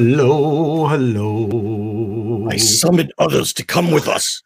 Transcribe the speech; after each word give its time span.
hello, 0.00 0.86
hello. 0.88 2.48
I 2.50 2.58
summon 2.58 3.10
others 3.16 3.54
to 3.54 3.64
come 3.64 3.90
with 3.90 4.08
us 4.08 4.42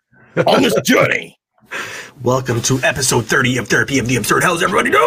on 0.46 0.62
this 0.62 0.80
journey. 0.84 1.40
Welcome 2.22 2.62
to 2.62 2.78
episode 2.84 3.26
30 3.26 3.56
of 3.58 3.66
Therapy 3.66 3.98
of 3.98 4.06
the 4.06 4.14
Absurd. 4.14 4.44
How's 4.44 4.62
everybody 4.62 4.90
doing? 4.90 5.02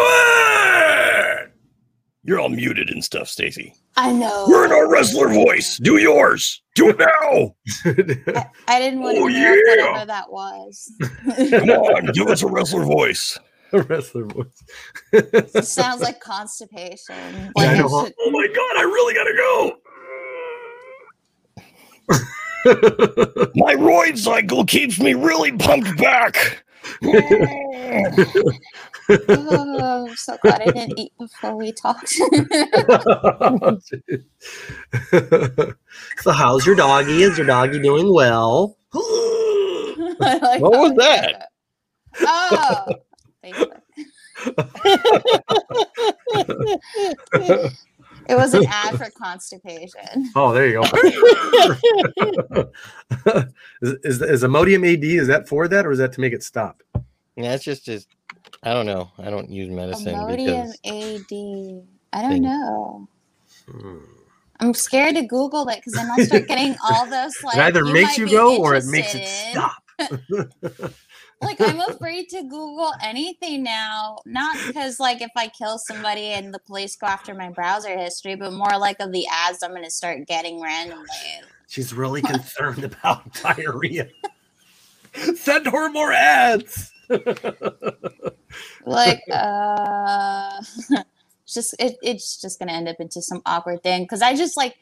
You're 2.24 2.40
all 2.40 2.50
muted 2.50 2.90
and 2.90 3.02
stuff, 3.02 3.28
Stacy. 3.28 3.72
I 3.96 4.12
know. 4.12 4.44
We're 4.46 4.66
in 4.66 4.72
our 4.72 4.86
wrestler 4.90 5.28
voice. 5.32 5.78
Do 5.78 5.96
yours. 5.96 6.62
Do 6.74 6.90
it 6.90 6.98
now. 6.98 7.54
I, 7.86 8.46
I 8.68 8.78
didn't 8.78 9.00
want 9.00 9.16
to 9.16 9.22
Oh, 9.22 9.28
interrupt 9.28 9.62
yeah. 9.66 9.86
whatever 9.92 10.06
that 10.06 10.30
was. 10.30 10.92
Come 11.50 11.70
on, 11.70 12.06
give 12.12 12.26
us 12.28 12.42
a 12.42 12.48
wrestler 12.48 12.84
voice. 12.84 13.38
A 13.72 13.80
wrestler 13.82 14.26
voice. 14.26 14.62
It 15.12 15.64
sounds 15.64 16.00
like 16.02 16.20
constipation. 16.20 17.16
Like 17.56 17.68
I 17.68 17.74
I 17.74 17.78
know. 17.78 18.04
should- 18.04 18.12
Oh 18.20 18.30
my 18.30 18.46
god, 18.46 18.76
I 18.76 18.82
really 18.82 19.14
gotta 19.14 19.34
go. 19.36 19.76
My 23.56 23.74
roid 23.74 24.16
cycle 24.18 24.64
keeps 24.64 24.98
me 24.98 25.14
really 25.14 25.52
pumped 25.52 25.96
back. 25.98 26.64
oh, 29.08 30.08
I'm 30.08 30.16
so 30.16 30.36
glad 30.42 30.62
I 30.62 30.66
didn't 30.66 30.98
eat 30.98 31.12
before 31.18 31.56
we 31.56 31.72
talked. 31.72 32.08
so, 36.18 36.30
how's 36.32 36.64
your 36.66 36.74
doggy? 36.74 37.22
Is 37.22 37.36
your 37.38 37.46
doggy 37.46 37.80
doing 37.80 38.12
well? 38.12 38.76
Like 40.18 40.60
What 40.60 40.72
was 40.72 40.90
we 40.92 40.96
that? 40.98 41.48
said 42.14 42.26
Oh, 42.26 42.86
Facebook. 43.42 43.80
It 48.28 48.36
was 48.36 48.54
an 48.54 48.64
ad 48.68 48.96
for 48.96 49.10
constipation. 49.10 50.30
Oh, 50.34 50.52
there 50.52 50.68
you 50.68 50.82
go. 50.82 50.82
is, 53.82 53.92
is, 54.04 54.22
is 54.22 54.42
Imodium 54.42 54.90
AD, 54.90 55.04
is 55.04 55.26
that 55.28 55.48
for 55.48 55.68
that 55.68 55.86
or 55.86 55.92
is 55.92 55.98
that 55.98 56.12
to 56.14 56.20
make 56.20 56.32
it 56.32 56.42
stop? 56.42 56.82
Yeah, 57.36 57.54
it's 57.54 57.64
just 57.64 57.84
just 57.84 58.08
I 58.62 58.72
don't 58.72 58.86
know. 58.86 59.10
I 59.18 59.30
don't 59.30 59.50
use 59.50 59.70
medicine 59.70 60.14
Imodium 60.14 60.70
AD. 60.84 61.86
I 62.12 62.22
don't 62.22 62.30
thing. 62.30 62.42
know. 62.42 63.08
Hmm. 63.68 63.98
I'm 64.60 64.72
scared 64.72 65.16
to 65.16 65.22
Google 65.22 65.68
it 65.68 65.76
because 65.76 65.94
then 65.94 66.08
I'll 66.10 66.24
start 66.24 66.46
getting 66.46 66.76
all 66.88 67.06
those 67.06 67.34
like. 67.42 67.56
it 67.56 67.60
either 67.60 67.84
you 67.84 67.92
makes 67.92 68.10
might 68.10 68.18
you 68.18 68.30
go 68.30 68.58
or 68.58 68.74
it 68.74 68.86
makes 68.86 69.14
it 69.14 69.26
stop. 69.26 69.82
Like 71.44 71.60
I'm 71.60 71.80
afraid 71.80 72.28
to 72.30 72.42
Google 72.42 72.92
anything 73.02 73.62
now, 73.62 74.18
not 74.26 74.56
because 74.66 74.98
like 74.98 75.20
if 75.20 75.30
I 75.36 75.48
kill 75.48 75.78
somebody 75.78 76.28
and 76.28 76.52
the 76.52 76.58
police 76.58 76.96
go 76.96 77.06
after 77.06 77.34
my 77.34 77.50
browser 77.50 77.96
history, 77.96 78.34
but 78.34 78.52
more 78.52 78.78
like 78.78 79.00
of 79.00 79.12
the 79.12 79.26
ads 79.30 79.62
I'm 79.62 79.70
going 79.70 79.84
to 79.84 79.90
start 79.90 80.26
getting 80.26 80.60
randomly. 80.60 81.06
She's 81.68 81.92
really 81.92 82.22
concerned 82.22 82.84
about 82.84 83.32
diarrhea. 83.34 84.08
Send 85.34 85.66
her 85.66 85.90
more 85.90 86.12
ads. 86.12 86.92
Like, 88.86 89.22
uh, 89.32 90.62
just 91.46 91.74
it, 91.78 91.96
it's 92.02 92.40
just 92.40 92.58
going 92.58 92.68
to 92.68 92.74
end 92.74 92.88
up 92.88 92.96
into 93.00 93.22
some 93.22 93.42
awkward 93.46 93.82
thing 93.82 94.04
because 94.04 94.22
I 94.22 94.34
just 94.34 94.56
like 94.56 94.76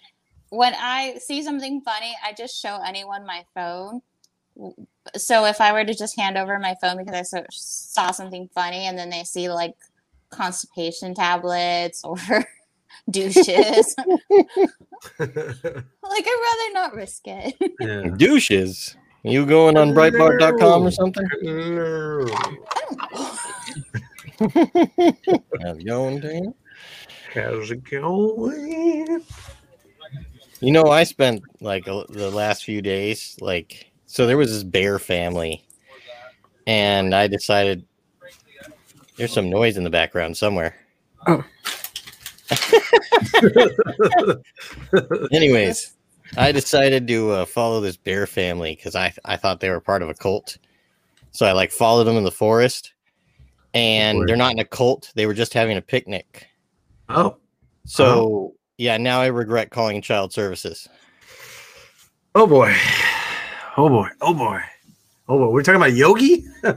when 0.51 0.75
I 0.77 1.19
see 1.19 1.43
something 1.43 1.81
funny, 1.81 2.15
I 2.25 2.33
just 2.33 2.61
show 2.61 2.79
anyone 2.87 3.27
my 3.27 3.45
phone. 3.55 4.03
So 5.17 5.45
if 5.47 5.61
I 5.61 5.73
were 5.73 5.85
to 5.85 5.95
just 5.95 6.19
hand 6.19 6.37
over 6.39 6.59
my 6.59 6.75
phone 6.81 6.99
because 6.99 7.15
I 7.15 7.23
saw, 7.23 7.43
saw 7.51 8.11
something 8.11 8.49
funny 8.55 8.87
and 8.87 8.99
then 8.99 9.11
they 9.11 9.25
see 9.25 9.51
like 9.51 9.75
constipation 10.31 11.15
tablets 11.15 12.03
or 12.05 12.19
douches, 13.11 13.95
like 15.19 15.29
I'd 16.01 16.71
rather 16.71 16.73
not 16.75 16.95
risk 16.95 17.23
it. 17.27 17.55
yeah. 17.81 18.03
douches. 18.17 18.97
You 19.25 19.47
going 19.47 19.77
on 19.77 19.91
Breitbart.com 19.91 20.83
or 20.83 20.91
something? 20.91 21.25
No. 21.43 22.27
How's 25.63 25.79
it 25.79 25.87
going, 25.87 26.19
Dana? 26.19 26.53
How's 27.33 27.71
it 27.71 27.85
going? 27.85 29.23
You 30.61 30.73
know, 30.73 30.85
I 30.85 31.05
spent 31.05 31.43
like 31.61 31.87
a- 31.87 32.05
the 32.09 32.31
last 32.31 32.65
few 32.65 32.83
days 32.83 33.37
like 33.41 33.92
so 34.13 34.27
there 34.27 34.37
was 34.37 34.53
this 34.53 34.63
bear 34.63 34.99
family, 34.99 35.65
and 36.67 37.15
I 37.15 37.29
decided 37.29 37.87
there's 39.17 39.33
some 39.33 39.49
noise 39.49 39.79
in 39.79 39.85
the 39.85 39.91
background 39.91 40.37
somewhere. 40.37 40.77
Oh. 41.27 41.43
Anyways, 45.33 45.95
I 46.37 46.53
decided 46.53 47.09
to 47.09 47.31
uh, 47.31 47.45
follow 47.47 47.81
this 47.81 47.97
bear 47.97 48.27
family 48.27 48.77
because 48.77 48.95
I 48.95 49.15
I 49.25 49.39
thought 49.39 49.61
they 49.61 49.71
were 49.71 49.81
part 49.81 50.03
of 50.03 50.11
a 50.11 50.15
cult. 50.15 50.59
So 51.31 51.47
I 51.47 51.53
like 51.53 51.73
followed 51.73 52.05
them 52.05 52.19
in 52.19 52.25
the 52.25 52.31
forest, 52.31 52.93
and 53.73 54.29
they're 54.29 54.37
not 54.37 54.53
in 54.53 54.59
a 54.59 54.67
cult. 54.67 55.11
They 55.15 55.25
were 55.25 55.33
just 55.33 55.55
having 55.55 55.79
a 55.79 55.83
picnic. 55.83 56.49
Oh. 57.09 57.39
So 57.87 58.57
yeah, 58.77 58.99
now 58.99 59.23
I 59.23 59.29
regret 59.29 59.71
calling 59.71 60.03
child 60.03 60.35
services. 60.35 60.87
Oh 62.35 62.47
boy. 62.47 62.77
Oh 63.77 63.89
boy. 63.89 64.09
Oh 64.21 64.35
boy. 64.35 64.61
Oh 65.29 65.39
boy. 65.39 65.49
We're 65.49 65.63
talking 65.63 65.81
about 65.81 65.95
Yogi? 65.95 66.45
Oh, 66.65 66.73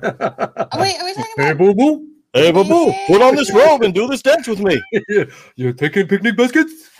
wait, 0.80 0.98
are 1.00 1.06
we 1.06 1.14
talking 1.14 1.34
Hey, 1.38 1.54
boo 1.54 1.74
boo. 1.74 2.16
Hey, 2.36 2.52
Babu, 2.52 2.92
put 3.08 3.22
on 3.22 3.34
this 3.34 3.54
robe 3.54 3.84
and 3.84 3.94
do 3.94 4.08
this 4.08 4.22
dance 4.22 4.46
with 4.46 4.60
me. 4.60 4.84
You're 5.56 5.72
taking 5.72 6.06
picnic 6.06 6.36
baskets? 6.36 6.90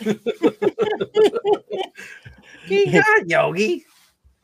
yeah, 2.66 3.02
Yogi. 3.26 3.84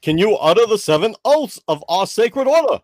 Can 0.02 0.18
you 0.18 0.36
utter 0.36 0.66
the 0.66 0.76
seven 0.76 1.14
oaths 1.24 1.58
of 1.66 1.82
our 1.88 2.06
sacred 2.06 2.46
order? 2.46 2.82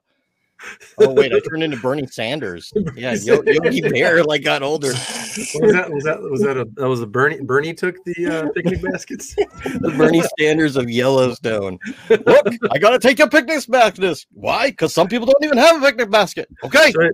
Oh 0.98 1.12
wait, 1.14 1.32
I 1.32 1.40
turned 1.40 1.62
into 1.62 1.76
Bernie 1.78 2.06
Sanders. 2.06 2.72
Yeah, 2.96 3.14
Yo- 3.14 3.42
Yogi 3.44 3.80
Bear 3.82 4.24
like 4.24 4.42
got 4.42 4.62
older. 4.62 4.88
What 4.88 5.62
was 5.62 5.72
that? 5.72 5.90
Was 5.90 6.04
that 6.04 6.20
was 6.20 6.40
that 6.40 6.56
a 6.56 6.64
that 6.74 6.88
was 6.88 7.00
a 7.00 7.06
Bernie 7.06 7.40
Bernie 7.40 7.74
took 7.74 8.02
the 8.04 8.26
uh, 8.26 8.50
picnic 8.52 8.82
baskets? 8.82 9.36
The 9.64 9.94
Bernie 9.96 10.22
Sanders 10.38 10.76
of 10.76 10.90
Yellowstone. 10.90 11.78
Look, 12.08 12.46
I 12.72 12.78
gotta 12.78 12.98
take 12.98 13.18
your 13.18 13.28
picnic 13.28 13.64
baskets. 13.68 14.26
Why? 14.32 14.70
Because 14.70 14.92
some 14.92 15.06
people 15.06 15.26
don't 15.26 15.44
even 15.44 15.58
have 15.58 15.80
a 15.80 15.86
picnic 15.86 16.10
basket. 16.10 16.48
Okay. 16.64 16.92
That's 16.92 16.96
right. 16.96 17.12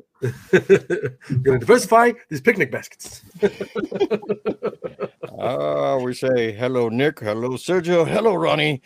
We're 1.31 1.37
gonna 1.43 1.58
diversify 1.58 2.12
these 2.31 2.40
picnic 2.40 2.70
baskets. 2.70 3.23
Ah, 5.38 5.99
we 5.99 6.14
say 6.14 6.52
hello, 6.52 6.88
Nick. 6.88 7.20
Hello, 7.20 7.50
Sergio. 7.50 8.06
Hello, 8.06 8.35
Ronnie. 8.35 8.81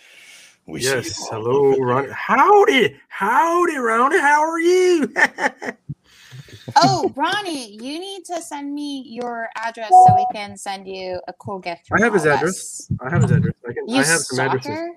We 0.69 0.83
yes. 0.83 1.19
you. 1.19 1.27
Hello, 1.31 1.75
Ron. 1.79 2.11
Howdy, 2.11 2.95
howdy, 3.09 3.77
Ronnie. 3.79 4.21
How 4.21 4.43
are 4.43 4.61
you? 4.61 5.11
Oh, 6.77 7.11
Ronnie, 7.17 7.71
you 7.73 7.99
need 7.99 8.27
to 8.27 8.43
send 8.43 8.75
me 8.75 9.03
your 9.09 9.49
address 9.57 9.89
so 9.89 10.15
we 10.15 10.27
can 10.35 10.59
send 10.59 10.87
you 10.87 11.19
a 11.27 11.33
cool 11.33 11.59
gift. 11.59 11.89
I 11.91 12.05
have 12.05 12.13
his 12.13 12.27
address. 12.27 12.51
us. 12.51 12.89
I 13.01 13.09
have 13.09 13.23
his 13.23 13.31
address. 13.31 13.55
I 13.67 13.73
can. 13.73 13.89
You 13.89 13.95
I 13.95 14.05
have 14.05 14.19
some 14.21 14.41
addresses. 14.41 14.65
stalker? 14.67 14.91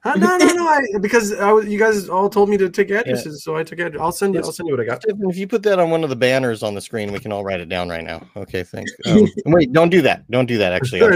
Huh? 0.00 0.14
No, 0.16 0.36
no, 0.38 0.46
no. 0.54 0.66
I, 0.68 0.82
because 1.00 1.32
I, 1.34 1.52
was- 1.52 1.66
you 1.66 1.78
guys 1.78 2.08
all 2.08 2.28
told 2.28 2.48
me 2.48 2.56
to 2.56 2.68
take 2.68 2.90
addresses, 2.90 3.44
so 3.44 3.56
I 3.56 3.62
took 3.62 3.78
address. 3.78 4.00
I'll 4.02 4.10
send 4.10 4.34
you. 4.34 4.40
I'll 4.40 4.50
send 4.50 4.68
you 4.68 4.74
what 4.76 4.80
I 4.82 4.86
got. 4.86 5.04
If 5.06 5.36
you 5.36 5.46
put 5.46 5.62
that 5.62 5.78
on 5.78 5.90
one 5.90 6.02
of 6.02 6.10
the 6.10 6.16
banners 6.16 6.64
on 6.64 6.74
the 6.74 6.80
screen, 6.80 7.12
we 7.12 7.20
can 7.20 7.30
all 7.30 7.44
write 7.44 7.60
it 7.60 7.68
down 7.68 7.88
right 7.88 8.04
now. 8.04 8.28
Okay, 8.36 8.64
thanks. 8.64 8.90
Um, 9.06 9.28
wait, 9.46 9.72
don't 9.72 9.90
do 9.90 10.02
that. 10.02 10.28
Don't 10.32 10.46
do 10.46 10.58
that. 10.58 10.72
Actually, 10.72 11.02
on 11.02 11.12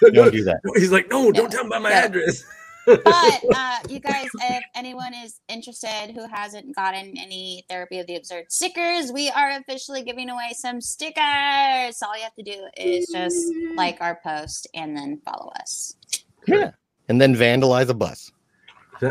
second 0.00 0.14
don't 0.14 0.32
do 0.32 0.44
that. 0.44 0.60
He's 0.76 0.90
like, 0.92 1.10
no, 1.10 1.30
don't 1.30 1.44
Yeah. 1.44 1.48
tell 1.50 1.60
him 1.60 1.66
about 1.66 1.82
my 1.82 1.90
Yeah. 1.90 2.06
address. 2.06 2.42
But 2.86 3.04
uh, 3.54 3.78
you 3.88 3.98
guys, 3.98 4.28
if 4.34 4.64
anyone 4.74 5.12
is 5.12 5.40
interested 5.48 6.12
who 6.14 6.26
hasn't 6.28 6.74
gotten 6.74 7.16
any 7.18 7.64
therapy 7.68 7.98
of 7.98 8.06
the 8.06 8.16
absurd 8.16 8.50
stickers, 8.50 9.12
we 9.12 9.28
are 9.30 9.50
officially 9.58 10.02
giving 10.02 10.30
away 10.30 10.54
some 10.54 10.80
stickers. 10.80 12.00
All 12.02 12.16
you 12.16 12.22
have 12.22 12.34
to 12.36 12.42
do 12.42 12.66
is 12.76 13.08
just 13.12 13.52
like 13.74 13.98
our 14.00 14.20
post 14.22 14.68
and 14.74 14.96
then 14.96 15.20
follow 15.24 15.50
us. 15.60 15.96
Yeah, 16.46 16.70
and 17.08 17.20
then 17.20 17.34
vandalize 17.34 17.88
a 17.88 17.94
bus. 17.94 18.30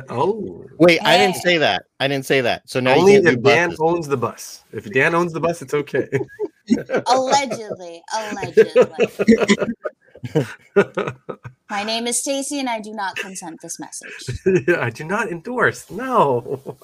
oh, 0.09 0.65
Wait, 0.79 0.99
I 1.03 1.17
didn't 1.17 1.35
say 1.35 1.57
that. 1.57 1.83
I 1.99 2.07
didn't 2.07 2.25
say 2.25 2.41
that. 2.41 2.67
So 2.69 2.79
now 2.79 2.95
only 2.95 3.15
you 3.15 3.19
if 3.19 3.41
Dan 3.43 3.69
buses. 3.69 3.79
owns 3.81 4.07
the 4.07 4.17
bus. 4.17 4.63
If 4.71 4.89
Dan 4.91 5.13
owns 5.13 5.33
the 5.33 5.39
bus, 5.39 5.61
it's 5.61 5.73
okay. 5.73 6.07
Allegedly, 7.07 8.01
allegedly. 8.13 8.85
My 11.69 11.83
name 11.83 12.07
is 12.07 12.19
Stacy, 12.19 12.59
and 12.59 12.69
I 12.69 12.79
do 12.79 12.93
not 12.93 13.15
consent 13.15 13.59
this 13.61 13.79
message. 13.79 14.39
I 14.77 14.89
do 14.89 15.03
not 15.03 15.29
endorse. 15.29 15.89
No. 15.89 16.61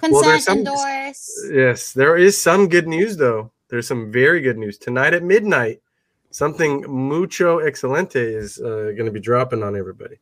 Consent 0.00 0.24
there's 0.24 0.44
some- 0.44 0.58
endorse. 0.58 1.48
yes, 1.52 1.92
there 1.92 2.16
is 2.16 2.40
some 2.40 2.68
good 2.68 2.88
news 2.88 3.16
though. 3.16 3.52
There's 3.68 3.86
some 3.86 4.10
very 4.10 4.40
good 4.40 4.58
news 4.58 4.76
tonight 4.76 5.14
at 5.14 5.22
midnight. 5.22 5.80
Something 6.30 6.84
mucho 6.88 7.60
excelente 7.60 8.16
is 8.16 8.58
uh, 8.58 8.92
going 8.96 9.04
to 9.04 9.12
be 9.12 9.20
dropping 9.20 9.62
on 9.62 9.76
everybody. 9.76 10.16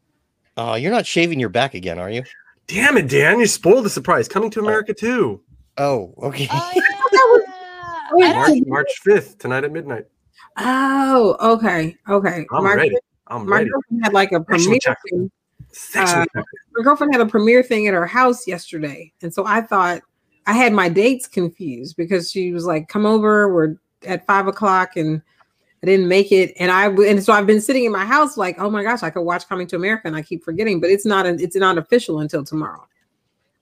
Oh, 0.57 0.75
you're 0.75 0.91
not 0.93 1.07
shaving 1.07 1.41
your 1.41 1.49
back 1.49 1.75
again, 1.75 1.99
are 1.99 2.11
you? 2.11 2.25
Damn 2.67 2.99
it, 2.99 3.09
Dan! 3.09 3.41
You 3.41 3.47
spoiled 3.47 3.85
the 3.87 3.91
surprise. 3.91 4.29
Coming 4.29 4.51
to 4.51 4.61
America 4.61 4.93
too. 4.93 5.41
Oh, 5.79 6.13
okay. 6.23 6.47
Oh 6.53 6.71
yeah. 8.17 8.33
March 8.33 8.63
March 8.67 8.93
fifth 9.03 9.39
tonight 9.39 9.65
at 9.65 9.73
midnight. 9.73 10.05
Oh, 10.57 11.37
okay, 11.55 11.97
okay. 12.09 12.47
I'm 12.53 12.65
Mark- 12.65 12.77
ready. 12.77 12.97
I'm 13.29 13.47
My 13.49 13.59
ready. 13.59 13.71
girlfriend 13.71 14.05
had 14.05 14.13
like 14.13 14.33
a 14.33 14.41
premiere 14.41 14.79
thing. 15.09 15.31
Uh. 15.97 16.25
My 16.35 16.83
girlfriend 16.83 17.13
had 17.15 17.21
a 17.21 17.27
premiere 17.27 17.63
thing 17.63 17.87
at 17.87 17.95
her 17.95 18.07
house 18.07 18.47
yesterday, 18.47 19.13
and 19.23 19.33
so 19.33 19.45
I 19.47 19.61
thought 19.61 20.03
I 20.47 20.53
had 20.55 20.73
my 20.73 20.89
dates 20.89 21.29
confused 21.29 21.97
because 21.97 22.31
she 22.31 22.53
was 22.53 22.65
like, 22.65 22.89
"Come 22.89 23.07
over, 23.07 23.53
we're 23.55 23.77
at 24.07 24.27
five 24.27 24.49
o'clock," 24.49 24.97
and 24.97 25.23
I 25.83 25.87
didn't 25.87 26.09
make 26.09 26.33
it. 26.33 26.53
And 26.59 26.73
I 26.73 26.87
and 26.89 27.23
so 27.23 27.33
I've 27.33 27.47
been 27.47 27.61
sitting 27.61 27.85
in 27.85 27.93
my 27.93 28.05
house 28.05 28.37
like, 28.37 28.59
"Oh 28.59 28.69
my 28.71 28.83
gosh, 28.83 29.03
I 29.05 29.11
could 29.11 29.23
watch 29.23 29.49
Coming 29.49 29.67
to 29.69 29.77
America," 29.77 30.03
and 30.09 30.17
I 30.17 30.23
keep 30.23 30.43
forgetting, 30.43 30.81
but 30.81 30.91
it's 30.91 31.07
not 31.07 31.25
an, 31.27 31.39
it's 31.41 31.55
not 31.57 31.79
official 31.79 32.21
until 32.21 32.43
tomorrow. 32.45 32.87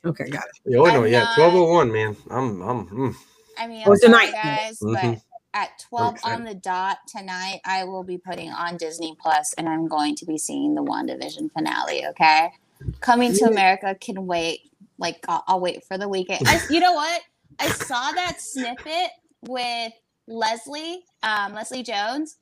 Okay, 0.06 0.30
got 0.30 0.44
it. 0.64 0.76
Oh 0.78 0.84
no, 0.84 1.04
I'm 1.04 1.12
yeah, 1.12 1.26
twelve 1.34 1.54
oh 1.54 1.72
one, 1.74 1.92
man. 1.92 2.16
I'm, 2.30 2.62
I'm. 2.62 2.86
Mm. 2.88 3.14
I 3.58 3.66
mean, 3.66 3.82
Or 3.86 3.92
I'm 3.94 3.98
sorry, 3.98 4.26
tonight. 4.28 4.32
guys, 4.32 4.78
Mhm. 4.80 4.94
but 5.14 5.22
at 5.58 5.78
12 5.88 6.14
excited. 6.14 6.34
on 6.34 6.44
the 6.44 6.54
dot 6.54 6.98
tonight, 7.06 7.60
I 7.64 7.84
will 7.84 8.04
be 8.04 8.18
putting 8.18 8.50
on 8.50 8.76
Disney 8.76 9.16
Plus 9.20 9.54
and 9.54 9.68
I'm 9.68 9.88
going 9.88 10.14
to 10.16 10.26
be 10.26 10.38
seeing 10.38 10.74
the 10.74 10.82
WandaVision 10.82 11.52
finale. 11.52 12.06
Okay. 12.06 12.52
Coming 13.00 13.32
to 13.34 13.46
America 13.46 13.96
can 14.00 14.26
wait. 14.26 14.70
Like, 14.98 15.24
I'll, 15.28 15.44
I'll 15.46 15.60
wait 15.60 15.84
for 15.84 15.98
the 15.98 16.08
weekend. 16.08 16.42
I, 16.46 16.60
you 16.70 16.80
know 16.80 16.92
what? 16.92 17.22
I 17.58 17.68
saw 17.68 18.12
that 18.12 18.40
snippet 18.40 19.10
with 19.42 19.92
Leslie, 20.28 21.04
um, 21.22 21.54
Leslie 21.54 21.82
Jones, 21.82 22.36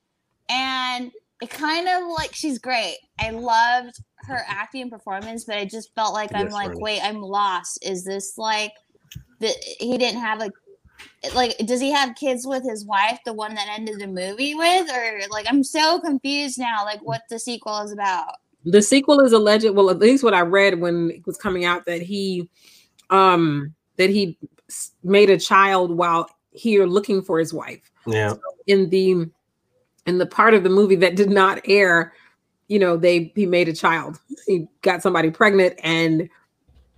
and 0.48 1.10
it 1.40 1.50
kind 1.50 1.88
of 1.88 2.08
like 2.08 2.34
she's 2.34 2.58
great. 2.58 2.96
I 3.18 3.30
loved 3.30 3.98
her 4.26 4.42
acting 4.46 4.90
performance, 4.90 5.44
but 5.44 5.56
I 5.56 5.64
just 5.64 5.94
felt 5.94 6.12
like 6.12 6.30
I'm 6.34 6.48
like, 6.48 6.68
Ronnie. 6.68 6.82
wait, 6.82 7.00
I'm 7.02 7.20
lost. 7.20 7.78
Is 7.82 8.04
this 8.04 8.36
like 8.36 8.72
that 9.40 9.54
he 9.78 9.96
didn't 9.98 10.20
have 10.20 10.42
a 10.42 10.50
like 11.34 11.56
does 11.66 11.80
he 11.80 11.90
have 11.90 12.14
kids 12.14 12.46
with 12.46 12.62
his 12.62 12.84
wife 12.84 13.18
the 13.24 13.32
one 13.32 13.54
that 13.54 13.68
ended 13.68 13.98
the 13.98 14.06
movie 14.06 14.54
with 14.54 14.90
or 14.90 15.20
like 15.30 15.46
i'm 15.48 15.64
so 15.64 15.98
confused 16.00 16.58
now 16.58 16.84
like 16.84 17.00
what 17.02 17.22
the 17.30 17.38
sequel 17.38 17.78
is 17.80 17.92
about 17.92 18.34
The 18.64 18.82
sequel 18.82 19.20
is 19.20 19.32
alleged. 19.32 19.70
Well, 19.70 19.90
at 19.90 20.00
least 20.00 20.24
what 20.24 20.34
I 20.34 20.40
read 20.40 20.80
when 20.80 21.10
it 21.10 21.24
was 21.24 21.36
coming 21.36 21.64
out 21.64 21.86
that 21.86 22.02
he, 22.02 22.48
um, 23.10 23.72
that 23.96 24.10
he 24.10 24.36
made 25.04 25.30
a 25.30 25.38
child 25.38 25.96
while 25.96 26.28
here 26.50 26.84
looking 26.84 27.22
for 27.22 27.38
his 27.38 27.54
wife. 27.54 27.88
Yeah, 28.08 28.34
in 28.66 28.90
the 28.90 29.26
in 30.06 30.18
the 30.18 30.26
part 30.26 30.54
of 30.54 30.64
the 30.64 30.68
movie 30.68 30.96
that 30.96 31.16
did 31.16 31.30
not 31.30 31.60
air 31.64 32.12
you 32.68 32.78
know 32.78 32.96
they 32.96 33.32
he 33.34 33.46
made 33.46 33.68
a 33.68 33.72
child 33.72 34.18
he 34.46 34.66
got 34.82 35.02
somebody 35.02 35.30
pregnant 35.30 35.74
and 35.82 36.28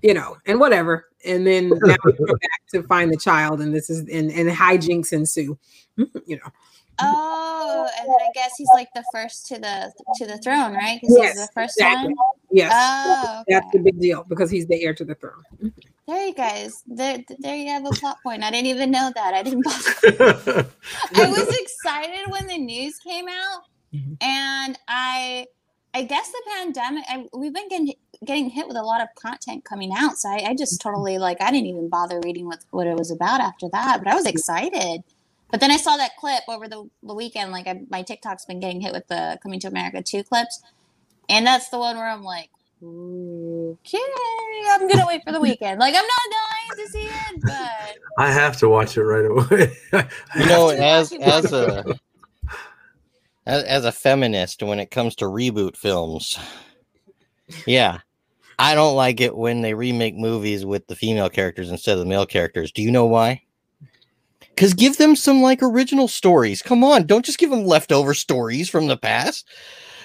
you 0.03 0.15
know 0.15 0.37
and 0.47 0.61
whatever 0.61 1.08
and 1.25 1.47
then 1.47 1.69
now 1.83 1.97
he 2.05 2.13
come 2.13 2.27
back 2.27 2.61
to 2.73 2.83
find 2.85 3.13
the 3.13 3.17
child 3.17 3.61
and 3.61 3.75
this 3.75 3.91
is 3.91 4.01
and, 4.01 4.31
and 4.31 4.49
hijinks 4.51 5.13
ensue. 5.13 5.59
You 5.97 6.37
know. 6.37 6.51
Oh 7.01 7.89
and 8.01 8.09
then 8.09 8.17
i 8.21 8.29
guess 8.35 8.53
he's 8.59 8.69
like 8.75 8.89
the 8.93 9.05
first 9.13 9.47
to 9.47 9.55
the 9.59 9.93
to 10.17 10.27
the 10.27 10.37
throne 10.39 10.75
right? 10.75 10.99
Because 11.01 11.17
Yes, 11.17 11.33
he's 11.39 11.47
the 11.47 11.53
first 11.53 11.77
exactly. 11.79 12.13
one 12.13 12.27
yes. 12.51 12.73
Oh 12.75 13.45
that's 13.47 13.67
okay. 13.69 13.79
the 13.79 13.85
big 13.85 14.01
deal 14.01 14.25
because 14.29 14.51
he's 14.51 14.67
the 14.67 14.83
heir 14.83 14.95
to 14.95 15.05
the 15.05 15.15
throne. 15.15 15.45
There 16.09 16.27
you 16.27 16.35
guys 16.35 16.83
there 16.89 17.19
there 17.39 17.55
you 17.55 17.69
have 17.69 17.87
a 17.87 17.91
plot 17.91 18.17
point. 18.23 18.43
I 18.43 18.51
didn't 18.51 18.67
even 18.67 18.91
know 18.91 19.13
that. 19.15 19.33
I 19.35 19.43
didn't 19.45 19.63
bother. 19.63 20.67
I 21.15 21.29
was 21.31 21.57
excited 21.61 22.31
when 22.31 22.47
the 22.49 22.59
news 22.59 22.99
came 22.99 23.29
out, 23.29 23.63
Mhm. 23.95 24.17
and 24.21 24.79
I, 24.89 25.47
I 25.95 26.03
guess 26.03 26.31
the 26.31 26.43
pandemic. 26.57 27.05
I, 27.09 27.27
we've 27.33 27.53
been 27.53 27.69
getting 27.69 27.95
getting 28.25 28.51
hit 28.51 28.69
with 28.69 28.77
a 28.77 28.83
lot 28.83 29.01
of 29.01 29.09
content 29.15 29.65
coming 29.65 29.93
out, 29.97 30.19
so 30.19 30.29
I, 30.29 30.49
I 30.49 30.55
just 30.55 30.79
mm-hmm. 30.79 30.89
totally 30.89 31.19
like 31.19 31.41
I 31.41 31.51
didn't 31.51 31.67
even 31.67 31.89
bother 31.89 32.21
reading 32.25 32.47
what 32.47 32.61
what 32.71 32.87
it 32.87 32.97
was 32.97 33.11
about 33.11 33.41
after 33.41 33.69
that. 33.73 33.99
But 34.03 34.13
I 34.13 34.15
was 34.15 34.27
excited. 34.27 35.03
But 35.51 35.61
then 35.61 35.71
I 35.71 35.79
saw 35.79 35.97
that 35.97 36.17
clip 36.19 36.43
over 36.47 36.69
the, 36.69 36.91
the 37.03 37.15
weekend. 37.15 37.53
Like 37.53 37.67
I, 37.67 37.81
my 37.89 38.03
TikTok's 38.03 38.45
been 38.45 38.61
getting 38.61 38.83
hit 38.83 38.93
with 38.93 39.09
the 39.09 39.39
Coming 39.43 39.61
to 39.61 39.69
America 39.69 40.03
two 40.03 40.23
clips, 40.23 40.63
and 41.29 41.47
that's 41.47 41.71
the 41.71 41.79
one 41.79 41.97
where 41.97 42.09
I'm 42.09 42.23
like, 42.23 42.51
okay, 42.83 43.99
I'm 44.71 44.89
gonna 44.89 45.07
wait 45.07 45.23
for 45.25 45.33
the 45.33 45.41
weekend. 45.49 45.81
Like 45.81 45.95
I'm 45.95 46.05
not 46.05 46.21
dying 46.31 46.87
to 46.87 46.93
see 46.93 47.07
it, 47.07 47.41
but 47.43 47.99
I 48.19 48.31
have 48.31 48.59
to 48.59 48.69
watch 48.69 48.97
it 48.97 49.03
right 49.03 49.25
away. 49.25 49.77
You 50.37 50.47
know, 50.47 50.69
as 50.69 51.13
as 51.13 51.53
a 51.53 51.99
as, 53.49 53.65
as 53.65 53.85
a 53.85 53.93
feminist, 53.93 54.63
when 54.63 54.79
it 54.79 54.91
comes 54.93 55.17
to 55.17 55.25
reboot 55.25 55.75
films, 55.75 56.39
yeah, 57.67 57.99
I 58.59 58.75
don't 58.75 58.95
like 58.95 59.21
it 59.21 59.37
when 59.37 59.63
they 59.63 59.75
remake 59.75 60.17
movies 60.17 60.65
with 60.65 60.87
the 60.87 60.95
female 60.95 61.31
characters 61.31 61.71
instead 61.71 61.95
of 61.95 62.01
the 62.01 62.07
male 62.07 62.27
characters. 62.27 62.71
Do 62.71 62.83
you 62.83 62.91
know 62.93 63.07
why? 63.07 63.43
Because 64.41 64.75
give 64.75 64.99
them 64.99 65.17
some 65.17 65.41
like 65.41 65.63
original 65.63 66.09
stories. 66.09 66.63
Come 66.63 66.85
on, 66.85 67.07
don't 67.07 67.25
just 67.25 67.39
give 67.39 67.51
them 67.51 67.65
leftover 67.65 68.13
stories 68.13 68.69
from 68.69 68.87
the 68.87 68.97
past. 68.97 69.49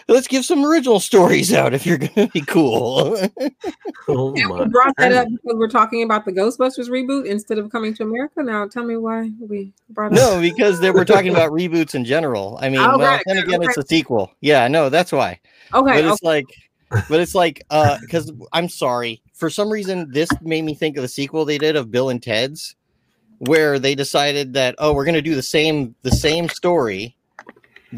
Let's 0.07 0.27
give 0.27 0.43
some 0.45 0.65
original 0.65 1.00
stories 1.00 1.53
out 1.53 1.74
if 1.74 1.86
you're 1.86 1.98
gonna 1.98 2.27
be 2.27 2.41
cool. 2.41 3.17
oh 4.07 4.33
and 4.36 4.50
my! 4.50 4.63
we 4.63 4.69
brought 4.69 4.95
that 4.98 5.13
up 5.13 5.27
because 5.29 5.57
we're 5.57 5.69
talking 5.69 6.03
about 6.03 6.25
the 6.25 6.31
ghostbusters 6.31 6.89
reboot 6.89 7.25
instead 7.25 7.57
of 7.57 7.72
coming 7.72 7.93
to 7.93 8.03
america 8.03 8.43
now 8.43 8.67
tell 8.67 8.83
me 8.83 8.98
why 8.98 9.31
we 9.39 9.72
brought 9.89 10.12
it 10.12 10.15
no, 10.15 10.41
because 10.41 10.79
they 10.79 10.91
were 10.91 11.05
talking 11.05 11.31
about 11.31 11.51
reboots 11.51 11.95
in 11.95 12.03
general. 12.03 12.57
I 12.62 12.69
mean, 12.69 12.81
Oh, 12.81 12.98
well, 12.98 13.00
right, 13.00 13.24
then 13.25 13.38
right, 13.38 13.45
again, 13.45 13.63
it's 13.63 13.77
a 13.77 13.86
sequel. 13.86 14.31
Yeah, 14.41 14.67
no, 14.67 14.89
that's 14.89 15.12
why. 15.12 15.39
okay, 15.74 16.01
but 16.01 16.05
it's 16.05 16.24
like 16.24 16.45
but 17.10 17.19
it's 17.19 17.36
like 17.36 17.63
uh 17.69 17.98
because 18.01 18.31
i'm 18.51 18.69
sorry 18.69 19.22
for 19.33 19.50
some 19.50 19.69
reason 19.69 20.10
this 20.12 20.29
made 20.41 20.63
me 20.63 20.74
think 20.74 20.98
of 20.98 21.01
the 21.01 21.07
sequel 21.07 21.45
they 21.45 21.57
did 21.57 21.75
of 21.75 21.91
bill 21.91 22.10
and 22.10 22.22
ted's 22.22 22.75
where 23.39 23.79
they 23.79 23.95
decided 23.95 24.53
that 24.53 24.75
oh 24.77 24.93
we're 24.93 25.05
gonna 25.05 25.22
do 25.22 25.36
the 25.36 25.41
same 25.41 25.95
the 26.01 26.12
same 26.12 26.48
story 26.50 27.15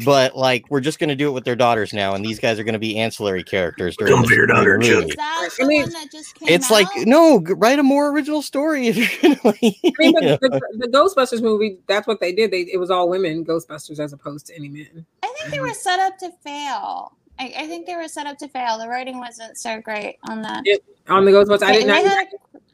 but 0.04 0.36
like 0.36 0.64
we're 0.70 0.80
just 0.80 0.98
gonna 0.98 1.14
do 1.16 1.28
it 1.28 1.32
with 1.32 1.44
their 1.44 1.56
daughters 1.56 1.92
now 1.92 2.14
and 2.14 2.24
these 2.24 2.38
guys 2.38 2.58
are 2.58 2.64
gonna 2.64 2.78
be 2.78 2.98
ancillary 2.98 3.42
characters 3.42 3.96
during 3.96 4.12
Come 4.12 4.22
the 4.22 4.28
for 4.28 4.34
your 4.34 4.46
daughter, 4.46 4.78
movie. 4.78 4.90
Chuck. 4.92 5.08
is 5.08 5.16
that 5.16 5.50
I 5.60 5.64
mean, 5.64 5.82
one 5.82 5.92
that 5.92 6.08
it's 6.42 6.70
like 6.70 6.86
no 7.06 7.40
write 7.56 7.78
a 7.78 7.82
more 7.82 8.10
original 8.10 8.42
story 8.42 8.88
if 8.88 8.96
you're 8.96 9.34
gonna 9.34 9.40
like, 9.44 9.58
I 9.62 9.92
mean, 9.98 10.12
but 10.12 10.22
you 10.22 10.28
know. 10.30 10.36
the, 10.40 10.60
the 10.78 10.88
Ghostbusters 10.88 11.42
movie, 11.42 11.78
that's 11.86 12.06
what 12.06 12.20
they 12.20 12.32
did. 12.32 12.50
They 12.50 12.62
it 12.62 12.78
was 12.78 12.90
all 12.90 13.08
women 13.08 13.44
Ghostbusters 13.44 13.98
as 14.00 14.12
opposed 14.12 14.46
to 14.46 14.54
any 14.56 14.68
men. 14.68 15.06
I 15.22 15.32
think 15.38 15.50
they 15.50 15.60
were 15.60 15.72
set 15.74 16.00
up 16.00 16.18
to 16.18 16.30
fail. 16.44 17.12
I, 17.38 17.52
I 17.58 17.66
think 17.66 17.86
they 17.86 17.96
were 17.96 18.08
set 18.08 18.26
up 18.26 18.38
to 18.38 18.48
fail. 18.48 18.78
The 18.78 18.88
writing 18.88 19.18
wasn't 19.18 19.58
so 19.58 19.78
great 19.80 20.16
on 20.28 20.40
that. 20.42 20.62
Yeah, 20.64 20.76
On 21.08 21.24
the 21.24 21.32
Ghostbusters, 21.32 21.62
I 21.64 21.72
did 21.72 21.82
they 21.82 21.86
not. 21.88 22.04
had 22.04 22.26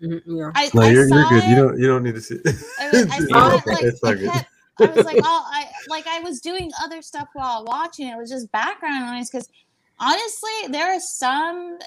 Mhm, 0.03 0.23
yeah. 0.27 0.51
I, 0.55 0.71
No, 0.75 0.83
I 0.83 0.91
you're, 0.91 1.09
saw 1.09 1.15
you're 1.31 1.41
good. 1.41 1.49
You 1.49 1.55
don't 1.57 1.79
you 1.79 1.87
don't 1.87 2.03
need 2.03 2.15
to 2.17 2.21
see. 2.21 2.39
I, 2.81 2.91
was, 2.93 3.07
I 3.11 3.19
saw 3.29 3.55
it 3.57 3.67
like 3.67 3.83
it's 3.85 4.03
not 4.03 4.19
good. 4.19 4.31
kept. 4.31 4.49
I 4.81 4.87
was 4.87 5.05
like, 5.05 5.19
oh, 5.23 5.45
I 5.53 5.67
like 5.89 6.07
I 6.07 6.21
was 6.21 6.41
doing 6.41 6.71
other 6.83 7.03
stuff 7.03 7.29
while 7.35 7.65
watching. 7.65 8.09
It 8.09 8.17
was 8.17 8.31
just 8.31 8.51
background 8.53 9.07
noise 9.15 9.31
because 9.31 9.49
honestly, 9.99 10.51
there 10.71 10.93
are 10.95 11.01
some. 11.01 11.79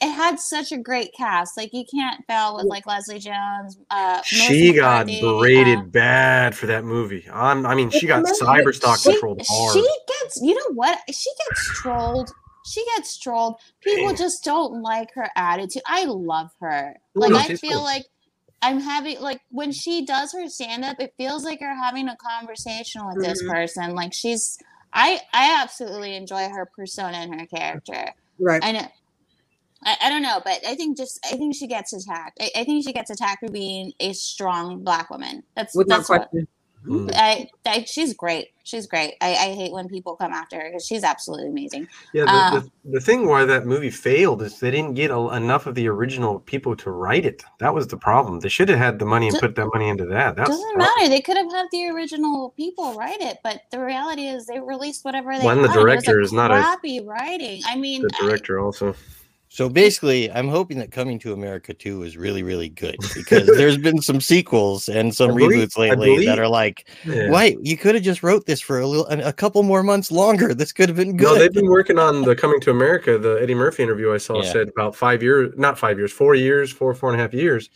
It 0.00 0.10
had 0.10 0.38
such 0.40 0.72
a 0.72 0.78
great 0.78 1.12
cast. 1.16 1.56
Like 1.56 1.70
you 1.72 1.84
can't 1.92 2.24
fail 2.26 2.56
with 2.56 2.66
like 2.66 2.86
Leslie 2.86 3.18
Jones. 3.18 3.78
Uh, 3.90 4.20
she 4.22 4.72
got 4.72 5.06
McCarthy, 5.06 5.38
braided 5.38 5.78
uh, 5.78 5.82
cyber 5.84 6.54
for 6.54 6.66
that 6.66 6.84
movie. 6.84 7.26
I'm, 7.32 7.64
I 7.66 7.74
mean, 7.74 7.90
she 7.90 8.06
got 8.06 8.22
It's 8.26 8.40
cyber 8.42 8.74
stock 8.74 8.98
she, 8.98 9.12
controlled 9.12 9.42
hard. 9.48 9.74
she 9.74 9.88
gets 10.08 10.40
you 10.42 10.54
know 10.54 10.74
what 10.74 10.98
she 11.08 11.30
gets 11.48 11.80
trolled 11.80 12.30
she 12.64 12.84
gets 12.96 13.18
trolled 13.18 13.56
people 13.82 14.08
Damn. 14.08 14.16
just 14.16 14.44
don't 14.44 14.82
like 14.82 15.12
her 15.14 15.28
attitude 15.36 15.82
i 15.86 16.04
love 16.04 16.50
her 16.60 16.94
like 17.14 17.32
No, 17.32 17.38
i 17.38 17.54
feel 17.56 17.72
cool. 17.72 17.82
like 17.82 18.06
i'm 18.62 18.80
having 18.80 19.20
like 19.20 19.40
when 19.50 19.72
she 19.72 20.04
does 20.06 20.32
her 20.32 20.48
stand 20.48 20.84
up 20.84 20.98
it 21.00 21.12
feels 21.18 21.44
like 21.44 21.60
you're 21.60 21.74
having 21.74 22.08
a 22.08 22.16
conversation 22.16 23.06
with 23.06 23.22
this 23.22 23.42
Mhm. 23.42 23.50
person 23.50 23.94
like 23.94 24.12
she's 24.14 24.58
i 24.92 25.20
i 25.32 25.60
absolutely 25.62 26.16
enjoy 26.16 26.48
her 26.48 26.68
persona 26.76 27.18
and 27.18 27.40
her 27.40 27.46
character 27.46 28.12
Right. 28.38 28.62
i 28.64 28.72
know 28.72 28.86
I, 29.84 29.96
I 30.04 30.10
don't 30.10 30.22
know, 30.22 30.40
but 30.44 30.60
I 30.66 30.74
think 30.76 30.96
just 30.96 31.18
I 31.26 31.36
think 31.36 31.56
she 31.56 31.66
gets 31.66 31.92
attacked. 31.92 32.38
I, 32.40 32.50
I 32.56 32.64
think 32.64 32.84
she 32.84 32.92
gets 32.92 33.10
attacked 33.10 33.40
for 33.44 33.50
being 33.52 33.92
a 34.00 34.12
strong 34.12 34.84
black 34.84 35.10
woman. 35.10 35.42
That's 35.56 35.74
Without 35.74 35.96
that's 35.98 36.08
what, 36.08 36.30
question. 36.30 36.48
Mm. 36.86 37.12
I, 37.14 37.48
I 37.66 37.84
she's 37.84 38.14
great. 38.14 38.48
She's 38.64 38.86
great. 38.86 39.14
I, 39.20 39.30
I 39.30 39.54
hate 39.54 39.72
when 39.72 39.88
people 39.88 40.14
come 40.16 40.32
after 40.32 40.56
her 40.56 40.68
because 40.68 40.86
she's 40.86 41.02
absolutely 41.04 41.48
amazing. 41.48 41.88
Yeah, 42.12 42.24
the, 42.24 42.30
Uh, 42.30 42.50
the, 42.60 42.70
the 42.92 43.00
thing 43.00 43.26
why 43.26 43.44
that 43.44 43.66
movie 43.66 43.90
failed 43.90 44.42
is 44.42 44.60
they 44.60 44.70
didn't 44.70 44.94
get 44.94 45.10
a, 45.10 45.18
enough 45.34 45.66
of 45.66 45.74
the 45.74 45.88
original 45.88 46.40
people 46.40 46.76
to 46.76 46.90
write 46.90 47.24
it. 47.24 47.42
That 47.58 47.74
was 47.74 47.88
the 47.88 47.96
problem. 47.96 48.40
They 48.40 48.48
should 48.48 48.68
have 48.68 48.78
had 48.78 48.98
the 48.98 49.04
money 49.04 49.28
and 49.28 49.38
put 49.38 49.54
that 49.56 49.66
money 49.72 49.88
into 49.88 50.06
that. 50.06 50.36
That's 50.36 50.50
Doesn't 50.50 50.78
matter. 50.78 51.08
They 51.08 51.20
could 51.20 51.36
have 51.36 51.50
had 51.50 51.66
the 51.72 51.88
original 51.88 52.50
people 52.56 52.94
write 52.94 53.20
it, 53.20 53.38
but 53.42 53.62
the 53.70 53.80
reality 53.80 54.26
is 54.26 54.46
they 54.46 54.60
released 54.60 55.04
whatever 55.04 55.36
they. 55.36 55.38
And 55.38 55.42
the 55.42 55.46
want. 55.46 55.58
It 55.58 55.62
was 55.62 55.76
a 55.76 55.80
director 55.80 56.20
is 56.20 56.32
not 56.32 56.50
a- 56.50 56.54
crappy 56.54 57.00
writing. 57.00 57.62
I 57.66 57.76
mean, 57.76 58.02
the 58.02 58.10
I- 58.20 58.26
director 58.26 58.60
also. 58.60 58.94
So 59.54 59.68
basically, 59.68 60.32
I'm 60.32 60.48
hoping 60.48 60.78
that 60.78 60.90
Coming 60.92 61.18
to 61.18 61.34
America 61.34 61.74
2 61.74 62.04
is 62.04 62.16
really, 62.16 62.42
really 62.42 62.70
good 62.70 62.96
because 63.14 63.46
there's 63.48 63.76
been 63.76 64.00
some 64.00 64.18
sequels 64.18 64.88
and 64.88 65.14
some 65.20 65.28
believe- 65.36 65.68
reboots 65.68 65.76
lately 65.76 66.24
that 66.24 66.38
are 66.38 66.48
like, 66.48 66.88
Yeah. 67.04 67.30
wait, 67.30 67.58
you 67.60 67.76
could 67.76 67.94
have 67.94 68.02
just 68.02 68.22
wrote 68.22 68.46
this 68.46 68.62
for 68.62 68.80
a 68.80 68.86
little, 68.86 69.06
a 69.08 69.30
couple 69.30 69.62
more 69.62 69.82
months 69.82 70.10
longer. 70.10 70.54
This 70.54 70.72
could 70.72 70.88
have 70.88 70.96
been 70.96 71.18
good. 71.18 71.24
No, 71.26 71.34
they've 71.38 71.52
been 71.52 71.68
working 71.68 71.98
on 71.98 72.22
the 72.22 72.34
Coming 72.34 72.62
to 72.62 72.70
America. 72.70 73.18
The 73.18 73.40
Eddie 73.42 73.54
Murphy 73.54 73.82
interview 73.82 74.14
I 74.14 74.16
saw 74.16 74.42
Yeah. 74.42 74.50
said 74.52 74.68
about 74.70 74.96
five 74.96 75.22
years, 75.22 75.52
not 75.58 75.78
five 75.78 75.98
years, 75.98 76.12
four 76.12 76.34
years, 76.34 76.72
four, 76.72 76.94
four 76.94 77.12
and 77.12 77.20
a 77.20 77.22
half 77.22 77.34
years. 77.34 77.68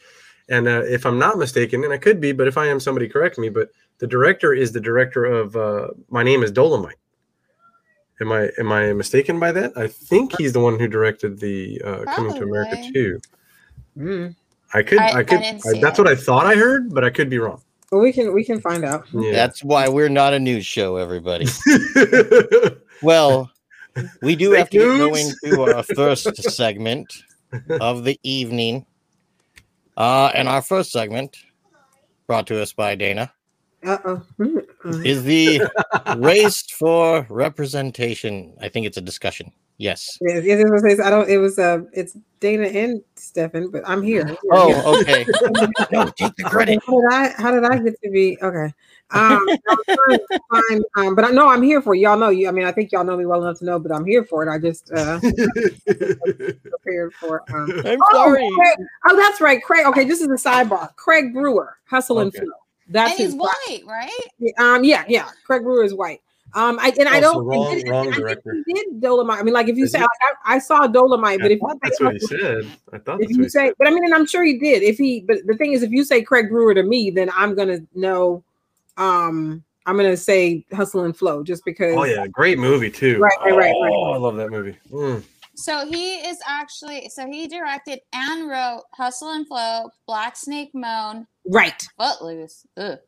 And 0.49 0.66
uh, 0.68 0.83
if 0.87 1.04
I'm 1.04 1.18
not 1.18 1.37
mistaken, 1.37 1.85
and 1.85 1.92
I 1.92 1.99
could 1.99 2.23
be, 2.23 2.33
but 2.33 2.49
if 2.49 2.56
I 2.56 2.68
am, 2.68 2.80
somebody 2.80 3.06
correct 3.06 3.37
me. 3.37 3.50
But 3.50 3.68
the 3.99 4.06
director 4.06 4.54
is 4.54 4.73
the 4.73 4.80
director 4.80 5.26
of 5.26 5.54
uh, 5.56 5.88
My 6.09 6.23
Name 6.23 6.42
is 6.42 6.52
Dolemite. 6.52 6.95
Am 8.20 8.32
I 8.32 8.50
am 8.58 8.73
I 8.73 8.92
mistaken 8.92 9.38
by 9.38 9.52
that? 9.52 9.76
I 9.76 9.87
think 9.88 10.37
he's 10.38 10.52
the 10.52 10.61
one 10.61 10.78
who 10.78 10.88
directed 10.88 11.38
the 11.38 11.80
uh, 11.85 12.04
Coming 12.14 12.35
to 12.35 12.42
America 12.44 12.82
too. 12.92 13.20
Mm. 13.99 14.35
I 14.75 14.82
could 14.82 14.99
I- 14.99 15.08
I, 15.08 15.18
I 15.18 15.25
could 15.25 15.40
didn't 15.40 15.66
I- 15.66 15.80
that's 15.80 15.99
it. 15.99 16.02
what 16.02 16.11
I 16.11 16.14
thought 16.16 16.46
I 16.46 16.54
heard, 16.54 16.92
but 16.94 17.04
I 17.04 17.11
could 17.11 17.28
be 17.30 17.38
wrong. 17.38 17.61
Well, 17.92 18.00
we 18.00 18.12
can 18.12 18.32
we 18.35 18.42
can 18.44 18.61
find 18.61 18.85
out. 18.85 19.06
Yeah. 19.12 19.32
That's 19.32 19.62
why 19.62 19.88
we're 19.88 20.08
not 20.08 20.32
a 20.35 20.38
news 20.40 20.66
show, 20.66 20.96
everybody. 20.96 21.46
Well, 23.02 23.50
we 24.23 24.37
do 24.37 24.50
Fake 24.52 24.58
have 24.58 24.70
to 24.70 24.78
get 24.78 24.87
news. 24.88 25.35
going 25.42 25.54
to 25.68 25.76
our 25.76 25.82
first 25.82 26.35
segment 26.50 27.12
of 27.80 28.04
the 28.04 28.18
evening. 28.23 28.87
Uh, 29.99 30.30
and 30.35 30.49
our 30.49 30.62
first 30.62 30.92
segment, 30.92 31.37
brought 32.26 32.46
to 32.46 32.61
us 32.61 32.73
by 32.73 32.94
Dana, 32.94 33.32
Uh 33.87 33.99
oh. 34.05 34.23
is 35.05 35.23
the 35.23 35.61
race 36.19 36.62
for 36.62 37.25
representation. 37.31 38.57
I 38.61 38.69
think 38.69 38.85
it's 38.85 38.97
a 38.97 39.00
discussion. 39.00 39.52
Yes. 39.78 40.19
Yes, 40.23 40.45
yes, 40.45 40.61
it 40.61 40.71
was, 40.71 41.00
I 41.00 41.11
don't. 41.11 41.28
It 41.28 41.37
was 41.37 41.59
uh, 41.59 41.83
it's 41.93 42.16
Dana 42.40 42.66
and 42.66 43.02
Stefan, 43.14 43.71
but 43.71 43.83
I'm 43.87 44.02
here. 44.02 44.37
Oh, 44.50 45.00
okay. 45.00 45.25
no, 45.93 46.07
take 46.16 46.35
the 46.37 46.45
credit. 46.45 46.81
How 46.85 47.00
did 47.00 47.12
I? 47.12 47.43
How 47.43 47.50
did 47.52 47.64
I 47.64 47.78
get 47.78 47.95
to 48.02 48.11
be 48.11 48.38
okay? 48.43 48.73
Um, 49.11 49.47
I 49.49 49.59
was 49.69 49.85
trying 49.87 50.19
to 50.19 50.40
find, 50.50 50.85
um, 50.97 51.14
but 51.14 51.25
I 51.26 51.31
know 51.31 51.49
I'm 51.49 51.62
here 51.62 51.83
for 51.83 51.95
it. 51.95 51.99
y'all. 52.00 52.19
Know 52.19 52.31
you. 52.31 52.49
I 52.49 52.52
mean, 52.52 52.64
I 52.64 52.73
think 52.73 52.90
y'all 52.90 53.05
know 53.05 53.16
me 53.16 53.26
well 53.26 53.43
enough 53.45 53.59
to 53.59 53.66
know, 53.66 53.78
but 53.78 53.93
I'm 53.93 54.07
here 54.07 54.25
for 54.25 54.43
it. 54.43 54.50
I 54.50 54.59
just 54.59 54.90
uh, 54.93 55.21
prepared 55.87 57.12
for. 57.14 57.43
Um, 57.55 57.71
I'm 57.85 57.99
oh, 58.02 58.12
sorry. 58.12 58.50
Craig- 58.55 58.88
oh, 59.09 59.16
that's 59.16 59.40
right, 59.40 59.62
Craig. 59.62 59.87
Okay, 59.87 60.05
this 60.05 60.21
is 60.23 60.28
a 60.28 60.49
sidebar. 60.49 60.97
Craig 60.97 61.35
Brewer, 61.35 61.76
Hustle 61.85 62.21
and 62.21 62.28
Okay. 62.28 62.40
Flow. 62.40 62.65
That's 62.88 63.11
and 63.12 63.19
he's 63.19 63.33
his 63.33 63.35
white, 63.35 63.83
right? 63.87 64.11
Um, 64.59 64.85
yeah, 64.85 65.05
yeah. 65.09 65.28
Craig 65.45 65.62
Brewer 65.62 65.83
is 65.85 65.95
white. 65.95 66.21
Um, 66.55 66.78
I 66.81 66.93
and 66.99 67.09
I 67.09 67.19
Oh, 67.19 67.21
don't. 67.21 67.35
so 67.35 67.40
wrong- 67.43 67.66
I 67.66 67.75
did- 67.75 67.88
wrong 67.88 68.00
I 68.00 68.11
think 68.12 68.16
director. 68.16 68.57
He 68.66 68.73
did 68.73 68.87
Dolemite. 69.00 69.38
I 69.38 69.43
mean, 69.43 69.52
like 69.52 69.69
if 69.69 69.76
you 69.76 69.85
Is 69.85 69.93
say, 69.93 70.00
like, 70.00 70.09
I, 70.45 70.55
I 70.55 70.59
saw 70.59 70.87
Dolemite, 70.87 71.40
but 71.40 71.50
if 71.50 71.61
you 71.61 71.69
say 71.69 71.78
that's 71.83 72.00
what 72.00 72.12
he 72.14 72.21
said. 72.21 72.66
I 72.93 72.99
thought 72.99 72.99
if 72.99 73.05
that's 73.05 73.19
what 73.19 73.31
you 73.31 73.43
he 73.43 73.49
say, 73.49 73.66
said. 73.66 73.75
but 73.78 73.88
I 73.88 73.90
mean, 73.90 74.05
and 74.05 74.14
I'm 74.14 74.25
sure 74.26 74.45
he 74.45 74.57
did. 74.59 74.83
If 74.83 74.97
he, 74.97 75.21
but 75.21 75.38
the 75.47 75.55
thing 75.57 75.73
is, 75.73 75.83
if 75.83 75.90
you 75.90 76.05
say 76.05 76.23
Craig 76.23 76.49
Brewer 76.49 76.73
to 76.75 76.83
me, 76.85 77.11
then 77.11 77.31
I'm 77.35 77.55
gonna 77.55 77.81
know. 77.95 78.43
Um, 78.97 79.62
I'm 79.87 79.97
gonna 79.97 80.16
say 80.16 80.64
Hustle 80.73 81.05
and 81.05 81.16
Flow 81.16 81.43
just 81.43 81.64
because. 81.64 81.95
Oh 81.97 82.05
yeah, 82.05 82.26
great 82.28 82.59
movie 82.59 82.90
too. 82.90 83.19
Right, 83.19 83.33
right, 83.45 83.50
right, 83.57 83.75
right. 83.83 83.93
Oh, 83.93 84.12
I 84.12 84.16
love 84.16 84.37
that 84.37 84.50
movie. 84.50 84.76
Mm. 84.90 85.23
So 85.55 85.87
he 85.87 86.16
is 86.16 86.38
actually 86.47 87.09
so 87.09 87.26
he 87.26 87.47
directed 87.49 88.00
and 88.12 88.49
wrote 88.49 88.83
Hustle 88.93 89.31
and 89.31 89.47
Flow, 89.47 89.90
Black 90.07 90.37
Snake 90.37 90.71
Moan, 90.75 91.26
Right. 91.50 91.83
Footloose. 91.99 92.67
Ugh. 92.76 92.99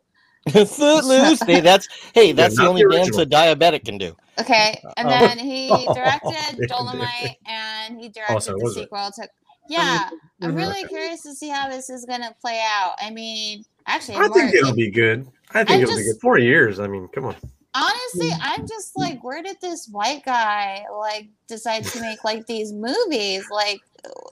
Footloose. 0.50 1.40
Hey, 1.42 1.60
that's 1.60 1.88
hey, 2.14 2.32
that's 2.32 2.56
the 2.56 2.66
only 2.66 2.82
the 2.82 2.90
dance 2.90 3.18
a 3.18 3.26
diabetic 3.26 3.84
can 3.84 3.98
do. 3.98 4.16
Okay, 4.40 4.80
and 4.96 5.08
Oh. 5.12 5.18
then 5.18 5.38
he 5.38 5.68
Oh, 5.70 5.94
directed 5.94 6.58
yeah, 6.58 6.66
Dolemite, 6.68 7.34
and 7.46 8.00
he 8.00 8.08
directed 8.08 8.42
so 8.42 8.52
the 8.58 8.70
sequel 8.70 9.10
to. 9.16 9.28
Yeah, 9.68 10.08
I'm 10.40 10.52
Mhm. 10.52 10.56
really 10.56 10.84
curious 10.84 11.22
to 11.24 11.34
see 11.34 11.48
how 11.48 11.68
this 11.68 11.90
is 11.90 12.06
gonna 12.06 12.34
play 12.40 12.62
out. 12.64 12.94
I 13.02 13.10
mean, 13.10 13.64
actually, 13.86 14.16
I 14.16 14.20
I'm 14.20 14.32
think 14.32 14.54
it'll 14.54 14.74
be 14.74 14.90
good. 14.90 15.26
I 15.50 15.64
think 15.64 15.70
I'm 15.70 15.82
it'll 15.82 15.96
be 15.96 16.04
good. 16.04 16.20
Four 16.22 16.38
years. 16.38 16.80
I 16.80 16.86
mean, 16.86 17.08
come 17.08 17.26
on. 17.26 17.36
honestly. 17.74 18.28
I'm 18.40 18.66
just 18.66 18.96
like, 18.96 19.22
where 19.22 19.42
did 19.42 19.56
this 19.60 19.88
white 19.90 20.24
guy 20.24 20.84
like 20.96 21.28
decide 21.48 21.84
to 21.84 22.00
make 22.00 22.24
like 22.24 22.46
these 22.46 22.72
movies? 22.72 23.44
Like, 23.50 23.80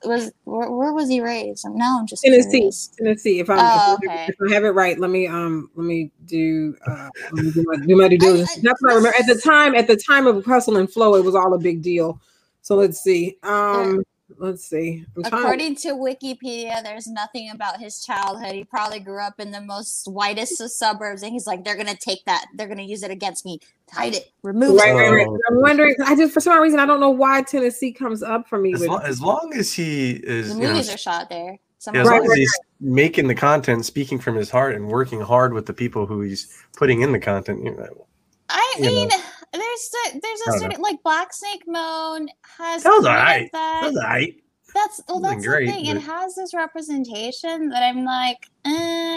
was 0.04 0.32
where, 0.44 0.70
where 0.70 0.92
was 0.92 1.08
he 1.08 1.20
raised? 1.20 1.66
Now 1.68 1.98
I'm 2.00 2.06
just 2.06 2.22
Tennessee. 2.22 2.50
curious. 2.58 2.90
Tennessee. 2.98 3.40
If 3.40 3.50
I'm 3.50 3.58
Oh, 3.58 3.94
if, 4.02 4.10
okay. 4.10 4.26
if 4.28 4.36
I 4.48 4.54
have 4.54 4.64
it 4.64 4.70
right, 4.70 4.98
let 4.98 5.10
me 5.10 5.26
um 5.26 5.70
let 5.74 5.86
me 5.86 6.10
do 6.26 6.76
uh 6.86 7.08
let 7.32 7.44
me 7.44 7.50
do 7.52 7.64
my, 7.66 7.76
do 7.86 7.96
my 7.96 8.08
due 8.08 8.18
diligence. 8.18 8.50
I- 8.56 8.60
That's 8.62 8.82
what 8.82 8.92
I 8.92 8.94
remember. 8.94 9.18
At 9.18 9.26
the 9.26 9.40
time, 9.40 9.74
at 9.74 9.86
the 9.86 9.96
time 9.96 10.26
of 10.26 10.44
Hustle 10.44 10.76
and 10.76 10.90
Flow, 10.90 11.14
it 11.16 11.24
was 11.24 11.34
all 11.34 11.54
a 11.54 11.58
big 11.58 11.82
deal. 11.82 12.20
So 12.62 12.76
let's 12.76 13.00
see. 13.00 13.38
Um, 13.42 14.02
let's 14.38 14.64
see. 14.64 15.04
I'm. 15.16 15.24
According 15.32 15.76
to 15.76 15.88
Wikipedia, 15.90 16.82
there's 16.82 17.06
nothing 17.06 17.50
about 17.50 17.78
his 17.80 18.04
childhood. 18.04 18.52
He 18.52 18.64
probably 18.64 19.00
grew 19.00 19.20
up 19.22 19.38
in 19.40 19.50
the 19.50 19.60
most 19.60 20.06
whitest 20.06 20.60
of 20.60 20.70
suburbs, 20.70 21.22
and 21.22 21.32
he's 21.32 21.46
like, 21.46 21.64
they're 21.64 21.76
gonna 21.76 21.96
take 21.96 22.24
that, 22.26 22.46
they're 22.54 22.68
gonna 22.68 22.82
use 22.82 23.02
it 23.02 23.10
against 23.10 23.44
me. 23.44 23.60
Hide 23.92 24.14
it, 24.14 24.32
remove 24.42 24.76
Right, 24.78 24.90
it. 24.90 24.94
right, 24.94 25.10
right. 25.10 25.26
Oh. 25.28 25.38
I'm 25.48 25.60
wondering. 25.60 25.94
I 26.04 26.16
just 26.16 26.34
for 26.34 26.40
some 26.40 26.60
reason 26.60 26.80
I 26.80 26.86
don't 26.86 27.00
know 27.00 27.10
why 27.10 27.42
Tennessee 27.42 27.92
comes 27.92 28.22
up 28.22 28.48
for 28.48 28.58
me. 28.58 28.74
As, 28.74 28.80
With, 28.80 28.90
lo- 28.90 28.98
as 28.98 29.20
long 29.20 29.52
as 29.54 29.72
he 29.72 30.12
is, 30.12 30.48
The 30.48 30.54
you 30.54 30.66
know, 30.66 30.72
movies 30.72 30.92
are 30.92 30.98
shot 30.98 31.28
there. 31.28 31.58
Yeah, 31.92 32.00
as 32.00 32.08
long 32.08 32.24
as 32.24 32.32
he's 32.32 32.58
making 32.80 33.28
the 33.28 33.34
content, 33.34 33.84
speaking 33.86 34.18
from 34.18 34.34
his 34.34 34.50
heart, 34.50 34.74
and 34.74 34.88
working 34.88 35.20
hard 35.20 35.52
with 35.52 35.66
the 35.66 35.72
people 35.72 36.04
who 36.04 36.20
he's 36.22 36.52
putting 36.76 37.02
in 37.02 37.12
the 37.12 37.20
content, 37.20 37.62
you 37.62 37.76
know, 37.76 38.06
I 38.48 38.74
you 38.80 39.06
know. 39.06 39.16
Mean, 39.58 39.60
there's 39.60 40.14
a, 40.16 40.20
there's 40.20 40.40
I 40.40 40.44
a 40.44 40.50
don't 40.52 40.60
certain 40.60 40.82
like 40.82 41.02
Black 41.02 41.32
Snake 41.32 41.62
Moan 41.66 42.28
has 42.58 42.82
That 42.82 42.90
was 42.90 43.06
alright. 43.06 43.50
that- 43.52 43.80
that's 43.84 43.96
all 43.96 44.02
right. 44.02 44.34
That's 44.74 45.00
well, 45.08 45.20
that's 45.20 45.46
great, 45.46 45.66
the 45.66 45.72
thing. 45.72 45.86
It 45.86 46.02
has 46.02 46.34
this 46.34 46.52
representation 46.52 47.70
that 47.70 47.82
I'm 47.82 48.04
like, 48.04 48.36
eh. 48.66 48.70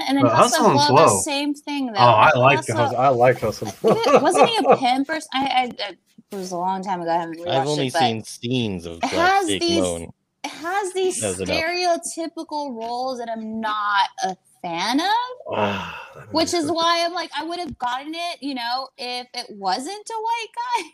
and 0.08 0.18
then 0.18 0.24
But 0.24 0.34
Hustle 0.34 0.64
Hustle 0.64 0.72
and 0.72 0.80
and 0.80 0.88
Flow, 0.88 1.06
the 1.18 1.22
same 1.24 1.54
thing. 1.54 1.88
Though. 1.88 2.00
Oh, 2.00 2.04
I 2.06 2.32
like 2.38 2.66
the 2.66 2.74
Hustle- 2.76 2.98
hustle. 2.98 2.98
I 3.02 3.08
like 3.10 3.40
hustle. 3.42 3.68
Did- 3.94 4.22
wasn't 4.22 4.48
he 4.50 4.58
a 4.66 4.78
pimp 4.78 5.10
or 5.10 5.20
I, 5.34 5.46
I, 5.46 5.72
it 6.32 6.36
was 6.36 6.52
a 6.52 6.58
long 6.58 6.82
time 6.82 7.02
ago. 7.02 7.12
I 7.12 7.18
haven't 7.20 7.46
I've 7.50 7.68
only 7.68 7.88
it, 7.88 7.94
seen 7.94 8.24
scenes 8.24 8.86
of 8.86 8.98
it 8.98 9.02
Black 9.02 9.12
has 9.12 9.46
Snake 9.48 9.62
these- 9.62 9.82
Moan. 9.82 10.04
it 10.46 10.50
has 10.52 10.94
these 10.94 11.20
That's 11.20 11.40
enough. 11.40 11.58
stereotypical 11.58 12.78
roles 12.80 13.18
that 13.20 13.30
I'm 13.30 13.60
not 13.60 14.08
a 14.24 14.38
fan 14.62 15.00
of. 15.00 15.06
Ah, 15.56 16.26
Which 16.32 16.54
is 16.54 16.68
so 16.68 16.74
why 16.74 17.04
I'm 17.06 17.14
like, 17.14 17.32
I 17.38 17.44
would 17.44 17.60
have 17.60 17.78
gotten 17.78 18.14
it, 18.14 18.42
you 18.42 18.56
know, 18.56 18.90
if 18.98 19.28
it 19.34 19.48
wasn't 19.50 20.10
a 20.10 20.22
white 20.22 20.48
guy. 20.56 20.90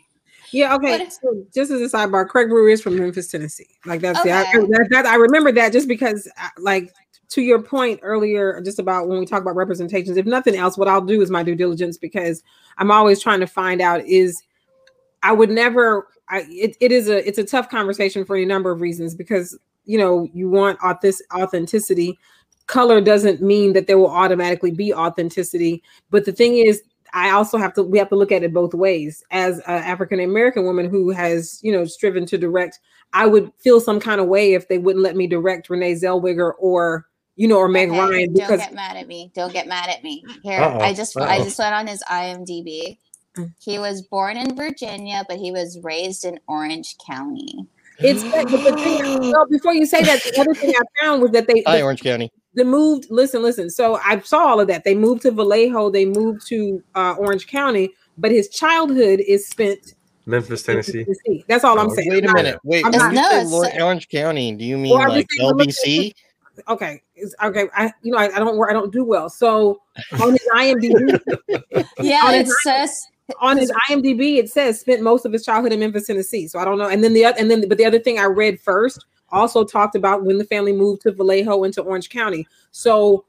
yeah, 0.52 0.74
okay. 0.76 0.98
But- 0.98 1.12
so 1.12 1.44
just 1.54 1.70
as 1.70 1.80
a 1.80 1.96
sidebar, 1.96 2.28
Craig 2.28 2.48
Brewer 2.48 2.68
is 2.70 2.82
from 2.82 2.96
Memphis, 2.96 3.28
Tennessee. 3.28 3.76
Like 3.84 4.00
that's 4.00 4.22
the 4.22 4.32
I, 4.32 4.44
that, 4.44 4.88
that 4.90 5.06
I 5.06 5.16
remember 5.16 5.52
that 5.52 5.72
just 5.72 5.88
because, 5.88 6.30
uh, 6.40 6.48
like 6.58 6.92
to 7.28 7.42
your 7.42 7.60
point 7.60 8.00
earlier, 8.02 8.60
just 8.62 8.78
about 8.78 9.08
when 9.08 9.18
we 9.18 9.26
talk 9.26 9.42
about 9.42 9.56
representations. 9.56 10.16
If 10.16 10.26
nothing 10.26 10.56
else, 10.56 10.78
what 10.78 10.88
I'll 10.88 11.00
do 11.00 11.20
is 11.22 11.30
my 11.30 11.42
due 11.42 11.54
diligence 11.56 11.98
because 11.98 12.42
I'm 12.78 12.90
always 12.90 13.20
trying 13.20 13.40
to 13.40 13.46
find 13.46 13.80
out 13.80 14.04
is 14.04 14.42
I 15.22 15.32
would 15.32 15.50
never. 15.50 16.08
I 16.28 16.46
it, 16.48 16.76
it 16.80 16.92
is 16.92 17.08
a 17.08 17.26
it's 17.26 17.38
a 17.38 17.44
tough 17.44 17.68
conversation 17.68 18.24
for 18.24 18.36
any 18.36 18.44
number 18.44 18.70
of 18.70 18.80
reasons 18.80 19.14
because 19.14 19.58
you 19.84 19.98
know 19.98 20.28
you 20.32 20.48
want 20.48 20.78
authis- 20.80 21.22
authenticity. 21.34 22.18
Color 22.66 23.00
doesn't 23.00 23.40
mean 23.40 23.72
that 23.74 23.86
there 23.86 23.98
will 23.98 24.10
automatically 24.10 24.72
be 24.72 24.92
authenticity, 24.92 25.82
but 26.10 26.24
the 26.24 26.32
thing 26.32 26.58
is, 26.58 26.82
I 27.12 27.30
also 27.30 27.58
have 27.58 27.72
to 27.74 27.82
we 27.82 27.98
have 27.98 28.08
to 28.10 28.16
look 28.16 28.32
at 28.32 28.42
it 28.42 28.52
both 28.52 28.74
ways. 28.74 29.24
As 29.30 29.58
an 29.60 29.82
African 29.82 30.20
American 30.20 30.64
woman 30.64 30.88
who 30.88 31.10
has 31.10 31.60
you 31.62 31.72
know 31.72 31.84
striven 31.84 32.26
to 32.26 32.38
direct, 32.38 32.80
I 33.12 33.26
would 33.26 33.52
feel 33.58 33.80
some 33.80 34.00
kind 34.00 34.20
of 34.20 34.26
way 34.26 34.54
if 34.54 34.68
they 34.68 34.78
wouldn't 34.78 35.02
let 35.02 35.16
me 35.16 35.26
direct 35.26 35.70
Renee 35.70 35.94
Zellweger 35.94 36.52
or 36.58 37.06
you 37.36 37.48
know 37.48 37.56
or 37.56 37.68
Meg 37.68 37.90
Okay, 37.90 37.98
Ryan 37.98 38.34
Don't 38.34 38.58
get 38.58 38.74
mad 38.74 38.96
at 38.96 39.06
me. 39.06 39.30
Don't 39.34 39.52
get 39.52 39.66
mad 39.66 39.88
at 39.88 40.02
me. 40.02 40.24
Here, 40.42 40.60
Uh-oh, 40.60 40.80
I 40.80 40.92
just 40.92 41.16
I 41.16 41.38
uh-oh. 41.38 41.44
just 41.44 41.58
went 41.58 41.74
on 41.74 41.86
his 41.86 42.02
IMDb. 42.10 42.98
Mm. 43.36 43.54
He 43.60 43.78
was 43.78 44.02
born 44.02 44.36
in 44.36 44.56
Virginia, 44.56 45.24
but 45.28 45.38
he 45.38 45.52
was 45.52 45.78
raised 45.82 46.24
in 46.24 46.40
Orange 46.48 46.96
County. 47.06 47.66
it's 47.98 48.22
but 48.24 48.48
the 48.48 48.58
thing. 48.58 49.20
Well, 49.32 49.46
before 49.48 49.74
you 49.74 49.86
say 49.86 50.02
that, 50.02 50.22
the 50.22 50.40
other 50.40 50.54
thing 50.54 50.74
I 50.76 51.04
found 51.04 51.22
was 51.22 51.30
that 51.30 51.46
they 51.46 51.62
Hi, 51.66 51.80
Orange 51.82 52.02
County. 52.02 52.30
They 52.56 52.64
moved 52.64 53.06
listen 53.10 53.42
listen 53.42 53.70
so 53.70 54.00
i 54.04 54.18
saw 54.20 54.38
all 54.46 54.60
of 54.60 54.66
that 54.66 54.82
they 54.84 54.94
moved 54.94 55.22
to 55.22 55.30
vallejo 55.30 55.90
they 55.90 56.04
moved 56.06 56.46
to 56.46 56.82
uh, 56.94 57.14
orange 57.18 57.46
county 57.46 57.90
but 58.18 58.30
his 58.30 58.48
childhood 58.48 59.20
is 59.20 59.46
spent 59.46 59.94
Memphis, 60.28 60.62
Tennessee. 60.64 61.04
Tennessee. 61.04 61.44
that's 61.46 61.62
all 61.62 61.78
i'm 61.78 61.88
Oh, 61.90 61.94
saying 61.94 62.10
Wait 62.10 62.24
a 62.24 62.28
I'm 62.28 62.34
not- 62.34 62.42
minute. 62.42 62.60
Wait, 62.64 62.84
I'm 62.84 62.90
when 62.90 62.98
not- 63.14 63.44
you 63.44 63.50
No, 63.50 63.62
say 63.62 63.80
Orange 63.80 64.08
County, 64.08 64.52
do 64.56 64.64
you 64.64 64.76
mean 64.76 64.98
Well, 64.98 65.08
like 65.08 65.28
just 65.28 65.78
saying, 65.82 66.10
LBC? 66.10 66.14
okay 66.68 67.02
it's, 67.14 67.34
okay 67.44 67.68
i 67.76 67.92
you 68.02 68.10
know 68.10 68.18
I, 68.18 68.34
I 68.34 68.38
don't 68.38 68.56
work 68.56 68.70
i 68.70 68.72
don't 68.72 68.90
do 68.92 69.04
well 69.04 69.28
so 69.28 69.80
on 70.20 70.30
his 70.32 70.48
imdb 70.54 71.20
Yeah, 72.00 72.22
On 72.24 72.34
it 72.34 72.46
his 72.46 72.62
says 72.62 73.06
on 73.40 73.58
his 73.58 73.70
imdb 73.90 74.38
it 74.38 74.48
says 74.48 74.80
spent 74.80 75.02
most 75.02 75.26
of 75.26 75.32
his 75.34 75.44
childhood 75.44 75.72
in 75.72 75.80
memphis 75.80 76.06
tennessee 76.06 76.48
so 76.48 76.58
i 76.58 76.64
don't 76.64 76.78
know 76.78 76.88
and 76.88 77.04
then 77.04 77.12
the 77.12 77.24
other 77.26 77.36
and 77.38 77.50
then 77.50 77.68
but 77.68 77.76
the 77.76 77.84
other 77.84 77.98
thing 77.98 78.18
i 78.18 78.24
read 78.24 78.58
first 78.60 79.04
also 79.30 79.64
talked 79.64 79.94
about 79.94 80.24
when 80.24 80.38
the 80.38 80.44
family 80.44 80.72
moved 80.72 81.02
to 81.02 81.12
vallejo 81.12 81.64
into 81.64 81.80
orange 81.82 82.08
county 82.08 82.46
so 82.70 83.24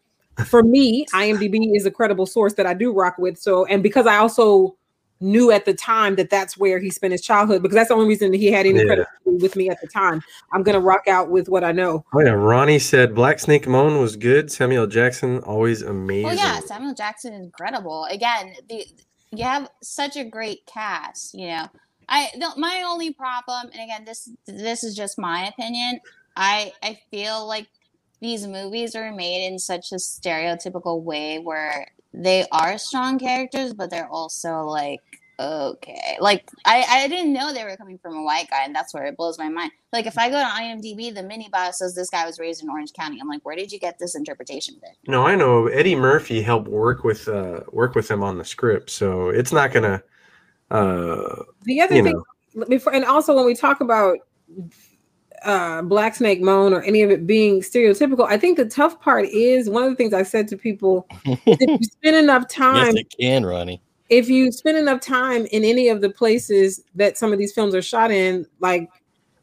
for 0.46 0.64
me 0.64 1.06
imdb 1.14 1.76
is 1.76 1.86
a 1.86 1.92
credible 1.92 2.26
source 2.26 2.54
that 2.54 2.66
i 2.66 2.74
do 2.74 2.94
rock 2.94 3.18
with 3.18 3.38
so 3.38 3.66
and 3.66 3.82
because 3.84 4.06
i 4.06 4.18
also 4.18 4.76
knew 5.20 5.50
at 5.50 5.66
the 5.66 5.74
time 5.74 6.16
that 6.16 6.30
that's 6.30 6.58
where 6.58 6.78
he 6.78 6.92
spent 6.92 7.12
his 7.12 7.22
childhood 7.22 7.64
because 7.64 7.74
that's 7.74 7.90
the 7.90 7.96
only 7.96 8.08
reason 8.08 8.30
that 8.32 8.38
he 8.38 8.52
had 8.52 8.68
any 8.68 8.78
Yeah. 8.80 8.86
credibility 8.86 9.42
with 9.42 9.56
me 9.56 9.68
at 9.70 9.82
the 9.82 9.88
time 9.88 10.22
i'm 10.54 10.62
gonna 10.62 10.80
rock 10.80 11.08
out 11.08 11.32
with 11.32 11.50
what 11.50 11.64
i 11.64 11.72
know 11.72 12.06
Oh 12.14 12.22
yeah, 12.22 12.30
Ronnie 12.32 12.80
said 12.80 13.14
Black 13.14 13.38
Snake 13.40 13.68
Moan 13.68 14.00
was 14.00 14.16
good. 14.16 14.50
Samuel 14.52 14.88
Jackson 14.88 15.40
always 15.40 15.82
amazing. 15.82 16.24
Well, 16.24 16.36
yeah, 16.36 16.60
Samuel 16.62 16.94
Jackson 16.94 17.34
is 17.34 17.42
incredible. 17.42 18.06
Again, 18.10 18.54
the 18.70 18.86
you 19.32 19.44
have 19.44 19.70
such 19.84 20.16
a 20.16 20.24
great 20.24 20.66
cast. 20.66 21.34
You 21.34 21.48
know, 21.48 21.68
I 22.10 22.30
the, 22.36 22.54
my 22.58 22.84
only 22.86 23.14
problem, 23.14 23.70
and 23.74 23.82
again, 23.82 24.06
this 24.06 24.30
this 24.46 24.84
is 24.84 24.96
just 24.96 25.18
my 25.20 25.48
opinion. 25.48 26.00
I 26.36 26.74
I 26.82 27.00
feel 27.12 27.46
like 27.48 27.68
these 28.22 28.48
movies 28.48 28.96
are 28.96 29.14
made 29.14 29.48
in 29.48 29.60
such 29.60 29.92
a 29.92 29.96
stereotypical 29.96 31.02
way 31.02 31.40
where 31.40 31.88
they 32.14 32.46
are 32.52 32.78
strong 32.78 33.20
characters, 33.20 33.74
but 33.74 33.90
they're 33.90 34.10
also 34.10 34.62
like 34.64 35.02
okay. 35.40 36.18
Like 36.20 36.50
I, 36.66 36.84
I 36.88 37.08
didn't 37.08 37.34
know 37.34 37.54
they 37.54 37.64
were 37.64 37.78
coming 37.78 37.98
from 37.98 38.16
a 38.16 38.24
white 38.24 38.50
guy, 38.50 38.64
and 38.64 38.74
that's 38.74 38.94
where 38.94 39.06
it 39.06 39.18
blows 39.18 39.38
my 39.38 39.50
mind. 39.50 39.72
Like 39.94 40.06
if 40.06 40.18
I 40.18 40.30
go 40.30 40.40
to 40.40 40.46
IMDb, 40.46 41.14
the 41.14 41.24
mini 41.24 41.50
bio 41.52 41.72
says 41.72 41.94
this 41.94 42.10
guy 42.10 42.26
was 42.26 42.40
raised 42.40 42.64
in 42.64 42.70
Orange 42.70 42.94
County. 42.94 43.20
I'm 43.22 43.28
like, 43.28 43.46
where 43.46 43.56
did 43.56 43.72
you 43.72 43.80
get 43.80 44.00
this 44.00 44.16
interpretation 44.16 44.76
bit? 44.82 44.92
No, 45.08 45.28
I 45.28 45.36
know 45.36 45.68
Eddie 45.68 45.96
Murphy 45.96 46.42
helped 46.42 46.68
work 46.68 47.04
with 47.04 47.28
uh 47.28 47.62
work 47.72 47.96
with 47.96 48.10
him 48.10 48.24
on 48.24 48.38
the 48.38 48.46
script, 48.46 48.90
so 48.90 49.30
it's 49.30 49.52
not 49.52 49.72
gonna 49.72 50.02
uh 50.72 51.44
The 51.64 51.82
other 51.82 52.02
thing 52.04 52.14
know 52.14 52.24
before 52.70 52.94
and 52.94 53.06
also 53.06 53.36
when 53.36 53.46
we 53.46 53.54
talk 53.54 53.82
about 53.82 54.18
uh 55.44 55.82
black 55.84 56.16
snake 56.16 56.42
moan 56.42 56.74
or 56.74 56.82
any 56.82 57.04
of 57.04 57.12
it 57.12 57.28
being 57.28 57.62
stereotypical 57.62 58.26
i 58.28 58.38
think 58.38 58.58
the 58.58 58.66
tough 58.66 59.00
part 59.00 59.26
is 59.26 59.70
one 59.70 59.84
of 59.84 59.90
the 59.90 59.96
things 59.96 60.14
i 60.14 60.24
said 60.24 60.48
to 60.48 60.58
people 60.58 61.08
if 61.26 61.62
you 61.70 61.78
spend 61.84 62.16
enough 62.16 62.48
time 62.48 62.88
yes, 62.88 62.96
it 62.96 63.16
can, 63.20 63.46
Ronnie. 63.46 63.82
if 64.10 64.30
you 64.30 64.52
spend 64.52 64.78
enough 64.78 65.00
time 65.00 65.46
in 65.52 65.64
any 65.64 65.90
of 65.90 66.02
the 66.02 66.10
places 66.10 66.84
that 66.96 67.18
some 67.18 67.32
of 67.32 67.38
these 67.38 67.54
films 67.54 67.76
are 67.76 67.82
shot 67.82 68.10
in 68.10 68.46
like 68.60 68.90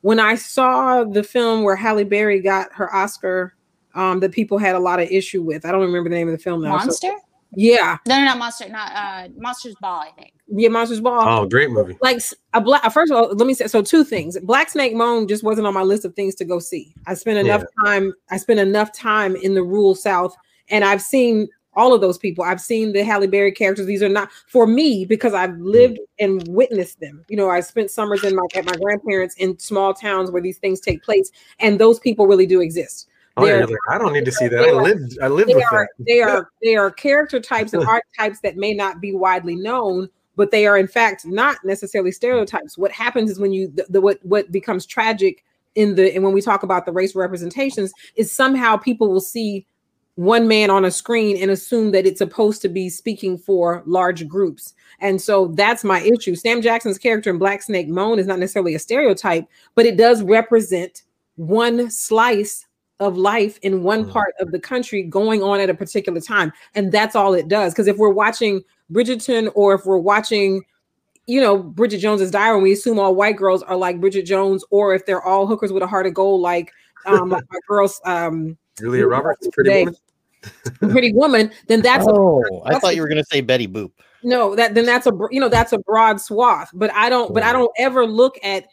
when 0.00 0.18
i 0.18 0.34
saw 0.34 1.04
the 1.04 1.22
film 1.22 1.62
where 1.62 1.76
halle 1.76 2.02
berry 2.04 2.40
got 2.40 2.72
her 2.72 2.92
oscar 2.94 3.54
um 3.94 4.18
that 4.18 4.32
people 4.32 4.58
had 4.58 4.74
a 4.74 4.80
lot 4.80 4.98
of 4.98 5.08
issue 5.10 5.42
with 5.42 5.64
i 5.64 5.70
don't 5.70 5.82
remember 5.82 6.10
the 6.10 6.16
name 6.16 6.28
of 6.28 6.32
the 6.36 6.42
film 6.42 6.62
now 6.62 6.76
so- 6.78 6.86
Monster? 6.86 7.12
Yeah 7.56 7.98
No, 8.06 8.18
no, 8.18 8.24
not 8.24 8.38
monster. 8.38 8.68
Not 8.68 8.92
uh, 8.94 9.28
monster's 9.36 9.74
ball. 9.80 10.00
I 10.00 10.10
think. 10.18 10.32
yeah 10.48 10.68
monsters 10.68 11.00
ball 11.00 11.22
oh 11.26 11.46
great 11.46 11.70
movie. 11.70 11.96
like 12.02 12.16
s- 12.16 12.34
a 12.52 12.60
black 12.60 12.82
first 12.92 13.10
of 13.10 13.16
all 13.18 13.34
let 13.34 13.46
me 13.46 13.54
say 13.54 13.66
so 13.66 13.80
two 13.82 14.04
things 14.04 14.38
black 14.40 14.68
snake 14.70 14.94
moan 14.94 15.26
just 15.26 15.42
wasn't 15.42 15.66
on 15.66 15.72
my 15.74 15.82
list 15.82 16.04
of 16.04 16.14
things 16.14 16.34
to 16.34 16.44
go 16.44 16.58
see 16.58 16.94
i 17.06 17.14
spent 17.14 17.38
enough 17.38 17.62
time 17.84 18.12
i 18.30 18.36
spent 18.36 18.60
enough 18.60 18.92
time 18.92 19.36
in 19.36 19.54
the 19.54 19.62
rural 19.62 19.94
south 19.94 20.36
and 20.68 20.84
i've 20.84 21.00
seen 21.02 21.48
all 21.76 21.92
of 21.94 22.00
those 22.02 22.18
people 22.18 22.44
i've 22.44 22.60
seen 22.60 22.92
the 22.92 23.02
halle 23.02 23.26
berry 23.26 23.50
characters 23.50 23.86
these 23.86 24.02
are 24.02 24.08
not 24.08 24.28
for 24.48 24.66
me 24.66 25.04
because 25.06 25.32
i've 25.34 25.56
lived 25.58 25.98
and 26.20 26.46
witnessed 26.48 27.00
them 27.00 27.24
you 27.28 27.36
know 27.36 27.48
i 27.48 27.58
spent 27.60 27.90
summers 27.90 28.22
in 28.22 28.36
my 28.36 28.42
at 28.54 28.64
my 28.66 28.74
grandparents 28.82 29.34
in 29.36 29.58
small 29.58 29.94
towns 29.94 30.30
where 30.30 30.42
these 30.42 30.58
things 30.58 30.78
take 30.78 31.02
place 31.02 31.30
and 31.58 31.78
those 31.80 31.98
people 31.98 32.26
really 32.26 32.46
do 32.46 32.60
exist 32.60 33.08
Oh, 33.36 33.44
yeah, 33.44 33.64
like, 33.64 33.74
I 33.90 33.98
don't 33.98 34.12
need 34.12 34.24
to 34.26 34.32
see 34.32 34.46
that. 34.46 34.60
I 34.60 34.72
lived 34.72 35.18
I 35.20 35.26
lived 35.28 35.50
they 35.50 35.54
with 35.56 35.64
are 35.64 35.88
that. 35.98 36.04
they 36.06 36.22
are 36.22 36.48
they 36.62 36.76
are 36.76 36.90
character 36.90 37.40
types 37.40 37.72
and 37.72 37.84
archetypes 37.88 38.40
that 38.40 38.56
may 38.56 38.74
not 38.74 39.00
be 39.00 39.14
widely 39.14 39.56
known 39.56 40.08
but 40.36 40.50
they 40.50 40.66
are 40.66 40.76
in 40.76 40.88
fact 40.88 41.24
not 41.26 41.56
necessarily 41.64 42.12
stereotypes 42.12 42.78
what 42.78 42.92
happens 42.92 43.30
is 43.30 43.38
when 43.38 43.52
you 43.52 43.68
the, 43.74 43.86
the 43.88 44.00
what 44.00 44.18
what 44.24 44.50
becomes 44.52 44.86
tragic 44.86 45.44
in 45.74 45.94
the 45.94 46.14
and 46.14 46.22
when 46.22 46.32
we 46.32 46.40
talk 46.40 46.62
about 46.62 46.86
the 46.86 46.92
race 46.92 47.14
representations 47.14 47.92
is 48.16 48.30
somehow 48.30 48.76
people 48.76 49.10
will 49.10 49.20
see 49.20 49.66
one 50.16 50.46
man 50.46 50.70
on 50.70 50.84
a 50.84 50.90
screen 50.92 51.36
and 51.36 51.50
assume 51.50 51.90
that 51.90 52.06
it's 52.06 52.18
supposed 52.18 52.62
to 52.62 52.68
be 52.68 52.88
speaking 52.88 53.36
for 53.36 53.82
large 53.84 54.28
groups 54.28 54.74
and 55.00 55.20
so 55.20 55.48
that's 55.48 55.82
my 55.82 56.00
issue 56.02 56.36
sam 56.36 56.62
jackson's 56.62 56.98
character 56.98 57.30
in 57.30 57.38
black 57.38 57.62
snake 57.62 57.88
moan 57.88 58.18
is 58.18 58.26
not 58.26 58.38
necessarily 58.38 58.74
a 58.74 58.78
stereotype 58.78 59.44
but 59.74 59.86
it 59.86 59.96
does 59.96 60.22
represent 60.22 61.02
one 61.36 61.90
slice 61.90 62.66
of 63.00 63.16
life 63.16 63.58
in 63.62 63.82
one 63.82 64.04
Mhm. 64.04 64.10
part 64.12 64.34
of 64.40 64.52
the 64.52 64.58
country 64.60 65.02
going 65.02 65.42
on 65.42 65.58
at 65.60 65.68
a 65.68 65.74
particular 65.74 66.20
time 66.20 66.52
and 66.74 66.92
that's 66.92 67.16
all 67.16 67.34
it 67.34 67.48
does 67.48 67.72
because 67.72 67.88
if 67.88 67.96
we're 67.96 68.08
watching 68.10 68.62
bridgerton 68.92 69.50
or 69.56 69.74
if 69.74 69.84
we're 69.84 69.98
watching 69.98 70.62
you 71.26 71.40
know 71.40 71.58
bridget 71.58 71.98
jones's 71.98 72.30
diary 72.30 72.54
and 72.54 72.62
we 72.62 72.70
assume 72.72 72.98
all 73.00 73.14
white 73.14 73.36
girls 73.36 73.62
are 73.64 73.76
like 73.76 74.00
bridget 74.00 74.22
jones 74.24 74.64
or 74.70 74.94
if 74.94 75.04
they're 75.06 75.22
all 75.22 75.46
hookers 75.46 75.72
with 75.72 75.82
a 75.82 75.86
heart 75.86 76.06
of 76.06 76.14
gold 76.14 76.40
like 76.40 76.70
um 77.06 77.30
like 77.30 77.42
our 77.50 77.60
girls 77.68 78.00
um 78.04 78.56
Julia 78.78 79.06
Roberts, 79.06 79.48
pretty 79.52 79.70
Today. 79.70 79.84
woman. 79.84 80.92
pretty 80.92 81.12
woman 81.14 81.50
then 81.66 81.82
that's 81.88 82.06
a 82.06 82.10
oh, 82.12 82.62
I 82.64 82.78
thought 82.78 82.92
a- 82.92 82.94
you 82.94 83.02
were 83.02 83.08
going 83.08 83.22
to 83.22 83.28
say 83.30 83.40
Betty 83.40 83.66
Boop. 83.66 83.90
no 84.22 84.54
that 84.54 84.74
then 84.74 84.86
that's 84.86 85.06
a 85.08 85.12
you 85.32 85.40
know 85.40 85.48
that's 85.48 85.72
a 85.72 85.78
broad 85.78 86.20
swath 86.20 86.70
but 86.74 86.92
i 86.94 87.08
don't 87.08 87.34
but 87.34 87.42
i 87.42 87.52
don't 87.52 87.72
ever 87.78 88.06
look 88.06 88.36
at 88.44 88.66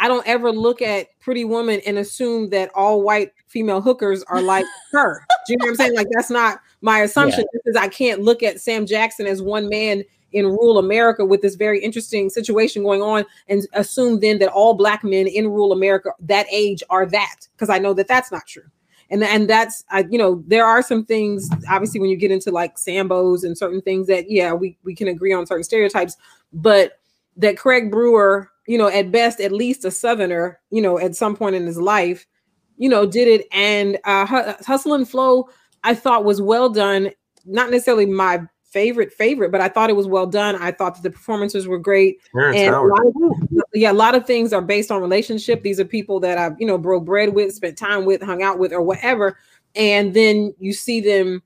i 0.00 0.08
don't 0.08 0.26
ever 0.26 0.50
look 0.50 0.82
at 0.82 1.08
pretty 1.20 1.44
woman 1.44 1.80
and 1.86 1.98
assume 1.98 2.50
that 2.50 2.70
all 2.74 3.02
white 3.02 3.32
female 3.46 3.80
hookers 3.80 4.22
are 4.24 4.42
like 4.42 4.64
her. 4.92 5.24
Do 5.46 5.52
you 5.52 5.56
know 5.58 5.64
what 5.64 5.70
i'm 5.70 5.76
saying? 5.76 5.94
Like 5.94 6.08
that's 6.12 6.30
not 6.30 6.60
my 6.80 7.00
assumption 7.00 7.44
because 7.52 7.76
i 7.76 7.88
can't 7.88 8.20
look 8.20 8.42
at 8.42 8.60
sam 8.60 8.86
jackson 8.86 9.26
as 9.26 9.40
one 9.40 9.68
man 9.68 10.02
in 10.32 10.46
rural 10.46 10.78
america 10.78 11.24
with 11.24 11.40
this 11.40 11.54
very 11.54 11.80
interesting 11.80 12.28
situation 12.28 12.82
going 12.82 13.00
on 13.00 13.24
and 13.48 13.66
assume 13.72 14.20
then 14.20 14.38
that 14.38 14.50
all 14.50 14.74
black 14.74 15.02
men 15.02 15.26
in 15.26 15.48
rural 15.48 15.72
america 15.72 16.10
that 16.20 16.46
age 16.50 16.82
are 16.90 17.06
that 17.06 17.36
because 17.52 17.70
i 17.70 17.78
know 17.78 17.94
that 17.94 18.08
that's 18.08 18.30
not 18.30 18.46
true. 18.46 18.64
And 19.08 19.22
and 19.22 19.48
that's 19.48 19.84
I 19.90 20.04
you 20.10 20.18
know 20.18 20.42
there 20.48 20.64
are 20.64 20.82
some 20.82 21.04
things 21.04 21.48
obviously 21.70 22.00
when 22.00 22.10
you 22.10 22.16
get 22.16 22.32
into 22.32 22.50
like 22.50 22.76
sambos 22.76 23.44
and 23.44 23.56
certain 23.56 23.80
things 23.80 24.08
that 24.08 24.30
yeah 24.30 24.52
we 24.52 24.76
we 24.82 24.94
can 24.96 25.06
agree 25.06 25.32
on 25.32 25.46
certain 25.46 25.62
stereotypes 25.62 26.16
but 26.52 26.98
that 27.36 27.56
Craig 27.56 27.90
Brewer 27.90 28.50
you 28.66 28.78
know 28.78 28.88
at 28.88 29.10
best 29.10 29.40
at 29.40 29.52
least 29.52 29.84
a 29.84 29.90
southerner 29.90 30.60
you 30.70 30.82
know 30.82 30.98
at 30.98 31.14
some 31.14 31.36
point 31.36 31.54
in 31.54 31.66
his 31.66 31.78
life 31.78 32.26
you 32.76 32.88
know 32.88 33.06
did 33.06 33.28
it 33.28 33.46
and 33.52 33.98
uh 34.04 34.26
hustle 34.64 34.94
and 34.94 35.08
flow 35.08 35.48
I 35.84 35.94
thought 35.94 36.24
was 36.24 36.40
well 36.40 36.68
done 36.68 37.10
not 37.44 37.70
necessarily 37.70 38.06
my 38.06 38.42
favorite 38.64 39.12
favorite 39.12 39.52
but 39.52 39.60
I 39.60 39.68
thought 39.68 39.90
it 39.90 39.96
was 39.96 40.06
well 40.08 40.26
done 40.26 40.56
I 40.56 40.72
thought 40.72 40.96
that 40.96 41.02
the 41.02 41.10
performances 41.10 41.66
were 41.66 41.78
great 41.78 42.18
Terrence 42.32 42.56
and 42.56 42.74
a 42.74 42.80
lot 42.80 43.06
of, 43.06 43.62
yeah, 43.76 43.92
a 43.92 43.94
lot 43.94 44.14
of 44.14 44.26
things 44.26 44.52
are 44.52 44.62
based 44.62 44.90
on 44.90 45.00
relationship. 45.00 45.62
These 45.62 45.78
are 45.78 45.84
people 45.84 46.18
that 46.20 46.38
I've, 46.38 46.58
you 46.58 46.66
know, 46.66 46.78
broke 46.78 47.04
bread 47.04 47.34
with, 47.34 47.54
spent 47.54 47.76
time 47.76 48.04
with, 48.04 48.22
hung 48.22 48.42
out 48.42 48.58
with, 48.58 48.72
or 48.72 48.82
whatever. 48.82 49.36
And 49.74 50.14
then 50.14 50.54
you 50.58 50.72
see 50.72 51.00
them 51.00 51.42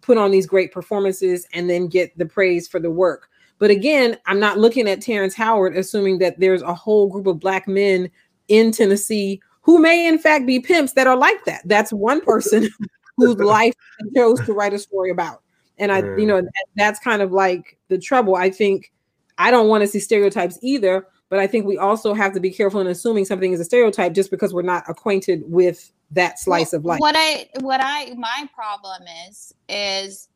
put 0.00 0.18
on 0.18 0.30
these 0.30 0.46
great 0.46 0.72
performances 0.72 1.46
and 1.52 1.68
then 1.68 1.86
get 1.86 2.16
the 2.18 2.26
praise 2.26 2.66
for 2.66 2.80
the 2.80 2.90
work. 2.90 3.28
But 3.58 3.70
again, 3.70 4.18
I'm 4.26 4.40
not 4.40 4.58
looking 4.58 4.88
at 4.88 5.00
Terrence 5.00 5.34
Howard 5.34 5.76
assuming 5.76 6.18
that 6.18 6.38
there's 6.38 6.62
a 6.62 6.74
whole 6.74 7.08
group 7.08 7.26
of 7.26 7.40
black 7.40 7.66
men 7.66 8.10
in 8.48 8.70
Tennessee 8.70 9.40
who 9.62 9.78
may 9.78 10.06
in 10.06 10.18
fact 10.18 10.46
be 10.46 10.60
pimps 10.60 10.92
that 10.92 11.06
are 11.06 11.16
like 11.16 11.44
that. 11.44 11.62
That's 11.64 11.92
one 11.92 12.20
person 12.20 12.68
whose 13.16 13.36
life 13.36 13.74
he 14.00 14.10
chose 14.14 14.44
to 14.46 14.52
write 14.52 14.74
a 14.74 14.78
story 14.78 15.10
about. 15.10 15.42
And 15.78 15.90
I, 15.90 15.98
you 16.16 16.26
know, 16.26 16.40
that- 16.40 16.52
that's 16.76 16.98
kind 17.00 17.22
of 17.22 17.32
like 17.32 17.78
the 17.88 17.98
trouble. 17.98 18.36
I 18.36 18.50
think 18.50 18.92
I 19.38 19.50
don't 19.50 19.68
want 19.68 19.82
to 19.82 19.88
see 19.88 20.00
stereotypes 20.00 20.58
either, 20.62 21.06
but 21.28 21.38
I 21.38 21.46
think 21.46 21.66
we 21.66 21.76
also 21.76 22.14
have 22.14 22.32
to 22.34 22.40
be 22.40 22.50
careful 22.50 22.80
in 22.80 22.86
assuming 22.86 23.24
something 23.24 23.52
is 23.52 23.60
a 23.60 23.64
stereotype 23.64 24.12
just 24.12 24.30
because 24.30 24.54
we're 24.54 24.62
not 24.62 24.84
acquainted 24.88 25.42
with 25.46 25.92
that 26.12 26.38
slice 26.38 26.72
Well, 26.72 26.78
of 26.80 26.84
life. 26.84 27.00
What 27.00 27.14
I 27.18 27.48
what 27.60 27.80
I 27.82 28.14
my 28.14 28.48
problem 28.54 29.02
is 29.28 29.52
is 29.68 30.28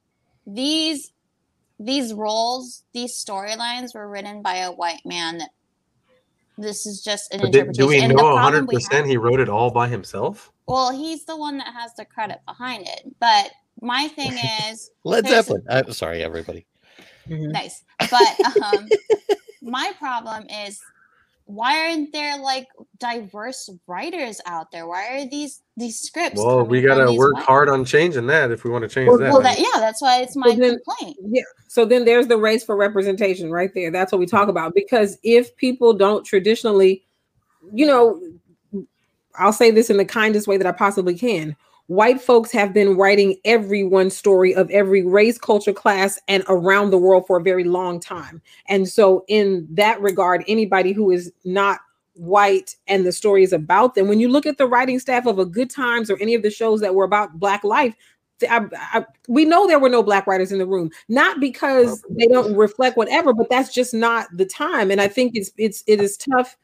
these 0.46 1.12
these 1.82 2.12
roles, 2.12 2.84
these 2.92 3.12
storylines 3.24 3.94
were 3.94 4.08
written 4.08 4.42
by 4.42 4.56
a 4.56 4.70
white 4.70 5.00
man 5.04 5.40
this 6.58 6.84
is 6.84 7.02
just 7.02 7.32
an 7.32 7.40
did- 7.40 7.54
interpretation. 7.54 7.72
do 7.72 7.88
we 7.88 8.00
and 8.02 8.12
know 8.14 8.34
problem 8.36 8.66
100% 8.66 8.92
have- 8.92 9.06
he 9.06 9.16
wrote 9.16 9.40
it 9.40 9.48
all 9.48 9.70
by 9.70 9.88
himself? 9.88 10.52
well, 10.66 10.90
he's 10.92 11.24
the 11.24 11.36
one 11.36 11.56
that 11.58 11.72
has 11.74 11.94
the 11.94 12.04
credit 12.04 12.38
behind 12.46 12.86
it. 12.86 13.02
But 13.18 13.50
my 13.80 14.08
thing 14.08 14.32
is 14.70 14.90
Led 15.04 15.26
Zeppelin. 15.26 15.64
I'm 15.70 15.90
sorry, 15.92 16.22
everybody. 16.22 16.66
Mhm. 17.28 17.50
nice. 17.52 17.82
But 18.10 18.62
um 18.62 18.88
my 19.62 19.92
problem 19.98 20.46
is 20.48 20.78
why 21.50 21.88
aren't 21.88 22.12
there 22.12 22.38
like 22.38 22.68
diverse 22.98 23.68
writers 23.86 24.40
out 24.46 24.70
there? 24.70 24.86
Why 24.86 25.18
are 25.18 25.28
these 25.28 25.62
these 25.76 25.98
scripts? 25.98 26.38
Well, 26.42 26.64
we 26.64 26.80
got 26.82 27.04
to 27.04 27.12
work 27.16 27.34
white- 27.34 27.44
hard 27.44 27.68
on 27.68 27.84
changing 27.84 28.26
that 28.26 28.50
if 28.50 28.64
we 28.64 28.70
want 28.70 28.82
to 28.82 28.88
change 28.88 29.08
Well, 29.08 29.18
that. 29.18 29.32
Well, 29.32 29.42
that 29.42 29.58
yeah, 29.58 29.80
that's 29.80 30.00
why 30.00 30.20
it's 30.20 30.36
my 30.36 30.48
Well, 30.48 30.56
then- 30.56 30.78
complaint. 30.84 31.16
Yeah. 31.22 31.42
So 31.68 31.84
then 31.84 32.04
there's 32.04 32.26
the 32.28 32.36
race 32.38 32.64
for 32.64 32.76
representation 32.76 33.50
right 33.50 33.72
there. 33.74 33.90
That's 33.90 34.12
what 34.12 34.18
we 34.18 34.26
talk 34.26 34.48
about. 34.48 34.74
Because 34.74 35.18
if 35.22 35.54
people 35.56 35.92
don't 35.92 36.24
traditionally, 36.24 37.04
you 37.72 37.86
know, 37.86 38.20
I'll 39.36 39.52
say 39.52 39.70
this 39.70 39.90
in 39.90 39.96
the 39.96 40.04
kindest 40.04 40.46
way 40.48 40.56
that 40.56 40.66
I 40.66 40.72
possibly 40.72 41.14
can. 41.14 41.56
White 41.90 42.20
folks 42.20 42.52
have 42.52 42.72
been 42.72 42.96
writing 42.96 43.34
everyone's 43.44 44.16
story 44.16 44.54
of 44.54 44.70
every 44.70 45.04
race, 45.04 45.36
culture, 45.38 45.72
class, 45.72 46.20
and 46.28 46.44
around 46.46 46.90
the 46.90 46.98
world 46.98 47.26
for 47.26 47.36
a 47.36 47.42
very 47.42 47.64
long 47.64 47.98
time. 47.98 48.40
And 48.68 48.88
so, 48.88 49.24
in 49.26 49.66
that 49.72 50.00
regard, 50.00 50.44
anybody 50.46 50.92
who 50.92 51.10
is 51.10 51.32
not 51.44 51.80
white 52.14 52.76
and 52.86 53.04
the 53.04 53.10
story 53.10 53.42
is 53.42 53.52
about 53.52 53.96
them, 53.96 54.06
when 54.06 54.20
you 54.20 54.28
look 54.28 54.46
at 54.46 54.56
the 54.56 54.68
writing 54.68 55.00
staff 55.00 55.26
of 55.26 55.40
a 55.40 55.44
Good 55.44 55.68
Times 55.68 56.12
or 56.12 56.18
any 56.20 56.36
of 56.36 56.44
the 56.44 56.50
shows 56.52 56.80
that 56.80 56.94
were 56.94 57.02
about 57.02 57.40
Black 57.40 57.64
life, 57.64 57.96
I, 58.48 58.66
I, 58.72 59.04
we 59.26 59.44
know 59.44 59.66
there 59.66 59.80
were 59.80 59.88
no 59.88 60.04
black 60.04 60.28
writers 60.28 60.52
in 60.52 60.58
the 60.58 60.66
room 60.66 60.90
not 61.10 61.40
because 61.40 62.02
they 62.08 62.26
don't 62.26 62.56
reflect 62.56 62.96
whatever 62.96 63.34
but 63.34 63.50
that's 63.50 63.74
just 63.74 63.92
not 63.92 64.28
the 64.32 64.46
time 64.46 64.90
and 64.90 64.98
i 64.98 65.06
think 65.06 65.32
it's 65.34 65.50
it's 65.58 65.84
it 65.86 66.00
is 66.00 66.16
tough 66.16 66.56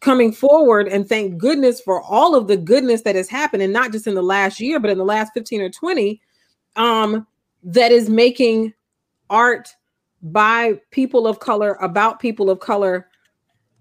coming 0.00 0.32
forward 0.32 0.88
and 0.88 1.08
thank 1.08 1.38
goodness 1.38 1.80
for 1.80 2.02
all 2.02 2.34
of 2.34 2.46
the 2.46 2.56
goodness 2.56 3.02
that 3.02 3.16
has 3.16 3.28
happened 3.28 3.62
and 3.62 3.72
not 3.72 3.92
just 3.92 4.06
in 4.06 4.14
the 4.14 4.22
last 4.22 4.60
year 4.60 4.78
but 4.78 4.90
in 4.90 4.98
the 4.98 5.04
last 5.04 5.32
15 5.34 5.62
or 5.62 5.70
20 5.70 6.20
um 6.76 7.26
that 7.62 7.90
is 7.90 8.10
making 8.10 8.72
art 9.30 9.74
by 10.22 10.78
people 10.90 11.26
of 11.26 11.38
color 11.38 11.78
about 11.80 12.20
people 12.20 12.50
of 12.50 12.60
color 12.60 13.08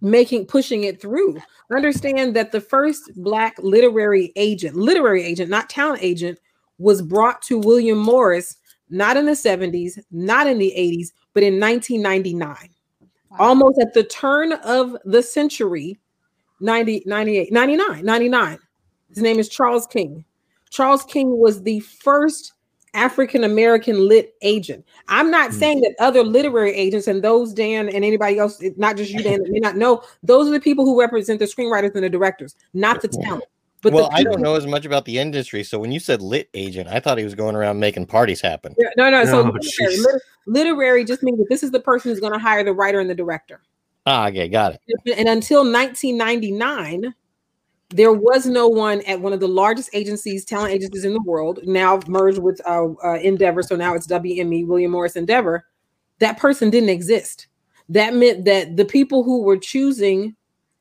making 0.02 0.46
pushing 0.46 0.86
it 0.86 1.02
through 1.02 1.38
understand 1.76 2.36
that 2.36 2.52
the 2.52 2.62
first 2.62 3.12
black 3.18 3.56
literary 3.60 4.32
agent 4.36 4.76
literary 4.76 5.24
agent 5.24 5.50
not 5.50 5.70
town 5.70 5.98
agent 6.00 6.40
was 6.78 7.02
brought 7.02 7.42
to 7.42 7.58
William 7.58 7.98
Morris 7.98 8.58
not 8.94 9.18
in 9.18 9.26
the 9.26 9.32
70s, 9.32 9.98
not 10.12 10.48
in 10.48 10.60
the 10.60 10.74
80s, 10.78 11.08
but 11.34 11.44
in 11.44 11.60
1999. 11.60 12.70
almost 13.40 13.80
at 13.80 13.94
the 13.96 14.04
turn 14.04 14.54
of 14.54 14.96
the 15.06 15.24
century 15.24 15.98
90 16.64 17.04
98 17.06 17.52
99 17.52 18.06
99 18.06 18.60
his 19.10 19.22
name 19.22 19.38
is 19.38 19.50
charles 19.50 19.86
king. 19.86 20.26
Charles 20.72 21.04
king 21.04 21.38
was 21.38 21.62
the 21.62 21.80
first 21.82 22.54
african 22.96 23.44
american 23.44 24.08
lit 24.08 24.34
agent. 24.42 24.86
I'm 25.08 25.30
not 25.30 25.52
Mm. 25.52 25.60
saying 25.60 25.82
that 25.82 25.96
other 26.00 26.24
literary 26.24 26.74
agents 26.74 27.08
and 27.08 27.24
those 27.24 27.54
dan 27.54 27.90
and 27.90 28.04
anybody 28.06 28.40
else 28.40 28.62
not 28.78 28.98
just 28.98 29.12
you 29.12 29.22
dan 29.22 29.42
that 29.44 29.52
may 29.52 29.60
not 29.60 29.76
know 29.78 30.02
those 30.24 30.48
are 30.48 30.52
the 30.52 30.60
people 30.60 30.86
who 30.86 31.00
represent 31.00 31.40
the 31.40 31.46
screenwriters 31.46 31.94
and 31.96 32.04
the 32.04 32.10
directors 32.10 32.56
not 32.74 33.02
the 33.02 33.08
talent. 33.08 33.44
But 33.82 33.92
well, 33.92 34.10
the 34.10 34.16
I 34.16 34.24
don't 34.24 34.42
know 34.42 34.56
as 34.56 34.66
much 34.66 34.86
about 34.86 35.04
the 35.04 35.20
industry, 35.20 35.62
so 35.62 35.78
when 35.78 35.92
you 35.92 36.00
said 36.00 36.22
lit 36.22 36.50
agent, 36.54 36.88
I 36.88 37.02
thought 37.02 37.18
he 37.18 37.26
was 37.26 37.36
going 37.36 37.54
around 37.54 37.82
making 37.82 38.06
parties 38.06 38.40
happen. 38.40 38.74
Yeah, 38.80 38.88
no 38.96 39.10
no 39.10 39.26
so 39.26 39.40
Oh, 39.40 39.52
literary, 39.52 40.20
literary 40.48 41.04
just 41.04 41.22
means 41.22 41.38
that 41.40 41.50
this 41.50 41.64
is 41.64 41.72
the 41.72 41.82
person 41.82 42.10
who's 42.10 42.22
going 42.22 42.32
to 42.32 42.40
hire 42.40 42.64
the 42.64 42.72
writer 42.74 43.02
and 43.02 43.10
the 43.10 43.16
director 43.16 43.60
Ah, 44.06 44.28
okay, 44.28 44.50
got 44.50 44.74
it. 44.74 45.18
and 45.18 45.30
until 45.30 45.60
1999 45.60 47.14
there 47.94 48.12
was 48.12 48.48
no 48.48 48.68
one 48.68 49.02
at 49.02 49.22
one 49.22 49.34
of 49.34 49.40
the 49.40 49.48
largest 49.48 49.90
agencies 49.94 50.44
talent 50.44 50.74
agencies 50.74 51.06
in 51.06 51.14
the 51.14 51.22
world 51.22 51.60
now 51.64 52.00
merged 52.08 52.40
with 52.40 52.60
uh, 52.68 52.88
uh, 53.04 53.16
endeavor 53.20 53.62
so 53.62 53.76
now 53.76 53.94
it's 53.94 54.08
wme 54.08 54.66
william 54.68 54.92
morris 54.92 55.16
endeavor 55.16 55.66
that 56.20 56.38
person 56.38 56.70
didn't 56.70 56.90
exist 56.90 57.48
that 57.90 58.16
meant 58.16 58.46
that 58.46 58.76
the 58.78 58.86
people 58.86 59.24
who 59.24 59.44
were 59.44 59.58
choosing 59.58 60.36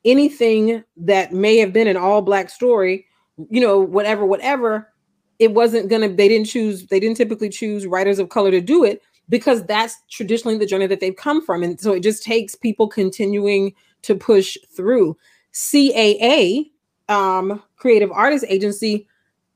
anything 0.05 0.83
that 0.97 1.31
may 1.31 1.57
have 1.57 1.71
been 1.71 1.87
an 1.87 1.97
all 1.97 2.21
black 2.21 2.49
story 2.49 3.05
you 3.49 3.61
know 3.61 3.79
whatever 3.79 4.25
whatever 4.25 4.91
it 5.39 5.51
wasn't 5.53 5.89
gonna 5.89 6.09
they 6.09 6.27
didn't 6.27 6.47
choose 6.47 6.87
they 6.87 6.99
didn't 6.99 7.17
typically 7.17 7.49
choose 7.49 7.85
writers 7.85 8.17
of 8.19 8.29
color 8.29 8.49
to 8.51 8.61
do 8.61 8.83
it 8.83 9.01
because 9.29 9.63
that's 9.65 10.01
traditionally 10.09 10.57
the 10.57 10.65
journey 10.65 10.87
that 10.87 10.99
they've 10.99 11.15
come 11.15 11.43
from. 11.43 11.63
And 11.63 11.79
so 11.79 11.93
it 11.93 12.01
just 12.01 12.23
takes 12.23 12.55
people 12.55 12.87
continuing 12.87 13.73
to 14.03 14.15
push 14.15 14.57
through. 14.75 15.17
Caa 15.53 16.69
um 17.09 17.61
creative 17.75 18.11
artist 18.11 18.45
agency 18.47 19.07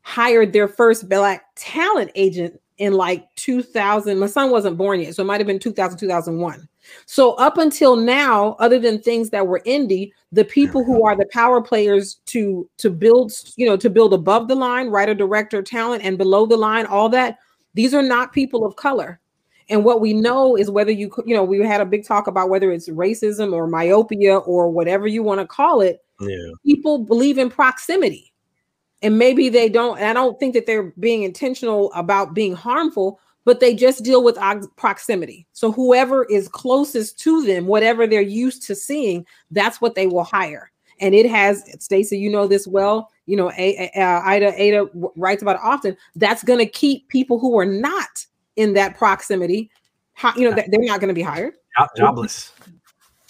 hired 0.02 0.54
their 0.54 0.68
first 0.68 1.08
black 1.10 1.46
talent 1.56 2.12
agent 2.16 2.60
in 2.78 2.94
like 2.94 3.34
2000 3.36 4.20
my 4.20 4.28
son 4.28 4.52
wasn't 4.52 4.78
born 4.78 5.00
yet 5.00 5.16
so 5.16 5.24
it 5.24 5.26
might 5.26 5.40
have 5.40 5.48
been 5.48 5.60
2000 5.60 5.98
2001 5.98 6.68
so 7.06 7.34
up 7.36 7.58
until 7.58 7.96
now 7.96 8.56
other 8.60 8.80
than 8.80 9.02
things 9.02 9.30
that 9.30 9.48
were 9.48 9.62
indie 9.66 10.12
the 10.32 10.44
people 10.44 10.84
who 10.84 11.06
are 11.06 11.16
the 11.16 11.26
power 11.32 11.62
players 11.62 12.16
to 12.26 12.70
to 12.78 12.90
build 12.90 13.32
you 13.56 13.66
know 13.66 13.78
to 13.78 13.90
build 13.90 14.14
above 14.14 14.48
the 14.48 14.56
line 14.56 14.90
writer 14.90 15.14
director 15.14 15.62
talent 15.62 16.04
and 16.04 16.18
below 16.18 16.46
the 16.46 16.58
line 16.58 16.86
all 16.86 17.10
that 17.10 17.38
these 17.74 17.94
are 17.94 18.04
not 18.04 18.34
people 18.34 18.66
of 18.66 18.76
color 18.76 19.20
and 19.70 19.84
what 19.84 20.00
we 20.02 20.14
know 20.14 20.56
is 20.56 20.70
whether 20.72 20.92
you 20.92 21.12
you 21.26 21.36
know 21.36 21.44
we 21.44 21.60
had 21.60 21.82
a 21.82 21.86
big 21.86 22.06
talk 22.06 22.28
about 22.28 22.50
whether 22.50 22.72
it's 22.72 22.90
racism 22.90 23.54
or 23.54 23.68
myopia 23.68 24.38
or 24.38 24.70
whatever 24.70 25.08
you 25.08 25.24
want 25.24 25.40
to 25.42 25.48
call 25.48 25.82
it 25.82 26.04
Yeah. 26.20 26.52
people 26.66 27.00
believe 27.00 27.38
in 27.38 27.50
proximity. 27.50 28.34
And 29.04 29.18
maybe 29.20 29.50
they 29.50 29.70
don't 29.70 30.00
i 30.02 30.14
don't 30.14 30.40
think 30.40 30.54
that 30.56 30.66
they're 30.66 30.92
being 31.00 31.24
intentional 31.24 31.92
about 31.94 32.34
being 32.34 32.54
harmful 32.56 33.20
but 33.46 33.62
they 33.62 33.74
just 33.74 34.04
deal 34.04 34.26
with 34.26 34.38
proximity. 34.76 35.48
So 35.54 35.72
whoever 35.72 36.26
is 36.26 36.50
closest 36.50 37.18
to 37.20 37.46
them 37.46 37.66
whatever 37.68 38.06
they're 38.06 38.22
used 38.22 38.64
to 38.68 38.76
seeing 38.76 39.26
that's 39.52 39.80
what 39.80 39.96
they 39.96 40.08
will 40.08 40.24
hire. 40.26 40.70
And 41.00 41.14
it 41.16 41.30
has 41.30 41.64
stacy 41.80 42.18
you 42.18 42.30
know 42.30 42.48
this 42.48 42.66
well 42.68 43.10
you 43.28 43.36
know 43.38 43.52
A- 43.52 43.92
A- 43.96 44.02
uh, 44.02 44.22
ida 44.26 44.54
ada 44.62 44.90
writes 45.16 45.42
about 45.44 45.58
it 45.58 45.62
often 45.64 45.96
that's 46.16 46.44
going 46.44 46.60
to 46.60 46.66
keep 46.66 47.08
people 47.10 47.38
who 47.40 47.58
are 47.60 47.66
not 47.66 48.26
in 48.58 48.74
that 48.74 48.98
proximity 48.98 49.72
hi- 50.14 50.34
you 50.36 50.50
know 50.50 50.56
that 50.56 50.70
they're 50.70 50.82
not 50.84 51.00
going 51.00 51.08
to 51.08 51.14
be 51.14 51.22
hired. 51.22 51.54
Jo- 51.78 51.88
Jobless. 51.96 52.52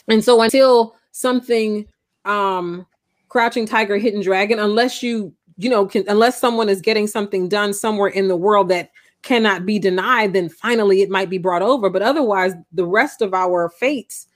and 0.08 0.24
so 0.24 0.42
until 0.42 0.96
something 1.12 1.86
um 2.26 2.86
crouching 3.30 3.66
tiger 3.66 3.98
hidden 3.98 4.22
dragon 4.22 4.58
unless 4.60 5.04
you 5.04 5.34
you 5.58 5.70
know 5.70 5.86
can 5.86 6.04
unless 6.08 6.40
someone 6.40 6.70
is 6.70 6.82
getting 6.82 7.08
something 7.08 7.48
done 7.50 7.74
somewhere 7.74 8.10
in 8.10 8.28
the 8.28 8.36
world 8.36 8.70
that 8.70 8.90
cannot 9.24 9.66
be 9.66 9.80
denied 9.80 10.32
then 10.34 10.48
finally 10.48 11.02
it 11.02 11.10
might 11.10 11.30
be 11.30 11.38
brought 11.38 11.62
over. 11.62 11.90
But 11.90 12.02
otherwise 12.04 12.54
the 12.72 12.86
rest 12.86 13.22
of 13.22 13.34
our 13.34 13.70
fates 13.70 14.28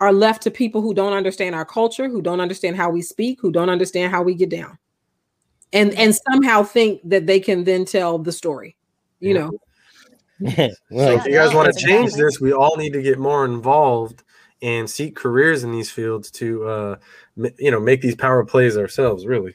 are 0.00 0.12
left 0.12 0.42
to 0.42 0.50
people 0.50 0.80
who 0.80 0.94
don't 0.94 1.12
understand 1.12 1.54
our 1.54 1.64
culture 1.66 2.08
who 2.08 2.22
don't 2.22 2.40
understand 2.40 2.76
how 2.76 2.90
we 2.90 3.02
speak 3.02 3.38
who 3.40 3.52
don't 3.52 3.68
understand 3.70 4.10
how 4.10 4.22
we 4.22 4.34
get 4.34 4.48
down. 4.50 4.78
And 5.72 5.94
and 5.94 6.16
somehow 6.32 6.64
think 6.64 7.00
that 7.04 7.26
they 7.26 7.38
can 7.38 7.62
then 7.64 7.84
tell 7.84 8.18
the 8.18 8.32
story 8.32 8.76
you 9.20 9.34
Yeah. 9.34 9.40
know 9.42 9.50
So 10.40 10.46
well, 10.90 11.18
if 11.18 11.24
you 11.26 11.32
guys 11.32 11.54
want 11.54 11.72
to 11.72 11.78
change 11.86 12.14
this, 12.14 12.40
we 12.40 12.52
all 12.52 12.76
need 12.76 12.92
to 12.94 13.02
get 13.02 13.18
more 13.18 13.44
involved 13.44 14.22
and 14.62 14.88
seek 14.88 15.16
careers 15.16 15.64
in 15.64 15.72
these 15.72 15.90
fields 15.90 16.30
to, 16.32 16.66
uh, 16.68 16.96
m- 17.38 17.52
you 17.58 17.70
know, 17.70 17.80
make 17.80 18.00
these 18.02 18.14
power 18.14 18.44
plays 18.44 18.76
ourselves. 18.76 19.26
Really, 19.26 19.54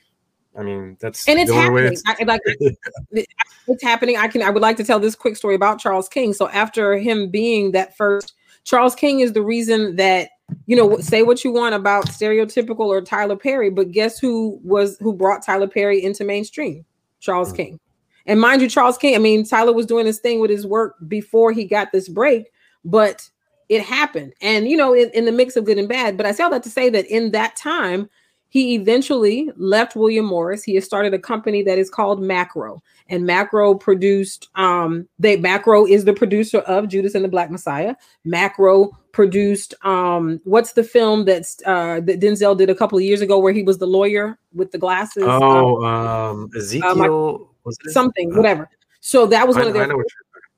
I 0.57 0.63
mean, 0.63 0.97
that's 0.99 1.27
and 1.27 1.39
it's 1.39 1.49
the 1.51 1.57
only 1.57 1.69
way 1.69 1.81
happening. 1.83 1.99
it's- 1.99 2.19
I, 2.19 2.23
like 2.23 2.41
it's 3.67 3.83
happening. 3.83 4.17
I 4.17 4.27
can. 4.27 4.41
I 4.41 4.49
would 4.49 4.61
like 4.61 4.77
to 4.77 4.83
tell 4.83 4.99
this 4.99 5.15
quick 5.15 5.35
story 5.37 5.55
about 5.55 5.79
Charles 5.79 6.07
King. 6.09 6.33
So 6.33 6.49
after 6.49 6.97
him 6.97 7.29
being 7.29 7.71
that 7.71 7.95
first, 7.97 8.33
Charles 8.63 8.95
King 8.95 9.19
is 9.21 9.33
the 9.33 9.41
reason 9.43 9.95
that 9.97 10.29
you 10.65 10.75
know. 10.75 10.97
Say 10.99 11.23
what 11.23 11.43
you 11.43 11.51
want 11.51 11.75
about 11.75 12.07
stereotypical 12.07 12.85
or 12.87 13.01
Tyler 13.01 13.35
Perry, 13.35 13.69
but 13.69 13.91
guess 13.91 14.19
who 14.19 14.59
was 14.63 14.97
who 14.99 15.13
brought 15.13 15.43
Tyler 15.43 15.67
Perry 15.67 16.03
into 16.03 16.23
mainstream? 16.23 16.85
Charles 17.19 17.51
Mhm. 17.53 17.55
King. 17.57 17.79
And 18.25 18.41
mind 18.41 18.61
you, 18.61 18.69
Charles 18.69 18.97
King. 18.97 19.15
I 19.15 19.19
mean, 19.19 19.45
Tyler 19.45 19.73
was 19.73 19.85
doing 19.85 20.05
his 20.05 20.19
thing 20.19 20.39
with 20.39 20.49
his 20.49 20.65
work 20.65 20.95
before 21.07 21.51
he 21.51 21.65
got 21.65 21.91
this 21.91 22.09
break, 22.09 22.51
but 22.83 23.29
it 23.69 23.81
happened. 23.81 24.33
And 24.41 24.67
you 24.67 24.77
know, 24.77 24.93
in, 24.93 25.09
in 25.11 25.25
the 25.25 25.31
mix 25.31 25.55
of 25.55 25.65
good 25.65 25.77
and 25.77 25.89
bad. 25.89 26.17
But 26.17 26.25
I 26.25 26.31
say 26.31 26.43
all 26.43 26.49
that 26.51 26.63
to 26.63 26.69
say 26.69 26.89
that 26.89 27.05
in 27.07 27.31
that 27.31 27.55
time, 27.55 28.09
he 28.49 28.75
eventually 28.75 29.51
left 29.57 29.95
William 29.95 30.25
Morris. 30.25 30.63
He 30.63 30.75
has 30.75 30.85
started 30.85 31.13
a 31.13 31.19
company 31.19 31.61
that 31.63 31.77
is 31.77 31.89
called 31.89 32.21
Macro, 32.21 32.81
and 33.09 33.25
Macro 33.25 33.75
produced. 33.75 34.47
Um, 34.55 35.07
they 35.19 35.35
Macro 35.38 35.85
is 35.85 36.05
the 36.05 36.13
producer 36.13 36.59
of 36.59 36.88
Judas 36.88 37.15
and 37.15 37.25
the 37.25 37.29
Black 37.29 37.51
Messiah. 37.51 37.95
Macro 38.23 38.91
produced. 39.11 39.73
Um, 39.83 40.39
what's 40.45 40.73
the 40.73 40.83
film 40.83 41.25
that's 41.25 41.61
uh, 41.65 41.99
that 42.01 42.21
Denzel 42.21 42.57
did 42.57 42.69
a 42.69 42.75
couple 42.75 42.97
of 42.97 43.03
years 43.03 43.21
ago 43.21 43.39
where 43.39 43.53
he 43.53 43.63
was 43.63 43.77
the 43.77 43.88
lawyer 43.88 44.39
with 44.53 44.71
the 44.71 44.77
glasses? 44.77 45.23
Um, 45.23 45.43
oh, 45.43 45.83
um, 45.83 46.49
Ezekiel, 46.55 46.95
was 46.95 47.41
it 47.41 47.54
something, 47.89 48.34
Uh, 48.34 48.38
whatever. 48.38 48.69
So 49.01 49.25
that 49.28 49.47
was 49.47 49.56
I, 49.58 49.60
one 49.60 49.67
of 49.69 49.75
I 49.75 49.80
their 49.80 49.88
know 49.88 49.97
what 49.97 50.06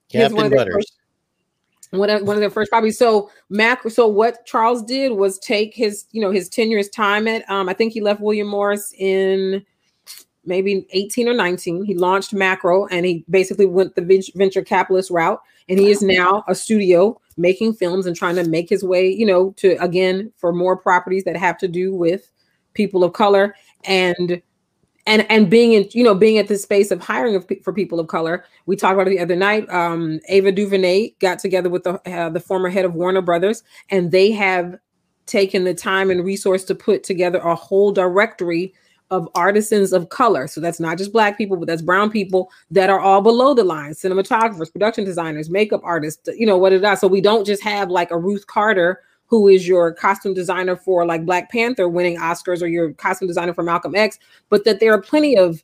Here's 0.09 0.23
Captain 0.23 0.35
one 0.35 0.45
of 0.45 0.51
their 0.51 0.59
Butters. 0.59 0.73
first- 0.75 0.93
one 1.91 2.09
of, 2.09 2.21
one 2.23 2.35
of 2.35 2.41
their 2.41 2.49
first 2.49 2.69
properties. 2.69 2.97
So 2.97 3.29
Mac, 3.49 3.89
so 3.89 4.07
what 4.07 4.45
Charles 4.45 4.83
did 4.83 5.13
was 5.13 5.39
take 5.39 5.73
his, 5.73 6.05
you 6.11 6.21
know, 6.21 6.31
his 6.31 6.49
tenure, 6.49 6.77
his 6.77 6.89
time 6.89 7.29
at, 7.29 7.49
um, 7.49 7.69
I 7.69 7.73
think 7.73 7.93
he 7.93 8.01
left 8.01 8.19
William 8.19 8.47
Morris 8.47 8.93
in 8.97 9.65
maybe 10.45 10.85
18 10.91 11.29
or 11.29 11.33
19. 11.33 11.85
He 11.85 11.93
launched 11.95 12.33
Macro 12.33 12.87
and 12.87 13.05
he 13.05 13.23
basically 13.29 13.65
went 13.67 13.95
the 13.95 14.31
venture 14.35 14.63
capitalist 14.63 15.11
route. 15.11 15.41
And 15.69 15.79
he 15.79 15.89
is 15.89 16.01
now 16.01 16.43
a 16.49 16.55
studio 16.55 17.19
making 17.37 17.73
films 17.73 18.05
and 18.05 18.15
trying 18.15 18.35
to 18.35 18.43
make 18.45 18.69
his 18.69 18.83
way, 18.83 19.07
you 19.09 19.25
know, 19.25 19.51
to 19.57 19.75
again 19.81 20.31
for 20.37 20.51
more 20.51 20.75
properties 20.75 21.23
that 21.23 21.37
have 21.37 21.57
to 21.59 21.67
do 21.69 21.93
with 21.93 22.29
people 22.73 23.03
of 23.05 23.13
color 23.13 23.55
and 23.85 24.41
and 25.07 25.25
and 25.31 25.49
being 25.49 25.73
in 25.73 25.87
you 25.91 26.03
know 26.03 26.13
being 26.13 26.37
at 26.37 26.47
this 26.47 26.61
space 26.61 26.91
of 26.91 27.01
hiring 27.01 27.41
for 27.63 27.73
people 27.73 27.99
of 27.99 28.07
color. 28.07 28.45
We 28.67 28.75
talked 28.75 28.93
about 28.93 29.07
it 29.07 29.11
the 29.11 29.19
other 29.19 29.35
night. 29.35 29.67
Um 29.69 30.19
ava 30.27 30.51
duvernay 30.51 31.11
got 31.19 31.39
together 31.39 31.69
with 31.69 31.83
the 31.83 31.93
uh, 32.11 32.29
the 32.29 32.39
former 32.39 32.69
head 32.69 32.85
of 32.85 32.93
warner 32.93 33.21
brothers 33.21 33.63
and 33.89 34.11
they 34.11 34.31
have 34.33 34.77
taken 35.25 35.63
the 35.63 35.73
time 35.73 36.11
and 36.11 36.23
resource 36.23 36.63
to 36.65 36.75
put 36.75 37.03
together 37.03 37.39
a 37.39 37.55
whole 37.55 37.91
directory 37.91 38.73
of 39.09 39.27
artisans 39.35 39.93
of 39.93 40.09
color. 40.09 40.47
So 40.47 40.59
that's 40.59 40.79
not 40.79 40.97
just 40.97 41.13
black 41.13 41.37
people 41.37 41.57
but 41.57 41.67
that's 41.67 41.81
brown 41.81 42.11
people 42.11 42.51
that 42.69 42.89
are 42.89 42.99
all 42.99 43.21
below 43.21 43.53
the 43.53 43.63
line 43.63 43.91
cinematographers 43.91 44.71
production 44.71 45.05
designers 45.05 45.49
makeup 45.49 45.81
artists 45.83 46.29
you 46.37 46.45
know 46.45 46.57
what 46.57 46.73
it 46.73 46.83
is 46.83 46.99
so 46.99 47.07
we 47.07 47.21
don't 47.21 47.45
just 47.45 47.63
have 47.63 47.89
like 47.89 48.11
a 48.11 48.17
ruth 48.17 48.45
carter 48.47 49.01
who 49.27 49.47
is 49.47 49.67
your 49.67 49.93
costume 49.93 50.33
designer 50.33 50.75
for 50.75 51.05
like 51.05 51.25
black 51.25 51.51
panther 51.51 51.87
winning 51.87 52.17
oscars 52.17 52.61
or 52.61 52.67
your 52.67 52.93
costume 52.93 53.27
designer 53.27 53.53
for 53.53 53.63
malcolm 53.63 53.95
x 53.95 54.17
but 54.49 54.63
that 54.65 54.79
there 54.79 54.93
are 54.93 55.01
plenty 55.01 55.37
of 55.37 55.63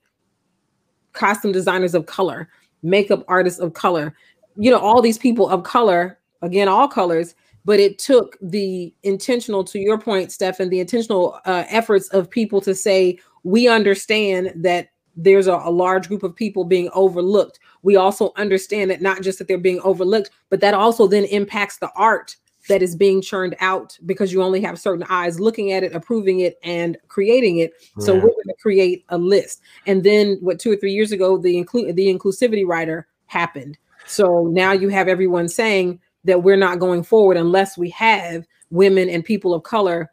costume 1.13 1.51
designers 1.51 1.95
of 1.95 2.05
color, 2.05 2.49
makeup 2.81 3.23
artists 3.27 3.59
of 3.59 3.73
color, 3.73 4.15
you 4.57 4.69
know, 4.69 4.79
all 4.79 5.01
these 5.01 5.17
people 5.17 5.47
of 5.47 5.63
color, 5.63 6.19
again, 6.41 6.67
all 6.67 6.87
colors. 6.87 7.35
But 7.65 7.79
it 7.79 7.97
took 7.97 8.37
the 8.41 8.93
intentional, 9.03 9.63
to 9.63 9.79
your 9.79 9.97
point, 9.97 10.33
Stefan, 10.33 10.69
the 10.69 10.81
intentional 10.81 11.39
uh, 11.45 11.63
efforts 11.69 12.09
of 12.09 12.29
people 12.29 12.59
to 12.59 12.75
say, 12.75 13.19
we 13.43 13.69
understand 13.69 14.51
that 14.55 14.89
there's 15.15 15.47
a, 15.47 15.53
a 15.53 15.71
large 15.71 16.09
group 16.09 16.23
of 16.23 16.35
people 16.35 16.65
being 16.65 16.89
overlooked. 16.93 17.59
We 17.81 17.95
also 17.95 18.33
understand 18.35 18.91
that 18.91 19.01
not 19.01 19.21
just 19.21 19.39
that 19.39 19.47
they're 19.47 19.57
being 19.57 19.79
overlooked, 19.81 20.31
but 20.49 20.59
that 20.59 20.73
also 20.73 21.07
then 21.07 21.23
impacts 21.25 21.77
the 21.77 21.89
art 21.95 22.35
that 22.69 22.81
is 22.81 22.95
being 22.95 23.21
churned 23.21 23.55
out 23.59 23.97
because 24.05 24.31
you 24.31 24.41
only 24.41 24.61
have 24.61 24.79
certain 24.79 25.05
eyes 25.09 25.39
looking 25.39 25.71
at 25.71 25.83
it, 25.83 25.93
approving 25.93 26.39
it, 26.39 26.57
and 26.63 26.97
creating 27.07 27.57
it. 27.57 27.73
So 27.99 28.13
we're 28.13 28.21
going 28.21 28.47
to 28.47 28.55
create 28.61 29.03
a 29.09 29.17
list. 29.17 29.61
And 29.85 30.03
then 30.03 30.37
what 30.41 30.59
two 30.59 30.71
or 30.71 30.75
three 30.75 30.93
years 30.93 31.11
ago, 31.11 31.37
the 31.37 31.57
include 31.57 31.95
the 31.95 32.07
inclusivity 32.07 32.65
rider 32.65 33.07
happened. 33.25 33.77
So 34.05 34.47
now 34.51 34.71
you 34.71 34.89
have 34.89 35.07
everyone 35.07 35.49
saying 35.49 35.99
that 36.23 36.43
we're 36.43 36.57
not 36.57 36.79
going 36.79 37.03
forward 37.03 37.37
unless 37.37 37.77
we 37.77 37.89
have 37.89 38.45
women 38.69 39.09
and 39.09 39.23
people 39.25 39.53
of 39.53 39.63
color, 39.63 40.09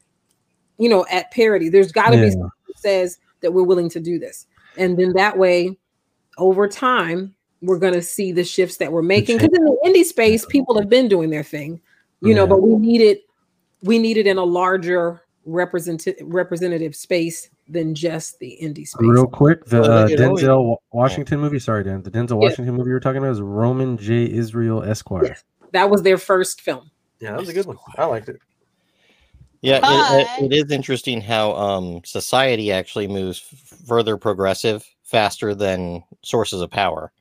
you 0.79 0.89
know, 0.89 1.07
at 1.11 1.31
parity. 1.31 1.69
There's 1.69 1.93
got 1.93 2.11
to 2.11 2.17
be 2.17 2.29
Yeah. 2.29 2.35
that 2.67 2.79
says 2.79 3.19
that 3.43 3.53
we're 3.53 3.63
willing 3.63 3.89
to 3.91 4.01
do 4.01 4.19
this, 4.19 4.47
and 4.77 4.99
then 4.99 5.13
that 5.15 5.39
way, 5.39 5.79
over 6.39 6.69
time, 6.69 7.35
we're 7.63 7.79
going 7.79 7.95
to 7.95 8.03
see 8.03 8.33
the 8.33 8.45
shifts 8.45 8.79
that 8.79 8.93
we're 8.93 9.03
making. 9.03 9.37
Because 9.39 9.57
in 9.57 9.65
the 9.65 9.77
indie 9.87 10.05
space, 10.05 10.47
people 10.47 10.79
have 10.79 10.89
been 10.89 11.09
doing 11.09 11.31
their 11.31 11.43
thing, 11.43 11.81
you 12.23 12.35
know, 12.35 12.47
but 12.47 12.63
we 12.63 12.75
need 12.77 13.01
it. 13.01 13.23
We 13.83 13.99
need 13.99 14.17
it 14.17 14.27
in 14.27 14.37
a 14.39 14.45
larger 14.45 15.23
representative 15.47 16.17
representative 16.23 16.95
space 16.95 17.49
than 17.69 17.95
just 17.95 18.39
the 18.41 18.59
indie 18.63 18.87
space. 18.87 19.01
Real 19.01 19.27
quick, 19.27 19.65
the 19.67 19.83
uh, 19.83 20.09
Denzel 20.09 20.77
Washington 20.93 21.41
movie. 21.41 21.59
Sorry, 21.59 21.85
Dan. 21.85 22.03
The 22.03 22.11
Denzel 22.11 22.31
Yeah. 22.31 22.49
Washington 22.49 22.75
movie 22.75 22.89
you 22.89 22.95
were 22.95 23.01
talking 23.01 23.19
about 23.19 23.31
is 23.33 23.41
Roman 23.41 23.97
J. 23.97 24.31
Israel 24.31 24.83
Esquire. 24.83 25.25
Yes. 25.27 25.45
That 25.73 25.89
was 25.89 26.03
their 26.03 26.19
first 26.19 26.61
film. 26.61 26.91
Yeah, 27.21 27.31
that 27.33 27.41
was 27.41 27.49
a 27.49 27.53
good 27.53 27.67
one. 27.67 27.77
I 27.97 28.05
liked 28.07 28.29
it. 28.29 28.37
Yeah, 29.63 29.81
it- 29.83 30.27
it, 30.43 30.53
it 30.53 30.65
is 30.67 30.71
interesting 30.73 31.21
how 31.21 31.53
um, 31.53 32.01
society 32.05 32.73
actually 32.73 33.07
moves 33.09 33.43
f- 33.53 33.79
further 33.87 34.17
progressive 34.17 34.85
faster 35.05 35.55
than 35.55 36.03
sources 36.23 36.61
of 36.63 36.71
power, 36.71 37.13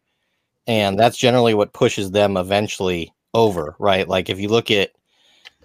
and 0.65 0.97
that's 0.97 1.17
generally 1.17 1.53
what 1.53 1.73
pushes 1.73 2.12
them 2.12 2.38
eventually 2.38 3.13
over, 3.33 3.75
right? 3.79 4.07
Like 4.07 4.29
if 4.29 4.39
you 4.39 4.49
look 4.49 4.71
at, 4.71 4.91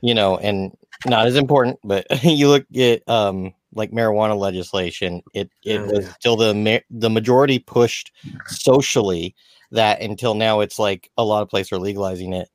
you 0.02 0.14
know, 0.14 0.38
and 0.38 0.76
not 1.06 1.26
as 1.26 1.36
important, 1.36 1.78
but 1.84 2.06
you 2.24 2.48
look 2.48 2.66
at 2.76 3.08
um, 3.08 3.52
like 3.74 3.90
marijuana 3.90 4.38
legislation, 4.38 5.22
it 5.34 5.50
it 5.64 5.80
Oh, 5.80 5.86
was 5.86 6.04
yeah. 6.06 6.12
till 6.20 6.36
the 6.36 6.54
ma- 6.54 6.86
the 6.90 7.10
majority 7.10 7.58
pushed 7.58 8.12
socially 8.46 9.34
that 9.72 10.00
until 10.00 10.34
now 10.34 10.60
it's 10.60 10.78
like 10.78 11.10
a 11.18 11.24
lot 11.24 11.42
of 11.42 11.48
places 11.48 11.72
are 11.72 11.78
legalizing 11.78 12.32
it 12.32 12.48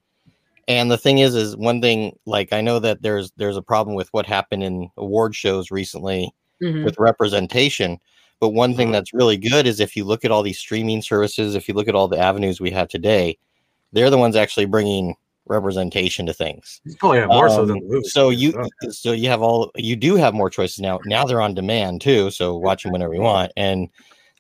and 0.67 0.89
the 0.89 0.97
thing 0.97 1.17
is 1.19 1.35
is 1.35 1.57
one 1.57 1.81
thing 1.81 2.15
like 2.25 2.53
i 2.53 2.61
know 2.61 2.79
that 2.79 3.01
there's 3.01 3.31
there's 3.37 3.57
a 3.57 3.61
problem 3.61 3.95
with 3.95 4.07
what 4.13 4.25
happened 4.25 4.63
in 4.63 4.89
award 4.97 5.35
shows 5.35 5.71
recently 5.71 6.31
Mhm. 6.63 6.83
with 6.85 6.95
representation 6.99 7.97
but 8.39 8.49
one 8.49 8.73
thing 8.75 8.89
Mhm. 8.89 8.91
that's 8.93 9.13
really 9.13 9.35
good 9.37 9.67
is 9.67 9.79
if 9.79 9.95
you 9.97 10.05
look 10.05 10.23
at 10.23 10.31
all 10.31 10.43
these 10.43 10.59
streaming 10.59 11.01
services 11.01 11.55
if 11.55 11.67
you 11.67 11.73
look 11.73 11.87
at 11.89 11.95
all 11.95 12.07
the 12.07 12.19
avenues 12.19 12.61
we 12.61 12.71
have 12.71 12.87
today 12.87 13.37
they're 13.91 14.09
the 14.09 14.17
ones 14.17 14.35
actually 14.35 14.65
bringing 14.65 15.15
representation 15.47 16.25
to 16.27 16.33
things. 16.33 16.79
Oh 17.01 17.13
yeah, 17.13 17.25
more 17.25 17.49
so 17.49 17.65
than 17.65 17.77
Um, 17.77 17.87
the 17.89 18.03
so 18.09 18.29
you 18.29 18.53
Oh, 18.55 18.89
so 18.91 19.11
you 19.13 19.29
have 19.29 19.41
all 19.41 19.71
you 19.75 19.95
do 19.95 20.15
have 20.15 20.33
more 20.33 20.49
choices 20.49 20.79
now. 20.79 20.99
Now 21.05 21.25
they're 21.25 21.41
on 21.41 21.55
demand 21.55 22.01
too 22.01 22.29
so 22.29 22.55
watch 22.55 22.83
them 22.83 22.91
whenever 22.91 23.13
you 23.15 23.21
want 23.21 23.51
and 23.57 23.89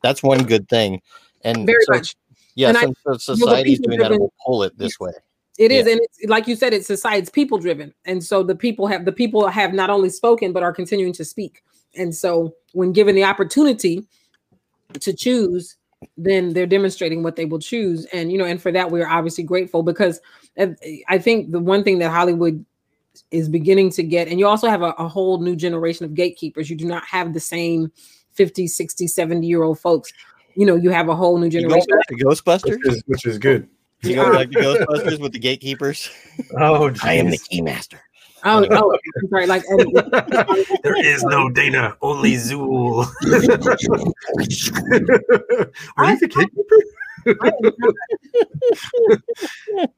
that's 0.03 0.21
one 0.21 0.43
good 0.43 0.69
thing. 0.69 1.01
And 1.43 1.65
Very 1.65 1.83
so, 1.85 1.93
much. 1.93 2.15
yeah 2.55 2.69
And 2.69 2.77
I- 2.77 2.81
so, 2.81 3.17
so 3.17 3.35
society's 3.35 3.79
people 3.79 3.89
doing 3.89 3.99
that 3.99 4.07
driven- 4.09 4.19
we'll 4.21 4.33
pull 4.45 4.63
it 4.63 4.77
this 4.77 4.99
way. 4.99 5.11
It 5.57 5.71
is, 5.71 5.85
Yeah. 5.87 5.93
and 5.93 6.01
it's 6.03 6.29
like 6.29 6.47
you 6.47 6.55
said, 6.55 6.73
it's 6.73 6.87
society's 6.87 7.29
people 7.29 7.57
driven, 7.57 7.93
and 8.05 8.23
so 8.23 8.43
the 8.43 8.55
people 8.55 8.87
have 8.87 9.03
the 9.03 9.11
people 9.11 9.45
have 9.47 9.73
not 9.73 9.89
only 9.89 10.09
spoken 10.09 10.53
but 10.53 10.63
are 10.63 10.71
continuing 10.71 11.11
to 11.13 11.25
speak. 11.25 11.63
And 11.95 12.15
so, 12.15 12.53
when 12.73 12.93
given 12.93 13.13
the 13.15 13.23
opportunity 13.25 14.03
to 14.99 15.11
choose, 15.11 15.75
then 16.17 16.53
they're 16.53 16.65
demonstrating 16.65 17.23
what 17.23 17.35
they 17.35 17.45
will 17.45 17.59
choose. 17.59 18.05
And 18.05 18.31
you 18.31 18.37
know, 18.37 18.45
and 18.45 18.61
for 18.61 18.71
that, 18.71 18.91
we're 18.91 19.07
obviously 19.07 19.43
grateful 19.43 19.83
because 19.83 20.19
uh, 20.57 20.67
I 21.07 21.17
think 21.17 21.51
the 21.51 21.59
one 21.59 21.83
thing 21.83 21.99
that 21.99 22.09
Hollywood 22.11 22.63
is 23.31 23.49
beginning 23.49 23.89
to 23.91 24.03
get, 24.03 24.27
and 24.27 24.39
you 24.39 24.47
also 24.47 24.69
have 24.69 24.81
a, 24.81 24.91
a 24.97 25.07
whole 25.07 25.39
new 25.41 25.55
generation 25.55 26.05
of 26.05 26.13
gatekeepers. 26.13 26.69
You 26.69 26.75
do 26.75 26.85
not 26.85 27.03
have 27.05 27.33
the 27.33 27.39
same 27.39 27.91
50, 28.33 28.67
60, 28.67 29.07
70 29.07 29.45
year 29.47 29.63
old 29.63 29.79
folks. 29.79 30.13
You 30.55 30.65
know, 30.65 30.75
you 30.75 30.89
have 30.89 31.09
a 31.09 31.15
whole 31.15 31.37
new 31.37 31.45
you 31.45 31.51
go 31.51 31.59
generation. 31.59 31.87
back 31.89 32.07
to 32.07 32.15
ghostbusters 32.15 32.77
which 32.77 32.87
is 32.87 33.03
which 33.07 33.25
is 33.25 33.37
good. 33.37 33.67
you 34.01 34.15
go 34.15 34.31
back 34.33 34.49
to 34.49 34.57
ghostbusters 34.57 35.19
with 35.19 35.33
the 35.33 35.39
gatekeepers 35.39 36.09
Oh, 36.57 36.91
i 37.03 37.13
am 37.13 37.29
the 37.29 37.37
jeez. 37.37 37.93
Oh, 38.43 38.65
oh, 38.71 38.97
I'm 39.21 39.29
sorry. 39.29 39.45
Like, 39.47 39.63
and- 39.67 39.95
there 40.83 41.05
is 41.05 41.23
no 41.23 41.49
Dana, 41.49 41.95
only 42.01 42.33
Zuul. 42.35 43.05
Are 45.97 46.11
you 46.11 46.19
the 46.19 46.27
gatekeeper? 46.27 46.75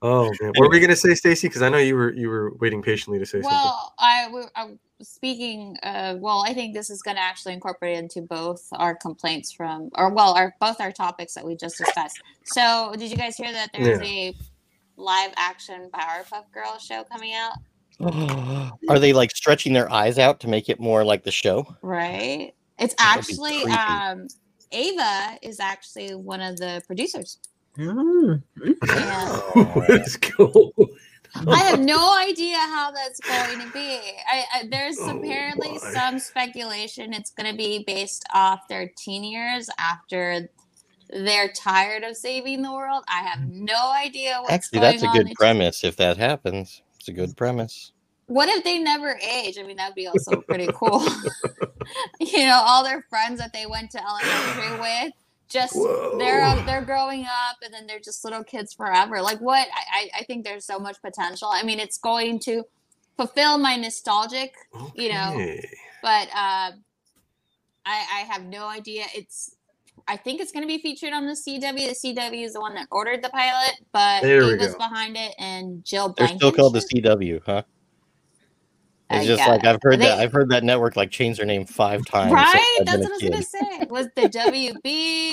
oh 0.01 0.32
man, 0.41 0.51
what 0.56 0.60
were 0.62 0.69
we 0.69 0.80
gonna 0.80 0.95
say, 0.95 1.13
Stacy? 1.13 1.47
Because 1.47 1.62
I 1.62 1.69
know 1.69 1.77
you 1.77 1.95
were 1.95 2.12
you 2.13 2.30
were 2.30 2.54
waiting 2.56 2.82
patiently 2.82 3.19
to 3.19 3.25
say 3.25 3.41
something. 3.41 3.51
Well, 3.51 3.93
I, 3.99 4.30
we- 4.34 4.43
I 4.56 4.69
speaking. 5.04 5.77
Uh, 5.84 6.15
well, 6.19 6.43
I 6.47 6.54
think 6.54 6.73
this 6.73 6.89
is 6.89 7.01
going 7.01 7.17
to 7.17 7.23
actually 7.23 7.54
incorporate 7.54 7.97
into 7.97 8.21
both 8.21 8.67
our 8.73 8.95
complaints 8.95 9.51
from, 9.51 9.89
or 9.95 10.10
well, 10.10 10.34
our 10.34 10.56
both 10.60 10.80
our 10.80 10.91
topics 10.91 11.34
that 11.36 11.45
we 11.45 11.56
just 11.56 11.77
discussed. 11.77 12.21
So, 12.43 12.93
did 12.97 13.12
you 13.12 13.17
guys 13.17 13.36
hear 13.38 13.51
that 13.51 13.69
there's 13.73 14.01
a 14.01 14.36
live 14.97 15.32
action 15.38 15.89
Powerpuff 15.93 16.51
Girls 16.51 16.84
show 16.84 17.04
coming 17.04 17.34
out? 17.34 17.54
Are 17.99 18.99
they 18.99 19.13
like 19.13 19.32
stretching 19.36 19.73
their 19.73 19.91
eyes 19.91 20.17
out 20.17 20.39
to 20.39 20.47
make 20.47 20.69
it 20.69 20.80
more 20.80 21.04
like 21.04 21.23
the 21.23 21.32
show 21.32 21.75
Right. 21.82 22.54
It's 22.80 22.95
That 22.95 23.15
would 23.15 23.19
actually 23.19 23.63
um, 23.71 24.27
Ava 24.71 25.38
is 25.41 25.60
actually 25.60 26.15
one 26.15 26.41
of 26.41 26.58
the 26.58 26.82
producers. 26.88 27.38
Mm. 27.77 28.41
And 28.63 28.75
Oh, 28.82 29.86
that's 29.88 30.17
cool. 30.17 30.73
I 31.47 31.60
have 31.60 31.80
no 31.80 32.17
idea 32.19 32.58
how 32.58 32.91
that's 32.91 33.19
going 33.21 33.65
to 33.65 33.71
be. 33.71 33.99
I, 34.30 34.43
I 34.54 34.67
there's 34.69 34.97
Oh, 34.99 35.17
apparently 35.17 35.73
my. 35.73 35.77
some 35.77 36.19
speculation 36.19 37.13
it's 37.13 37.32
going 37.32 37.49
to 37.49 37.56
be 37.56 37.84
based 37.86 38.25
off 38.34 38.67
their 38.67 38.91
teen 38.97 39.23
years 39.23 39.69
after 39.80 40.49
they're 41.10 41.51
tired 41.54 42.04
of 42.04 42.17
saving 42.17 42.62
the 42.62 42.71
world. 42.71 43.04
I 43.08 43.19
have 43.19 43.47
no 43.47 43.91
idea 43.91 44.39
what's 44.41 44.54
actually 44.54 44.80
going 44.80 44.99
that's 44.99 45.15
a 45.15 45.23
good 45.23 45.36
premise 45.36 45.84
if 45.84 45.95
that 45.97 46.17
happens 46.17 46.82
it's 47.02 47.10
a 47.10 47.14
good 47.14 47.36
premise 47.36 47.92
What 48.28 48.48
if 48.48 48.64
they 48.64 48.78
never 48.80 49.20
age? 49.20 49.58
I 49.60 49.64
mean, 49.64 49.78
that'd 49.78 49.96
be 49.96 50.08
also 50.08 50.40
pretty 50.42 50.70
cool. 50.74 51.04
you 52.20 52.46
know, 52.46 52.62
all 52.66 52.84
their 52.84 53.02
friends 53.10 53.40
that 53.40 53.52
they 53.54 53.66
went 53.66 53.92
to 53.92 54.00
elementary 54.02 54.80
with, 54.88 55.14
just 55.50 55.74
they're 55.74 56.46
Whoa. 56.46 56.64
they're 56.66 56.86
growing 56.86 57.24
up, 57.26 57.58
and 57.64 57.74
then 57.74 57.88
they're 57.88 58.00
just 58.00 58.24
little 58.24 58.44
kids 58.44 58.74
forever. 58.74 59.22
Like 59.22 59.40
what? 59.40 59.68
I 59.76 59.82
I- 60.00 60.20
I 60.20 60.24
think 60.24 60.46
there's 60.46 60.66
so 60.66 60.80
much 60.80 61.02
potential. 61.02 61.50
I 61.52 61.64
mean, 61.64 61.80
it's 61.80 61.98
going 61.98 62.40
to 62.42 62.64
fulfill 63.18 63.58
my 63.58 63.76
nostalgic, 63.76 64.54
you 64.96 65.10
know, 65.12 65.36
but 66.02 66.28
uh, 66.30 66.72
I 67.86 67.98
I 68.18 68.20
have 68.30 68.44
no 68.46 68.68
idea. 68.68 69.06
It's 69.14 69.56
I 70.08 70.18
think 70.18 70.42
it's 70.42 70.52
going 70.52 70.64
to 70.64 70.68
be 70.68 70.78
featured 70.80 71.14
on 71.14 71.26
the 71.26 71.34
CW. 71.34 71.62
The 71.62 72.14
CW 72.16 72.44
is 72.46 72.54
the 72.54 72.62
one 72.62 72.74
that 72.76 72.88
ordered 72.92 73.24
the 73.24 73.30
pilot, 73.30 73.80
but 73.92 74.22
There 74.22 74.46
we 74.46 74.54
Ava's 74.54 74.74
go. 74.74 74.78
behind 74.78 75.18
it, 75.18 75.34
and 75.40 75.84
Jill. 75.86 76.14
they're 76.18 76.28
still 76.28 76.52
called 76.52 76.74
the 76.74 76.80
cw 76.80 77.42
huh 77.46 77.52
Uh, 77.52 77.64
it's 79.18 79.26
just 79.28 79.40
yeah. 79.40 79.48
like 79.48 79.66
i've 79.66 79.80
heard 79.82 80.00
They- 80.00 80.06
that 80.06 80.20
i've 80.20 80.32
heard 80.32 80.50
that 80.50 80.64
network 80.64 80.96
like 80.96 81.12
change 81.12 81.38
their 81.38 81.46
name 81.46 81.66
five 81.66 82.06
times 82.06 82.32
Right? 82.32 82.78
I've 82.80 82.86
That's 82.86 82.98
been 83.00 83.10
what 83.12 83.12
I 83.12 83.14
was 83.16 83.24
gonna 83.24 83.44
say. 83.44 83.82
It 83.82 83.90
was 83.92 84.08
the 84.16 84.22
WB? 84.30 84.82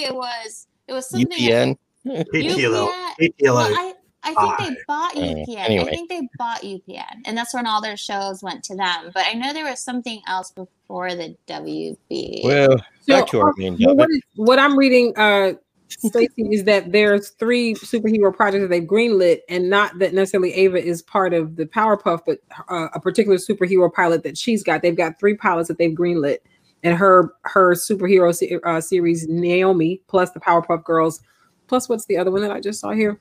It 0.09 0.15
was 0.15 0.67
it 0.89 0.93
was 0.93 1.09
something 1.09 1.29
upn 1.31 1.77
ATLL. 2.07 2.89
UPN. 2.89 2.97
ATLI. 3.21 3.33
Well, 3.43 3.57
I, 3.59 3.93
I 4.37 4.57
think 4.57 4.59
they 4.59 4.75
Five. 4.75 4.87
bought 4.87 5.17
Uh, 5.17 5.21
UPN. 5.21 5.57
anyway. 5.59 5.85
I 5.87 5.91
think 5.91 6.09
they 6.09 6.29
bought 6.39 6.61
UPN, 6.63 7.23
and 7.25 7.37
that's 7.37 7.55
when 7.55 7.67
all 7.67 7.81
their 7.81 7.97
shows 7.97 8.43
went 8.43 8.63
to 8.65 8.77
them. 8.77 9.11
But 9.15 9.25
I 9.27 9.35
know 9.35 9.53
there 9.53 9.65
was 9.65 9.81
something 9.81 10.21
else 10.27 10.51
before 10.51 11.15
the 11.15 11.37
WB. 11.49 12.45
well 12.45 12.77
back 13.07 13.27
to 13.29 13.41
our 13.41 13.51
uh, 13.51 13.53
main 13.57 13.79
topic 13.79 13.97
what, 13.97 14.11
is, 14.11 14.21
what 14.37 14.59
I'm 14.59 14.77
reading, 14.79 15.13
uh, 15.17 15.53
Stacey, 15.89 16.43
is 16.53 16.65
that 16.65 16.93
there's 16.93 17.31
three 17.31 17.75
superhero 17.75 18.35
projects 18.35 18.63
that 18.63 18.69
they've 18.69 18.83
greenlit, 18.83 19.41
and 19.49 19.71
not 19.71 19.99
that 19.99 20.13
necessarily 20.13 20.53
Ava 20.53 20.77
is 20.85 21.01
part 21.03 21.33
of 21.33 21.57
the 21.57 21.65
Powerpuff, 21.65 22.21
but 22.27 22.39
uh, 22.69 22.89
a 22.95 23.01
particular 23.01 23.39
superhero 23.39 23.93
pilot 23.93 24.23
that 24.25 24.37
she's 24.37 24.63
got. 24.63 24.83
They've 24.83 24.97
got 24.97 25.19
three 25.19 25.35
pilots 25.35 25.69
that 25.69 25.79
they've 25.79 25.97
greenlit, 25.97 26.39
and 26.83 26.97
her 26.97 27.33
her 27.43 27.75
superhero 27.75 28.35
se- 28.35 28.61
uh, 28.65 28.81
series 28.83 29.27
Naomi 29.29 30.03
plus 30.09 30.31
the 30.33 30.41
Powerpuff 30.41 30.85
Girls, 30.85 31.23
plus 31.69 31.89
what's 31.89 32.05
the 32.05 32.19
other 32.19 32.31
one 32.31 32.43
that 32.43 32.53
I 32.53 32.61
just 32.61 32.81
saw 32.81 32.91
here? 32.91 33.19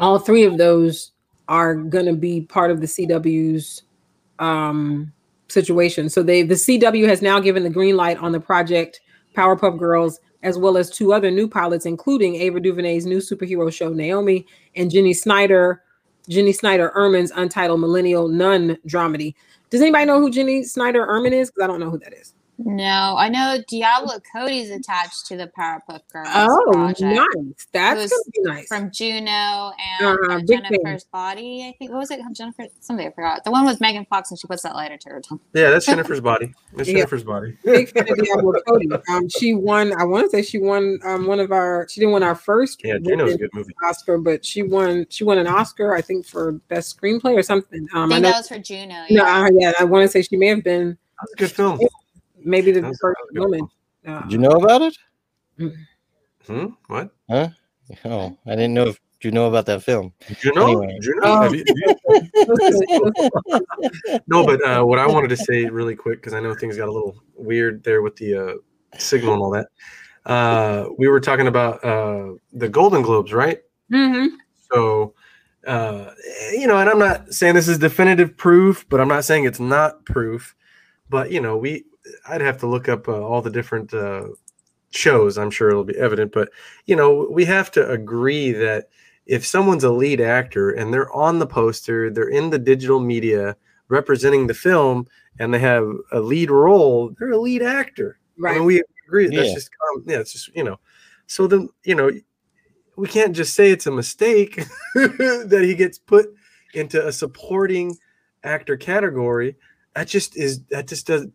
All 0.00 0.18
three 0.18 0.44
of 0.44 0.58
those 0.58 1.12
are 1.48 1.74
gonna 1.74 2.14
be 2.14 2.42
part 2.42 2.70
of 2.70 2.80
the 2.80 2.86
CW's 2.86 3.82
um 4.38 5.12
situation. 5.48 6.08
So 6.08 6.22
they 6.22 6.42
the 6.42 6.54
CW 6.54 7.06
has 7.08 7.22
now 7.22 7.40
given 7.40 7.62
the 7.62 7.70
green 7.70 7.96
light 7.96 8.18
on 8.18 8.32
the 8.32 8.40
project 8.40 9.00
Powerpuff 9.36 9.78
Girls, 9.78 10.20
as 10.42 10.58
well 10.58 10.76
as 10.76 10.90
two 10.90 11.12
other 11.12 11.30
new 11.30 11.48
pilots, 11.48 11.86
including 11.86 12.36
Ava 12.36 12.60
DuVernay's 12.60 13.06
new 13.06 13.18
superhero 13.18 13.72
show 13.72 13.92
Naomi 13.92 14.46
and 14.76 14.90
Jenny 14.90 15.14
Snyder, 15.14 15.82
Jenny 16.28 16.52
Snyder 16.52 16.92
Urman's 16.94 17.30
untitled 17.32 17.80
millennial 17.80 18.28
nun 18.28 18.76
dramedy. 18.86 19.34
Does 19.70 19.80
anybody 19.80 20.06
know 20.06 20.20
who 20.20 20.30
Jenny 20.30 20.62
Snyder 20.64 21.06
Urman 21.06 21.32
is? 21.32 21.50
Because 21.50 21.64
I 21.64 21.66
don't 21.66 21.80
know 21.80 21.90
who 21.90 21.98
that 21.98 22.12
is. 22.14 22.34
No, 22.60 23.14
I 23.16 23.28
know 23.28 23.62
Diablo 23.68 24.14
Cody's 24.32 24.70
attached 24.70 25.26
to 25.26 25.36
the 25.36 25.46
Powerpuff 25.56 26.00
Girls 26.12 26.26
Oh, 26.34 26.70
project 26.72 27.00
nice. 27.02 27.66
That's 27.72 28.10
gonna 28.10 28.22
be 28.34 28.40
nice. 28.42 28.66
from 28.66 28.90
Juno 28.90 29.72
and 30.00 30.18
uh, 30.28 30.38
big. 30.38 30.48
Jennifer's 30.48 31.04
Body. 31.04 31.66
I 31.68 31.76
think 31.78 31.92
what 31.92 31.98
was 32.00 32.10
it? 32.10 32.18
Jennifer 32.32 32.66
somebody 32.80 33.06
I 33.08 33.12
forgot. 33.12 33.44
The 33.44 33.52
one 33.52 33.64
with 33.64 33.80
Megan 33.80 34.06
Fox 34.06 34.32
and 34.32 34.40
she 34.40 34.48
puts 34.48 34.62
that 34.64 34.74
lighter 34.74 34.96
to 34.96 35.08
her 35.08 35.20
tongue. 35.20 35.38
Yeah, 35.54 35.70
that's 35.70 35.86
Jennifer's 35.86 36.20
body. 36.20 36.52
That's 36.74 36.88
Yeah. 36.88 36.96
Jennifer's 36.96 37.22
body. 37.22 37.56
Big 37.64 37.90
fan 37.90 38.10
of 38.10 38.18
Diablo 38.18 38.52
Cody. 38.66 38.88
Um, 39.08 39.28
she 39.28 39.54
won. 39.54 39.92
I 39.98 40.04
want 40.04 40.28
to 40.28 40.30
say 40.36 40.42
she 40.42 40.58
won 40.58 40.98
um 41.04 41.28
one 41.28 41.38
of 41.38 41.52
our. 41.52 41.86
She 41.88 42.00
didn't 42.00 42.12
win 42.14 42.24
our 42.24 42.34
first 42.34 42.80
Yeah, 42.84 42.98
Juno's 42.98 43.34
a 43.34 43.38
good 43.38 43.50
movie. 43.54 43.72
Oscar, 43.84 44.18
but 44.18 44.44
she 44.44 44.64
won. 44.64 45.06
She 45.10 45.22
won 45.22 45.38
an 45.38 45.46
Oscar, 45.46 45.94
I 45.94 46.00
think, 46.00 46.26
for 46.26 46.52
best 46.68 47.00
screenplay 47.00 47.36
or 47.38 47.42
something. 47.44 47.86
I 47.94 47.98
Um, 47.98 48.10
I 48.10 48.16
think 48.16 48.22
know. 48.24 48.30
that 48.30 48.38
was 48.38 48.48
for 48.48 48.58
Juno. 48.58 48.94
No, 48.94 49.06
Yeah. 49.08 49.42
uh, 49.44 49.48
yeah, 49.52 49.72
I 49.78 49.84
want 49.84 50.02
to 50.02 50.08
say 50.08 50.22
she 50.22 50.36
may 50.36 50.48
have 50.48 50.64
been 50.64 50.98
That's 51.20 51.32
a 51.34 51.36
good 51.36 51.52
film. 51.52 51.78
Maybe 52.44 52.72
the 52.72 52.80
That 52.80 52.88
was- 52.88 52.98
first 53.00 53.16
that 53.18 53.24
was 53.24 53.30
a 53.30 53.34
good 53.34 53.50
woman. 53.60 53.68
Uh, 54.06 54.20
Did 54.22 54.32
you 54.32 54.38
know 54.38 54.50
about 54.50 54.82
it? 54.82 54.96
Hmm? 56.46 56.66
What? 56.86 57.10
Huh? 57.28 57.48
Oh, 58.04 58.36
I 58.46 58.50
didn't 58.50 58.74
know 58.74 58.88
if 58.88 59.00
did 59.20 59.28
you 59.28 59.32
know 59.32 59.46
about 59.48 59.66
that 59.66 59.82
film. 59.82 60.12
Juno? 60.40 60.62
Anyway. 60.66 60.98
Juno? 61.02 61.20
Oh. 61.24 61.42
Have 61.42 61.54
you- 61.54 61.64
no, 64.28 64.46
but 64.46 64.62
uh, 64.64 64.84
what 64.84 64.98
I 65.00 65.06
wanted 65.06 65.28
to 65.28 65.36
say 65.36 65.64
really 65.64 65.96
quick 65.96 66.20
because 66.20 66.34
I 66.34 66.40
know 66.40 66.54
things 66.54 66.76
got 66.76 66.88
a 66.88 66.92
little 66.92 67.16
weird 67.34 67.82
there 67.82 68.02
with 68.02 68.14
the 68.16 68.36
uh, 68.36 68.52
signal 68.96 69.34
and 69.34 69.42
all 69.42 69.50
that. 69.50 69.66
Uh, 70.24 70.88
we 70.98 71.08
were 71.08 71.20
talking 71.20 71.48
about 71.48 71.84
uh, 71.84 72.34
the 72.52 72.68
Golden 72.68 73.02
Globes, 73.02 73.32
right? 73.32 73.60
Mm-hmm. 73.92 74.36
So, 74.72 75.14
uh, 75.66 76.10
you 76.52 76.66
know, 76.66 76.78
and 76.78 76.88
I'm 76.88 76.98
not 76.98 77.32
saying 77.32 77.54
this 77.54 77.68
is 77.68 77.78
definitive 77.78 78.36
proof, 78.36 78.86
but 78.88 79.00
I'm 79.00 79.08
not 79.08 79.24
saying 79.24 79.44
it's 79.44 79.60
not 79.60 80.04
proof. 80.04 80.54
But 81.10 81.30
you 81.32 81.40
know, 81.40 81.56
we 81.56 81.84
I'd 82.28 82.40
have 82.40 82.58
to 82.58 82.66
look 82.66 82.88
up 82.88 83.08
uh, 83.08 83.20
all 83.20 83.42
the 83.42 83.50
different 83.50 83.92
uh, 83.94 84.28
shows. 84.90 85.38
I'm 85.38 85.50
sure 85.50 85.70
it'll 85.70 85.84
be 85.84 85.96
evident, 85.96 86.32
but 86.32 86.50
you 86.86 86.96
know, 86.96 87.26
we 87.30 87.44
have 87.44 87.70
to 87.72 87.88
agree 87.90 88.52
that 88.52 88.88
if 89.26 89.46
someone's 89.46 89.84
a 89.84 89.90
lead 89.90 90.20
actor 90.20 90.70
and 90.70 90.92
they're 90.92 91.12
on 91.12 91.38
the 91.38 91.46
poster, 91.46 92.10
they're 92.10 92.28
in 92.30 92.50
the 92.50 92.58
digital 92.58 92.98
media 93.00 93.56
representing 93.88 94.46
the 94.46 94.54
film, 94.54 95.06
and 95.38 95.52
they 95.52 95.58
have 95.58 95.86
a 96.12 96.20
lead 96.20 96.50
role, 96.50 97.14
they're 97.18 97.32
a 97.32 97.38
lead 97.38 97.62
actor. 97.62 98.18
I 98.38 98.40
Right. 98.40 98.54
mean, 98.56 98.64
we 98.64 98.82
agree. 99.06 99.26
That's 99.26 99.48
Yeah. 99.48 99.54
just 99.54 99.70
com- 99.78 100.04
yeah. 100.06 100.18
It's 100.20 100.32
just 100.32 100.54
you 100.56 100.64
know. 100.64 100.78
So 101.26 101.46
then 101.46 101.68
you 101.84 101.94
know, 101.94 102.10
we 102.96 103.08
can't 103.08 103.34
just 103.36 103.54
say 103.54 103.70
it's 103.70 103.86
a 103.86 103.90
mistake 103.90 104.56
that 104.94 105.60
he 105.62 105.74
gets 105.74 105.98
put 105.98 106.26
into 106.74 107.06
a 107.06 107.12
supporting 107.12 107.96
actor 108.44 108.76
category. 108.76 109.56
That 109.94 110.06
just 110.08 110.36
is 110.36 110.62
that 110.70 110.86
just 110.86 111.06
does 111.06 111.26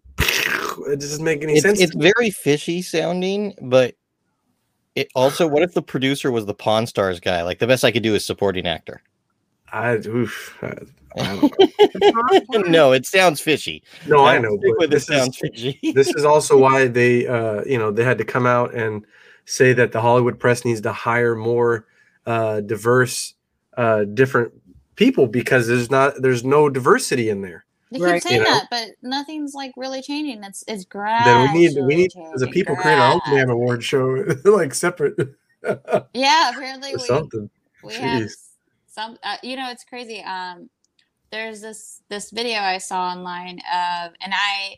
it 0.88 1.00
doesn't 1.00 1.24
make 1.24 1.44
any 1.44 1.54
It's, 1.54 1.62
sense. 1.64 1.80
it's 1.82 1.96
very 1.96 2.30
fishy 2.30 2.82
sounding, 2.82 3.54
but 3.62 3.96
it 4.96 5.10
also 5.16 5.48
what 5.48 5.64
if 5.64 5.74
the 5.74 5.82
producer 5.82 6.32
was 6.32 6.46
the 6.46 6.54
Pawn 6.54 6.86
Stars 6.88 7.20
guy? 7.20 7.42
Like 7.44 7.60
the 7.60 7.68
best 7.68 7.84
I 7.84 7.92
could 7.92 8.04
do 8.04 8.16
is 8.16 8.26
supporting 8.26 8.68
actor. 8.68 9.02
I, 9.72 9.94
oof, 9.96 10.56
I- 10.62 10.74
I 11.16 11.36
don't- 12.52 12.68
no, 12.72 12.92
it 12.92 13.06
sounds 13.06 13.40
fishy. 13.40 13.84
no, 14.08 14.24
I 14.24 14.36
I'll 14.36 14.42
know. 14.42 14.58
But 14.58 14.78
with 14.80 14.84
it 14.86 14.90
this 14.92 15.10
is 15.10 15.16
sounds 15.16 15.38
fishy. 15.38 15.80
this 15.94 16.10
is 16.16 16.26
also 16.26 16.58
why 16.58 16.88
they 16.88 17.28
uh 17.28 17.64
you 17.66 17.78
know 17.78 17.92
they 17.92 18.04
had 18.04 18.18
to 18.18 18.26
come 18.26 18.46
out 18.48 18.74
and 18.74 19.06
say 19.46 19.74
that 19.74 19.92
the 19.92 20.02
hollywood 20.02 20.40
press 20.40 20.64
needs 20.66 20.82
to 20.82 20.92
hire 20.92 21.36
more 21.36 21.86
uh 22.26 22.62
diverse 22.62 23.34
uh 23.78 24.06
different 24.06 24.54
people 24.96 25.28
because 25.28 25.68
there's 25.68 25.92
not 25.92 26.14
there's 26.20 26.44
no 26.44 26.68
diversity 26.70 27.30
in 27.30 27.42
there 27.42 27.64
They 27.94 28.00
Right. 28.00 28.14
keep 28.16 28.24
saying 28.24 28.42
You 28.42 28.48
know? 28.48 28.54
that, 28.56 28.68
but 28.72 28.90
nothing's 29.02 29.54
like 29.54 29.72
really 29.78 30.02
changing. 30.02 30.44
It's 30.44 30.64
it's 30.68 30.84
gradually. 30.84 31.34
then 31.34 31.54
we 31.54 31.60
need 31.60 31.86
we 31.86 31.96
need 31.96 32.12
as 32.34 32.42
a 32.42 32.46
changing, 32.48 32.52
people 32.54 32.76
create 32.76 32.98
our 32.98 33.14
own 33.14 33.22
grad- 33.26 33.38
damn 33.38 33.50
award 33.52 33.84
show 33.84 34.26
like 34.46 34.74
separate 34.74 35.16
Yeah, 36.14 36.50
apparently 36.50 36.96
we 36.96 37.02
something 37.04 37.50
we 37.84 37.94
have 37.96 38.30
some. 38.88 39.18
Uh, 39.24 39.38
you 39.44 39.56
know, 39.56 39.70
it's 39.70 39.84
crazy. 39.84 40.22
Um, 40.22 40.70
there's 41.32 41.62
this 41.62 42.02
this 42.10 42.32
video 42.32 42.60
I 42.60 42.78
saw 42.78 43.10
online 43.10 43.60
of, 43.60 44.12
and 44.22 44.34
I 44.34 44.78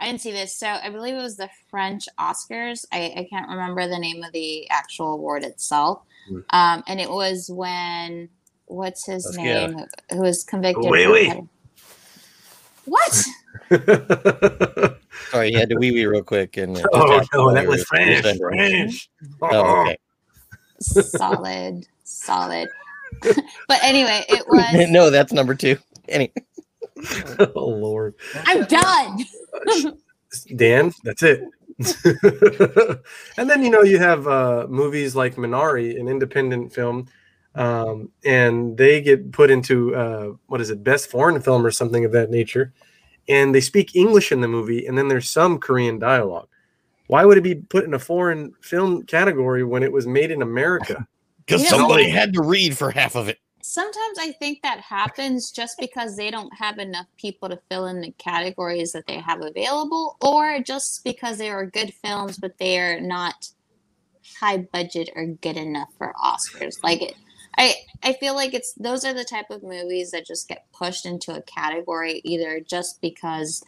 I 0.00 0.06
didn't 0.06 0.20
see 0.20 0.32
this. 0.32 0.54
So 0.54 0.66
I 0.68 0.90
believe 0.90 1.14
it 1.14 1.22
was 1.22 1.36
the 1.36 1.50
French 1.70 2.06
Oscars. 2.18 2.84
I, 2.92 3.12
I 3.16 3.26
can't 3.30 3.48
remember 3.48 3.88
the 3.88 3.98
name 3.98 4.22
of 4.22 4.32
the 4.32 4.68
actual 4.70 5.14
award 5.14 5.44
itself. 5.44 6.02
Hmm. 6.28 6.38
Um, 6.50 6.84
and 6.86 7.00
it 7.00 7.10
was 7.10 7.50
when 7.50 8.28
what's 8.66 9.06
his 9.06 9.24
Let's 9.24 9.36
name 9.38 9.78
who, 9.78 10.16
who 10.16 10.20
was 10.22 10.44
convicted. 10.44 10.90
Wait, 10.90 11.06
for 11.06 11.12
wait. 11.12 11.32
Petty- 12.90 13.30
What? 13.70 14.96
Sorry, 15.30 15.50
he 15.50 15.54
had 15.58 15.68
to 15.70 15.76
wee 15.76 15.90
wee 15.92 16.06
real 16.06 16.22
quick 16.22 16.56
and 16.56 16.76
it 16.76 16.86
oh 16.92 17.22
no 17.34 17.52
that 17.54 17.66
was 17.66 17.80
were 17.80 17.84
french 17.84 18.38
french 18.38 19.10
Oh, 19.42 19.82
okay. 19.82 19.98
solid, 20.80 21.86
solid. 22.04 22.68
but 23.22 23.78
anyway, 23.82 24.24
it 24.28 24.44
was. 24.48 24.88
no, 24.90 25.10
that's 25.10 25.32
number 25.32 25.54
two. 25.54 25.76
Any 26.08 26.32
oh 27.56 27.66
lord 27.68 28.14
I'm 28.46 28.64
done. 28.64 29.24
Dan, 30.56 30.92
that's 31.04 31.22
it. 31.22 31.42
and 33.36 33.48
then 33.48 33.62
you 33.62 33.70
know 33.70 33.82
you 33.82 33.98
have 33.98 34.26
uh, 34.26 34.66
movies 34.68 35.14
like 35.14 35.36
Minari, 35.36 35.98
an 35.98 36.08
independent 36.08 36.72
film, 36.72 37.06
um, 37.58 38.10
and 38.24 38.76
they 38.76 39.00
get 39.00 39.32
put 39.32 39.50
into 39.50 39.94
uh, 39.94 40.32
what 40.46 40.60
is 40.60 40.70
it, 40.70 40.84
best 40.84 41.10
foreign 41.10 41.40
film 41.40 41.66
or 41.66 41.72
something 41.72 42.04
of 42.04 42.12
that 42.12 42.30
nature, 42.30 42.72
and 43.28 43.54
they 43.54 43.60
speak 43.60 43.96
English 43.96 44.30
in 44.30 44.40
the 44.40 44.48
movie, 44.48 44.86
and 44.86 44.96
then 44.96 45.08
there's 45.08 45.28
some 45.28 45.58
Korean 45.58 45.98
dialogue. 45.98 46.48
Why 47.08 47.24
would 47.24 47.36
it 47.36 47.42
be 47.42 47.56
put 47.56 47.84
in 47.84 47.94
a 47.94 47.98
foreign 47.98 48.52
film 48.60 49.02
category 49.02 49.64
when 49.64 49.82
it 49.82 49.92
was 49.92 50.06
made 50.06 50.30
in 50.30 50.42
America? 50.42 51.06
Because 51.46 51.62
Yeah. 51.62 51.70
somebody 51.70 52.10
had 52.10 52.34
to 52.34 52.42
read 52.42 52.76
for 52.76 52.90
half 52.90 53.14
of 53.14 53.30
it. 53.30 53.38
Sometimes 53.62 54.18
I 54.18 54.32
think 54.32 54.60
that 54.60 54.80
happens 54.80 55.50
just 55.50 55.78
because 55.80 56.14
they 56.14 56.30
don't 56.30 56.52
have 56.58 56.76
enough 56.78 57.06
people 57.16 57.48
to 57.48 57.58
fill 57.70 57.86
in 57.86 58.02
the 58.02 58.12
categories 58.18 58.92
that 58.92 59.06
they 59.06 59.18
have 59.18 59.40
available, 59.40 60.18
or 60.20 60.60
just 60.60 61.02
because 61.04 61.38
they 61.38 61.48
are 61.48 61.64
good 61.64 61.94
films, 62.04 62.36
but 62.36 62.58
they 62.58 62.78
are 62.78 63.00
not 63.00 63.48
high 64.38 64.58
budget 64.58 65.08
or 65.16 65.24
good 65.26 65.56
enough 65.56 65.88
for 65.96 66.12
Oscars. 66.22 66.76
Like 66.82 67.00
it, 67.00 67.14
I, 67.58 67.74
I 68.04 68.12
feel 68.14 68.34
like 68.34 68.54
it's 68.54 68.72
those 68.74 69.04
are 69.04 69.12
the 69.12 69.24
type 69.24 69.50
of 69.50 69.62
movies 69.62 70.12
that 70.12 70.24
just 70.24 70.48
get 70.48 70.66
pushed 70.72 71.04
into 71.04 71.34
a 71.34 71.42
category 71.42 72.20
either 72.24 72.60
just 72.60 73.00
because 73.02 73.62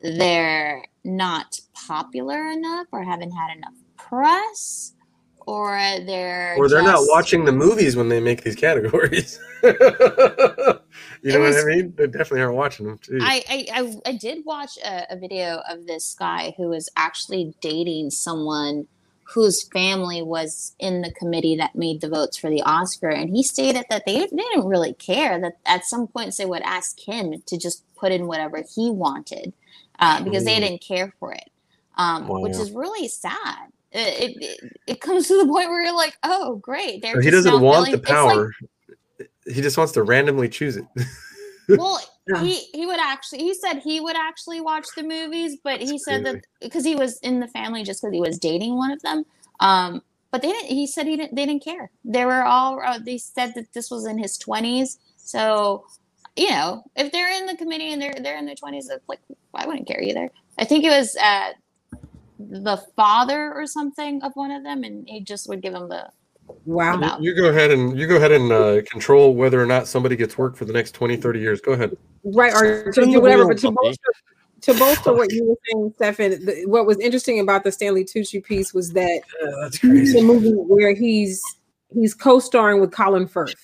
they're 0.00 0.84
not 1.04 1.60
popular 1.86 2.50
enough 2.50 2.86
or 2.90 3.04
haven't 3.04 3.32
had 3.32 3.54
enough 3.56 3.74
press, 3.96 4.94
or 5.46 5.78
they're 6.06 6.54
or 6.56 6.68
they're 6.68 6.82
not 6.82 7.04
watching 7.08 7.44
the 7.44 7.52
movies 7.52 7.96
when 7.96 8.08
they 8.08 8.20
make 8.20 8.44
these 8.44 8.56
categories. 8.56 9.38
you 9.62 9.72
know 9.72 11.40
was- 11.40 11.56
what 11.56 11.64
I 11.64 11.64
mean? 11.64 11.94
They 11.96 12.06
definitely 12.06 12.42
aren't 12.42 12.56
watching 12.56 12.86
them. 12.86 12.98
I, 13.20 13.44
I, 13.48 13.66
I, 13.74 14.10
I 14.10 14.12
did 14.12 14.44
watch 14.44 14.78
a, 14.84 15.06
a 15.10 15.18
video 15.18 15.60
of 15.68 15.86
this 15.86 16.14
guy 16.18 16.54
who 16.56 16.68
was 16.68 16.88
actually 16.96 17.54
dating 17.60 18.10
someone 18.10 18.86
whose 19.34 19.62
family 19.64 20.22
was 20.22 20.74
in 20.78 21.02
the 21.02 21.12
committee 21.12 21.54
that 21.56 21.74
made 21.74 22.00
the 22.00 22.08
votes 22.08 22.36
for 22.38 22.48
the 22.48 22.62
Oscar. 22.62 23.10
And 23.10 23.28
he 23.28 23.42
stated 23.42 23.84
that 23.90 24.04
they, 24.06 24.20
they 24.20 24.26
didn't 24.26 24.64
really 24.66 24.94
care, 24.94 25.38
that 25.40 25.58
at 25.66 25.84
some 25.84 26.06
points 26.06 26.38
they 26.38 26.46
would 26.46 26.62
ask 26.62 26.98
him 26.98 27.42
to 27.44 27.58
just 27.58 27.84
put 27.94 28.10
in 28.10 28.26
whatever 28.26 28.64
he 28.74 28.90
wanted 28.90 29.52
uh, 29.98 30.22
because 30.24 30.44
they 30.44 30.56
Mm. 30.56 30.60
didn't 30.60 30.80
care 30.80 31.12
for 31.20 31.34
it, 31.34 31.50
um, 31.98 32.26
which 32.26 32.56
is 32.56 32.70
really 32.70 33.06
sad. 33.06 33.68
It, 33.92 34.36
it, 34.40 34.72
it, 34.86 35.00
comes 35.00 35.28
to 35.28 35.36
the 35.38 35.46
point 35.46 35.68
where 35.68 35.82
you're 35.84 35.94
like, 35.96 36.16
oh, 36.22 36.56
great. 36.56 37.04
So 37.04 37.20
he 37.20 37.30
doesn't 37.30 37.60
want 37.60 37.90
the 37.90 37.98
it's 37.98 38.08
like- 38.08 38.16
power. 38.16 38.54
he 39.46 39.60
just 39.60 39.76
wants 39.76 39.92
to 39.92 40.02
randomly 40.02 40.48
choose 40.48 40.76
it. 40.78 40.86
well 41.68 42.00
Yeah. 42.28 42.42
he 42.42 42.54
he 42.74 42.84
would 42.86 43.00
actually 43.00 43.38
he 43.38 43.54
said 43.54 43.78
he 43.78 44.00
would 44.00 44.16
actually 44.16 44.60
watch 44.60 44.84
the 44.94 45.02
movies 45.02 45.56
but 45.64 45.80
he 45.80 45.92
That's 45.92 46.04
said 46.04 46.22
crazy. 46.24 46.36
that 46.36 46.44
because 46.60 46.84
he 46.84 46.94
was 46.94 47.18
in 47.20 47.40
the 47.40 47.48
family 47.48 47.84
just 47.84 48.02
because 48.02 48.12
he 48.12 48.20
was 48.20 48.38
dating 48.38 48.76
one 48.76 48.90
of 48.90 49.00
them 49.00 49.24
um 49.60 50.02
but 50.30 50.42
they 50.42 50.48
didn't 50.48 50.66
he 50.68 50.86
said 50.86 51.06
he 51.06 51.16
didn't 51.16 51.34
they 51.34 51.46
didn't 51.46 51.64
care 51.64 51.90
they 52.04 52.26
were 52.26 52.44
all 52.44 52.80
uh, 52.84 52.98
they 52.98 53.16
said 53.16 53.54
that 53.54 53.72
this 53.72 53.90
was 53.90 54.06
in 54.06 54.18
his 54.18 54.36
20s 54.38 54.98
so 55.16 55.84
you 56.36 56.50
know 56.50 56.82
if 56.96 57.10
they're 57.12 57.32
in 57.40 57.46
the 57.46 57.56
committee 57.56 57.92
and 57.94 58.02
they're 58.02 58.14
they're 58.22 58.36
in 58.38 58.44
their 58.44 58.54
20s 58.54 58.90
it's 58.90 59.08
like 59.08 59.20
i 59.54 59.66
wouldn't 59.66 59.86
care 59.88 60.02
either 60.02 60.30
i 60.58 60.64
think 60.66 60.84
it 60.84 60.90
was 60.90 61.16
uh 61.16 61.52
the 62.38 62.76
father 62.94 63.52
or 63.54 63.66
something 63.66 64.22
of 64.22 64.32
one 64.34 64.50
of 64.50 64.62
them 64.64 64.84
and 64.84 65.08
he 65.08 65.20
just 65.20 65.48
would 65.48 65.62
give 65.62 65.74
him 65.74 65.88
the 65.88 66.08
Wow. 66.64 66.96
About- 66.98 67.22
You 67.22 67.34
go 67.34 67.46
ahead 67.48 67.70
and 67.70 67.98
you 67.98 68.06
go 68.06 68.16
ahead 68.16 68.32
and 68.32 68.52
uh, 68.52 68.82
control 68.90 69.34
whether 69.34 69.60
or 69.62 69.66
not 69.66 69.86
somebody 69.88 70.16
gets 70.16 70.36
work 70.36 70.56
for 70.56 70.64
the 70.64 70.72
next 70.72 70.92
20, 70.92 71.16
30 71.16 71.40
years. 71.40 71.60
Go 71.60 71.72
ahead. 71.72 71.96
Right, 72.24 72.52
or 72.52 72.92
to 72.92 73.00
In 73.02 73.10
do 73.12 73.20
whatever. 73.20 73.46
But 73.48 73.58
to 73.58 73.70
bolster, 73.70 74.12
to 74.62 74.74
bolster 74.74 75.14
what 75.14 75.32
you 75.32 75.44
were 75.44 75.54
saying, 75.72 75.92
Stefan, 75.96 76.30
the, 76.44 76.64
what 76.66 76.86
was 76.86 76.98
interesting 77.00 77.40
about 77.40 77.64
the 77.64 77.72
Stanley 77.72 78.04
Tucci 78.04 78.42
piece 78.44 78.74
was 78.74 78.92
that 78.92 79.22
that's 79.62 79.78
he's 79.78 80.14
in 80.14 80.26
movie 80.26 80.52
where 80.52 80.94
he's 80.94 81.42
he's 81.94 82.12
co-starring 82.14 82.80
with 82.80 82.92
Colin 82.92 83.26
Firth, 83.26 83.54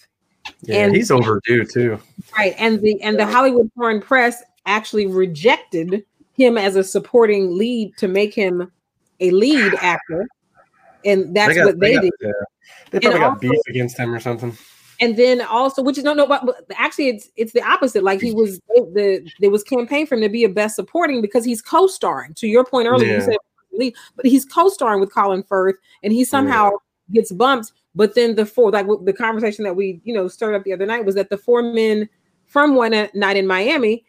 Yeah, 0.63 0.87
and- 0.87 0.97
he's 0.97 1.11
overdue 1.11 1.65
too. 1.67 1.99
right? 2.39 2.55
And 2.59 2.81
the 2.81 3.01
and 3.03 3.19
the 3.19 3.27
Hollywood 3.27 3.71
Foreign 3.77 4.01
Press 4.01 4.43
actually 4.67 5.07
rejected 5.07 6.05
him 6.37 6.57
as 6.57 6.77
a 6.77 6.83
supporting 6.85 7.57
lead 7.59 7.95
to 7.99 8.09
make 8.09 8.33
him 8.35 8.73
a 9.21 9.31
lead 9.31 9.75
actor, 9.75 10.27
and 11.05 11.35
that's 11.37 11.55
got- 11.55 11.67
what 11.67 11.81
they, 11.81 11.95
got, 11.95 12.03
did. 12.03 12.13
uh, 12.31 12.33
they 12.91 13.01
probably 13.01 13.19
got 13.19 13.29
also- 13.31 13.41
beef 13.41 13.61
against 13.69 13.99
him 13.99 14.15
or 14.15 14.21
something. 14.21 14.57
And 15.01 15.17
then 15.17 15.41
also, 15.41 15.83
which 15.83 15.99
is 15.99 16.05
no, 16.05 16.15
no, 16.15 16.25
but, 16.25 16.47
but 16.47 16.65
actually, 16.77 17.09
it's 17.09 17.29
it's 17.37 17.53
the 17.53 17.63
opposite. 17.63 18.05
Like 18.05 18.21
he 18.21 18.33
was 18.33 18.61
the 18.69 19.29
there 19.41 19.51
was 19.51 19.65
campaign 19.65 20.07
for 20.07 20.15
him 20.15 20.21
to 20.21 20.29
be 20.29 20.45
a 20.45 20.49
best 20.49 20.77
supporting 20.77 21.21
because 21.21 21.45
he's 21.45 21.61
co-starring. 21.61 22.33
To 22.35 22.47
your 22.47 22.65
point 22.65 22.87
earlier, 22.87 23.17
you 23.17 23.21
said 23.21 23.37
but 24.17 24.27
he's 24.27 24.45
co-starring 24.45 25.01
with 25.01 25.13
Colin 25.13 25.43
Firth, 25.43 25.77
and 26.03 26.13
he 26.13 26.25
somehow 26.25 26.71
gets 27.13 27.33
bumped. 27.33 27.73
But 27.97 28.15
then 28.15 28.35
the 28.35 28.47
four, 28.47 28.71
like 28.71 28.87
the 29.03 29.13
conversation 29.13 29.65
that 29.65 29.75
we 29.75 30.01
you 30.05 30.15
know 30.15 30.29
stirred 30.29 30.55
up 30.55 30.65
the 30.65 30.73
other 30.73 30.87
night 30.87 31.05
was 31.05 31.15
that 31.17 31.31
the 31.31 31.39
four 31.39 31.63
men 31.63 32.09
from 32.47 32.75
one 32.75 32.93
night 33.15 33.37
in 33.37 33.47
Miami, 33.47 34.05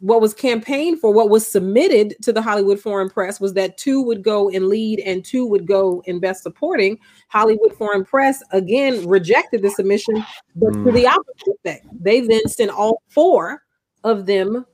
what 0.00 0.20
was 0.20 0.34
campaigned 0.34 1.00
for, 1.00 1.12
what 1.12 1.30
was 1.30 1.46
submitted 1.46 2.16
to 2.22 2.32
the 2.32 2.42
Hollywood 2.42 2.80
Foreign 2.80 3.08
Press 3.08 3.40
was 3.40 3.54
that 3.54 3.78
two 3.78 4.02
would 4.02 4.22
go 4.22 4.48
in 4.48 4.68
lead 4.68 5.00
and 5.00 5.24
two 5.24 5.46
would 5.46 5.66
go 5.66 6.02
in 6.06 6.18
best 6.18 6.42
supporting. 6.42 6.98
Hollywood 7.28 7.72
Foreign 7.76 8.04
Press 8.04 8.42
again 8.50 9.06
rejected 9.08 9.62
the 9.62 9.70
submission, 9.70 10.24
but 10.56 10.72
to 10.72 10.78
Mm. 10.90 10.94
the 10.94 11.06
opposite 11.06 11.54
effect. 11.64 11.86
They 12.00 12.20
then 12.20 12.48
sent 12.48 12.70
all 12.70 13.00
four 13.08 13.62
of 14.02 14.26
them 14.26 14.66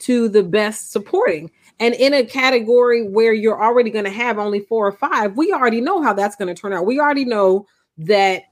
to 0.00 0.28
the 0.28 0.42
best 0.42 0.92
supporting. 0.92 1.50
And 1.80 1.94
in 1.94 2.14
a 2.14 2.24
category 2.24 3.08
where 3.08 3.32
you're 3.32 3.60
already 3.62 3.90
going 3.90 4.04
to 4.04 4.10
have 4.10 4.38
only 4.38 4.60
four 4.60 4.86
or 4.86 4.92
five, 4.92 5.36
we 5.36 5.52
already 5.52 5.80
know 5.80 6.00
how 6.00 6.12
that's 6.12 6.36
going 6.36 6.54
to 6.54 6.60
turn 6.60 6.72
out. 6.72 6.86
We 6.86 7.00
already 7.00 7.24
know 7.24 7.66
that 7.98 8.44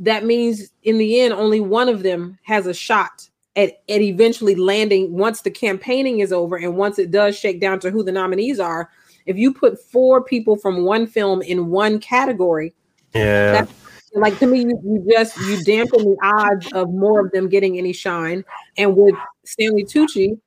that 0.00 0.24
means 0.24 0.70
in 0.82 0.98
the 0.98 1.20
end, 1.20 1.34
only 1.34 1.60
one 1.60 1.88
of 1.88 2.02
them 2.02 2.38
has 2.44 2.66
a 2.66 2.74
shot 2.74 3.28
at, 3.56 3.80
at 3.88 4.00
eventually 4.00 4.54
landing 4.54 5.12
once 5.12 5.40
the 5.40 5.50
campaigning 5.50 6.20
is 6.20 6.32
over 6.32 6.56
and 6.56 6.76
once 6.76 6.98
it 6.98 7.10
does 7.10 7.36
shake 7.38 7.60
down 7.60 7.80
to 7.80 7.90
who 7.90 8.04
the 8.04 8.12
nominees 8.12 8.60
are. 8.60 8.90
If 9.24 9.36
you 9.36 9.52
put 9.52 9.82
four 9.82 10.22
people 10.22 10.56
from 10.56 10.84
one 10.84 11.06
film 11.06 11.42
in 11.42 11.68
one 11.68 11.98
category, 11.98 12.74
Yeah. 13.14 13.52
That's- 13.52 13.74
like 14.14 14.38
to 14.38 14.46
me, 14.46 14.60
you, 14.60 14.80
you 14.82 15.06
just 15.10 15.36
you 15.42 15.62
dampen 15.64 16.02
the 16.02 16.16
odds 16.22 16.72
of 16.72 16.90
more 16.90 17.20
of 17.26 17.32
them 17.32 17.48
getting 17.48 17.76
any 17.76 17.92
shine. 17.92 18.44
And 18.78 18.96
with 18.96 19.14
Stanley 19.44 19.84
Tucci, 19.84 20.38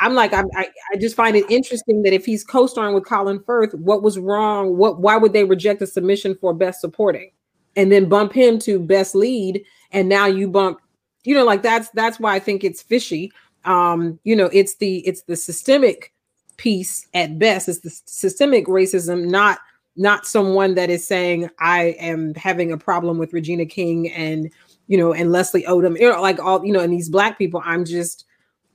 I'm 0.00 0.14
like 0.14 0.32
I'm, 0.32 0.46
I 0.56 0.68
I 0.92 0.96
just 0.98 1.16
find 1.16 1.36
it 1.36 1.50
interesting 1.50 2.02
that 2.02 2.12
if 2.12 2.24
he's 2.24 2.44
co-starring 2.44 2.94
with 2.94 3.04
Colin 3.04 3.42
Firth, 3.44 3.74
what 3.74 4.02
was 4.02 4.18
wrong? 4.18 4.76
What 4.76 5.00
why 5.00 5.16
would 5.16 5.32
they 5.32 5.44
reject 5.44 5.82
a 5.82 5.86
submission 5.86 6.36
for 6.40 6.54
best 6.54 6.80
supporting, 6.80 7.32
and 7.76 7.90
then 7.90 8.08
bump 8.08 8.32
him 8.32 8.58
to 8.60 8.78
best 8.78 9.14
lead, 9.14 9.64
and 9.90 10.08
now 10.08 10.26
you 10.26 10.48
bump, 10.48 10.78
you 11.24 11.34
know, 11.34 11.44
like 11.44 11.62
that's 11.62 11.90
that's 11.90 12.18
why 12.20 12.34
I 12.34 12.38
think 12.38 12.64
it's 12.64 12.82
fishy. 12.82 13.32
Um, 13.64 14.18
you 14.24 14.36
know, 14.36 14.50
it's 14.52 14.76
the 14.76 14.98
it's 15.06 15.22
the 15.22 15.36
systemic 15.36 16.12
piece 16.56 17.06
at 17.14 17.38
best. 17.38 17.68
It's 17.68 17.80
the 17.80 17.90
systemic 17.90 18.66
racism, 18.66 19.26
not 19.28 19.58
not 19.96 20.26
someone 20.26 20.74
that 20.76 20.90
is 20.90 21.06
saying 21.06 21.50
I 21.58 21.96
am 21.98 22.34
having 22.34 22.70
a 22.72 22.78
problem 22.78 23.18
with 23.18 23.32
Regina 23.32 23.66
King 23.66 24.10
and 24.12 24.50
you 24.86 24.96
know 24.96 25.12
and 25.12 25.32
Leslie 25.32 25.64
Odom, 25.64 25.98
you 25.98 26.10
know, 26.10 26.20
like 26.20 26.38
all 26.38 26.64
you 26.64 26.72
know, 26.72 26.80
and 26.80 26.92
these 26.92 27.08
black 27.08 27.38
people. 27.38 27.62
I'm 27.64 27.84
just 27.84 28.24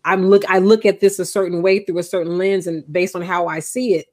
I'm 0.06 0.28
look 0.30 0.44
I 0.50 0.60
look 0.60 0.86
at 0.86 1.00
this 1.00 1.20
a 1.20 1.26
certain 1.26 1.62
way 1.62 1.84
through 1.84 2.00
a 2.00 2.04
certain 2.04 2.38
lens, 2.38 2.68
and 2.68 2.84
based 2.92 3.16
on 3.16 3.22
how 3.22 3.48
I 3.48 3.60
see 3.60 3.96
it, 3.96 4.08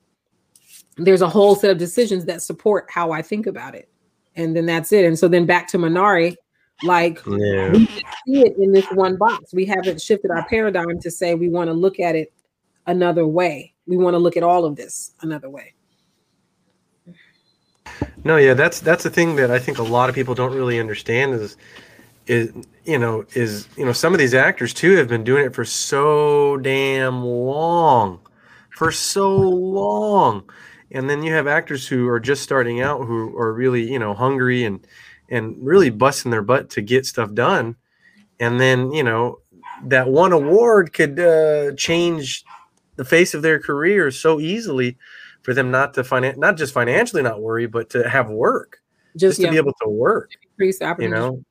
there's 0.96 1.22
a 1.22 1.28
whole 1.28 1.56
set 1.56 1.70
of 1.70 1.78
decisions 1.78 2.26
that 2.26 2.42
support 2.42 2.86
how 2.90 3.10
I 3.10 3.22
think 3.22 3.46
about 3.46 3.74
it, 3.74 3.90
and 4.36 4.54
then 4.54 4.66
that's 4.66 4.92
it. 4.92 5.04
And 5.04 5.18
so 5.18 5.26
then 5.26 5.46
back 5.46 5.66
to 5.68 5.78
Minari, 5.78 6.36
like 6.84 7.20
Yeah. 7.26 7.72
we 7.72 7.86
see 7.86 8.40
it 8.42 8.56
in 8.58 8.72
this 8.72 8.86
one 8.92 9.16
box. 9.16 9.52
We 9.52 9.64
haven't 9.64 10.00
shifted 10.00 10.30
our 10.30 10.46
paradigm 10.48 10.98
to 11.00 11.10
say 11.10 11.34
we 11.34 11.48
want 11.48 11.68
to 11.68 11.74
look 11.74 12.00
at 12.00 12.14
it 12.14 12.32
another 12.86 13.26
way. 13.26 13.74
We 13.86 13.96
want 13.96 14.14
to 14.14 14.18
look 14.18 14.36
at 14.36 14.42
all 14.42 14.64
of 14.64 14.76
this 14.76 15.12
another 15.22 15.50
way. 15.50 15.74
No, 18.24 18.36
yeah, 18.36 18.54
that's 18.54 18.80
that's 18.80 19.02
the 19.02 19.10
thing 19.10 19.36
that 19.36 19.50
I 19.50 19.58
think 19.58 19.78
a 19.78 19.82
lot 19.82 20.08
of 20.08 20.14
people 20.14 20.34
don't 20.34 20.54
really 20.54 20.78
understand 20.78 21.34
is 21.34 21.56
is 22.26 22.52
you 22.84 22.98
know 22.98 23.24
is 23.34 23.66
you 23.76 23.84
know 23.84 23.92
some 23.92 24.12
of 24.12 24.18
these 24.18 24.34
actors 24.34 24.74
too 24.74 24.96
have 24.96 25.08
been 25.08 25.24
doing 25.24 25.44
it 25.44 25.54
for 25.54 25.64
so 25.64 26.56
damn 26.58 27.24
long, 27.24 28.20
for 28.70 28.92
so 28.92 29.36
long, 29.36 30.48
and 30.92 31.08
then 31.08 31.22
you 31.22 31.32
have 31.32 31.46
actors 31.46 31.88
who 31.88 32.08
are 32.08 32.20
just 32.20 32.42
starting 32.42 32.80
out 32.80 33.04
who 33.06 33.36
are 33.36 33.52
really 33.52 33.90
you 33.90 33.98
know 33.98 34.14
hungry 34.14 34.64
and 34.64 34.86
and 35.30 35.56
really 35.60 35.90
busting 35.90 36.30
their 36.30 36.42
butt 36.42 36.70
to 36.70 36.82
get 36.82 37.06
stuff 37.06 37.32
done, 37.32 37.76
and 38.38 38.60
then 38.60 38.92
you 38.92 39.02
know 39.02 39.40
that 39.84 40.08
one 40.08 40.32
award 40.32 40.92
could 40.92 41.18
uh, 41.18 41.72
change 41.76 42.44
the 42.96 43.04
face 43.04 43.34
of 43.34 43.42
their 43.42 43.58
career 43.58 44.10
so 44.10 44.40
easily 44.40 44.96
for 45.42 45.54
them 45.54 45.70
not 45.70 45.94
to 45.94 46.02
finan- 46.02 46.36
not 46.36 46.56
just 46.56 46.74
financially 46.74 47.22
not 47.22 47.40
worry, 47.40 47.66
but 47.66 47.88
to 47.90 48.08
have 48.08 48.28
work, 48.28 48.78
Just, 49.12 49.20
just 49.20 49.36
to 49.38 49.42
yeah, 49.44 49.50
be 49.52 49.56
able 49.56 49.74
to 49.82 49.88
work. 49.88 50.30
increase 50.50 50.78
the 50.78 50.94
You 50.98 51.08
know, 51.08 51.42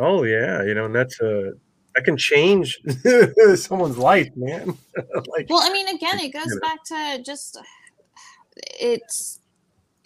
oh 0.00 0.24
yeah, 0.24 0.64
you 0.64 0.74
know, 0.74 0.86
and 0.86 0.94
that's 0.94 1.20
a 1.20 1.52
that 1.94 2.04
can 2.04 2.16
change 2.16 2.80
someone's 3.56 3.98
life, 3.98 4.28
man. 4.36 4.76
like, 5.28 5.46
Well, 5.48 5.60
I 5.62 5.72
mean, 5.72 5.88
again, 5.88 6.18
it 6.20 6.32
goes 6.32 6.58
back 6.60 6.82
to 6.84 7.22
just 7.24 7.58
it's. 8.80 9.40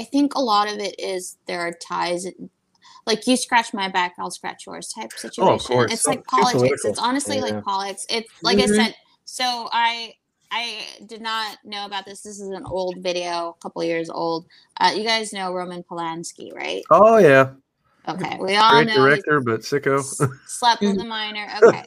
I 0.01 0.05
think 0.05 0.35
a 0.35 0.41
lot 0.41 0.73
of 0.73 0.79
it 0.79 0.95
is 0.99 1.37
there 1.47 1.61
are 1.61 1.73
ties. 1.73 2.27
Like 3.07 3.27
you 3.27 3.37
scratch 3.37 3.75
my 3.75 3.89
back, 3.89 4.15
I'll 4.19 4.31
scratch 4.31 4.67
yours 4.67 4.89
type 4.93 5.13
situation. 5.13 5.59
course. 5.59 5.93
It's 5.93 6.03
So- 6.03 6.11
like 6.11 6.25
politics. 6.27 6.59
political. 6.61 6.91
It's 6.91 6.99
honestly 7.01 7.37
Yeah. 7.37 7.43
like 7.43 7.65
politics. 7.65 8.07
It's 8.09 8.29
like 8.43 8.59
Mhm. 8.59 8.63
I 8.63 8.67
said. 8.85 8.95
So 9.25 9.69
I 9.73 10.15
I 10.55 10.81
did 11.07 11.23
not 11.23 11.57
know 11.65 11.87
about 11.87 12.05
this. 12.05 12.21
This 12.21 12.39
is 12.39 12.49
an 12.51 12.65
old 12.67 12.99
video, 12.99 13.57
a 13.59 13.63
couple 13.63 13.83
years 13.85 14.11
old. 14.11 14.45
Uh, 14.79 14.93
you 14.95 15.03
guys 15.03 15.33
know 15.33 15.51
Roman 15.55 15.83
Polanski, 15.83 16.55
right? 16.55 16.83
oh 16.91 17.17
yeah, 17.17 17.53
Okay, 18.07 18.37
we 18.39 18.55
all 18.57 18.73
great 18.73 18.87
know 18.89 18.93
he's- 18.93 19.23
director, 19.25 19.41
but 19.41 19.61
sicko. 19.63 20.01
S- 20.01 20.21
slept 20.47 20.83
with 20.83 20.99
a 21.01 21.05
minor. 21.05 21.49
Okay. 21.63 21.85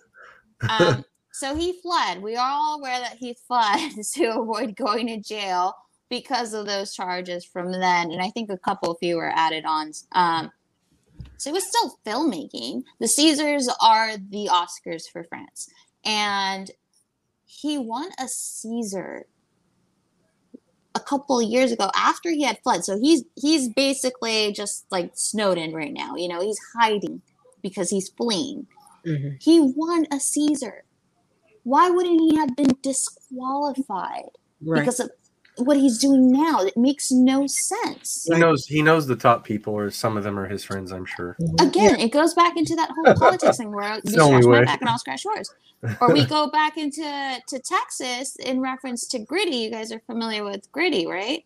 Um, 0.68 1.06
so 1.32 1.54
he 1.56 1.80
fled. 1.82 2.22
We 2.24 2.36
are 2.38 2.50
all 2.50 2.80
aware 2.80 3.00
that 3.00 3.18
he 3.18 3.36
fled 3.48 3.92
to 4.16 4.26
avoid 4.40 4.76
going 4.76 5.08
to 5.08 5.18
jail 5.20 5.76
because 6.10 6.54
of 6.56 6.66
those 6.66 6.94
charges 6.96 7.46
from 7.46 7.72
then. 7.72 8.12
And 8.12 8.22
I 8.22 8.30
think 8.32 8.50
a 8.50 8.58
couple 8.58 8.90
of 8.92 8.98
you 9.02 9.18
were 9.18 9.32
added 9.36 9.66
on. 9.66 9.92
Um, 10.14 10.52
so 11.38 11.50
it 11.50 11.54
was 11.54 11.68
still 11.68 11.98
filmmaking. 12.06 12.84
The 13.00 13.08
Caesars 13.08 13.70
are 13.82 14.18
the 14.18 14.50
Oscars 14.52 15.04
for 15.12 15.24
France. 15.24 15.70
And 16.04 16.72
he 17.46 17.78
won 17.78 18.10
a 18.20 18.28
Caesar 18.28 19.26
a 20.94 21.00
couple 21.00 21.40
of 21.40 21.50
years 21.50 21.72
ago 21.72 21.90
after 21.96 22.30
he 22.30 22.44
had 22.44 22.60
fled. 22.64 22.86
So 22.86 22.98
he's 23.00 23.24
he's 23.36 23.68
basically 23.70 24.52
just 24.54 24.86
like 24.92 25.12
Snowden 25.16 25.74
right 25.74 25.92
now. 25.94 26.16
You 26.16 26.28
know, 26.30 26.42
he's 26.42 26.60
hiding 26.76 27.22
because 27.62 27.90
he's 27.90 28.10
fleeing. 28.10 28.68
Mhm. 29.06 29.42
He 29.42 29.60
won 29.60 30.08
a 30.12 30.20
Caesar. 30.20 30.84
Why 31.64 31.90
wouldn't 31.90 32.20
he 32.22 32.36
have 32.38 32.56
been 32.56 32.78
disqualified 32.82 34.30
Right. 34.62 34.80
because 34.80 35.00
of 35.00 35.10
what 35.58 35.78
he's 35.78 35.98
doing 35.98 36.32
now? 36.32 36.62
It 36.62 36.76
makes 36.78 37.12
no 37.12 37.48
sense. 37.48 38.28
he 38.32 38.38
knows 38.40 38.66
he 38.66 38.82
knows 38.82 39.08
the 39.08 39.16
top 39.16 39.44
people, 39.44 39.74
or 39.74 39.90
some 39.90 40.18
of 40.18 40.24
them 40.24 40.38
are 40.38 40.48
his 40.48 40.64
friends, 40.64 40.92
I'm 40.92 41.06
sure. 41.06 41.38
Again, 41.60 42.00
it 42.00 42.12
goes 42.12 42.34
back 42.34 42.58
into 42.58 42.76
that 42.76 42.90
whole 42.96 43.14
politics 43.18 43.58
thing 43.58 43.72
where 43.72 43.94
you 43.94 44.02
It's 44.04 44.14
the 44.16 44.22
scratch 44.26 44.44
my 44.44 44.50
way. 44.50 44.66
back 44.66 44.82
and 44.82 44.90
I'll 44.90 45.00
scratch 45.00 45.24
yours. 45.26 45.50
Or 46.02 46.12
we 46.14 46.26
go 46.26 46.50
back 46.50 46.78
into 46.78 47.02
to 47.48 47.60
Texas 47.60 48.36
in 48.38 48.60
reference 48.60 49.08
to 49.10 49.20
Griddy. 49.20 49.58
You 49.58 49.72
guys 49.72 49.92
are 49.92 50.02
familiar 50.08 50.44
with 50.44 50.72
Griddy, 50.72 51.06
right? 51.06 51.46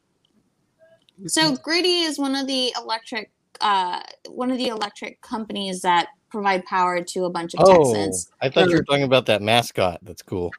So 1.27 1.55
Griddy 1.57 2.01
is 2.03 2.17
one 2.17 2.35
of 2.35 2.47
the 2.47 2.73
electric 2.81 3.31
uh, 3.61 3.99
one 4.29 4.51
of 4.51 4.57
the 4.57 4.67
electric 4.67 5.21
companies 5.21 5.81
that 5.81 6.07
provide 6.29 6.63
power 6.65 7.03
to 7.03 7.25
a 7.25 7.29
bunch 7.29 7.53
of 7.55 7.59
Oh, 7.63 7.93
Texans. 7.93 8.29
I 8.41 8.47
thought 8.49 8.69
you 8.69 8.75
were 8.77 8.83
talking 8.83 9.03
about 9.03 9.25
that 9.25 9.41
mascot. 9.41 9.99
That's 10.03 10.21
cool. 10.21 10.51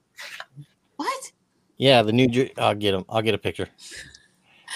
What? 0.96 1.32
Yeah, 1.80 2.02
the 2.02 2.12
new. 2.12 2.50
I'll 2.58 2.74
get 2.74 2.92
them. 2.92 3.06
I'll 3.08 3.22
get 3.22 3.34
a 3.34 3.38
picture. 3.38 3.66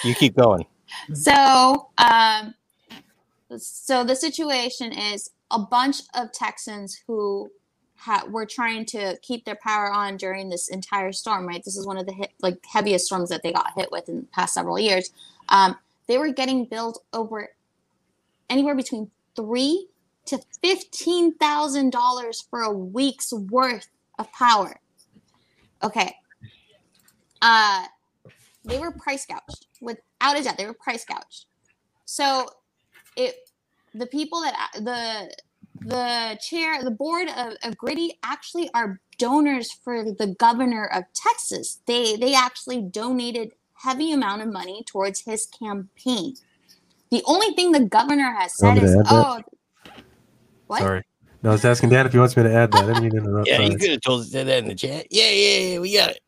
You 0.03 0.15
keep 0.15 0.35
going. 0.35 0.65
So, 1.13 1.89
um, 1.99 2.55
so 3.57 4.03
the 4.03 4.15
situation 4.15 4.91
is 4.91 5.29
a 5.51 5.59
bunch 5.59 5.97
of 6.15 6.31
Texans 6.31 6.99
who 7.05 7.51
ha- 7.95 8.25
were 8.27 8.47
trying 8.47 8.85
to 8.87 9.19
keep 9.21 9.45
their 9.45 9.57
power 9.63 9.91
on 9.91 10.17
during 10.17 10.49
this 10.49 10.67
entire 10.69 11.11
storm. 11.11 11.47
Right, 11.47 11.63
this 11.63 11.77
is 11.77 11.85
one 11.85 11.97
of 11.97 12.07
the 12.07 12.11
hit, 12.11 12.31
like 12.41 12.57
heaviest 12.65 13.05
storms 13.05 13.29
that 13.29 13.43
they 13.43 13.53
got 13.53 13.73
hit 13.75 13.91
with 13.91 14.09
in 14.09 14.21
the 14.21 14.27
past 14.33 14.55
several 14.55 14.79
years. 14.79 15.11
Um, 15.49 15.77
they 16.07 16.17
were 16.17 16.33
getting 16.33 16.65
billed 16.65 16.97
over 17.13 17.49
anywhere 18.49 18.73
between 18.73 19.11
three 19.35 19.89
to 20.25 20.39
fifteen 20.63 21.35
thousand 21.35 21.91
dollars 21.91 22.47
for 22.49 22.61
a 22.63 22.71
week's 22.71 23.31
worth 23.31 23.89
of 24.17 24.31
power. 24.31 24.79
Okay. 25.83 26.15
Uh, 27.45 27.85
they 28.63 28.79
were 28.79 28.89
price 28.89 29.27
gouged 29.27 29.67
without 29.79 30.35
a 30.35 30.43
doubt. 30.43 30.57
They 30.57 30.65
were 30.65 30.73
price 30.73 31.05
gouged. 31.05 31.45
So 32.05 32.47
it 33.15 33.35
the 33.93 34.07
people 34.07 34.41
that 34.41 34.71
the 34.73 35.31
the 35.87 36.39
chair 36.41 36.83
the 36.83 36.89
board 36.89 37.27
of, 37.29 37.53
of 37.63 37.77
Griddy 37.77 38.17
actually 38.23 38.71
are 38.73 38.99
donors 39.19 39.71
for 39.71 40.03
the 40.03 40.35
governor 40.39 40.85
of 40.85 41.03
Texas. 41.13 41.81
They 41.85 42.15
they 42.15 42.33
actually 42.33 42.81
donated 42.81 43.51
heavy 43.75 44.11
amount 44.11 44.41
of 44.41 44.51
money 44.51 44.83
towards 44.87 45.21
his 45.21 45.45
campaign. 45.45 46.35
The 47.11 47.21
only 47.27 47.53
thing 47.53 47.71
the 47.71 47.81
governor 47.81 48.35
has 48.39 48.57
said 48.57 48.79
is, 48.79 48.95
"Oh, 49.07 49.35
that? 49.35 49.93
what? 50.65 50.79
Sorry. 50.79 51.03
No, 51.43 51.51
I 51.51 51.53
was 51.53 51.63
asking 51.63 51.89
Dan 51.89 52.07
if 52.07 52.11
he 52.11 52.17
wants 52.17 52.35
me 52.35 52.41
to 52.41 52.51
add 52.51 52.71
that. 52.71 52.85
I 52.85 52.87
didn't 52.87 53.03
mean 53.03 53.11
to 53.11 53.17
interrupt. 53.17 53.47
Yeah, 53.47 53.61
you 53.61 53.77
could 53.77 53.91
have 53.91 54.01
told 54.01 54.21
us 54.21 54.31
to 54.31 54.43
that 54.43 54.57
in 54.57 54.67
the 54.67 54.73
chat. 54.73 55.05
Yeah, 55.11 55.29
yeah, 55.29 55.59
yeah, 55.59 55.79
we 55.79 55.93
got 55.93 56.09
it. 56.09 56.19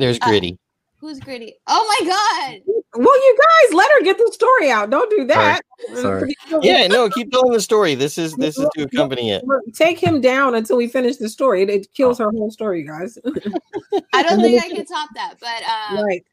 There's 0.00 0.18
Uh, 0.20 0.28
Gritty. 0.28 0.58
Who's 1.00 1.18
gritty? 1.18 1.54
Oh 1.66 1.98
my 1.98 2.06
God! 2.06 2.60
Well, 2.94 3.16
you 3.16 3.38
guys 3.38 3.74
let 3.74 3.90
her 3.92 4.02
get 4.02 4.18
the 4.18 4.30
story 4.34 4.70
out. 4.70 4.90
Don't 4.90 5.08
do 5.08 5.24
that. 5.26 5.62
Sorry. 5.94 6.34
Yeah, 6.62 6.88
no, 6.88 7.08
keep 7.08 7.30
telling 7.30 7.52
the 7.52 7.60
story. 7.60 7.94
This 7.94 8.18
is 8.18 8.34
this 8.34 8.58
is 8.58 8.68
to 8.74 8.82
accompany 8.82 9.30
it. 9.30 9.42
Take 9.72 9.98
him 9.98 10.20
down 10.20 10.56
until 10.56 10.76
we 10.76 10.88
finish 10.88 11.16
the 11.16 11.28
story. 11.28 11.62
It, 11.62 11.70
it 11.70 11.94
kills 11.94 12.18
her 12.18 12.30
whole 12.30 12.50
story, 12.50 12.82
guys. 12.82 13.16
I 14.12 14.22
don't 14.22 14.40
think 14.40 14.62
I 14.62 14.68
can 14.68 14.84
top 14.84 15.08
that. 15.14 15.36
But 15.40 15.62
um, 15.62 16.04
right. 16.04 16.24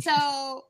so 0.00 0.64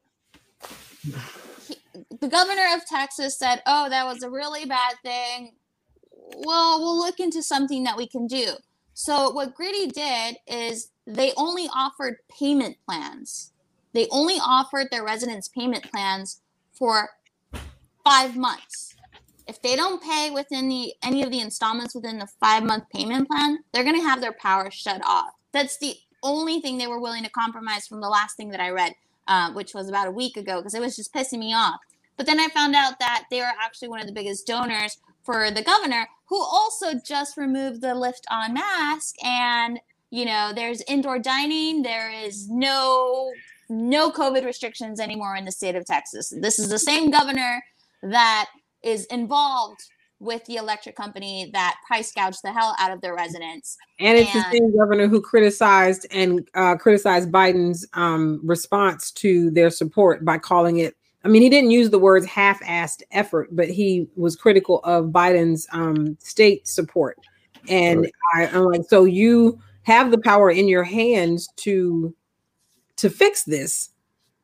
he, 1.00 1.76
the 2.20 2.28
governor 2.28 2.74
of 2.74 2.84
Texas 2.86 3.38
said, 3.38 3.62
"Oh, 3.64 3.88
that 3.88 4.04
was 4.04 4.22
a 4.22 4.28
really 4.28 4.66
bad 4.66 4.96
thing. 5.02 5.52
Well, 6.10 6.80
we'll 6.80 6.98
look 6.98 7.20
into 7.20 7.42
something 7.42 7.84
that 7.84 7.96
we 7.96 8.06
can 8.06 8.26
do." 8.26 8.54
So 8.92 9.30
what 9.30 9.54
Griddy 9.54 9.86
did 9.86 10.36
is 10.46 10.90
they 11.06 11.32
only 11.36 11.68
offered 11.74 12.16
payment 12.28 12.76
plans. 12.86 13.52
They 13.92 14.08
only 14.10 14.34
offered 14.34 14.88
their 14.90 15.04
residents 15.04 15.48
payment 15.48 15.90
plans 15.90 16.40
for 16.72 17.10
five 18.04 18.36
months. 18.36 18.94
If 19.46 19.60
they 19.60 19.76
don't 19.76 20.02
pay 20.02 20.30
within 20.30 20.68
the 20.68 20.94
any 21.02 21.22
of 21.22 21.30
the 21.30 21.40
installments 21.40 21.94
within 21.94 22.18
the 22.18 22.28
five 22.40 22.64
month 22.64 22.84
payment 22.90 23.28
plan, 23.28 23.58
they're 23.72 23.84
to 23.84 24.00
have 24.00 24.20
their 24.20 24.32
power 24.32 24.70
shut 24.70 25.02
off. 25.04 25.32
That's 25.52 25.76
the 25.78 25.96
only 26.22 26.60
thing 26.60 26.78
they 26.78 26.86
were 26.86 27.00
willing 27.00 27.22
to 27.24 27.30
compromise 27.30 27.86
from 27.86 28.00
the 28.00 28.08
last 28.08 28.36
thing 28.36 28.48
that 28.50 28.60
I 28.60 28.70
read, 28.70 28.94
uh, 29.28 29.52
which 29.52 29.74
was 29.74 29.88
about 29.88 30.08
a 30.08 30.12
week 30.12 30.36
ago, 30.36 30.56
because 30.56 30.74
it 30.74 30.80
was 30.80 30.96
just 30.96 31.12
pissing 31.12 31.38
me 31.38 31.54
off. 31.54 31.80
But 32.16 32.26
then 32.26 32.40
I 32.40 32.48
found 32.48 32.74
out 32.74 32.98
that 33.00 33.24
they 33.30 33.40
were 33.40 33.52
actually 33.62 33.88
one 33.88 34.00
of 34.00 34.06
the 34.06 34.12
biggest 34.12 34.46
donors 34.46 34.98
for 35.22 35.50
the 35.50 35.62
governor, 35.62 36.08
who 36.26 36.40
also 36.40 36.94
just 37.04 37.36
removed 37.36 37.80
the 37.80 37.94
lift 37.94 38.26
on 38.30 38.54
mask. 38.54 39.16
And 39.22 39.80
you 40.14 40.24
know, 40.24 40.52
there's 40.54 40.80
indoor 40.82 41.18
dining. 41.18 41.82
There 41.82 42.08
is 42.08 42.48
no 42.48 43.32
no 43.68 44.12
COVID 44.12 44.44
restrictions 44.44 45.00
anymore 45.00 45.34
in 45.34 45.44
the 45.44 45.50
state 45.50 45.74
of 45.74 45.84
Texas. 45.84 46.32
This 46.40 46.60
is 46.60 46.68
the 46.68 46.78
same 46.78 47.10
governor 47.10 47.60
that 48.02 48.48
is 48.82 49.06
involved 49.06 49.80
with 50.20 50.44
the 50.44 50.54
electric 50.54 50.94
company 50.94 51.50
that 51.52 51.74
price 51.84 52.12
gouged 52.12 52.38
the 52.44 52.52
hell 52.52 52.76
out 52.78 52.92
of 52.92 53.00
their 53.00 53.16
residents. 53.16 53.76
And 53.98 54.16
it's 54.16 54.32
And- 54.32 54.44
the 54.44 54.58
same 54.58 54.76
governor 54.76 55.08
who 55.08 55.20
criticized 55.20 56.06
and 56.12 56.48
uh, 56.54 56.76
criticized 56.76 57.32
Biden's 57.32 57.84
um, 57.94 58.40
response 58.44 59.10
to 59.12 59.50
their 59.50 59.70
support 59.70 60.24
by 60.24 60.38
calling 60.38 60.78
it. 60.78 60.94
I 61.24 61.28
mean, 61.28 61.42
he 61.42 61.48
didn't 61.48 61.72
use 61.72 61.90
the 61.90 61.98
words 61.98 62.26
half-assed 62.26 63.02
effort, 63.10 63.48
but 63.50 63.68
he 63.68 64.06
was 64.14 64.36
critical 64.36 64.78
of 64.84 65.06
Biden's 65.06 65.66
um, 65.72 66.16
state 66.20 66.68
support. 66.68 67.18
And 67.68 68.08
I, 68.36 68.46
I'm 68.46 68.66
like, 68.66 68.82
so 68.88 69.04
you 69.04 69.58
have 69.84 70.10
the 70.10 70.18
power 70.18 70.50
in 70.50 70.68
your 70.68 70.84
hands 70.84 71.48
to 71.56 72.14
to 72.96 73.10
fix 73.10 73.44
this, 73.44 73.90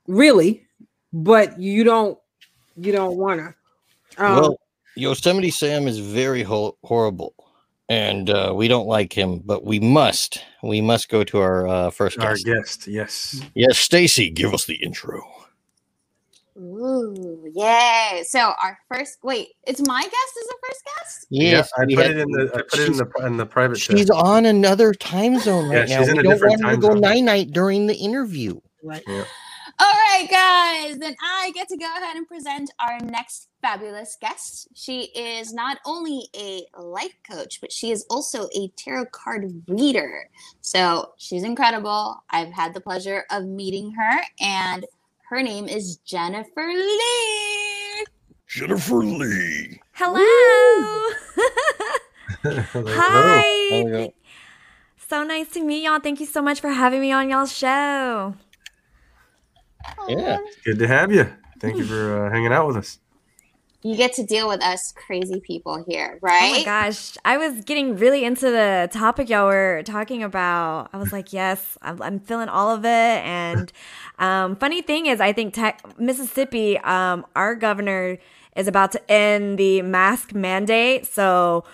really, 0.06 0.66
but 1.12 1.58
you 1.60 1.84
don't 1.84 2.18
you 2.76 2.92
don't 2.92 3.16
want 3.16 3.40
to. 3.40 4.24
Um, 4.24 4.36
well, 4.40 4.60
Yosemite 4.96 5.50
Sam 5.50 5.86
is 5.86 5.98
very 5.98 6.42
ho- 6.42 6.76
horrible, 6.84 7.34
and 7.88 8.28
uh, 8.30 8.52
we 8.54 8.68
don't 8.68 8.86
like 8.86 9.12
him. 9.12 9.40
But 9.44 9.64
we 9.64 9.80
must, 9.80 10.44
we 10.62 10.80
must 10.80 11.08
go 11.08 11.24
to 11.24 11.38
our 11.38 11.68
uh, 11.68 11.90
first 11.90 12.18
Our 12.18 12.34
guest. 12.34 12.44
guest, 12.46 12.86
yes. 12.88 13.42
Yes, 13.54 13.78
Stacy, 13.78 14.30
give 14.30 14.52
us 14.52 14.64
the 14.64 14.76
intro. 14.76 15.22
Ooh, 16.58 17.50
yay. 17.54 18.22
So 18.26 18.52
our 18.62 18.78
first 18.92 19.18
wait, 19.22 19.48
it's 19.66 19.80
my 19.86 20.02
guest 20.02 20.14
is 20.40 20.46
the 20.48 20.56
first 20.66 20.84
guest? 20.84 21.26
Yes, 21.30 21.70
I 21.78 21.84
put 21.86 21.98
had- 22.06 22.10
it 22.12 22.18
in 22.18 22.30
the 22.30 22.50
I 22.54 22.62
put 22.62 22.78
it 22.80 22.86
in 22.88 22.96
the 22.96 23.26
in 23.26 23.36
the 23.36 23.46
private 23.46 23.76
chat. 23.76 23.96
She's 23.96 24.10
on 24.10 24.46
another 24.46 24.92
time 24.94 25.38
zone 25.38 25.70
Yeah, 25.70 25.80
right 25.80 25.88
now. 25.88 25.98
she's 26.00 26.08
in 26.08 26.14
we 26.14 26.20
a 26.20 26.22
don't 26.24 26.32
different 26.34 26.60
want 26.62 26.64
her 26.64 26.70
to 26.76 26.80
go 26.80 26.88
zone. 26.92 27.00
night 27.00 27.24
night 27.24 27.50
during 27.52 27.86
the 27.86 27.94
interview. 27.94 28.60
All 29.82 29.86
right, 29.92 30.26
guys, 30.30 30.98
then 30.98 31.16
I 31.22 31.52
get 31.54 31.68
to 31.68 31.76
go 31.76 31.86
ahead 31.96 32.16
and 32.16 32.26
present 32.28 32.70
our 32.80 32.98
next 33.00 33.48
fabulous 33.62 34.16
guest. 34.20 34.68
She 34.74 35.04
is 35.14 35.54
not 35.54 35.78
only 35.86 36.28
a 36.36 36.64
life 36.78 37.14
coach, 37.30 37.60
but 37.62 37.72
she 37.72 37.90
is 37.90 38.04
also 38.10 38.46
a 38.54 38.68
tarot 38.76 39.06
card 39.06 39.62
reader. 39.68 40.28
So 40.60 41.12
she's 41.16 41.44
incredible. 41.44 42.22
I've 42.28 42.52
had 42.52 42.74
the 42.74 42.80
pleasure 42.82 43.24
of 43.30 43.44
meeting 43.46 43.92
her, 43.92 44.20
and 44.40 44.84
her 45.30 45.42
name 45.44 45.68
is 45.68 45.98
Jennifer 45.98 46.66
Lee. 46.66 48.04
Jennifer 48.48 48.96
Lee. 48.96 49.80
Hello. 49.92 50.18
Hello. 52.42 52.84
Hi. 52.88 53.42
Hello. 53.70 54.12
So 55.08 55.22
nice 55.22 55.48
to 55.50 55.62
meet 55.62 55.84
y'all. 55.84 56.00
Thank 56.00 56.18
you 56.18 56.26
so 56.26 56.42
much 56.42 56.60
for 56.60 56.68
having 56.70 57.00
me 57.00 57.12
on 57.12 57.30
y'all's 57.30 57.56
show. 57.56 58.34
Yeah. 60.08 60.38
Good 60.64 60.80
to 60.80 60.88
have 60.88 61.12
you. 61.12 61.32
Thank 61.60 61.76
you 61.76 61.84
for 61.84 62.26
uh, 62.26 62.30
hanging 62.32 62.52
out 62.52 62.66
with 62.66 62.78
us. 62.78 62.98
You 63.82 63.96
get 63.96 64.12
to 64.14 64.24
deal 64.24 64.46
with 64.46 64.62
us 64.62 64.92
crazy 64.92 65.40
people 65.40 65.82
here, 65.88 66.18
right? 66.20 66.52
Oh 66.54 66.58
my 66.58 66.64
gosh. 66.64 67.16
I 67.24 67.38
was 67.38 67.64
getting 67.64 67.96
really 67.96 68.24
into 68.24 68.50
the 68.50 68.90
topic 68.92 69.30
y'all 69.30 69.46
were 69.46 69.82
talking 69.86 70.22
about. 70.22 70.90
I 70.92 70.98
was 70.98 71.12
like, 71.12 71.32
yes, 71.32 71.78
I'm, 71.80 72.00
I'm 72.02 72.20
feeling 72.20 72.50
all 72.50 72.74
of 72.74 72.84
it. 72.84 72.88
And 72.88 73.72
um, 74.18 74.56
funny 74.56 74.82
thing 74.82 75.06
is, 75.06 75.18
I 75.18 75.32
think 75.32 75.54
tech, 75.54 75.80
Mississippi, 75.98 76.78
um, 76.80 77.24
our 77.34 77.54
governor 77.54 78.18
is 78.54 78.68
about 78.68 78.92
to 78.92 79.10
end 79.10 79.58
the 79.58 79.80
mask 79.80 80.34
mandate. 80.34 81.06
So 81.06 81.64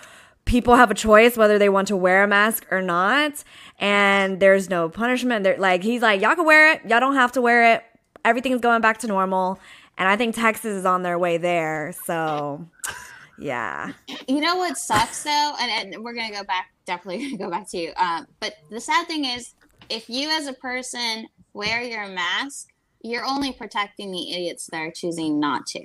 people 0.45 0.75
have 0.75 0.89
a 0.89 0.95
choice 0.95 1.35
whether 1.35 1.59
they 1.59 1.67
want 1.67 1.89
to 1.89 1.97
wear 1.97 2.23
a 2.23 2.27
mask 2.27 2.65
or 2.71 2.81
not. 2.81 3.43
And 3.79 4.39
there's 4.39 4.69
no 4.69 4.87
punishment. 4.87 5.43
They're 5.43 5.57
like, 5.57 5.83
he's 5.83 6.01
like, 6.01 6.21
y'all 6.21 6.35
can 6.35 6.45
wear 6.45 6.71
it. 6.71 6.81
Y'all 6.87 7.01
don't 7.01 7.15
have 7.15 7.33
to 7.33 7.41
wear 7.41 7.75
it. 7.75 7.83
Everything's 8.23 8.61
going 8.61 8.81
back 8.81 8.99
to 8.99 9.07
normal. 9.07 9.59
And 9.97 10.07
I 10.07 10.15
think 10.15 10.35
Texas 10.35 10.77
is 10.77 10.85
on 10.85 11.03
their 11.03 11.17
way 11.17 11.37
there. 11.37 11.93
So, 12.05 12.67
yeah. 13.39 13.93
You 14.27 14.41
know 14.41 14.55
what 14.55 14.77
sucks 14.77 15.23
though, 15.23 15.53
and, 15.59 15.93
and 15.93 16.03
we're 16.03 16.13
gonna 16.13 16.31
go 16.33 16.43
back. 16.43 16.67
Definitely 16.85 17.31
gonna 17.37 17.43
go 17.43 17.49
back 17.49 17.69
to 17.71 17.77
you. 17.77 17.93
Um, 17.97 18.27
but 18.39 18.53
the 18.69 18.79
sad 18.79 19.07
thing 19.07 19.25
is, 19.25 19.53
if 19.89 20.09
you 20.09 20.29
as 20.29 20.47
a 20.47 20.53
person 20.53 21.27
wear 21.53 21.81
your 21.81 22.07
mask, 22.07 22.69
you're 23.01 23.25
only 23.25 23.53
protecting 23.53 24.11
the 24.11 24.31
idiots 24.31 24.67
that 24.71 24.79
are 24.81 24.91
choosing 24.91 25.39
not 25.39 25.65
to. 25.67 25.81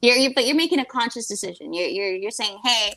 You're, 0.00 0.16
you're 0.16 0.32
but 0.34 0.46
you're 0.46 0.56
making 0.56 0.80
a 0.80 0.84
conscious 0.84 1.28
decision. 1.28 1.72
You're 1.72 1.88
you're 1.88 2.14
you're 2.14 2.30
saying, 2.30 2.58
hey, 2.64 2.94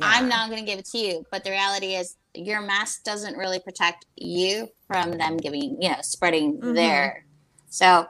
I'm 0.00 0.28
not 0.28 0.50
gonna 0.50 0.62
give 0.62 0.78
it 0.78 0.86
to 0.86 0.98
you. 0.98 1.24
But 1.30 1.44
the 1.44 1.50
reality 1.50 1.94
is, 1.94 2.16
your 2.34 2.60
mask 2.62 3.04
doesn't 3.04 3.36
really 3.36 3.60
protect 3.60 4.06
you 4.16 4.68
from 4.86 5.12
them 5.12 5.36
giving, 5.36 5.76
you 5.80 5.90
know, 5.90 5.98
spreading 6.00 6.58
Mhm. 6.58 6.74
their. 6.74 7.24
So 7.68 8.06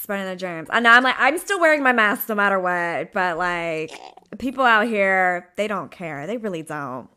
spreading 0.00 0.26
the 0.26 0.36
germs. 0.36 0.68
I 0.72 0.80
know 0.80 0.90
I'm 0.90 1.02
like 1.02 1.16
I'm 1.18 1.38
still 1.38 1.60
wearing 1.60 1.82
my 1.82 1.92
mask 1.92 2.28
no 2.28 2.34
matter 2.34 2.58
what, 2.58 3.12
but 3.12 3.36
like 3.38 3.92
people 4.38 4.64
out 4.64 4.86
here, 4.86 5.50
they 5.56 5.68
don't 5.68 5.90
care. 5.90 6.26
They 6.26 6.38
really 6.38 6.62
don't. 6.62 7.08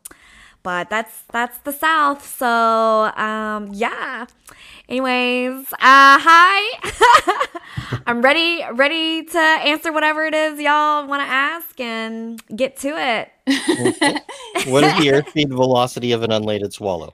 But 0.62 0.88
that's 0.90 1.22
that's 1.32 1.58
the 1.58 1.72
South. 1.72 2.26
So 2.26 2.46
um 2.46 3.70
yeah. 3.72 4.26
Anyways, 4.88 5.72
uh 5.72 6.18
hi. 6.20 7.50
I'm 8.06 8.20
ready 8.22 8.62
ready 8.72 9.24
to 9.24 9.38
answer 9.38 9.92
whatever 9.92 10.24
it 10.24 10.34
is 10.34 10.60
y'all 10.60 11.06
want 11.06 11.22
to 11.22 11.28
ask 11.28 11.80
and 11.80 12.42
get 12.54 12.76
to 12.78 12.88
it. 12.88 13.30
What 14.66 14.82
is 14.82 14.94
the 14.96 15.08
airspeed 15.08 15.48
velocity 15.48 16.12
of 16.12 16.22
an 16.22 16.30
unladen 16.32 16.70
swallow? 16.70 17.12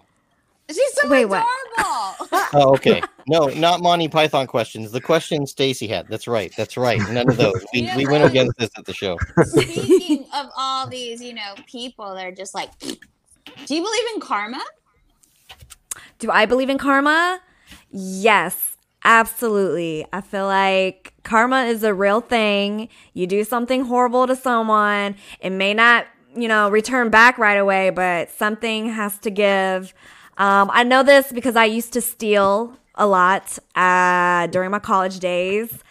She's 0.75 0.93
so 0.95 1.09
Wait, 1.09 1.27
what? 1.27 1.47
adorable. 1.79 2.17
Oh, 2.53 2.75
okay. 2.75 3.03
No, 3.29 3.47
not 3.47 3.81
Monty 3.81 4.09
Python 4.09 4.49
questions. 4.49 4.91
The 4.91 5.01
question 5.01 5.47
Stacy 5.47 5.87
had. 5.87 6.09
That's 6.09 6.27
right. 6.27 6.53
That's 6.57 6.77
right. 6.77 6.99
None 7.11 7.29
of 7.31 7.37
those. 7.37 7.65
We, 7.73 7.83
Yeah, 7.83 7.97
we 7.97 8.07
went 8.07 8.23
right. 8.25 8.31
against 8.31 8.59
this 8.59 8.71
at 8.77 8.85
the 8.87 8.93
show. 8.93 9.17
Speaking 9.45 10.27
of 10.35 10.47
all 10.57 10.89
these, 10.89 11.23
you 11.23 11.33
know, 11.35 11.55
people 11.67 12.13
that 12.15 12.25
are 12.27 12.33
just 12.33 12.55
like, 12.55 12.77
do 12.81 13.75
you 13.75 13.83
believe 13.83 14.05
in 14.15 14.21
karma? 14.21 14.61
Do 16.19 16.31
I 16.31 16.47
believe 16.47 16.71
in 16.71 16.79
karma? 16.79 17.41
Yes, 17.93 18.77
absolutely. 19.05 20.07
I 20.13 20.23
feel 20.23 20.47
like 20.47 21.13
karma 21.23 21.65
is 21.65 21.85
a 21.85 21.95
real 21.95 22.21
thing. 22.21 22.89
You 23.15 23.29
do 23.29 23.45
something 23.45 23.85
horrible 23.85 24.27
to 24.27 24.35
someone, 24.35 25.15
it 25.41 25.51
may 25.51 25.73
not, 25.75 26.07
you 26.35 26.49
know, 26.49 26.69
return 26.71 27.11
back 27.11 27.39
right 27.39 27.59
away, 27.59 27.91
but 27.91 28.31
something 28.31 28.89
has 28.89 29.19
to 29.19 29.31
give. 29.31 29.95
Um, 30.39 30.71
I 30.73 30.85
know 30.85 31.03
this 31.03 31.33
because 31.33 31.57
I 31.57 31.67
used 31.67 31.93
to 31.95 32.01
steal 32.01 32.77
a 32.95 33.07
lot 33.07 33.59
uh, 33.75 34.47
during 34.49 34.71
my 34.71 34.79
college 34.79 35.19
days. 35.19 35.83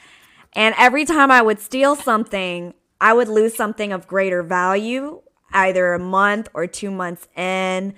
And 0.53 0.75
every 0.77 1.05
time 1.05 1.31
I 1.31 1.41
would 1.41 1.59
steal 1.59 1.95
something, 1.95 2.73
I 2.99 3.13
would 3.13 3.27
lose 3.27 3.55
something 3.55 3.93
of 3.93 4.07
greater 4.07 4.43
value, 4.43 5.21
either 5.53 5.93
a 5.93 5.99
month 5.99 6.49
or 6.53 6.67
two 6.67 6.91
months 6.91 7.27
in. 7.35 7.93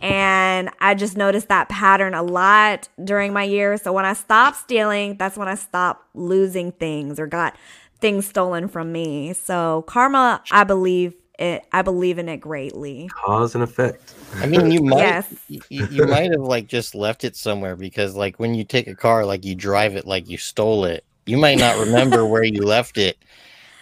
And 0.00 0.70
I 0.80 0.94
just 0.94 1.16
noticed 1.16 1.48
that 1.48 1.68
pattern 1.68 2.14
a 2.14 2.22
lot 2.22 2.88
during 3.02 3.32
my 3.32 3.42
year. 3.42 3.76
So 3.76 3.92
when 3.92 4.04
I 4.04 4.12
stopped 4.12 4.58
stealing, 4.58 5.16
that's 5.16 5.36
when 5.36 5.48
I 5.48 5.56
stopped 5.56 6.06
losing 6.14 6.72
things 6.72 7.18
or 7.18 7.26
got 7.26 7.56
things 8.00 8.26
stolen 8.26 8.68
from 8.68 8.92
me. 8.92 9.32
So 9.32 9.82
karma, 9.88 10.42
I 10.52 10.62
believe 10.64 11.14
it. 11.38 11.64
I 11.72 11.82
believe 11.82 12.18
in 12.18 12.28
it 12.28 12.38
greatly. 12.38 13.08
Cause 13.08 13.54
and 13.54 13.64
effect. 13.64 14.14
I 14.42 14.46
mean, 14.46 14.70
you 14.70 14.82
might 14.82 14.98
Yes. 15.00 15.34
you, 15.48 15.60
you 15.68 16.06
might 16.06 16.30
have 16.30 16.40
like 16.40 16.66
just 16.66 16.94
left 16.94 17.24
it 17.24 17.36
somewhere 17.36 17.76
because 17.76 18.14
like 18.14 18.38
when 18.38 18.54
you 18.54 18.64
take 18.64 18.86
a 18.86 18.94
car, 18.94 19.24
like 19.24 19.44
you 19.44 19.54
drive 19.54 19.96
it 19.96 20.06
like 20.06 20.28
you 20.28 20.38
stole 20.38 20.84
it. 20.84 21.04
You 21.26 21.36
might 21.36 21.58
not 21.58 21.78
remember 21.78 22.26
where 22.26 22.44
you 22.44 22.62
left 22.62 22.98
it. 22.98 23.18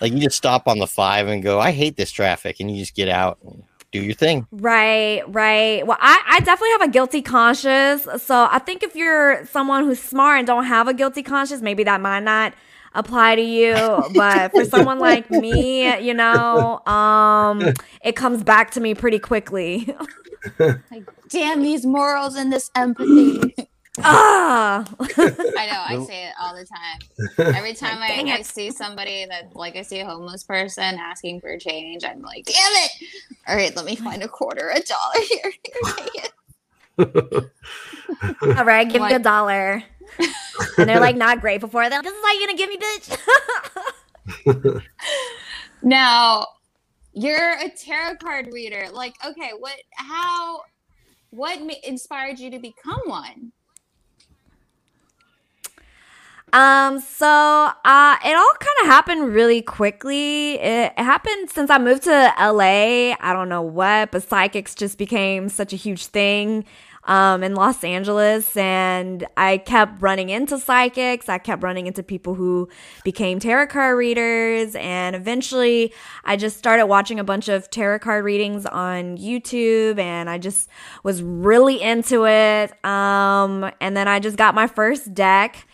Like 0.01 0.13
you 0.13 0.21
just 0.21 0.37
stop 0.37 0.67
on 0.67 0.79
the 0.79 0.87
five 0.87 1.29
and 1.29 1.43
go, 1.43 1.59
I 1.59 1.71
hate 1.73 1.97
this 1.97 2.11
traffic, 2.11 2.61
and 2.61 2.71
you 2.71 2.79
just 2.79 2.95
get 2.95 3.09
out 3.09 3.39
and 3.43 3.63
do 3.93 4.01
your 4.01 4.15
thing. 4.15 4.47
Right, 4.51 5.23
right. 5.29 5.87
Well, 5.87 5.97
I, 6.01 6.23
I 6.27 6.41
definitely 6.41 6.73
have 6.73 6.83
a 6.83 6.89
guilty 6.89 7.23
conscience. 7.23 8.07
So 8.23 8.49
I 8.51 8.59
think 8.59 8.83
if 8.83 8.95
you're 8.95 9.47
someone 9.47 9.85
who's 9.85 10.03
smart 10.03 10.39
and 10.39 10.47
don't 10.47 10.65
have 10.65 10.89
a 10.89 10.95
guilty 10.95 11.23
conscience, 11.23 11.63
maybe 11.63 11.85
that 11.85 12.01
might 12.01 12.21
not 12.21 12.53
apply 12.97 13.37
to 13.37 13.43
you. 13.43 13.75
But 14.17 14.53
for 14.53 14.65
someone 14.65 14.99
like 14.99 15.31
me, 15.31 15.97
you 15.99 16.15
know, 16.15 16.81
um, 16.87 17.75
it 18.03 18.17
comes 18.17 18.43
back 18.43 18.71
to 18.73 18.81
me 18.81 18.95
pretty 18.95 19.19
quickly. 19.19 19.95
Like, 20.59 21.05
damn 21.29 21.63
these 21.63 21.85
morals 21.85 22.35
and 22.35 22.53
this 22.53 22.71
empathy. 22.75 23.55
ah, 23.99 24.85
I 25.19 25.67
know, 25.67 26.01
I 26.01 26.05
say 26.07 26.27
it 26.27 26.35
all 26.41 26.55
the 26.55 26.65
time. 26.67 27.55
Every 27.55 27.75
time 27.75 27.99
I, 27.99 28.23
I 28.33 28.43
see 28.43 28.71
somebody 28.71 29.27
that, 29.27 29.55
like, 29.55 29.77
I 29.77 29.83
see 29.83 30.01
a 30.01 30.07
homeless 30.07 30.45
person 30.45 30.99
asking 30.99 31.41
for 31.41 31.59
change, 31.59 32.05
I'm 32.05 32.23
like, 32.23 32.47
damn 32.47 32.55
it! 32.57 32.91
All 33.49 33.57
right, 33.57 33.75
let 33.77 33.85
me 33.85 33.97
find 33.97 34.23
a 34.23 34.29
quarter, 34.29 34.71
a 34.71 34.81
dollar 34.81 35.27
here. 35.29 35.53
Here, 36.15 37.53
all 38.57 38.65
right, 38.65 38.89
give 38.89 39.03
me 39.03 39.13
a 39.13 39.19
dollar. 39.19 39.83
And 40.79 40.89
they're 40.89 41.01
like 41.01 41.17
not 41.27 41.41
grateful 41.41 41.69
for 41.69 41.83
it. 41.83 41.91
They're 41.91 41.99
like, 41.99 42.05
this 42.05 42.15
is 42.15 42.25
all 42.25 42.39
you're 42.39 42.47
gonna 42.47 42.59
give 42.59 42.71
me, 42.71 42.79
bitch. 44.55 44.83
Now, 45.83 46.49
you're 47.13 47.53
a 47.61 47.69
tarot 47.69 48.17
card 48.17 48.49
reader. 48.53 48.89
Like, 48.93 49.15
okay, 49.25 49.53
what, 49.59 49.77
how, 49.95 50.63
what 51.31 51.61
inspired 51.85 52.41
you 52.41 52.51
to 52.51 52.59
become 52.59 53.01
one? 53.07 53.53
Um, 56.53 57.01
so 57.01 57.27
uh 57.27 58.17
it 58.25 58.35
all 58.35 58.53
kind 58.59 58.77
of 58.83 58.87
happened 58.87 59.35
really 59.35 59.61
quickly. 59.61 60.55
It, 60.55 60.93
it 60.97 61.03
happened 61.03 61.51
since 61.51 61.71
I 61.71 61.79
moved 61.79 62.05
to 62.05 62.33
LA. 62.41 63.15
I 63.21 63.33
don't 63.33 63.49
know 63.49 63.63
what, 63.63 64.13
but 64.13 64.23
psychics 64.23 64.75
just 64.75 64.97
became 64.97 65.49
such 65.49 65.73
a 65.73 65.77
huge 65.77 66.07
thing 66.07 66.65
um 67.07 67.43
in 67.43 67.55
Los 67.55 67.83
Angeles 67.83 68.57
and 68.57 69.27
I 69.37 69.59
kept 69.59 70.03
running 70.03 70.29
into 70.29 70.59
psychics. 70.59 71.29
I 71.29 71.39
kept 71.39 71.63
running 71.63 71.87
into 71.87 72.03
people 72.03 72.35
who 72.35 72.69
became 73.05 73.39
tarot 73.39 73.69
card 73.69 73.97
readers 73.97 74.75
and 74.77 75.17
eventually 75.17 75.93
I 76.25 76.37
just 76.37 76.59
started 76.59 76.87
watching 76.87 77.19
a 77.19 77.25
bunch 77.25 77.49
of 77.49 77.71
tarot 77.71 78.01
card 78.01 78.25
readings 78.25 78.67
on 78.67 79.17
YouTube 79.17 79.99
and 79.99 80.29
I 80.29 80.39
just 80.39 80.69
was 81.03 81.23
really 81.23 81.81
into 81.81 82.27
it. 82.27 82.73
Um 82.85 83.71
and 83.81 83.97
then 83.97 84.09
I 84.09 84.21
just 84.21 84.37
got 84.37 84.55
my 84.55 84.67
first 84.67 85.15
deck 85.15 85.67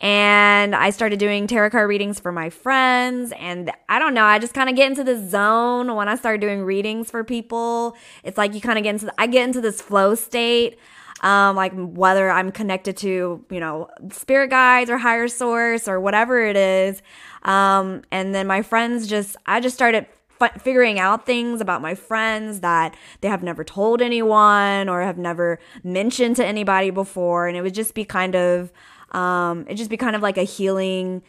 and 0.00 0.74
I 0.74 0.90
started 0.90 1.18
doing 1.18 1.46
tarot 1.46 1.70
card 1.70 1.88
readings 1.88 2.20
for 2.20 2.30
my 2.30 2.50
friends. 2.50 3.32
And 3.38 3.72
I 3.88 3.98
don't 3.98 4.14
know, 4.14 4.24
I 4.24 4.38
just 4.38 4.54
kind 4.54 4.68
of 4.70 4.76
get 4.76 4.88
into 4.88 5.02
the 5.02 5.18
zone 5.28 5.94
when 5.94 6.08
I 6.08 6.14
start 6.14 6.40
doing 6.40 6.62
readings 6.62 7.10
for 7.10 7.24
people. 7.24 7.96
It's 8.22 8.38
like 8.38 8.54
you 8.54 8.60
kind 8.60 8.78
of 8.78 8.84
get 8.84 8.90
into, 8.90 9.12
I 9.18 9.26
get 9.26 9.44
into 9.44 9.60
this 9.60 9.80
flow 9.80 10.14
state. 10.14 10.78
Um, 11.20 11.56
like 11.56 11.72
whether 11.74 12.30
I'm 12.30 12.52
connected 12.52 12.96
to, 12.98 13.44
you 13.50 13.58
know, 13.58 13.90
spirit 14.12 14.50
guides 14.50 14.88
or 14.88 14.98
higher 14.98 15.26
source 15.26 15.88
or 15.88 15.98
whatever 15.98 16.40
it 16.40 16.54
is. 16.54 17.02
Um, 17.42 18.02
and 18.12 18.32
then 18.32 18.46
my 18.46 18.62
friends 18.62 19.08
just, 19.08 19.36
I 19.44 19.58
just 19.58 19.74
started 19.74 20.06
fi- 20.38 20.50
figuring 20.50 21.00
out 21.00 21.26
things 21.26 21.60
about 21.60 21.82
my 21.82 21.96
friends 21.96 22.60
that 22.60 22.94
they 23.20 23.26
have 23.26 23.42
never 23.42 23.64
told 23.64 24.00
anyone 24.00 24.88
or 24.88 25.02
have 25.02 25.18
never 25.18 25.58
mentioned 25.82 26.36
to 26.36 26.46
anybody 26.46 26.90
before. 26.90 27.48
And 27.48 27.56
it 27.56 27.62
would 27.62 27.74
just 27.74 27.94
be 27.94 28.04
kind 28.04 28.36
of, 28.36 28.72
um, 29.12 29.66
it 29.68 29.74
just 29.74 29.90
be 29.90 29.96
kind 29.96 30.16
of 30.16 30.22
like 30.22 30.38
a 30.38 30.44
healing 30.44 31.22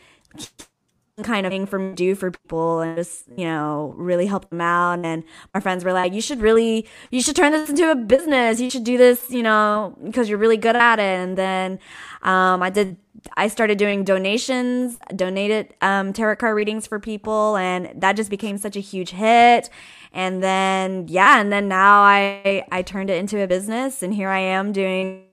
kind 1.24 1.46
of 1.46 1.52
thing 1.52 1.66
for 1.66 1.80
me 1.80 1.90
to 1.90 1.96
do 1.96 2.16
for 2.16 2.32
people 2.32 2.80
and 2.80 2.96
just 2.96 3.26
you 3.36 3.46
know 3.46 3.94
really 3.98 4.26
help 4.26 4.50
them 4.50 4.62
out. 4.62 5.04
And 5.04 5.24
my 5.54 5.60
friends 5.60 5.84
were 5.84 5.94
like 5.94 6.14
you 6.14 6.22
should 6.22 6.42
really 6.42 6.88
you 7.12 7.22
should 7.22 7.36
turn 7.36 7.52
this 7.52 7.70
into 7.70 7.90
a 7.90 7.96
business. 7.96 8.60
You 8.60 8.70
should 8.70 8.84
do 8.84 8.98
this 8.98 9.30
you 9.30 9.44
know 9.44 9.96
because 10.04 10.30
you're 10.30 10.38
really 10.38 10.58
good 10.58 10.76
at 10.76 11.00
it. 11.00 11.04
And 11.04 11.38
then 11.38 11.80
um, 12.22 12.62
i 12.62 12.70
did 12.70 12.98
i 13.36 13.48
started 13.48 13.78
doing 13.78 14.04
donations 14.04 14.98
donated 15.16 15.74
um, 15.82 16.14
tarot 16.14 16.38
card 16.38 16.56
readings 16.56 16.88
for 16.88 17.00
people. 17.00 17.58
And 17.58 17.92
that 18.02 18.16
just 18.16 18.30
became 18.30 18.58
such 18.58 18.76
a 18.76 18.82
huge 18.82 19.12
hit. 19.12 19.70
And 20.12 20.42
then 20.42 21.08
yeah 21.08 21.40
and 21.40 21.52
then 21.52 21.68
now 21.68 22.02
i 22.02 22.66
i 22.72 22.82
turned 22.82 23.10
it 23.10 23.18
into 23.18 23.42
a 23.42 23.48
business. 23.48 24.04
And 24.04 24.14
here 24.14 24.30
i 24.30 24.40
am 24.40 24.72
doing 24.72 25.26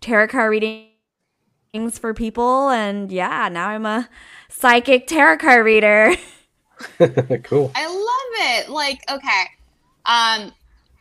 tarot 0.00 0.28
card 0.28 0.50
readings 0.50 0.95
for 1.98 2.14
people 2.14 2.70
and 2.70 3.12
yeah 3.12 3.48
now 3.48 3.68
i'm 3.68 3.86
a 3.86 4.08
psychic 4.48 5.06
tarot 5.06 5.38
card 5.38 5.64
reader 5.64 6.14
cool. 7.44 7.72
I 7.74 7.86
love 7.86 8.66
it. 8.66 8.68
Like, 8.68 9.00
okay. 9.10 9.44
Um, 10.04 10.52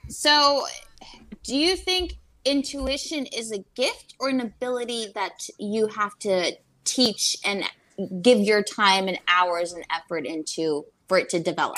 so 0.09 0.65
do 1.43 1.55
you 1.55 1.75
think 1.75 2.17
intuition 2.43 3.25
is 3.27 3.51
a 3.51 3.63
gift 3.75 4.15
or 4.19 4.29
an 4.29 4.41
ability 4.41 5.07
that 5.15 5.47
you 5.59 5.87
have 5.87 6.17
to 6.19 6.53
teach 6.83 7.37
and 7.43 7.63
give 8.21 8.39
your 8.39 8.61
time 8.61 9.07
and 9.07 9.19
hours 9.27 9.73
and 9.73 9.83
effort 9.91 10.25
into 10.25 10.85
for 11.07 11.17
it 11.17 11.29
to 11.29 11.39
develop? 11.39 11.77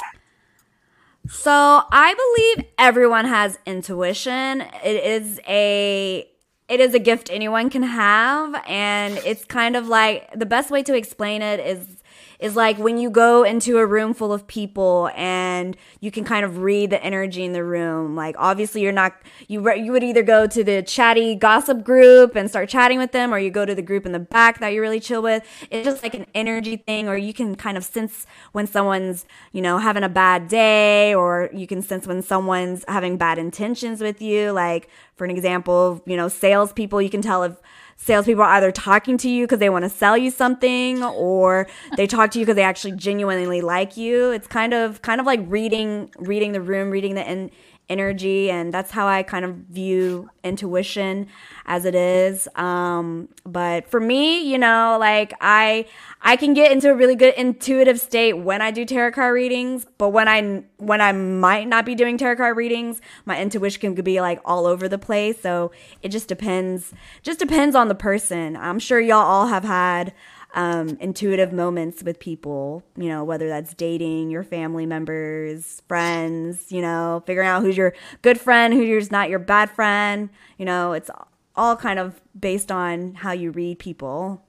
So 1.30 1.52
I 1.52 2.14
believe 2.56 2.70
everyone 2.78 3.26
has 3.26 3.60
intuition. 3.66 4.62
It 4.62 5.04
is 5.04 5.42
a 5.48 6.30
it 6.70 6.80
is 6.80 6.94
a 6.94 7.00
gift 7.00 7.30
anyone 7.32 7.70
can 7.70 7.84
have 7.84 8.62
and 8.68 9.18
it's 9.20 9.46
kind 9.46 9.76
of 9.76 9.88
like 9.88 10.30
the 10.38 10.46
best 10.46 10.70
way 10.70 10.84
to 10.84 10.96
explain 10.96 11.42
it 11.42 11.60
is 11.60 11.97
is 12.40 12.56
like 12.56 12.78
when 12.78 12.98
you 12.98 13.10
go 13.10 13.44
into 13.44 13.78
a 13.78 13.86
room 13.86 14.14
full 14.14 14.32
of 14.32 14.46
people 14.48 15.10
and 15.16 15.76
you 16.00 16.12
can 16.12 16.24
kind 16.24 16.46
of 16.46 16.60
read 16.60 16.90
the 16.90 17.04
energy 17.04 17.44
in 17.44 17.54
the 17.54 17.64
room. 17.64 18.16
Like 18.16 18.36
obviously 18.38 18.82
you're 18.82 18.92
not 18.92 19.14
you 19.48 19.62
re- 19.62 19.82
you 19.82 19.92
would 19.92 20.04
either 20.04 20.24
go 20.24 20.46
to 20.46 20.64
the 20.64 20.84
chatty 20.84 21.36
gossip 21.36 21.84
group 21.84 22.36
and 22.36 22.50
start 22.50 22.70
chatting 22.70 23.00
with 23.00 23.12
them 23.12 23.34
or 23.34 23.40
you 23.40 23.50
go 23.50 23.66
to 23.66 23.74
the 23.74 23.82
group 23.82 24.06
in 24.06 24.12
the 24.12 24.20
back 24.20 24.60
that 24.60 24.70
you're 24.70 24.84
really 24.84 25.00
chill 25.00 25.22
with. 25.22 25.44
It's 25.72 25.86
just 25.86 26.04
like 26.04 26.14
an 26.14 26.28
energy 26.36 26.78
thing 26.78 27.08
or 27.08 27.18
you 27.18 27.34
can 27.34 27.56
kind 27.56 27.78
of 27.78 27.84
sense 27.84 28.26
when 28.52 28.68
someone's, 28.68 29.26
you 29.52 29.62
know, 29.62 29.80
having 29.80 30.04
a 30.04 30.10
bad 30.10 30.48
day 30.48 31.16
or 31.16 31.50
you 31.54 31.66
can 31.66 31.82
sense 31.82 32.06
when 32.06 32.22
someone's 32.22 32.86
having 32.88 33.18
bad 33.18 33.40
intentions 33.40 34.00
with 34.02 34.22
you. 34.22 34.52
Like 34.52 34.90
for 35.16 35.26
an 35.26 35.32
example, 35.32 36.04
you 36.06 36.16
know, 36.16 36.28
salespeople, 36.28 37.02
you 37.02 37.10
can 37.10 37.22
tell 37.22 37.44
if 37.44 37.56
salespeople 37.98 38.44
are 38.44 38.50
either 38.52 38.72
talking 38.72 39.18
to 39.18 39.30
you 39.30 39.46
because 39.46 39.60
they 39.60 39.70
want 39.70 39.84
to 39.84 39.90
sell 39.90 40.18
you 40.18 40.32
something 40.32 41.04
or 41.04 41.68
they 41.98 42.08
talk 42.08 42.32
to 42.32 42.40
you 42.40 42.46
because 42.46 42.56
they 42.56 42.64
actually 42.64 42.94
genuinely 42.94 43.62
like 43.62 43.98
you. 43.98 44.32
It's 44.32 44.48
kind 44.48 44.74
of 44.74 45.02
kind 45.02 45.20
of 45.20 45.26
like 45.26 45.42
reading 45.48 46.12
reading 46.18 46.54
the 46.54 46.62
room 46.62 46.90
reading 46.90 47.16
the 47.16 47.28
en- 47.28 47.52
energy 47.90 48.52
and 48.52 48.74
that's 48.74 48.92
how 48.92 49.08
i 49.08 49.24
kind 49.24 49.46
of 49.46 49.56
view 49.56 50.30
intuition 50.44 51.28
as 51.66 51.86
it 51.86 51.96
is. 51.96 52.48
Um 52.56 53.30
but 53.46 53.90
for 53.90 54.00
me 54.00 54.40
you 54.40 54.58
know 54.58 54.98
like 55.00 55.34
i 55.42 55.86
i 56.22 56.36
can 56.36 56.54
get 56.54 56.72
into 56.72 56.90
a 56.90 56.96
really 56.96 57.16
good 57.16 57.34
intuitive 57.36 58.00
state 58.00 58.34
when 58.34 58.62
i 58.62 58.72
do 58.72 58.86
tarot 58.86 59.12
card 59.12 59.34
readings 59.34 59.86
but 59.98 60.10
when 60.10 60.28
i 60.28 60.64
when 60.78 61.02
i 61.02 61.12
might 61.12 61.68
not 61.68 61.86
be 61.86 61.96
doing 61.96 62.18
tarot 62.18 62.36
card 62.36 62.58
readings 62.58 63.02
my 63.26 63.42
intuition 63.42 63.96
can 63.96 64.04
be 64.04 64.22
like 64.22 64.40
all 64.46 64.66
over 64.66 64.88
the 64.88 64.98
place. 64.98 65.40
So 65.42 65.72
it 66.02 66.10
just 66.10 66.28
depends 66.28 66.94
just 67.24 67.40
depends 67.40 67.76
on 67.76 67.88
the 67.88 67.96
person. 67.96 68.56
I'm 68.56 68.80
sure 68.80 69.00
y'all 69.00 69.18
all 69.18 69.48
have 69.48 69.64
had 69.64 70.14
um, 70.54 70.98
intuitive 71.00 71.52
moments 71.52 72.04
with 72.04 72.20
people, 72.20 72.84
you 72.96 73.10
know, 73.10 73.24
whether 73.24 73.48
that's 73.48 73.74
dating, 73.74 74.30
your 74.30 74.44
family 74.44 74.86
members, 74.86 75.82
friends, 75.88 76.72
you 76.72 76.82
know, 76.82 77.24
figuring 77.26 77.48
out 77.48 77.62
who's 77.62 77.78
your 77.78 77.94
good 78.22 78.40
friend, 78.40 78.74
who's 78.74 79.12
not 79.12 79.30
your 79.30 79.40
bad 79.40 79.70
friend. 79.70 80.30
You 80.58 80.66
know, 80.66 80.94
it's 80.94 81.10
all 81.56 81.76
kind 81.76 82.00
of 82.00 82.20
based 82.40 82.72
on 82.72 83.16
how 83.16 83.32
you 83.32 83.52
read 83.52 83.80
people. 83.80 84.44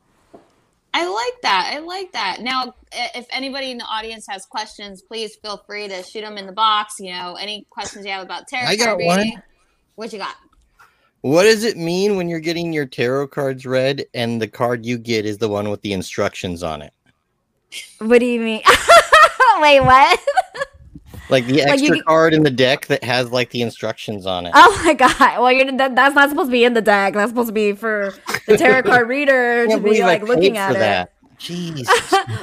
I 0.94 1.06
like 1.06 1.42
that. 1.42 1.70
I 1.74 1.78
like 1.80 2.12
that. 2.12 2.40
Now, 2.40 2.74
if 2.92 3.26
anybody 3.30 3.70
in 3.70 3.78
the 3.78 3.84
audience 3.84 4.26
has 4.28 4.46
questions, 4.46 5.02
please 5.02 5.36
feel 5.36 5.62
free 5.66 5.86
to 5.88 6.02
shoot 6.02 6.22
them 6.22 6.38
in 6.38 6.46
the 6.46 6.52
box. 6.52 6.94
You 6.98 7.12
know, 7.12 7.36
any 7.38 7.66
questions 7.70 8.06
you 8.06 8.12
have 8.12 8.22
about 8.22 8.48
tarot 8.48 8.66
I 8.66 8.76
got 8.76 8.86
card 8.86 9.04
one. 9.04 9.42
What 9.96 10.12
you 10.12 10.18
got? 10.18 10.34
What 11.22 11.42
does 11.42 11.64
it 11.64 11.76
mean 11.76 12.16
when 12.16 12.28
you're 12.28 12.38
getting 12.40 12.72
your 12.72 12.86
tarot 12.86 13.28
cards 13.28 13.66
read 13.66 14.04
and 14.14 14.40
the 14.40 14.48
card 14.48 14.86
you 14.86 14.98
get 14.98 15.26
is 15.26 15.38
the 15.38 15.48
one 15.48 15.68
with 15.70 15.82
the 15.82 15.92
instructions 15.92 16.62
on 16.62 16.82
it? 16.82 16.92
What 17.98 18.20
do 18.20 18.26
you 18.26 18.40
mean? 18.40 18.62
Wait, 19.60 19.80
what? 19.80 20.20
Like 21.30 21.46
the 21.46 21.62
Like, 21.64 21.80
you 21.80 21.88
extra 21.90 22.02
card 22.04 22.32
in 22.32 22.42
the 22.42 22.50
deck 22.50 22.86
that 22.86 23.04
has 23.04 23.30
like 23.30 23.50
the 23.50 23.60
instructions 23.60 24.24
on 24.24 24.46
it. 24.46 24.52
Oh 24.54 24.82
my 24.82 24.94
god! 24.94 25.18
Well, 25.18 25.52
you're, 25.52 25.70
that, 25.76 25.94
that's 25.94 26.14
not 26.14 26.30
supposed 26.30 26.48
to 26.48 26.52
be 26.52 26.64
in 26.64 26.72
the 26.72 26.80
deck. 26.80 27.12
That's 27.12 27.30
supposed 27.30 27.48
to 27.48 27.52
be 27.52 27.72
for 27.72 28.14
the 28.46 28.56
tarot 28.56 28.84
card 28.84 29.08
reader 29.08 29.66
to 29.70 29.78
be 29.78 30.02
like 30.02 30.22
looking 30.22 30.56
at 30.56 30.70
it. 30.74 30.78
that. 30.78 31.12
Jeez. 31.38 31.86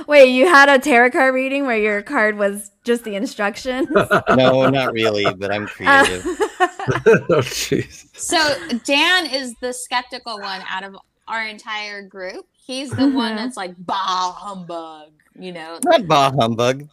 Wait, 0.07 0.27
you 0.29 0.47
had 0.47 0.69
a 0.69 0.79
tarot 0.79 1.11
card 1.11 1.33
reading 1.33 1.65
where 1.65 1.77
your 1.77 2.01
card 2.01 2.37
was 2.37 2.71
just 2.83 3.03
the 3.03 3.15
instructions? 3.15 3.89
no, 4.35 4.69
not 4.69 4.93
really, 4.93 5.25
but 5.35 5.51
I'm 5.51 5.67
creative. 5.67 6.25
oh 6.59 7.41
jeez. 7.41 8.05
So 8.17 8.37
Dan 8.85 9.25
is 9.27 9.53
the 9.61 9.73
skeptical 9.73 10.39
one 10.39 10.61
out 10.69 10.83
of 10.83 10.95
our 11.27 11.45
entire 11.45 12.03
group. 12.03 12.45
He's 12.53 12.89
the 12.89 13.07
one 13.09 13.33
Mhm. 13.33 13.35
that's 13.37 13.57
like 13.57 13.75
bah 13.77 14.31
humbug, 14.31 15.11
you 15.37 15.51
know. 15.51 15.77
Not 15.83 16.07
bah 16.07 16.31
humbug. 16.31 16.87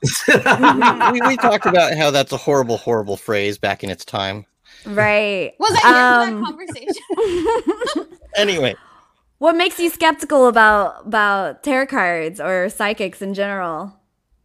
we, 1.12 1.20
we 1.28 1.36
talked 1.36 1.66
about 1.66 1.94
how 1.96 2.11
that's 2.11 2.32
a 2.32 2.36
horrible, 2.36 2.76
horrible 2.78 3.16
phrase 3.16 3.59
back 3.59 3.84
in 3.84 3.90
its 3.90 4.05
time. 4.05 4.44
right. 4.86 5.53
Was 5.59 5.78
I 5.84 5.88
here 5.88 6.34
Um, 6.34 6.44
for 6.44 6.62
that 6.66 8.05
conversation? 8.05 8.18
Anyway, 8.36 8.74
What 9.43 9.57
makes 9.57 9.80
you 9.80 9.90
skeptical 9.90 10.47
about 10.47 11.05
about 11.05 11.64
tarot 11.64 11.86
cards 11.86 12.40
or 12.40 12.68
psychics 12.68 13.20
in 13.20 13.34
general? 13.34 13.93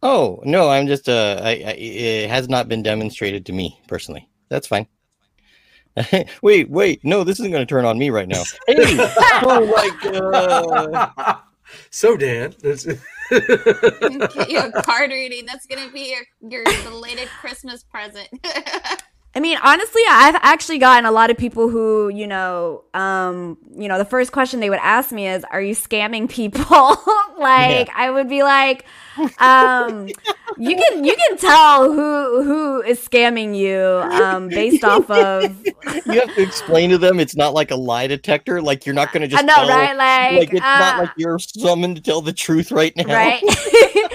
oh 0.02 0.42
no, 0.44 0.68
I'm 0.70 0.88
just 0.88 1.08
uh, 1.08 1.40
I, 1.40 1.50
I, 1.50 1.76
it 1.78 2.28
has 2.28 2.48
not 2.48 2.68
been 2.68 2.82
demonstrated 2.82 3.46
to 3.46 3.52
me 3.52 3.80
personally. 3.86 4.28
That's 4.48 4.66
fine. 4.66 4.88
wait, 6.42 6.68
wait, 6.68 7.04
no, 7.04 7.22
this 7.22 7.38
isn't 7.38 7.52
going 7.52 7.64
to 7.64 7.72
turn 7.72 7.84
on 7.84 7.96
me 7.96 8.10
right 8.10 8.26
now. 8.26 8.42
Hey, 8.66 8.74
oh 9.44 9.70
my 9.70 10.10
god. 10.10 11.42
so 11.90 12.16
Dan, 12.16 12.56
that's- 12.60 12.84
Get 13.30 14.50
you 14.50 14.58
a 14.58 14.82
card 14.82 15.12
reading. 15.12 15.46
That's 15.46 15.66
gonna 15.66 15.92
be 15.92 16.10
your 16.10 16.24
your 16.50 16.64
belated 16.82 17.28
Christmas 17.40 17.84
present. 17.84 18.28
I 19.34 19.40
mean, 19.40 19.58
honestly, 19.62 20.02
I've 20.08 20.36
actually 20.36 20.78
gotten 20.78 21.04
a 21.04 21.12
lot 21.12 21.30
of 21.30 21.36
people 21.36 21.68
who, 21.68 22.08
you 22.08 22.26
know, 22.26 22.84
um, 22.94 23.58
you 23.76 23.86
know, 23.86 23.98
the 23.98 24.04
first 24.04 24.32
question 24.32 24.60
they 24.60 24.70
would 24.70 24.80
ask 24.82 25.12
me 25.12 25.28
is, 25.28 25.44
"Are 25.50 25.60
you 25.60 25.74
scamming 25.74 26.30
people?" 26.30 26.64
like, 27.38 27.90
I 27.94 28.10
would 28.10 28.28
be 28.28 28.42
like, 28.42 28.86
um, 29.38 30.08
"You 30.56 30.76
can 30.76 31.04
you 31.04 31.14
can 31.14 31.36
tell 31.36 31.92
who 31.92 32.42
who 32.42 32.82
is 32.82 32.98
scamming 33.06 33.54
you 33.54 33.78
um, 33.78 34.48
based 34.48 34.82
off 34.82 35.10
of 35.10 35.62
You 36.06 36.20
have 36.20 36.34
to 36.34 36.42
explain 36.42 36.90
to 36.90 36.98
them 36.98 37.20
it's 37.20 37.36
not 37.36 37.52
like 37.52 37.70
a 37.70 37.76
lie 37.76 38.06
detector. 38.06 38.62
Like 38.62 38.86
you're 38.86 38.94
not 38.94 39.12
going 39.12 39.22
to 39.22 39.28
just 39.28 39.42
I 39.42 39.46
know, 39.46 39.54
tell, 39.54 39.68
right? 39.68 39.96
Like, 39.96 40.38
like 40.38 40.52
it's 40.54 40.60
uh, 40.62 40.78
not 40.78 40.98
like 40.98 41.10
you're 41.16 41.38
summoned 41.38 41.96
to 41.96 42.02
tell 42.02 42.22
the 42.22 42.32
truth 42.32 42.72
right 42.72 42.96
now. 42.96 43.14
right 43.14 43.42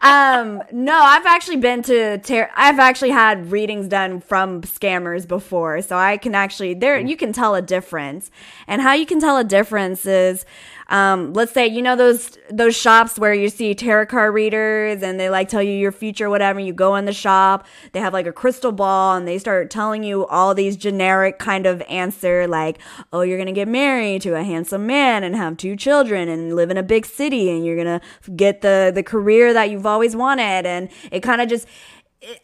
um 0.00 0.62
no 0.70 0.96
i've 0.96 1.26
actually 1.26 1.56
been 1.56 1.82
to 1.82 2.18
ter- 2.18 2.50
i've 2.54 2.78
actually 2.78 3.10
had 3.10 3.50
readings 3.50 3.88
done 3.88 4.20
from 4.20 4.62
scammers 4.62 5.26
before 5.26 5.82
so 5.82 5.96
i 5.96 6.16
can 6.16 6.36
actually 6.36 6.72
there 6.74 6.98
you 7.00 7.16
can 7.16 7.32
tell 7.32 7.54
a 7.54 7.62
difference. 7.62 8.30
And 8.66 8.82
how 8.82 8.92
you 8.92 9.06
can 9.06 9.20
tell 9.20 9.36
a 9.36 9.44
difference 9.44 10.06
is 10.06 10.44
um 10.88 11.32
let's 11.32 11.52
say 11.52 11.66
you 11.66 11.82
know 11.82 11.96
those 11.96 12.38
those 12.50 12.76
shops 12.76 13.18
where 13.18 13.34
you 13.34 13.48
see 13.48 13.74
tarot 13.74 14.06
card 14.06 14.34
readers 14.34 15.02
and 15.02 15.18
they 15.18 15.28
like 15.30 15.48
tell 15.48 15.62
you 15.62 15.72
your 15.72 15.92
future 15.92 16.30
whatever 16.30 16.60
you 16.60 16.72
go 16.72 16.96
in 16.96 17.04
the 17.04 17.12
shop 17.12 17.66
they 17.92 18.00
have 18.00 18.12
like 18.12 18.26
a 18.26 18.32
crystal 18.32 18.72
ball 18.72 19.16
and 19.16 19.26
they 19.26 19.38
start 19.38 19.70
telling 19.70 20.02
you 20.02 20.26
all 20.26 20.54
these 20.54 20.76
generic 20.76 21.38
kind 21.38 21.66
of 21.66 21.82
answer 21.88 22.46
like 22.46 22.78
oh 23.12 23.20
you're 23.20 23.38
gonna 23.38 23.52
get 23.52 23.68
married 23.68 24.22
to 24.22 24.34
a 24.34 24.42
handsome 24.42 24.86
man 24.86 25.24
and 25.24 25.36
have 25.36 25.56
two 25.56 25.76
children 25.76 26.28
and 26.28 26.54
live 26.56 26.70
in 26.70 26.76
a 26.76 26.82
big 26.82 27.06
city 27.06 27.50
and 27.50 27.64
you're 27.64 27.76
gonna 27.76 28.00
get 28.36 28.60
the 28.60 28.92
the 28.94 29.02
career 29.02 29.52
that 29.52 29.70
you've 29.70 29.86
always 29.86 30.16
wanted. 30.16 30.66
And 30.66 30.88
it 31.10 31.20
kind 31.20 31.40
of 31.40 31.48
just 31.48 31.66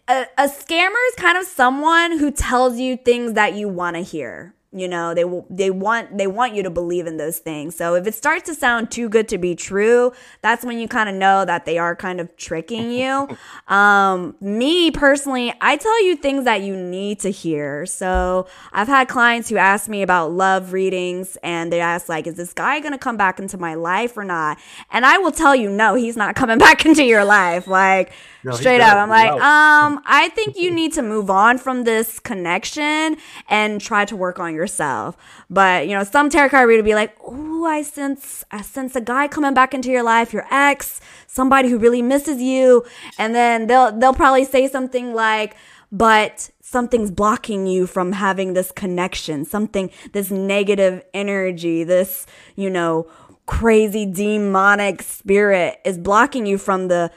a, 0.09 0.27
a 0.39 0.49
scammer 0.49 1.09
is 1.09 1.15
kind 1.17 1.37
of 1.37 1.45
someone 1.45 2.19
who 2.19 2.31
tells 2.31 2.79
you 2.79 2.97
things 2.97 3.33
that 3.35 3.55
you 3.55 3.69
want 3.69 3.97
to 3.97 4.03
hear 4.03 4.55
you 4.75 4.89
know 4.89 5.15
they 5.15 5.25
they 5.49 5.71
want 5.71 6.19
they 6.19 6.27
want 6.27 6.55
you 6.55 6.63
to 6.65 6.71
believe 6.71 7.07
in 7.07 7.17
those 7.17 7.39
things. 7.39 7.77
So 7.77 7.95
if 7.95 8.07
it 8.07 8.15
starts 8.15 8.45
to 8.47 8.55
sound 8.55 8.91
too 8.91 9.09
good 9.09 9.29
to 9.29 9.39
be 9.39 9.55
true 9.55 10.13
that's 10.43 10.65
when 10.65 10.79
you 10.79 10.89
kind 10.89 11.09
of 11.09 11.15
know 11.15 11.45
that 11.45 11.65
they 11.65 11.79
are 11.79 11.95
kind 11.97 12.21
of 12.21 12.37
tricking 12.37 12.91
you. 12.91 13.29
Um 13.69 14.37
me 14.41 14.91
personally 14.91 15.55
i 15.61 15.77
tell 15.77 16.05
you 16.05 16.17
things 16.17 16.45
that 16.45 16.61
you 16.61 16.77
need 16.77 17.21
to 17.21 17.31
hear. 17.31 17.87
So 17.87 18.47
i've 18.73 18.89
had 18.89 19.09
clients 19.09 19.49
who 19.49 19.57
ask 19.57 19.89
me 19.89 20.03
about 20.03 20.33
love 20.33 20.73
readings 20.73 21.39
and 21.43 21.73
they 21.73 21.81
ask 21.81 22.09
like 22.09 22.27
is 22.27 22.35
this 22.35 22.53
guy 22.53 22.81
gonna 22.81 22.99
come 22.99 23.17
back 23.17 23.39
into 23.39 23.57
my 23.57 23.75
life 23.75 24.17
or 24.17 24.25
not? 24.25 24.59
And 24.91 25.07
i 25.07 25.19
will 25.19 25.33
tell 25.33 25.55
you 25.57 25.71
no 25.71 25.95
he's 25.95 26.17
not 26.17 26.35
coming 26.35 26.59
back 26.67 26.85
into 26.85 27.05
your 27.05 27.25
life. 27.25 27.67
Like 27.67 28.13
No, 28.43 28.53
straight 28.53 28.81
up 28.81 28.97
i'm 28.97 29.09
like 29.09 29.31
um 29.31 30.03
i 30.07 30.29
think 30.31 30.57
you 30.57 30.71
need 30.81 30.93
to 30.95 31.03
move 31.03 31.31
on 31.31 31.57
from 31.59 31.85
this 31.85 32.19
connection 32.21 33.17
and 33.49 33.81
try 33.81 34.05
to 34.05 34.17
work 34.17 34.39
on 34.39 34.53
yourself. 34.65 35.17
But 35.51 35.87
you 35.89 35.95
know 35.95 36.05
some 36.05 36.31
tarot 36.31 36.51
card 36.51 36.69
reader 36.69 36.83
be 36.83 36.95
like 36.95 37.17
oh 37.25 37.65
i 37.65 37.83
sense 37.83 38.45
i 38.51 38.63
sense 38.63 38.97
a 38.97 39.01
guy 39.01 39.29
coming 39.29 39.55
back 39.55 39.75
into 39.75 39.91
your 39.91 40.03
life 40.03 40.33
your 40.33 40.47
ex 40.51 41.01
somebody 41.27 41.69
who 41.69 41.79
really 41.79 42.03
misses 42.03 42.41
you. 42.41 42.85
And 43.19 43.35
then 43.35 43.67
they'll 43.67 43.93
they'll 43.99 44.21
probably 44.23 44.45
say 44.45 44.69
something 44.69 45.15
like 45.15 45.57
but 45.93 46.51
something's 46.61 47.11
blocking 47.11 47.67
you 47.67 47.87
from 47.87 48.13
having 48.13 48.55
this 48.55 48.73
connection 48.73 49.45
something 49.45 49.91
this 50.13 50.31
negative 50.31 51.03
energy 51.13 51.85
this 51.85 52.27
you 52.57 52.71
know 52.71 53.07
crazy 53.47 54.07
demonic 54.07 55.03
spirit 55.03 55.79
is 55.85 55.99
blocking 55.99 56.47
you 56.47 56.57
from 56.59 56.89
the 56.89 57.11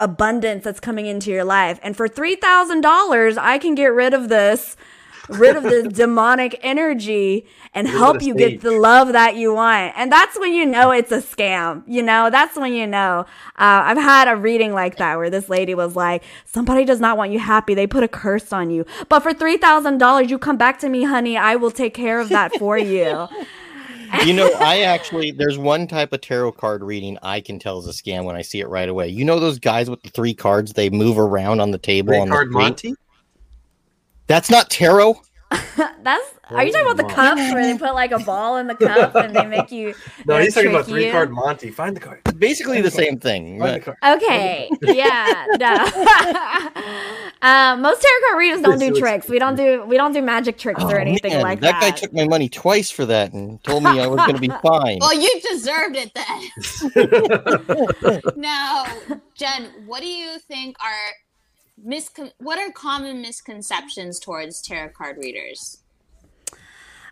abundance 0.00 0.64
that's 0.64 0.80
coming 0.80 1.06
into 1.06 1.30
your 1.30 1.44
life. 1.44 1.78
And 1.82 1.96
for 1.96 2.08
$3000 2.08 3.38
i 3.38 3.58
can 3.58 3.74
get 3.74 3.88
rid 3.88 4.14
of 4.14 4.28
this 4.28 4.76
rid 5.28 5.56
of 5.56 5.62
this 5.62 5.88
demonic 5.92 6.58
energy 6.62 7.46
and 7.74 7.86
Rid 7.86 7.96
help 7.96 8.18
the 8.18 8.26
you 8.26 8.34
get 8.34 8.60
the 8.60 8.72
love 8.72 9.12
that 9.12 9.36
you 9.36 9.54
want. 9.54 9.92
And 9.96 10.10
that's 10.10 10.38
when 10.38 10.52
you 10.52 10.64
know 10.66 10.90
it's 10.90 11.12
a 11.12 11.20
scam. 11.20 11.82
You 11.86 12.02
know, 12.02 12.30
that's 12.30 12.56
when 12.56 12.72
you 12.72 12.86
know. 12.86 13.26
Uh, 13.56 13.82
I've 13.84 13.96
had 13.96 14.28
a 14.28 14.36
reading 14.36 14.72
like 14.72 14.96
that 14.96 15.16
where 15.16 15.30
this 15.30 15.48
lady 15.48 15.74
was 15.74 15.96
like, 15.96 16.22
somebody 16.44 16.84
does 16.84 17.00
not 17.00 17.16
want 17.16 17.32
you 17.32 17.38
happy. 17.38 17.74
They 17.74 17.86
put 17.86 18.02
a 18.02 18.08
curse 18.08 18.52
on 18.52 18.70
you. 18.70 18.84
But 19.08 19.20
for 19.20 19.32
$3,000, 19.32 20.28
you 20.28 20.38
come 20.38 20.56
back 20.56 20.78
to 20.80 20.88
me, 20.88 21.04
honey. 21.04 21.36
I 21.36 21.56
will 21.56 21.70
take 21.70 21.94
care 21.94 22.20
of 22.20 22.28
that 22.30 22.54
for 22.58 22.78
you. 22.78 23.28
You 24.26 24.32
know, 24.32 24.50
I 24.58 24.80
actually 24.82 25.32
there's 25.32 25.58
one 25.58 25.86
type 25.86 26.12
of 26.12 26.20
tarot 26.20 26.52
card 26.52 26.82
reading 26.82 27.18
I 27.22 27.40
can 27.40 27.58
tell 27.58 27.78
is 27.78 27.86
a 27.86 27.90
scam 27.90 28.24
when 28.24 28.36
I 28.36 28.42
see 28.42 28.60
it 28.60 28.68
right 28.68 28.88
away. 28.88 29.08
You 29.08 29.24
know 29.24 29.38
those 29.38 29.58
guys 29.58 29.90
with 29.90 30.02
the 30.02 30.08
three 30.08 30.34
cards 30.34 30.72
they 30.72 30.88
move 30.88 31.18
around 31.18 31.60
on 31.60 31.72
the 31.72 31.78
table 31.78 32.12
Three 32.12 32.20
on 32.20 32.28
the 32.28 32.32
card 32.32 32.48
street? 32.48 32.62
Monty. 32.62 32.94
That's 34.28 34.50
not 34.50 34.70
tarot. 34.70 35.20
That's, 35.50 36.22
are 36.50 36.62
you 36.64 36.72
talking 36.72 36.86
about 36.90 36.96
the 36.98 37.04
cup 37.14 37.36
where 37.38 37.72
they 37.72 37.78
put 37.78 37.94
like 37.94 38.10
a 38.12 38.18
ball 38.18 38.58
in 38.58 38.66
the 38.66 38.74
cup 38.74 39.14
and 39.14 39.34
they 39.34 39.46
make 39.46 39.70
you. 39.72 39.94
No, 40.26 40.36
he's 40.38 40.52
talking 40.54 40.68
about 40.68 40.84
three 40.84 41.06
you? 41.06 41.12
card 41.12 41.30
Monty. 41.30 41.70
Find 41.70 41.96
the 41.96 42.00
card. 42.00 42.20
It's 42.26 42.36
basically 42.36 42.82
the 42.82 42.90
same 42.90 43.18
thing. 43.18 43.58
Find 43.58 43.82
the. 43.82 43.96
Okay. 44.16 44.68
Yeah. 44.82 45.46
No. 45.58 45.74
um, 47.40 47.80
most 47.80 48.02
tarot 48.02 48.20
card 48.28 48.38
readers 48.38 48.60
don't 48.60 48.78
do 48.78 48.94
tricks. 48.94 49.26
We 49.28 49.38
don't 49.38 49.56
do 49.56 49.84
we 49.86 49.96
don't 49.96 50.12
do 50.12 50.20
magic 50.20 50.58
tricks 50.58 50.82
or 50.84 50.98
Oh, 50.98 51.00
anything 51.00 51.32
man, 51.32 51.40
like 51.42 51.60
that 51.60 51.80
that. 51.80 51.82
guy 51.82 51.90
took 51.92 52.12
my 52.12 52.26
money 52.28 52.50
twice 52.50 52.90
for 52.90 53.06
that 53.06 53.32
and 53.32 53.62
told 53.64 53.84
me 53.84 53.98
I 54.00 54.06
was 54.06 54.18
going 54.18 54.34
to 54.34 54.40
be 54.40 54.48
fine. 54.48 54.98
well, 55.00 55.14
you 55.18 55.40
deserved 55.50 55.96
it 55.96 56.12
then. 56.14 56.50
now, 58.36 58.84
Jen, 59.34 59.70
what 59.86 60.02
do 60.02 60.08
you 60.08 60.38
think 60.40 60.76
are 60.82 61.12
miscon- 61.86 62.32
what 62.38 62.58
are 62.58 62.70
common 62.70 63.20
misconceptions 63.20 64.18
towards 64.18 64.60
tarot 64.60 64.90
card 64.90 65.16
readers? 65.18 65.78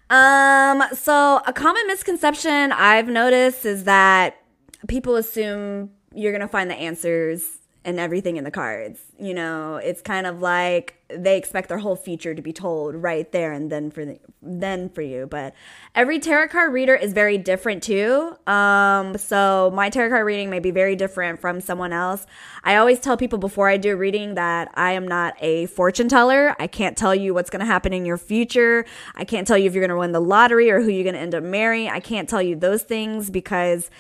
Um, 0.08 0.82
so 0.94 1.40
a 1.46 1.52
common 1.52 1.86
misconception 1.86 2.72
I've 2.72 3.08
noticed 3.08 3.64
is 3.64 3.84
that 3.84 4.36
people 4.86 5.16
assume 5.16 5.90
you're 6.14 6.32
gonna 6.32 6.48
find 6.48 6.70
the 6.70 6.76
answers 6.76 7.58
and 7.84 7.98
everything 7.98 8.36
in 8.36 8.44
the 8.44 8.50
cards. 8.50 9.00
You 9.18 9.32
know, 9.32 9.76
it's 9.76 10.02
kind 10.02 10.26
of 10.26 10.42
like 10.42 10.96
they 11.08 11.38
expect 11.38 11.68
their 11.68 11.78
whole 11.78 11.96
future 11.96 12.34
to 12.34 12.42
be 12.42 12.52
told 12.52 12.96
right 12.96 13.30
there 13.30 13.52
and 13.52 13.70
then 13.70 13.90
for 13.90 14.04
the, 14.04 14.18
then 14.42 14.88
for 14.90 15.02
you. 15.02 15.26
But 15.26 15.54
every 15.94 16.18
tarot 16.18 16.48
card 16.48 16.72
reader 16.72 16.94
is 16.94 17.12
very 17.12 17.38
different 17.38 17.82
too. 17.82 18.36
Um, 18.46 19.16
so 19.16 19.70
my 19.74 19.88
tarot 19.88 20.10
card 20.10 20.26
reading 20.26 20.50
may 20.50 20.58
be 20.58 20.70
very 20.70 20.96
different 20.96 21.40
from 21.40 21.60
someone 21.60 21.92
else. 21.92 22.26
I 22.64 22.76
always 22.76 23.00
tell 23.00 23.16
people 23.16 23.38
before 23.38 23.68
I 23.68 23.76
do 23.76 23.92
a 23.92 23.96
reading 23.96 24.34
that 24.34 24.70
I 24.74 24.92
am 24.92 25.06
not 25.06 25.34
a 25.40 25.66
fortune 25.66 26.08
teller. 26.08 26.56
I 26.58 26.66
can't 26.66 26.96
tell 26.96 27.14
you 27.14 27.32
what's 27.32 27.50
going 27.50 27.60
to 27.60 27.66
happen 27.66 27.92
in 27.92 28.04
your 28.04 28.18
future. 28.18 28.84
I 29.14 29.24
can't 29.24 29.46
tell 29.46 29.56
you 29.56 29.66
if 29.66 29.74
you're 29.74 29.82
going 29.82 29.96
to 29.96 29.98
win 29.98 30.12
the 30.12 30.20
lottery 30.20 30.70
or 30.70 30.82
who 30.82 30.90
you're 30.90 31.04
going 31.04 31.14
to 31.14 31.20
end 31.20 31.34
up 31.34 31.44
marrying. 31.44 31.88
I 31.88 32.00
can't 32.00 32.28
tell 32.28 32.42
you 32.42 32.56
those 32.56 32.82
things 32.82 33.30
because 33.30 33.90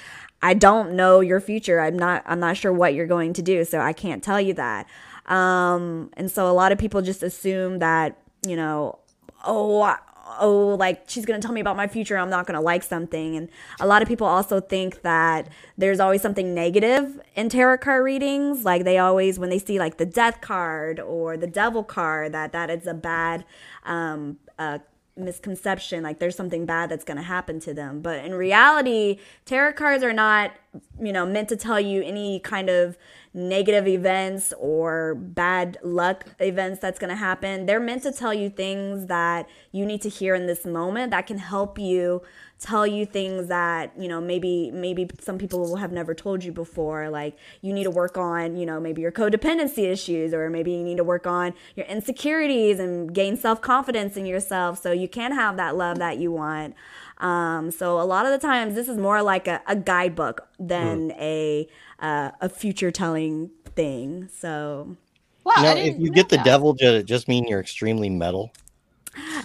I 0.42 0.54
don't 0.54 0.92
know 0.92 1.20
your 1.20 1.40
future. 1.40 1.80
I'm 1.80 1.98
not 1.98 2.22
I'm 2.26 2.40
not 2.40 2.56
sure 2.56 2.72
what 2.72 2.94
you're 2.94 3.06
going 3.06 3.32
to 3.34 3.42
do, 3.42 3.64
so 3.64 3.80
I 3.80 3.92
can't 3.92 4.22
tell 4.22 4.40
you 4.40 4.54
that. 4.54 4.86
Um, 5.26 6.10
and 6.14 6.30
so 6.30 6.50
a 6.50 6.52
lot 6.52 6.72
of 6.72 6.78
people 6.78 7.02
just 7.02 7.22
assume 7.22 7.78
that, 7.80 8.18
you 8.46 8.56
know, 8.56 8.98
oh, 9.44 9.96
oh, 10.38 10.76
like 10.78 11.04
she's 11.06 11.24
going 11.24 11.40
to 11.40 11.44
tell 11.44 11.54
me 11.54 11.60
about 11.60 11.76
my 11.76 11.86
future. 11.86 12.16
I'm 12.16 12.30
not 12.30 12.46
going 12.46 12.54
to 12.54 12.60
like 12.60 12.82
something. 12.82 13.36
And 13.36 13.48
a 13.80 13.86
lot 13.86 14.02
of 14.02 14.08
people 14.08 14.26
also 14.26 14.60
think 14.60 15.02
that 15.02 15.48
there's 15.76 16.00
always 16.00 16.22
something 16.22 16.54
negative 16.54 17.20
in 17.34 17.48
tarot 17.48 17.78
card 17.78 18.04
readings. 18.04 18.64
Like 18.64 18.84
they 18.84 18.98
always, 18.98 19.38
when 19.38 19.50
they 19.50 19.58
see 19.58 19.78
like 19.78 19.98
the 19.98 20.06
death 20.06 20.40
card 20.40 21.00
or 21.00 21.36
the 21.36 21.46
devil 21.46 21.84
card, 21.84 22.32
that 22.32 22.52
that 22.52 22.70
is 22.70 22.86
a 22.86 22.94
bad, 22.94 23.44
um, 23.84 24.38
uh, 24.58 24.78
misconception 25.16 26.02
like 26.02 26.18
there's 26.18 26.36
something 26.36 26.66
bad 26.66 26.90
that's 26.90 27.04
going 27.04 27.16
to 27.16 27.22
happen 27.22 27.58
to 27.58 27.72
them 27.72 28.00
but 28.00 28.24
in 28.24 28.34
reality 28.34 29.18
tarot 29.44 29.72
cards 29.72 30.04
are 30.04 30.12
not 30.12 30.52
you 31.00 31.12
know 31.12 31.24
meant 31.24 31.48
to 31.48 31.56
tell 31.56 31.80
you 31.80 32.02
any 32.02 32.38
kind 32.40 32.68
of 32.68 32.98
negative 33.36 33.86
events 33.86 34.54
or 34.58 35.14
bad 35.14 35.76
luck 35.82 36.24
events 36.40 36.80
that's 36.80 36.98
going 36.98 37.10
to 37.10 37.16
happen. 37.16 37.66
They're 37.66 37.78
meant 37.78 38.02
to 38.04 38.10
tell 38.12 38.32
you 38.32 38.48
things 38.48 39.06
that 39.06 39.46
you 39.72 39.84
need 39.84 40.00
to 40.02 40.08
hear 40.08 40.34
in 40.34 40.46
this 40.46 40.64
moment 40.64 41.10
that 41.10 41.26
can 41.26 41.36
help 41.38 41.78
you 41.78 42.22
tell 42.58 42.86
you 42.86 43.04
things 43.04 43.48
that, 43.48 43.92
you 43.98 44.08
know, 44.08 44.20
maybe 44.20 44.70
maybe 44.70 45.08
some 45.20 45.36
people 45.36 45.60
will 45.60 45.76
have 45.76 45.92
never 45.92 46.14
told 46.14 46.42
you 46.42 46.52
before 46.52 47.10
like 47.10 47.36
you 47.60 47.72
need 47.72 47.84
to 47.84 47.90
work 47.90 48.16
on, 48.16 48.56
you 48.56 48.64
know, 48.64 48.80
maybe 48.80 49.02
your 49.02 49.12
codependency 49.12 49.90
issues 49.90 50.32
or 50.32 50.48
maybe 50.48 50.72
you 50.72 50.82
need 50.82 50.96
to 50.96 51.04
work 51.04 51.26
on 51.26 51.52
your 51.74 51.84
insecurities 51.86 52.78
and 52.78 53.12
gain 53.12 53.36
self-confidence 53.36 54.16
in 54.16 54.24
yourself 54.24 54.80
so 54.82 54.90
you 54.90 55.08
can 55.08 55.32
have 55.32 55.56
that 55.58 55.76
love 55.76 55.98
that 55.98 56.18
you 56.18 56.32
want. 56.32 56.74
Um, 57.18 57.70
so 57.70 58.00
a 58.00 58.04
lot 58.04 58.26
of 58.26 58.32
the 58.32 58.38
times 58.38 58.74
this 58.74 58.88
is 58.88 58.96
more 58.96 59.22
like 59.22 59.46
a, 59.46 59.62
a 59.66 59.76
guidebook 59.76 60.48
than 60.58 61.10
mm. 61.10 61.20
a 61.20 61.68
uh, 61.98 62.30
a 62.40 62.48
future 62.48 62.90
telling 62.90 63.50
thing. 63.74 64.28
So, 64.34 64.96
wow, 65.44 65.54
now, 65.58 65.76
if 65.76 65.98
you 65.98 66.10
get 66.10 66.28
the 66.28 66.36
that. 66.36 66.44
devil, 66.44 66.74
does 66.74 67.00
it 67.00 67.06
just 67.06 67.28
mean 67.28 67.46
you're 67.48 67.60
extremely 67.60 68.10
metal? 68.10 68.50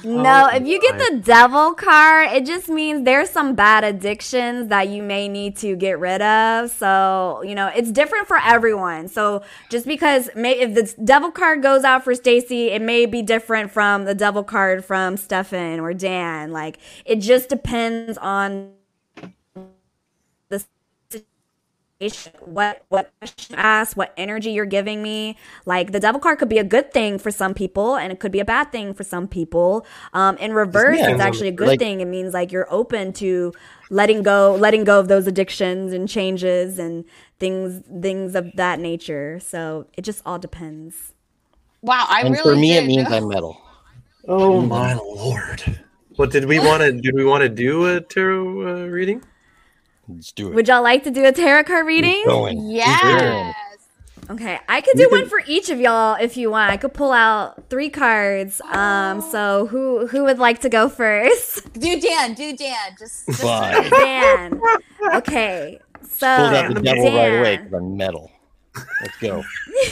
No, 0.03 0.49
oh, 0.51 0.55
if 0.55 0.65
you 0.65 0.81
get 0.81 0.97
the 0.97 1.17
devil 1.17 1.73
card, 1.73 2.29
it 2.31 2.45
just 2.45 2.69
means 2.69 3.05
there's 3.05 3.29
some 3.29 3.55
bad 3.55 3.83
addictions 3.83 4.67
that 4.69 4.89
you 4.89 5.03
may 5.03 5.27
need 5.27 5.55
to 5.57 5.75
get 5.75 5.99
rid 5.99 6.21
of. 6.21 6.71
So, 6.71 7.43
you 7.45 7.55
know, 7.55 7.67
it's 7.67 7.91
different 7.91 8.27
for 8.27 8.37
everyone. 8.37 9.07
So, 9.07 9.43
just 9.69 9.85
because 9.85 10.29
may, 10.35 10.59
if 10.59 10.73
the 10.73 10.93
devil 11.03 11.31
card 11.31 11.61
goes 11.61 11.83
out 11.83 12.03
for 12.03 12.15
Stacy, 12.15 12.71
it 12.71 12.81
may 12.81 13.05
be 13.05 13.21
different 13.21 13.71
from 13.71 14.05
the 14.05 14.15
devil 14.15 14.43
card 14.43 14.83
from 14.83 15.17
Stefan 15.17 15.79
or 15.79 15.93
Dan. 15.93 16.51
Like, 16.51 16.77
it 17.05 17.17
just 17.17 17.49
depends 17.49 18.17
on 18.17 18.73
what 22.41 22.83
what 22.89 23.11
question 23.19 23.55
ask, 23.55 23.95
what 23.95 24.13
energy 24.17 24.51
you're 24.51 24.65
giving 24.65 25.03
me. 25.03 25.37
Like 25.65 25.91
the 25.91 25.99
devil 25.99 26.19
card 26.19 26.39
could 26.39 26.49
be 26.49 26.57
a 26.57 26.63
good 26.63 26.91
thing 26.91 27.19
for 27.19 27.31
some 27.31 27.53
people, 27.53 27.95
and 27.95 28.11
it 28.11 28.19
could 28.19 28.31
be 28.31 28.39
a 28.39 28.45
bad 28.45 28.71
thing 28.71 28.93
for 28.93 29.03
some 29.03 29.27
people. 29.27 29.85
Um, 30.13 30.37
in 30.37 30.53
reverse, 30.53 30.99
yeah, 30.99 31.11
it's 31.11 31.21
actually 31.21 31.49
a 31.49 31.53
good 31.53 31.67
like, 31.67 31.79
thing. 31.79 32.01
It 32.01 32.07
means 32.07 32.33
like 32.33 32.51
you're 32.51 32.71
open 32.71 33.13
to 33.13 33.53
letting 33.89 34.23
go, 34.23 34.55
letting 34.55 34.83
go 34.83 34.99
of 34.99 35.07
those 35.07 35.27
addictions 35.27 35.93
and 35.93 36.09
changes 36.09 36.79
and 36.79 37.05
things 37.39 37.83
things 38.01 38.35
of 38.35 38.51
that 38.55 38.79
nature. 38.79 39.39
So 39.39 39.87
it 39.93 40.01
just 40.01 40.21
all 40.25 40.39
depends. 40.39 41.13
Wow, 41.81 42.05
I 42.09 42.21
and 42.21 42.31
really 42.31 42.43
for 42.43 42.55
me, 42.55 42.77
it 42.77 42.85
means 42.85 43.11
I'm 43.11 43.27
metal. 43.27 43.61
Oh 44.27 44.61
my 44.61 44.93
lord! 44.95 45.79
What 46.15 46.31
did 46.31 46.45
we 46.45 46.59
want 46.59 46.81
to? 46.81 46.91
Did 46.91 47.15
we 47.15 47.25
want 47.25 47.41
to 47.41 47.49
do 47.49 47.95
a 47.95 48.01
tarot 48.01 48.83
uh, 48.83 48.85
reading? 48.87 49.23
Let's 50.15 50.31
do 50.31 50.49
it. 50.49 50.55
Would 50.55 50.67
y'all 50.67 50.83
like 50.83 51.03
to 51.03 51.11
do 51.11 51.25
a 51.25 51.31
tarot 51.31 51.63
card 51.63 51.85
reading? 51.85 52.23
Yes. 52.69 53.55
Okay, 54.29 54.59
I 54.69 54.79
could 54.79 54.95
do 54.95 55.09
one 55.09 55.27
for 55.27 55.41
each 55.45 55.69
of 55.69 55.79
y'all 55.81 56.15
if 56.15 56.37
you 56.37 56.49
want. 56.51 56.71
I 56.71 56.77
could 56.77 56.93
pull 56.93 57.11
out 57.11 57.69
three 57.69 57.89
cards. 57.89 58.61
Um, 58.61 59.19
so 59.19 59.67
who 59.67 60.07
who 60.07 60.23
would 60.23 60.39
like 60.39 60.61
to 60.61 60.69
go 60.69 60.87
first? 60.87 61.73
Do 61.79 61.99
Dan. 61.99 62.33
Do 62.33 62.55
Dan. 62.55 62.95
Just, 62.97 63.27
just 63.27 63.41
Dan. 63.43 64.61
Okay. 65.15 65.79
So 66.03 66.37
pull 66.37 66.55
out 66.55 66.73
the 66.73 66.81
devil 66.81 67.03
Dan. 67.03 67.15
right 67.15 67.39
away 67.39 67.57
because 67.57 67.73
I'm 67.73 67.97
metal. 67.97 68.31
Let's 69.01 69.17
go. 69.19 69.43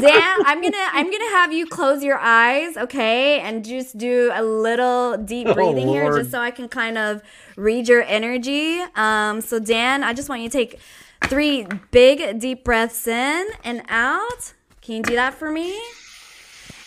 Dan, 0.00 0.38
I'm 0.44 0.60
gonna 0.60 0.88
I'm 0.92 1.10
gonna 1.10 1.30
have 1.30 1.52
you 1.52 1.66
close 1.66 2.02
your 2.02 2.18
eyes, 2.18 2.76
okay, 2.76 3.40
and 3.40 3.64
just 3.64 3.96
do 3.96 4.30
a 4.34 4.42
little 4.42 5.16
deep 5.18 5.46
oh, 5.46 5.54
breathing 5.54 5.88
oh, 5.88 5.92
here, 5.92 6.16
just 6.16 6.32
so 6.32 6.40
I 6.40 6.50
can 6.50 6.68
kind 6.68 6.98
of 6.98 7.22
read 7.56 7.88
your 7.88 8.02
energy. 8.02 8.80
Um, 8.94 9.40
so 9.40 9.58
Dan, 9.58 10.02
I 10.04 10.12
just 10.12 10.28
want 10.28 10.42
you 10.42 10.48
to 10.48 10.52
take 10.52 10.78
three 11.24 11.66
big 11.90 12.40
deep 12.40 12.64
breaths 12.64 13.06
in 13.06 13.48
and 13.64 13.82
out. 13.88 14.54
Can 14.80 14.96
you 14.96 15.02
do 15.02 15.14
that 15.14 15.34
for 15.34 15.50
me? 15.50 15.80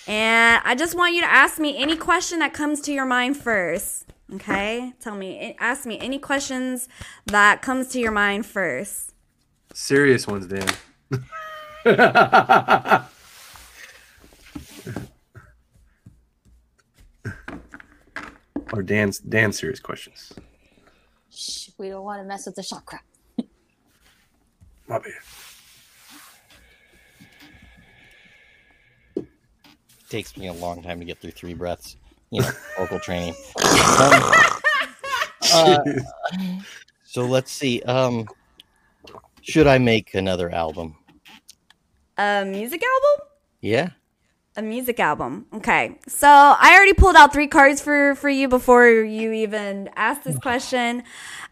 And 0.08 0.62
I 0.64 0.76
just 0.76 0.96
want 0.96 1.16
you 1.16 1.22
to 1.22 1.32
ask 1.32 1.58
me 1.58 1.78
any 1.82 1.96
question 1.96 2.40
that 2.40 2.54
comes 2.54 2.82
to 2.82 2.94
your 2.94 3.06
mind 3.06 3.38
first. 3.38 4.14
Okay? 4.34 4.94
Tell 5.00 5.16
me, 5.16 5.56
ask 5.60 5.86
me 5.86 6.00
any 6.00 6.20
questions 6.20 6.88
that 7.26 7.62
comes 7.62 7.88
to 7.90 8.00
your 8.00 8.12
mind 8.12 8.46
first. 8.46 9.14
Serious 9.74 10.28
ones, 10.28 10.48
Dan. 10.48 10.68
or 18.74 18.84
Dan's 18.84 19.20
Dan 19.20 19.52
serious 19.52 19.80
questions. 19.80 20.34
Shh, 21.76 21.80
we 21.80 21.90
don't 21.90 22.04
want 22.04 22.22
to 22.22 22.28
mess 22.28 22.46
with 22.46 22.56
the 22.56 22.64
chakra. 22.64 23.00
My 24.88 25.00
bad. 25.00 25.12
Takes 30.10 30.38
me 30.38 30.48
a 30.48 30.54
long 30.54 30.84
time 30.84 31.00
to 31.00 31.06
get 31.06 31.20
through 31.20 31.32
three 31.32 31.54
breaths. 31.54 31.98
You 32.32 32.42
know, 32.42 32.52
vocal 32.78 33.00
training. 33.00 33.34
Um, 33.58 34.32
uh, 35.54 35.80
so 37.04 37.26
let's 37.26 37.52
see. 37.52 37.82
Um, 37.84 38.28
should 39.42 39.68
I 39.68 39.78
make 39.78 40.14
another 40.14 40.52
album? 40.52 40.96
A 42.18 42.46
music 42.46 42.82
album? 42.84 43.28
Yeah. 43.62 43.90
A 44.58 44.62
music 44.62 45.02
album. 45.02 45.48
Okay. 45.54 46.00
So 46.08 46.30
I 46.30 46.76
already 46.78 46.94
pulled 46.94 47.18
out 47.18 47.34
three 47.34 47.48
cards 47.48 47.82
for 47.82 48.16
for 48.16 48.30
you 48.30 48.48
before 48.48 48.88
you 48.88 49.34
even 49.34 49.90
asked 49.98 50.24
this 50.24 50.38
question. 50.40 51.04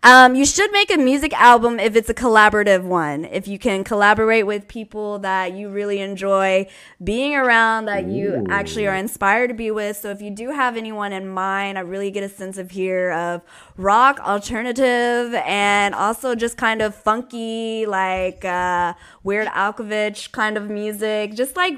Um, 0.04 0.36
you 0.36 0.46
should 0.46 0.72
make 0.72 0.90
a 0.90 0.98
music 0.98 1.34
album 1.34 1.82
if 1.82 1.98
it's 1.98 2.10
a 2.10 2.14
collaborative 2.14 2.84
one. 2.84 3.26
If 3.26 3.46
you 3.48 3.60
can 3.60 3.84
collaborate 3.84 4.46
with 4.46 4.70
people 4.70 5.20
that 5.20 5.54
you 5.54 5.70
really 5.70 6.00
enjoy 6.00 6.68
being 7.04 7.36
around, 7.36 7.86
that 7.86 8.08
you 8.08 8.36
Ooh. 8.36 8.46
actually 8.50 8.88
are 8.88 8.96
inspired 8.96 9.48
to 9.48 9.54
be 9.54 9.70
with. 9.70 9.98
So 9.98 10.10
if 10.10 10.22
you 10.22 10.30
do 10.30 10.52
have 10.52 10.78
anyone 10.78 11.12
in 11.12 11.28
mind, 11.28 11.78
I 11.78 11.82
really 11.82 12.10
get 12.12 12.24
a 12.24 12.30
sense 12.30 12.58
of 12.58 12.72
here 12.72 13.12
of 13.12 13.42
rock, 13.76 14.20
alternative, 14.22 15.34
and 15.46 15.94
also 15.94 16.36
just 16.36 16.56
kind 16.56 16.82
of 16.82 16.96
funky, 16.96 17.86
like 17.86 18.46
uh, 18.46 18.94
Weird 19.24 19.48
Alkovich 19.48 20.32
kind 20.32 20.58
of 20.58 20.70
music. 20.70 21.34
Just 21.34 21.58
like 21.58 21.76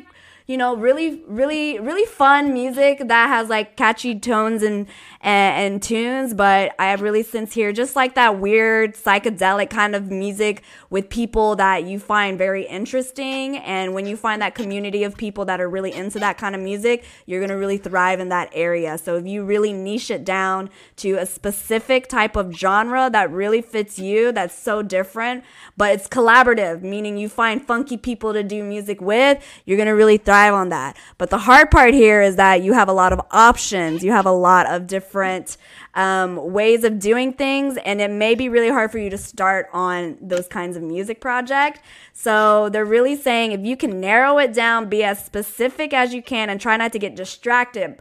you 0.48 0.58
know, 0.58 0.76
really, 0.76 1.24
really, 1.28 1.80
really 1.80 2.06
fun 2.06 2.54
music 2.54 3.00
that 3.08 3.28
has 3.30 3.50
like 3.50 3.76
catchy 3.76 4.20
tones 4.20 4.62
and, 4.62 4.86
and, 5.22 5.74
and 5.74 5.84
tunes. 5.84 6.36
But 6.36 6.76
I 6.78 6.86
have 6.86 7.02
really 7.02 7.24
sense 7.24 7.54
here 7.54 7.74
just 7.74 7.96
like 7.96 8.14
that 8.14 8.40
weird 8.40 8.94
psychedelic 8.94 9.72
kind 9.72 9.96
of 9.96 10.12
music 10.12 10.62
with 10.92 11.10
people 11.10 11.56
that 11.56 11.86
you 11.86 12.00
find 12.00 12.38
very 12.38 12.64
interesting. 12.68 13.58
And 13.58 13.96
when 13.96 14.06
you 14.06 14.16
find 14.16 14.40
that 14.44 14.54
community 14.54 15.04
of 15.04 15.18
people 15.18 15.46
that 15.46 15.60
are 15.60 15.70
really 15.70 15.92
into 15.92 16.20
that 16.20 16.38
kind 16.38 16.54
of 16.54 16.62
music, 16.62 17.06
you're 17.26 17.42
gonna 17.42 17.58
really 17.58 17.80
thrive 17.80 18.20
in 18.20 18.30
that 18.30 18.50
area. 18.54 19.00
So 19.00 19.16
if 19.16 19.26
you 19.26 19.44
really 19.44 19.74
niche 19.74 20.12
it 20.12 20.24
down 20.24 20.70
to 20.98 21.14
a 21.14 21.26
specific 21.26 22.08
type 22.08 22.36
of 22.36 22.54
genre 22.54 23.10
that 23.10 23.32
really 23.32 23.64
fits 23.64 23.98
you, 23.98 24.32
that's 24.32 24.56
so 24.56 24.84
different, 24.84 25.44
but 25.76 25.92
it's 25.92 26.08
collaborative, 26.08 26.84
meaning 26.84 27.18
you 27.18 27.30
find 27.30 27.66
funky 27.66 27.98
people 27.98 28.32
to 28.32 28.44
do 28.44 28.64
music 28.64 29.02
with, 29.02 29.44
you're 29.66 29.78
gonna 29.80 29.96
really 29.96 30.18
thrive 30.18 30.35
on 30.36 30.70
that. 30.70 30.98
But 31.18 31.30
the 31.30 31.38
hard 31.38 31.72
part 31.72 31.94
here 31.94 32.22
is 32.22 32.36
that 32.36 32.62
you 32.62 32.74
have 32.74 32.90
a 32.90 32.94
lot 32.94 33.14
of 33.14 33.22
options. 33.32 34.04
You 34.04 34.12
have 34.12 34.26
a 34.26 34.32
lot 34.32 34.70
of 34.70 34.88
different 34.88 35.58
um, 35.96 36.52
ways 36.52 36.84
of 36.84 37.00
doing 37.00 37.34
things, 37.34 37.78
and 37.78 38.02
it 38.02 38.12
may 38.12 38.36
be 38.36 38.50
really 38.50 38.70
hard 38.70 38.92
for 38.92 38.98
you 38.98 39.10
to 39.10 39.18
start 39.18 39.70
on 39.72 40.18
those 40.22 40.48
kinds 40.48 40.76
of 40.76 40.84
music 40.84 41.22
project. 41.22 41.82
So 42.12 42.70
they're 42.70 42.86
really 42.86 43.16
saying 43.16 43.54
if 43.54 43.62
you 43.62 43.78
can 43.78 44.02
narrow 44.02 44.38
it 44.38 44.54
down, 44.54 44.90
be 44.90 45.04
as 45.04 45.24
specific 45.24 45.94
as 45.94 46.14
you 46.14 46.22
can, 46.22 46.50
and 46.50 46.60
try 46.60 46.76
not 46.76 46.92
to 46.94 47.00
get 47.00 47.16
distracted. 47.16 47.98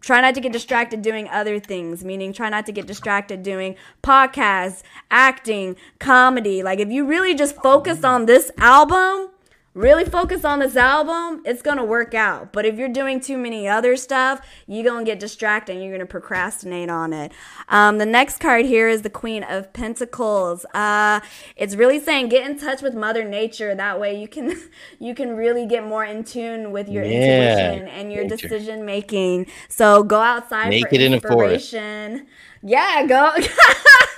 Try 0.00 0.20
not 0.20 0.34
to 0.34 0.40
get 0.40 0.52
distracted 0.52 1.00
doing 1.00 1.28
other 1.28 1.58
things, 1.58 2.04
meaning 2.04 2.32
try 2.32 2.50
not 2.50 2.66
to 2.66 2.72
get 2.72 2.86
distracted 2.86 3.42
doing 3.42 3.76
podcasts, 4.02 4.82
acting, 5.10 5.76
comedy. 5.98 6.62
Like 6.62 6.80
if 6.80 6.90
you 6.90 7.06
really 7.06 7.34
just 7.34 7.56
focus 7.56 8.04
on 8.04 8.26
this 8.26 8.50
album 8.58 9.30
really 9.78 10.04
focus 10.04 10.44
on 10.44 10.58
this 10.58 10.76
album, 10.76 11.40
it's 11.44 11.62
gonna 11.62 11.84
work 11.84 12.12
out. 12.12 12.52
But 12.52 12.66
if 12.66 12.76
you're 12.76 12.88
doing 12.88 13.20
too 13.20 13.38
many 13.38 13.68
other 13.68 13.96
stuff, 13.96 14.40
you're 14.66 14.84
gonna 14.84 15.04
get 15.04 15.20
distracted 15.20 15.72
and 15.76 15.82
you're 15.82 15.92
gonna 15.92 16.04
procrastinate 16.06 16.90
on 16.90 17.12
it. 17.12 17.32
Um, 17.68 17.98
the 17.98 18.06
next 18.06 18.38
card 18.40 18.66
here 18.66 18.88
is 18.88 19.02
the 19.02 19.10
Queen 19.10 19.44
of 19.44 19.72
Pentacles. 19.72 20.64
Uh, 20.74 21.20
it's 21.56 21.76
really 21.76 22.00
saying 22.00 22.28
get 22.28 22.48
in 22.50 22.58
touch 22.58 22.82
with 22.82 22.94
Mother 22.94 23.22
Nature. 23.24 23.74
That 23.74 24.00
way 24.00 24.20
you 24.20 24.26
can 24.26 24.54
you 24.98 25.14
can 25.14 25.36
really 25.36 25.64
get 25.64 25.86
more 25.86 26.04
in 26.04 26.24
tune 26.24 26.72
with 26.72 26.88
your 26.88 27.04
Yeah, 27.04 27.70
intuition 27.72 27.88
and 27.88 28.12
your 28.12 28.24
nature. 28.24 28.36
decision 28.48 28.84
making. 28.84 29.46
So 29.68 30.02
go 30.02 30.18
outside 30.20 30.64
for 30.64 30.70
Naked 30.70 31.00
in 31.00 31.14
inspiration. 31.14 32.26
Yeah, 32.62 33.06
go 33.06 33.32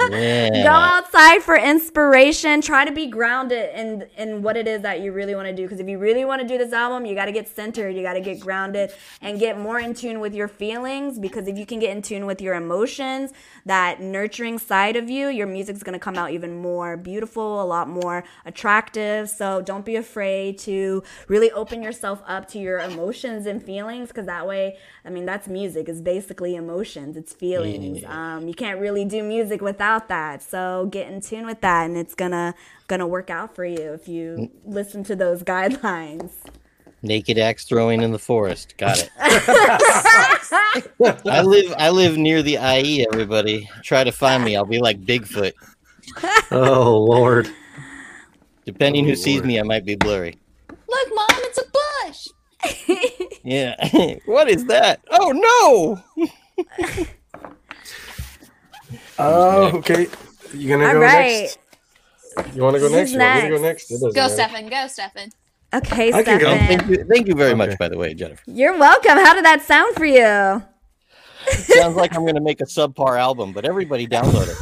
Yeah. 0.08 0.62
go 0.64 0.70
outside 0.70 1.42
for 1.42 1.56
inspiration. 1.56 2.62
Try 2.62 2.86
to 2.86 2.92
be 2.92 3.06
grounded 3.06 3.74
in 3.74 4.06
in 4.16 4.42
what 4.42 4.56
it 4.56 4.66
is 4.66 4.80
that 4.82 5.00
you 5.00 5.12
really 5.12 5.34
want 5.34 5.46
to 5.48 5.54
do. 5.54 5.62
Because 5.64 5.78
if 5.78 5.88
you 5.88 5.98
really 5.98 6.24
want 6.24 6.40
to 6.40 6.48
do 6.48 6.56
this 6.56 6.72
album, 6.72 7.04
you 7.04 7.14
got 7.14 7.26
to 7.26 7.32
get 7.32 7.46
centered. 7.48 7.90
You 7.90 8.02
got 8.02 8.14
to 8.14 8.20
get 8.20 8.40
grounded 8.40 8.92
and 9.20 9.38
get 9.38 9.58
more 9.58 9.78
in 9.78 9.92
tune 9.92 10.18
with 10.18 10.34
your 10.34 10.48
feelings. 10.48 11.18
Because 11.18 11.46
if 11.48 11.58
you 11.58 11.66
can 11.66 11.80
get 11.80 11.94
in 11.94 12.00
tune 12.02 12.24
with 12.24 12.40
your 12.40 12.54
emotions, 12.54 13.32
that 13.66 14.00
nurturing 14.00 14.58
side 14.58 14.96
of 14.96 15.10
you, 15.10 15.28
your 15.28 15.46
music's 15.46 15.82
gonna 15.82 15.98
come 15.98 16.16
out 16.16 16.30
even 16.30 16.56
more 16.56 16.96
beautiful, 16.96 17.62
a 17.62 17.66
lot 17.76 17.86
more 17.88 18.24
attractive. 18.46 19.28
So 19.28 19.60
don't 19.60 19.84
be 19.84 19.96
afraid 19.96 20.58
to 20.60 21.02
really 21.28 21.50
open 21.52 21.82
yourself 21.82 22.22
up 22.26 22.48
to 22.48 22.58
your 22.58 22.78
emotions 22.78 23.44
and 23.44 23.62
feelings. 23.62 24.08
Because 24.08 24.26
that 24.26 24.46
way, 24.46 24.78
I 25.04 25.10
mean, 25.10 25.26
that's 25.26 25.46
music. 25.46 25.90
It's 25.90 26.00
basically 26.00 26.54
emotions. 26.56 27.18
It's 27.18 27.34
feelings. 27.34 28.02
Um, 28.04 28.29
Um, 28.30 28.46
you 28.46 28.54
can't 28.54 28.80
really 28.80 29.04
do 29.04 29.22
music 29.22 29.60
without 29.60 30.08
that. 30.08 30.42
So 30.42 30.88
get 30.90 31.08
in 31.08 31.20
tune 31.20 31.46
with 31.46 31.60
that, 31.62 31.86
and 31.86 31.96
it's 31.96 32.14
gonna 32.14 32.54
gonna 32.86 33.06
work 33.06 33.30
out 33.30 33.54
for 33.54 33.64
you 33.64 33.92
if 33.92 34.08
you 34.08 34.36
mm. 34.38 34.50
listen 34.64 35.04
to 35.04 35.16
those 35.16 35.42
guidelines. 35.42 36.32
Naked 37.02 37.38
axe 37.38 37.64
throwing 37.64 38.02
in 38.02 38.12
the 38.12 38.18
forest. 38.18 38.74
Got 38.76 38.98
it. 38.98 39.10
I 41.26 41.42
live 41.42 41.74
I 41.78 41.90
live 41.90 42.16
near 42.16 42.42
the 42.42 42.58
IE, 42.60 43.06
everybody. 43.10 43.68
Try 43.82 44.04
to 44.04 44.12
find 44.12 44.44
me. 44.44 44.54
I'll 44.54 44.64
be 44.64 44.78
like 44.78 45.00
Bigfoot. 45.00 45.52
Oh 46.50 46.98
Lord. 46.98 47.48
Depending 48.66 49.06
Oh, 49.06 49.08
who 49.08 49.16
sees 49.16 49.42
me, 49.42 49.58
I 49.58 49.62
might 49.62 49.84
be 49.84 49.96
blurry. 49.96 50.38
Look, 50.68 51.08
mom, 51.14 51.26
it's 51.30 51.58
a 51.58 51.64
bush. 52.06 52.28
Yeah. 53.42 53.74
what 54.26 54.50
is 54.50 54.66
that? 54.66 55.00
Oh 55.10 56.02
no! 56.58 56.66
Oh, 59.20 59.78
okay. 59.78 60.08
You 60.54 60.68
gonna 60.68 60.86
All 60.86 60.92
go 60.94 61.00
right. 61.00 61.42
next? 61.42 61.58
You 62.54 62.62
want 62.62 62.74
to 62.74 62.80
go 62.80 62.88
Who's 62.88 62.96
next? 62.96 63.12
You 63.12 63.20
want 63.20 63.34
me 63.34 63.40
to 63.42 63.48
go 63.48 63.62
next? 63.62 63.62
next? 63.62 63.90
It 63.90 63.94
doesn't 63.94 64.14
Go, 64.14 64.22
matter. 64.22 64.34
Stefan. 64.34 64.68
Go, 64.68 64.86
Stefan. 64.86 65.28
Okay, 65.74 66.12
I 66.12 66.22
can 66.22 66.38
go. 66.38 66.46
Stefan. 66.54 66.66
Thank 66.78 66.88
you, 66.90 67.04
thank 67.08 67.28
you 67.28 67.34
very 67.34 67.50
Okay. 67.50 67.58
much, 67.58 67.78
by 67.78 67.88
the 67.88 67.96
way, 67.98 68.14
Jennifer. 68.14 68.42
You're 68.46 68.76
welcome. 68.78 69.12
How 69.18 69.34
did 69.34 69.44
that 69.44 69.62
sound 69.62 69.94
for 69.96 70.04
you? 70.06 70.62
Sounds 71.64 71.96
like 71.96 72.14
I'm 72.14 72.24
gonna 72.26 72.40
make 72.40 72.60
a 72.60 72.64
subpar 72.64 73.18
album, 73.18 73.52
but 73.52 73.64
everybody 73.64 74.06
download 74.06 74.48
it. 74.48 74.56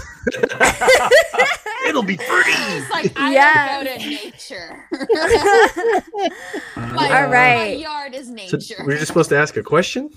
It'll 1.89 2.03
be 2.03 2.17
free. 2.17 2.43
It's 2.47 2.91
like 2.91 3.13
I 3.17 3.33
Yeah. 3.33 3.85
don't 3.85 3.85
go 3.85 3.93
to 3.95 3.99
nature. 4.09 4.85
my, 6.77 7.23
All 7.23 7.27
right. 7.29 7.57
My 7.57 7.67
yard 7.73 8.15
is 8.15 8.27
So 8.27 8.35
nature. 8.35 8.85
we're 8.85 8.97
just 8.97 9.09
supposed 9.09 9.31
to 9.31 9.39
ask 9.39 9.57
a 9.57 9.63
question. 9.63 10.11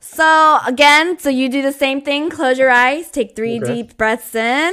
So 0.00 0.58
again, 0.66 1.18
so 1.18 1.28
you 1.28 1.48
do 1.48 1.62
the 1.62 1.72
same 1.72 2.00
thing. 2.00 2.30
Close 2.30 2.58
your 2.58 2.70
eyes, 2.70 3.10
take 3.10 3.34
three 3.34 3.58
Okay. 3.60 3.74
deep 3.82 3.96
breaths 3.96 4.34
in, 4.34 4.72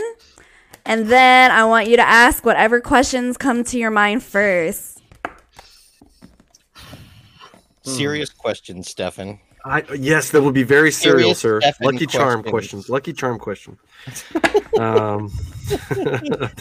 and 0.86 1.08
then 1.08 1.52
I 1.52 1.66
want 1.66 1.88
you 1.88 1.96
to 1.98 2.08
ask 2.08 2.46
whatever 2.46 2.80
questions 2.82 3.38
come 3.38 3.64
to 3.66 3.78
your 3.78 3.92
mind 3.92 4.24
first. 4.24 5.02
Serious 7.82 8.30
questions, 8.30 8.90
Stefan. 8.90 9.40
I 9.66 9.84
yes, 9.96 10.32
that 10.32 10.42
would 10.42 10.54
be 10.54 10.64
very 10.64 10.92
serial, 10.92 11.34
Serious 11.36 11.40
sir. 11.40 11.60
effing 11.62 11.94
Lucky 11.94 12.06
charm 12.06 12.44
questions. 12.44 12.86
questions. 12.86 12.90
Lucky 12.90 13.14
charm 13.14 13.40
question. 13.40 13.78
um, 14.80 15.32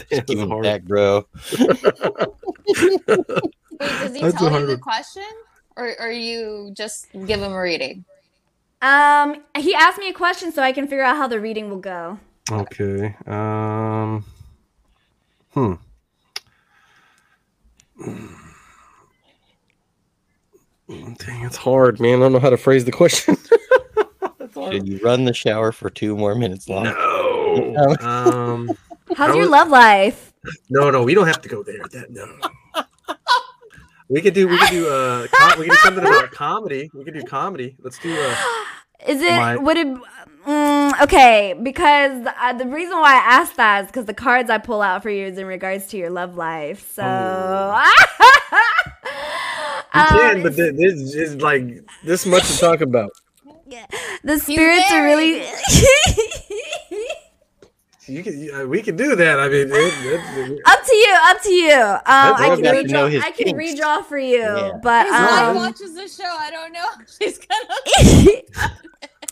damn, 0.09 0.25
Give 0.25 0.39
him 0.39 0.49
hard. 0.49 0.63
back, 0.63 0.83
bro. 0.83 1.25
Wait, 1.59 3.05
does 3.07 4.15
he 4.15 4.21
That's 4.21 4.37
tell 4.37 4.59
you 4.59 4.67
the 4.67 4.77
question? 4.81 5.23
Or, 5.75 5.93
or 5.99 6.11
you 6.11 6.71
just 6.75 7.07
give 7.25 7.41
him 7.41 7.51
a 7.51 7.59
reading? 7.61 8.05
Um, 8.83 9.41
he 9.57 9.73
asked 9.73 9.97
me 9.97 10.09
a 10.09 10.13
question 10.13 10.51
so 10.51 10.61
I 10.61 10.73
can 10.73 10.87
figure 10.87 11.05
out 11.05 11.15
how 11.15 11.27
the 11.27 11.39
reading 11.39 11.69
will 11.69 11.77
go. 11.77 12.19
Okay. 12.51 13.15
Um. 13.25 14.25
Hmm. 15.53 15.73
Dang, 20.89 21.45
it's 21.45 21.55
hard, 21.55 22.01
man. 22.01 22.19
I 22.19 22.23
don't 22.23 22.33
know 22.33 22.39
how 22.39 22.49
to 22.49 22.57
phrase 22.57 22.83
the 22.83 22.91
question. 22.91 23.37
Should 24.53 24.87
you 24.87 24.99
run 24.99 25.23
the 25.23 25.33
shower 25.33 25.71
for 25.71 25.89
two 25.89 26.15
more 26.17 26.35
minutes 26.35 26.67
long? 26.67 26.83
no. 26.83 27.95
Um. 28.01 28.69
How's 29.15 29.35
your 29.35 29.45
is- 29.45 29.49
love 29.49 29.69
life? 29.69 30.33
No, 30.69 30.89
no, 30.89 31.03
we 31.03 31.13
don't 31.13 31.27
have 31.27 31.41
to 31.43 31.49
go 31.49 31.63
there. 31.63 31.83
That 31.91 32.11
no. 32.11 32.27
We 34.13 34.21
could 34.21 34.33
do. 34.35 34.47
We 34.47 34.57
could 34.59 34.69
do. 34.69 34.87
Uh, 34.89 35.27
com- 35.31 35.59
we 35.59 35.65
could 35.65 35.71
do 35.71 35.77
something 35.77 36.05
about 36.05 36.31
comedy. 36.31 36.91
We 36.93 37.03
could 37.03 37.15
do 37.15 37.23
comedy. 37.23 37.75
Let's 37.81 37.97
do. 37.97 38.13
Uh, 38.13 38.35
Is 39.07 39.21
it 39.21 39.31
My- 39.31 39.57
would 39.57 39.77
it? 39.77 39.87
Mm, 40.45 41.01
okay, 41.01 41.55
because 41.63 42.27
uh, 42.39 42.53
the 42.53 42.67
reason 42.67 42.97
why 42.99 43.13
I 43.13 43.39
asked 43.39 43.55
that 43.55 43.85
is 43.85 43.87
because 43.87 44.05
the 44.05 44.13
cards 44.13 44.49
I 44.49 44.57
pull 44.57 44.81
out 44.81 45.01
for 45.01 45.09
you 45.09 45.25
is 45.25 45.37
in 45.37 45.45
regards 45.47 45.87
to 45.87 45.97
your 45.97 46.09
love 46.09 46.35
life. 46.35 46.91
So. 46.93 47.01
you 49.95 50.01
Um, 50.01 50.07
can, 50.07 50.43
but 50.43 50.55
th- 50.55 50.75
this 50.75 51.15
is 51.15 51.37
like 51.37 51.65
this 52.03 52.25
much 52.25 52.45
to 52.51 52.57
talk 52.59 52.81
about. 52.81 53.11
the 54.23 54.37
spirits 54.37 54.91
are 54.91 55.03
really. 55.03 55.43
You 58.07 58.21
can. 58.23 58.49
uh, 58.53 58.65
We 58.67 58.81
can 58.81 58.95
do 58.95 59.15
that. 59.15 59.39
I 59.39 59.47
mean, 59.47 59.67
it, 59.71 59.73
it, 59.73 60.61
Up 60.65 60.83
to 60.85 60.95
you, 60.95 61.15
up 61.23 61.41
to 61.41 61.49
you. 61.51 61.73
Um, 61.73 62.01
I 62.05 62.55
can 62.55 62.63
love 62.63 62.75
to 62.75 62.87
know 62.91 63.07
redraw. 63.07 63.21
I 63.23 63.31
can 63.31 63.45
kinks. 63.55 63.81
redraw 63.81 64.05
for 64.05 64.17
you, 64.17 64.37
Yeah. 64.39 64.71
but 64.81 65.05
His 65.05 65.11
wife 65.13 65.39
um, 65.49 65.55
watches 65.55 65.93
the 65.95 66.07
show. 66.07 66.29
I 66.29 66.49
don't 66.51 66.73
know. 66.73 66.85
She's 67.19 67.39
gonna. 67.39 68.41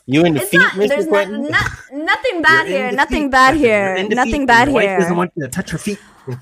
You 0.07 0.25
into 0.25 0.39
the 0.41 0.45
feet, 0.45 0.57
not. 0.57 0.75
There's 0.75 1.05
not, 1.07 1.29
not, 1.29 1.71
nothing 1.93 2.41
bad 2.41 2.67
You're 2.67 2.77
here. 2.79 2.91
Nothing 2.91 3.23
feet. 3.25 3.31
bad 3.31 3.55
here. 3.55 4.07
Nothing 4.09 4.41
feet. 4.41 4.47
bad 4.47 4.67
Your 4.67 4.73
wife 4.75 4.83
here. 4.85 4.99
doesn't 4.99 5.15
want 5.15 5.31
you 5.35 5.43
to 5.43 5.49
touch 5.49 5.69
her 5.69 5.77
feet. 5.77 5.99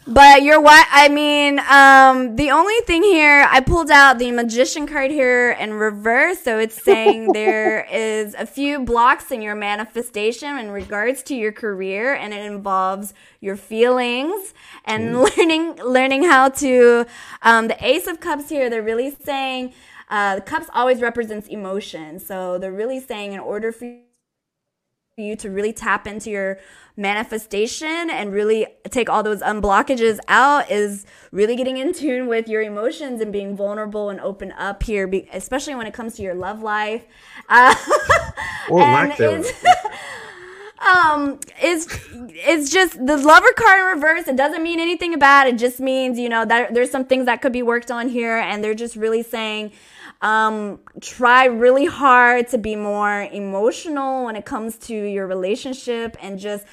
But 0.07 0.43
you're 0.43 0.61
what 0.61 0.87
I 0.91 1.07
mean, 1.07 1.59
um, 1.59 2.35
the 2.35 2.51
only 2.51 2.79
thing 2.81 3.03
here, 3.03 3.47
I 3.49 3.61
pulled 3.61 3.89
out 3.89 4.19
the 4.19 4.31
magician 4.31 4.87
card 4.87 5.11
here 5.11 5.51
in 5.51 5.73
reverse. 5.73 6.41
So 6.41 6.59
it's 6.59 6.81
saying 6.81 7.31
there 7.33 7.85
is 7.91 8.35
a 8.35 8.45
few 8.45 8.79
blocks 8.79 9.31
in 9.31 9.41
your 9.41 9.55
manifestation 9.55 10.57
in 10.57 10.71
regards 10.71 11.23
to 11.23 11.35
your 11.35 11.51
career, 11.51 12.13
and 12.13 12.33
it 12.33 12.45
involves 12.45 13.13
your 13.39 13.55
feelings 13.55 14.53
and 14.85 15.21
learning, 15.21 15.77
learning 15.77 16.23
how 16.23 16.49
to, 16.49 17.05
um, 17.41 17.67
the 17.67 17.85
ace 17.85 18.07
of 18.07 18.19
cups 18.19 18.49
here, 18.49 18.69
they're 18.69 18.83
really 18.83 19.15
saying, 19.23 19.73
uh, 20.09 20.35
the 20.35 20.41
cups 20.41 20.67
always 20.73 21.01
represents 21.01 21.47
emotion. 21.47 22.19
So 22.19 22.57
they're 22.57 22.71
really 22.71 22.99
saying 22.99 23.33
in 23.33 23.39
order 23.39 23.71
for 23.71 23.85
for 25.19 25.23
you 25.23 25.35
to 25.35 25.49
really 25.49 25.73
tap 25.73 26.07
into 26.07 26.29
your 26.29 26.57
manifestation 26.95 28.09
and 28.09 28.31
really 28.31 28.65
take 28.89 29.09
all 29.09 29.21
those 29.21 29.41
unblockages 29.41 30.17
out 30.29 30.71
is 30.71 31.05
really 31.33 31.57
getting 31.57 31.75
in 31.75 31.91
tune 31.91 32.27
with 32.27 32.47
your 32.47 32.61
emotions 32.61 33.19
and 33.19 33.33
being 33.33 33.53
vulnerable 33.53 34.09
and 34.09 34.21
open 34.21 34.53
up 34.53 34.81
here, 34.81 35.07
be- 35.07 35.27
especially 35.33 35.75
when 35.75 35.85
it 35.85 35.93
comes 35.93 36.15
to 36.15 36.21
your 36.21 36.33
love 36.35 36.63
life. 36.63 37.05
Uh, 37.49 37.73
Or 38.69 38.79
lack 38.81 39.17
thereof. 39.17 39.45
um 40.87 41.39
it's 41.61 41.87
it's 42.13 42.69
just 42.69 42.93
the 43.05 43.17
lover 43.17 43.51
card 43.57 43.79
in 43.79 43.85
reverse 43.87 44.27
it 44.27 44.35
doesn't 44.35 44.61
mean 44.61 44.79
anything 44.79 45.17
bad 45.17 45.47
it 45.47 45.57
just 45.57 45.79
means 45.79 46.19
you 46.19 46.29
know 46.29 46.45
that 46.45 46.73
there's 46.75 46.91
some 46.91 47.03
things 47.05 47.25
that 47.25 47.41
could 47.41 47.51
be 47.51 47.63
worked 47.63 47.89
on 47.89 48.07
here 48.07 48.37
and 48.37 48.63
they're 48.63 48.75
just 48.75 48.95
really 48.95 49.23
saying 49.23 49.71
um 50.21 50.79
try 50.99 51.45
really 51.45 51.85
hard 51.85 52.47
to 52.49 52.57
be 52.57 52.75
more 52.75 53.21
emotional 53.31 54.25
when 54.25 54.35
it 54.35 54.45
comes 54.45 54.75
to 54.77 54.93
your 54.93 55.25
relationship 55.25 56.17
and 56.21 56.37
just 56.39 56.65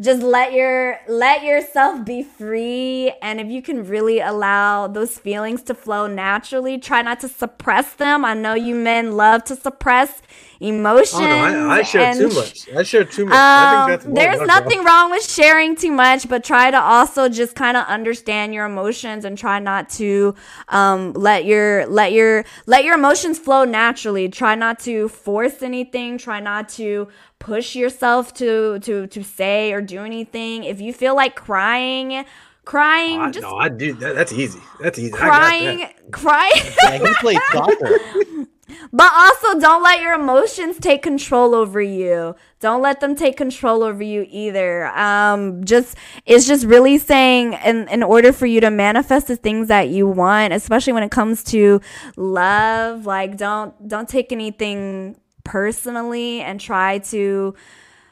just 0.00 0.22
let 0.22 0.52
your 0.52 0.98
let 1.08 1.42
yourself 1.42 2.04
be 2.04 2.22
free 2.22 3.12
and 3.20 3.40
if 3.40 3.48
you 3.48 3.60
can 3.60 3.84
really 3.84 4.20
allow 4.20 4.86
those 4.86 5.18
feelings 5.18 5.62
to 5.62 5.74
flow 5.74 6.06
naturally 6.06 6.78
try 6.78 7.02
not 7.02 7.20
to 7.20 7.28
suppress 7.28 7.94
them 7.94 8.24
i 8.24 8.32
know 8.32 8.54
you 8.54 8.74
men 8.74 9.12
love 9.16 9.44
to 9.44 9.54
suppress 9.54 10.22
emotions 10.60 11.10
Oh 11.14 11.26
no, 11.26 11.68
I, 11.68 11.78
I 11.78 11.82
share 11.82 12.14
too 12.14 12.28
much. 12.28 12.68
I 12.74 12.82
share 12.82 13.04
too 13.04 13.24
much. 13.24 13.34
I 13.34 13.94
um, 13.94 14.14
there's 14.14 14.40
nothing 14.40 14.84
wrong 14.84 15.10
with 15.10 15.28
sharing 15.28 15.74
too 15.74 15.90
much, 15.90 16.28
but 16.28 16.44
try 16.44 16.70
to 16.70 16.78
also 16.78 17.28
just 17.28 17.54
kind 17.54 17.76
of 17.76 17.86
understand 17.86 18.52
your 18.52 18.66
emotions 18.66 19.24
and 19.24 19.36
try 19.38 19.58
not 19.58 19.88
to 19.90 20.34
um, 20.68 21.12
let 21.14 21.44
your 21.46 21.86
let 21.86 22.12
your 22.12 22.44
let 22.66 22.84
your 22.84 22.94
emotions 22.94 23.38
flow 23.38 23.64
naturally. 23.64 24.28
Try 24.28 24.54
not 24.54 24.78
to 24.80 25.08
force 25.08 25.62
anything. 25.62 26.18
Try 26.18 26.40
not 26.40 26.68
to 26.70 27.08
push 27.40 27.74
yourself 27.74 28.32
to 28.34 28.78
to 28.80 29.08
to 29.08 29.24
say 29.24 29.72
or 29.72 29.80
do 29.82 30.04
anything. 30.04 30.62
If 30.62 30.80
you 30.80 30.92
feel 30.92 31.16
like 31.16 31.34
crying, 31.34 32.24
crying, 32.64 33.20
I, 33.20 33.30
just 33.32 33.42
no, 33.42 33.56
I 33.56 33.68
do 33.68 33.94
that. 33.94 34.14
That's 34.14 34.32
easy. 34.32 34.60
That's 34.78 34.98
easy. 34.98 35.10
Crying, 35.10 35.78
that. 35.78 36.12
crying. 36.12 36.52
Yeah, 36.84 37.08
he 37.08 37.14
plays 37.14 37.38
soccer. 37.50 37.98
But 38.92 39.12
also, 39.14 39.58
don't 39.58 39.82
let 39.82 40.00
your 40.00 40.14
emotions 40.14 40.78
take 40.78 41.02
control 41.02 41.54
over 41.54 41.80
you. 41.80 42.34
Don't 42.60 42.82
let 42.82 43.00
them 43.00 43.14
take 43.14 43.36
control 43.36 43.82
over 43.82 44.02
you 44.02 44.26
either. 44.28 44.86
Um, 44.88 45.64
just 45.64 45.96
it's 46.26 46.46
just 46.46 46.64
really 46.66 46.98
saying, 46.98 47.54
in 47.64 47.88
in 47.88 48.02
order 48.02 48.32
for 48.32 48.46
you 48.46 48.60
to 48.60 48.70
manifest 48.70 49.28
the 49.28 49.36
things 49.36 49.68
that 49.68 49.88
you 49.88 50.06
want, 50.06 50.52
especially 50.52 50.92
when 50.92 51.02
it 51.02 51.10
comes 51.10 51.44
to 51.44 51.80
love, 52.16 53.06
like 53.06 53.36
don't 53.36 53.88
don't 53.88 54.08
take 54.08 54.32
anything 54.32 55.16
personally 55.44 56.40
and 56.40 56.60
try 56.60 56.98
to 56.98 57.54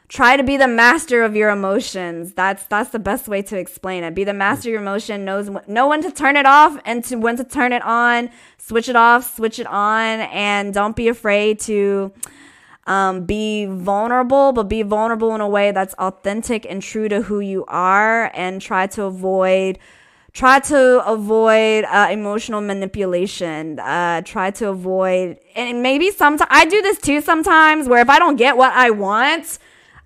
try 0.09 0.36
to 0.36 0.42
be 0.42 0.56
the 0.56 0.68
master 0.68 1.22
of 1.22 1.36
your 1.36 1.50
emotions. 1.50 2.32
That's 2.32 2.64
that's 2.66 2.90
the 2.90 2.98
best 2.98 3.28
way 3.28 3.42
to 3.42 3.59
explain 3.59 4.05
it. 4.05 4.14
Be 4.14 4.24
the 4.24 4.34
master 4.34 4.68
of 4.68 4.72
your 4.72 4.82
emotion 4.82 5.24
knows 5.24 5.50
know 5.66 5.88
when 5.88 6.02
to 6.02 6.10
turn 6.10 6.36
it 6.36 6.46
off 6.46 6.80
and 6.84 7.05
to 7.05 7.16
when 7.16 7.36
to 7.36 7.44
turn 7.44 7.72
it 7.72 7.82
on 7.82 8.30
switch 8.68 8.88
it 8.88 8.96
off 8.96 9.36
switch 9.36 9.59
it 9.59 9.66
on 9.66 10.20
and 10.20 10.74
don't 10.74 10.94
be 10.94 11.09
afraid 11.09 11.59
to 11.59 12.12
um, 12.86 13.24
be 13.24 13.64
vulnerable 13.64 14.52
but 14.52 14.64
be 14.64 14.82
vulnerable 14.82 15.34
in 15.34 15.40
a 15.40 15.48
way 15.48 15.72
that's 15.72 15.94
authentic 15.94 16.66
and 16.68 16.82
true 16.82 17.09
to 17.09 17.22
who 17.22 17.40
you 17.40 17.64
are 17.66 18.30
and 18.34 18.60
try 18.60 18.86
to 18.86 19.05
avoid 19.05 19.78
try 20.32 20.60
to 20.60 21.05
avoid 21.06 21.84
uh, 21.84 22.09
emotional 22.10 22.60
manipulation 22.60 23.78
uh, 23.80 24.20
try 24.22 24.50
to 24.50 24.68
avoid 24.68 25.38
and 25.56 25.82
maybe 25.82 26.10
sometimes 26.10 26.48
i 26.52 26.64
do 26.64 26.80
this 26.82 26.98
too 26.98 27.20
sometimes 27.20 27.88
where 27.88 28.00
if 28.00 28.09
i 28.10 28.18
don't 28.18 28.36
get 28.36 28.56
what 28.56 28.72
i 28.72 28.90
want 28.90 29.59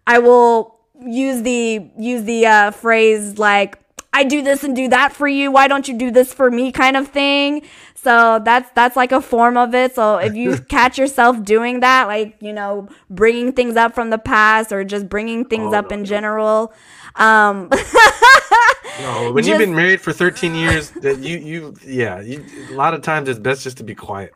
I 0.05 0.19
will 0.19 0.81
use 1.01 1.43
the 1.43 1.89
use 1.97 2.25
the 2.25 2.45
uh, 2.47 2.71
phrase 2.73 3.39
like 3.39 3.79
I 4.13 4.25
do 4.25 4.43
this 4.43 4.65
and 4.65 4.75
do 4.75 4.89
that 4.89 5.13
for 5.13 5.29
you. 5.29 5.53
Why 5.53 5.69
don't 5.69 5.87
you 5.87 5.97
do 5.97 6.11
this 6.11 6.35
for 6.35 6.51
me? 6.51 6.73
Kind 6.73 6.97
of 6.97 7.07
thing. 7.09 7.63
So 7.95 8.41
that's 8.45 8.69
that's 8.75 8.97
like 8.97 9.13
a 9.13 9.21
form 9.23 9.57
of 9.57 9.77
it. 9.77 9.95
So 9.95 10.17
if 10.19 10.35
you 10.35 10.59
catch 10.69 10.99
yourself 10.99 11.43
doing 11.45 11.81
that, 11.81 12.09
like 12.09 12.37
you 12.41 12.53
know, 12.53 12.89
bringing 13.09 13.53
things 13.53 13.77
up 13.77 13.95
from 13.95 14.11
the 14.11 14.19
past 14.19 14.73
or 14.73 14.83
just 14.83 15.09
bringing 15.09 15.45
things 15.45 15.73
Oh, 15.73 15.79
up 15.79 15.91
no, 15.91 15.95
in 15.95 16.01
no. 16.01 16.05
general, 16.07 16.73
um, 17.15 17.71
No, 19.01 19.33
when 19.33 19.45
Just- 19.45 19.49
you've 19.49 19.59
been 19.59 19.75
married 19.75 20.01
for 20.01 20.13
13 20.13 20.55
years, 20.55 20.91
that 21.03 21.19
you 21.21 21.39
you 21.39 21.75
yeah, 21.87 22.21
you, 22.21 22.45
a 22.71 22.75
lot 22.75 22.95
of 22.95 23.03
times 23.03 23.29
it's 23.29 23.39
best 23.39 23.63
just 23.63 23.79
to 23.79 23.85
be 23.85 23.95
quiet. 23.95 24.33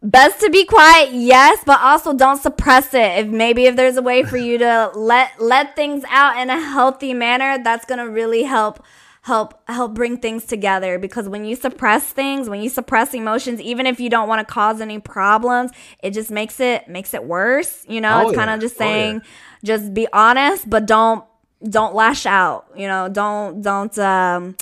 best 0.00 0.38
to 0.40 0.48
be 0.48 0.64
quiet 0.64 1.12
yes 1.12 1.58
but 1.66 1.80
also 1.80 2.12
don't 2.12 2.40
suppress 2.40 2.94
it 2.94 3.18
if 3.18 3.26
maybe 3.26 3.64
if 3.66 3.74
there's 3.74 3.96
a 3.96 4.02
way 4.02 4.22
for 4.22 4.36
you 4.36 4.56
to 4.56 4.90
let 4.94 5.28
let 5.42 5.74
things 5.74 6.04
out 6.08 6.38
in 6.40 6.48
a 6.50 6.60
healthy 6.60 7.12
manner 7.12 7.60
that's 7.64 7.84
gonna 7.84 8.08
really 8.08 8.44
help 8.44 8.80
help 9.22 9.60
help 9.68 9.94
bring 9.94 10.16
things 10.16 10.44
together 10.44 11.00
because 11.00 11.28
when 11.28 11.44
you 11.44 11.56
suppress 11.56 12.04
things 12.12 12.48
when 12.48 12.62
you 12.62 12.68
suppress 12.68 13.12
emotions 13.12 13.60
even 13.60 13.86
if 13.86 13.98
you 13.98 14.08
don't 14.08 14.28
want 14.28 14.38
to 14.46 14.54
cause 14.54 14.80
any 14.80 15.00
problems 15.00 15.72
it 16.00 16.12
just 16.12 16.30
makes 16.30 16.60
it 16.60 16.86
makes 16.88 17.12
it 17.12 17.24
worse 17.24 17.84
you 17.88 18.00
know 18.00 18.22
Oh, 18.24 18.28
it's 18.28 18.38
kind 18.38 18.50
of 18.50 18.60
just 18.60 18.80
Oh, 18.80 18.84
yeah. 18.84 18.90
saying 18.92 19.22
just 19.64 19.92
be 19.92 20.06
honest 20.12 20.70
but 20.70 20.86
don't 20.86 21.24
don't 21.68 21.94
lash 21.94 22.26
out 22.26 22.66
you 22.76 22.86
know 22.86 23.08
don't 23.08 23.62
don't 23.62 23.98
um 23.98 24.56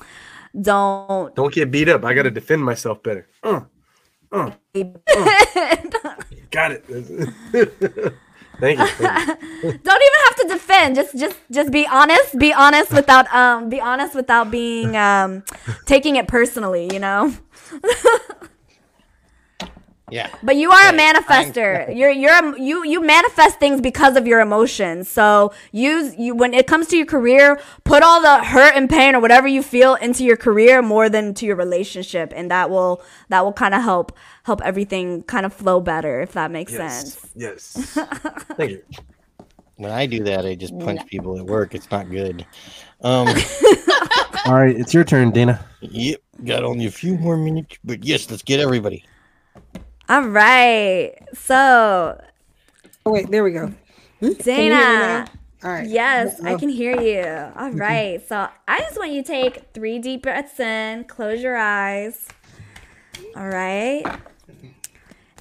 don't 0.60 1.34
Don't 1.34 1.52
get 1.52 1.70
beat 1.70 1.88
up. 1.88 2.04
I 2.04 2.14
got 2.14 2.22
to 2.22 2.30
defend 2.30 2.64
myself 2.64 3.02
better. 3.02 3.26
Uh, 3.42 3.60
uh, 4.32 4.50
got 6.50 6.72
it. 6.72 6.84
Thank 8.58 8.78
you. 8.78 8.86
Thank 8.86 9.28
you. 9.28 9.36
don't 9.84 10.02
even 10.02 10.20
have 10.24 10.36
to 10.36 10.46
defend 10.48 10.96
just 10.96 11.16
just 11.18 11.36
just 11.50 11.70
be 11.70 11.86
honest 11.86 12.38
be 12.38 12.54
honest 12.54 12.90
without 12.90 13.32
um 13.34 13.68
be 13.68 13.80
honest 13.80 14.14
without 14.14 14.50
being 14.50 14.96
um 14.96 15.44
taking 15.84 16.16
it 16.16 16.26
personally 16.26 16.88
you 16.90 16.98
know 16.98 17.34
Yeah. 20.08 20.28
but 20.42 20.54
you 20.54 20.70
are 20.70 20.88
a 20.88 20.92
Hey, 20.92 21.12
manifester 21.12 21.96
you're 21.96 22.10
you're 22.10 22.32
a, 22.32 22.60
you 22.60 22.84
you 22.84 23.00
manifest 23.00 23.58
things 23.58 23.80
because 23.80 24.16
of 24.16 24.24
your 24.24 24.40
emotions 24.40 25.08
so 25.08 25.52
use 25.72 26.14
you 26.16 26.32
when 26.34 26.54
it 26.54 26.68
comes 26.68 26.86
to 26.88 26.96
your 26.96 27.06
career 27.06 27.58
put 27.82 28.04
all 28.04 28.20
the 28.22 28.44
hurt 28.44 28.74
and 28.76 28.88
pain 28.88 29.16
or 29.16 29.20
whatever 29.20 29.48
you 29.48 29.64
feel 29.64 29.96
into 29.96 30.22
your 30.22 30.36
career 30.36 30.80
more 30.80 31.08
than 31.08 31.34
to 31.34 31.44
your 31.44 31.56
relationship 31.56 32.32
and 32.36 32.52
that 32.52 32.70
will 32.70 33.02
that 33.30 33.44
will 33.44 33.52
kind 33.52 33.74
of 33.74 33.82
help 33.82 34.12
help 34.44 34.62
everything 34.62 35.24
kind 35.24 35.44
of 35.44 35.52
flow 35.52 35.80
better 35.80 36.20
if 36.20 36.32
that 36.34 36.52
makes 36.52 36.72
sense 36.72 37.18
Yes. 37.34 37.74
Yes. 37.74 37.98
Thank 38.56 38.70
you. 38.70 38.82
When 39.78 39.90
I 39.90 40.06
do 40.06 40.22
that, 40.24 40.46
I 40.46 40.54
just 40.54 40.78
punch 40.78 41.04
people 41.06 41.36
at 41.38 41.44
work. 41.44 41.74
It's 41.74 41.90
not 41.90 42.08
good. 42.10 42.46
Um, 43.02 43.28
All 44.46 44.54
right, 44.54 44.74
it's 44.74 44.94
your 44.94 45.04
turn, 45.04 45.32
Dana. 45.32 45.62
yep. 45.82 46.22
Got 46.44 46.64
only 46.64 46.86
a 46.86 46.90
few 46.90 47.18
more 47.18 47.36
minutes, 47.36 47.76
but 47.84 48.02
yes, 48.02 48.30
let's 48.30 48.42
get 48.42 48.58
everybody. 48.58 49.04
All 50.08 50.22
right 50.28 51.14
so 51.34 52.20
Oh, 53.04 53.12
wait, 53.12 53.30
there 53.30 53.44
we 53.44 53.52
go. 53.52 53.72
Hmm? 54.18 54.32
Can 54.32 54.32
you 54.32 54.34
hear 54.34 54.36
me 54.36 54.42
dana? 54.42 55.26
All 55.62 55.70
right. 55.70 55.88
Yes, 55.88 56.40
I 56.42 56.54
Oh. 56.54 56.58
can 56.58 56.68
hear 56.68 57.00
you. 57.00 57.22
All 57.56 57.70
right. 57.70 58.20
So 58.28 58.48
I 58.66 58.80
just 58.80 58.98
want 58.98 59.12
you 59.12 59.22
to 59.22 59.26
take 59.26 59.72
three 59.72 60.00
deep 60.00 60.22
breaths 60.22 60.58
in, 60.58 61.04
close 61.04 61.40
your 61.40 61.56
eyes. 61.56 62.26
All 63.36 63.46
right. 63.46 64.04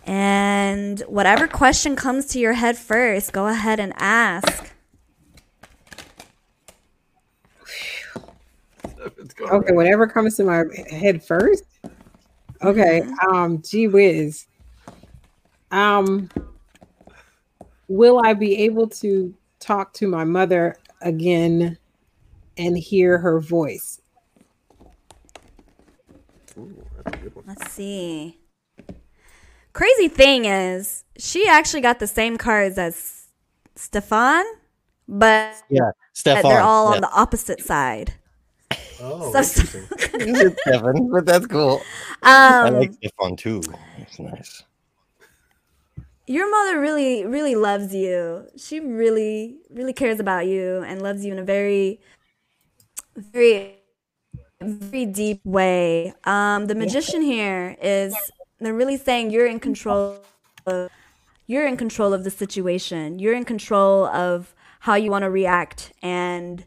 And 0.05 0.99
whatever 1.07 1.47
question 1.47 1.95
comes 1.95 2.27
to 2.27 2.39
your 2.39 2.53
head 2.53 2.77
first, 2.77 3.33
go 3.33 3.47
ahead 3.47 3.79
and 3.79 3.93
ask. 3.97 4.71
Okay, 9.51 9.73
whatever 9.73 10.07
comes 10.07 10.35
to 10.37 10.43
my 10.43 10.63
head 10.89 11.23
first. 11.23 11.63
Okay, 12.63 13.01
um, 13.31 13.61
gee 13.63 13.87
whiz. 13.87 14.45
Um, 15.75 16.29
will 17.89 18.21
I 18.23 18.33
be 18.33 18.55
able 18.63 18.87
to 18.89 19.33
talk 19.59 19.91
to 19.95 20.07
my 20.07 20.23
mother 20.23 20.77
again 21.01 21.77
and 22.57 22.77
hear 22.77 23.17
her 23.17 23.41
voice? 23.41 24.01
Ooh, 26.57 26.73
that's 27.03 27.17
a 27.17 27.19
good 27.21 27.35
one. 27.35 27.43
Let's 27.47 27.71
see. 27.73 28.39
Crazy 29.73 30.07
thing 30.07 30.45
is, 30.45 31.03
she 31.17 31.45
actually 31.45 31.81
got 31.81 31.99
the 31.99 32.07
same 32.07 32.37
cards 32.37 32.77
as 32.77 33.27
Stefan, 33.75 34.45
but 35.09 35.61
Yeah, 35.69 35.91
Stefan. 36.13 36.43
they're 36.43 36.61
all 36.61 36.93
on 36.93 37.01
the 37.01 37.11
opposite 37.11 37.59
side. 37.61 38.13
Oh, 39.01 39.33
So- 39.33 39.39
interesting. 40.19 40.55
Stefan, 40.65 41.09
but 41.11 41.25
that's 41.25 41.47
cool. 41.47 41.81
I 42.23 42.69
Um, 42.69 42.75
like 42.75 42.93
Stefan 42.93 43.35
too. 43.35 43.61
It's 43.97 44.17
nice. 44.19 44.63
Your 46.27 46.49
mother 46.49 46.79
really 46.79 47.25
really 47.25 47.55
loves 47.55 47.93
you. 47.93 48.47
She 48.57 48.79
really 48.79 49.57
really 49.69 49.93
cares 49.93 50.19
about 50.19 50.47
you 50.47 50.83
and 50.83 51.01
loves 51.01 51.23
you 51.25 51.31
in 51.31 51.39
a 51.39 51.43
very 51.43 51.99
very 53.15 53.75
very 54.61 55.05
deep 55.05 55.41
way. 55.45 56.13
Um 56.23 56.67
the 56.67 56.75
magician 56.75 57.21
here 57.21 57.75
is 57.81 58.15
they're 58.59 58.73
really 58.73 58.97
saying 58.97 59.31
you're 59.31 59.47
in 59.47 59.59
control 59.59 60.17
of 60.65 60.89
you're 61.47 61.67
in 61.67 61.77
control 61.77 62.13
of 62.13 62.23
the 62.23 62.31
situation. 62.31 63.19
You're 63.19 63.35
in 63.35 63.45
control 63.45 64.07
of 64.07 64.55
how 64.79 64.95
you 64.95 65.11
want 65.11 65.23
to 65.23 65.29
react. 65.29 65.93
And 66.01 66.65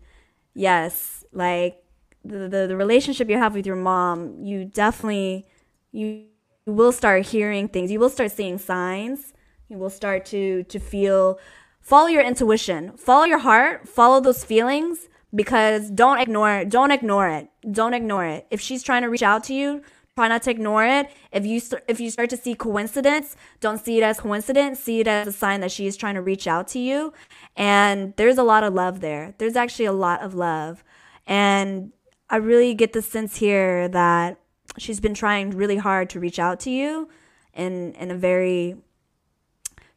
yes 0.55 1.25
like 1.33 1.83
the, 2.25 2.49
the 2.49 2.67
the 2.69 2.77
relationship 2.77 3.29
you 3.29 3.39
have 3.39 3.55
with 3.55 3.67
your 3.67 3.77
mom 3.77 4.43
you 4.43 4.65
definitely 4.65 5.47
you 5.93 6.25
you 6.67 6.75
will 6.75 6.93
start 6.93 7.27
hearing 7.27 7.67
things. 7.67 7.91
You 7.91 7.99
will 7.99 8.11
start 8.11 8.31
seeing 8.31 8.59
signs 8.59 9.33
you 9.69 9.77
will 9.77 9.91
start 9.91 10.25
to 10.27 10.65
to 10.65 10.79
feel 10.79 11.39
follow 11.81 12.07
your 12.07 12.23
intuition. 12.23 12.97
Follow 12.97 13.25
your 13.25 13.39
heart. 13.39 13.89
Follow 13.89 14.21
those 14.21 14.45
feelings 14.45 15.09
because 15.35 15.91
don't 15.91 16.19
ignore 16.19 16.59
it 16.59 16.69
don't 16.69 16.91
ignore 16.91 17.29
it. 17.29 17.49
Don't 17.71 17.95
ignore 17.95 18.25
it. 18.25 18.47
If 18.51 18.61
she's 18.61 18.83
trying 18.83 19.03
to 19.03 19.09
reach 19.09 19.23
out 19.23 19.45
to 19.45 19.55
you 19.55 19.83
try 20.17 20.27
not 20.27 20.43
to 20.43 20.51
ignore 20.51 20.85
it. 20.85 21.07
If 21.31 21.47
you 21.47 21.61
if 21.87 22.01
you 22.01 22.11
start 22.11 22.31
to 22.31 22.37
see 22.37 22.55
coincidence 22.55 23.37
don't 23.61 23.79
see 23.79 23.99
it 23.99 24.03
as 24.03 24.19
coincidence. 24.21 24.81
See 24.81 25.01
it 25.01 25.07
as 25.07 25.29
a 25.29 25.33
sign 25.33 25.61
that 25.61 25.71
she 25.71 25.87
is 25.87 25.97
trying 25.97 26.15
to 26.15 26.23
reach 26.23 26.47
out 26.47 26.67
to 26.69 26.79
you. 26.79 27.13
And 27.57 28.15
there's 28.17 28.39
a 28.39 28.43
lot 28.43 28.65
of 28.65 28.75
love 28.75 29.01
there. 29.01 29.35
There's 29.39 29.57
actually 29.57 29.85
a 29.85 29.93
lot 29.93 30.23
of 30.23 30.35
love. 30.35 30.83
And 31.27 31.93
i 32.31 32.37
really 32.37 32.75
get 32.75 32.93
the 32.93 33.01
sense 33.01 33.37
here 33.37 33.89
that 33.89 34.39
she's 34.77 35.01
been 35.01 35.15
trying 35.15 35.51
really 35.51 35.79
hard 35.79 36.11
to 36.11 36.21
reach 36.21 36.39
out 36.39 36.61
to 36.61 36.71
you 36.71 37.09
in 37.55 37.93
in 37.95 38.11
a 38.11 38.15
very 38.15 38.77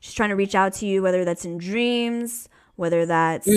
she's 0.02 0.14
trying 0.14 0.30
to 0.30 0.36
reach 0.36 0.54
out 0.54 0.74
to 0.74 0.86
you 0.86 1.02
whether 1.02 1.24
that's 1.24 1.46
in 1.46 1.58
dreams 1.58 2.50
whether 2.76 3.06
that's 3.06 3.48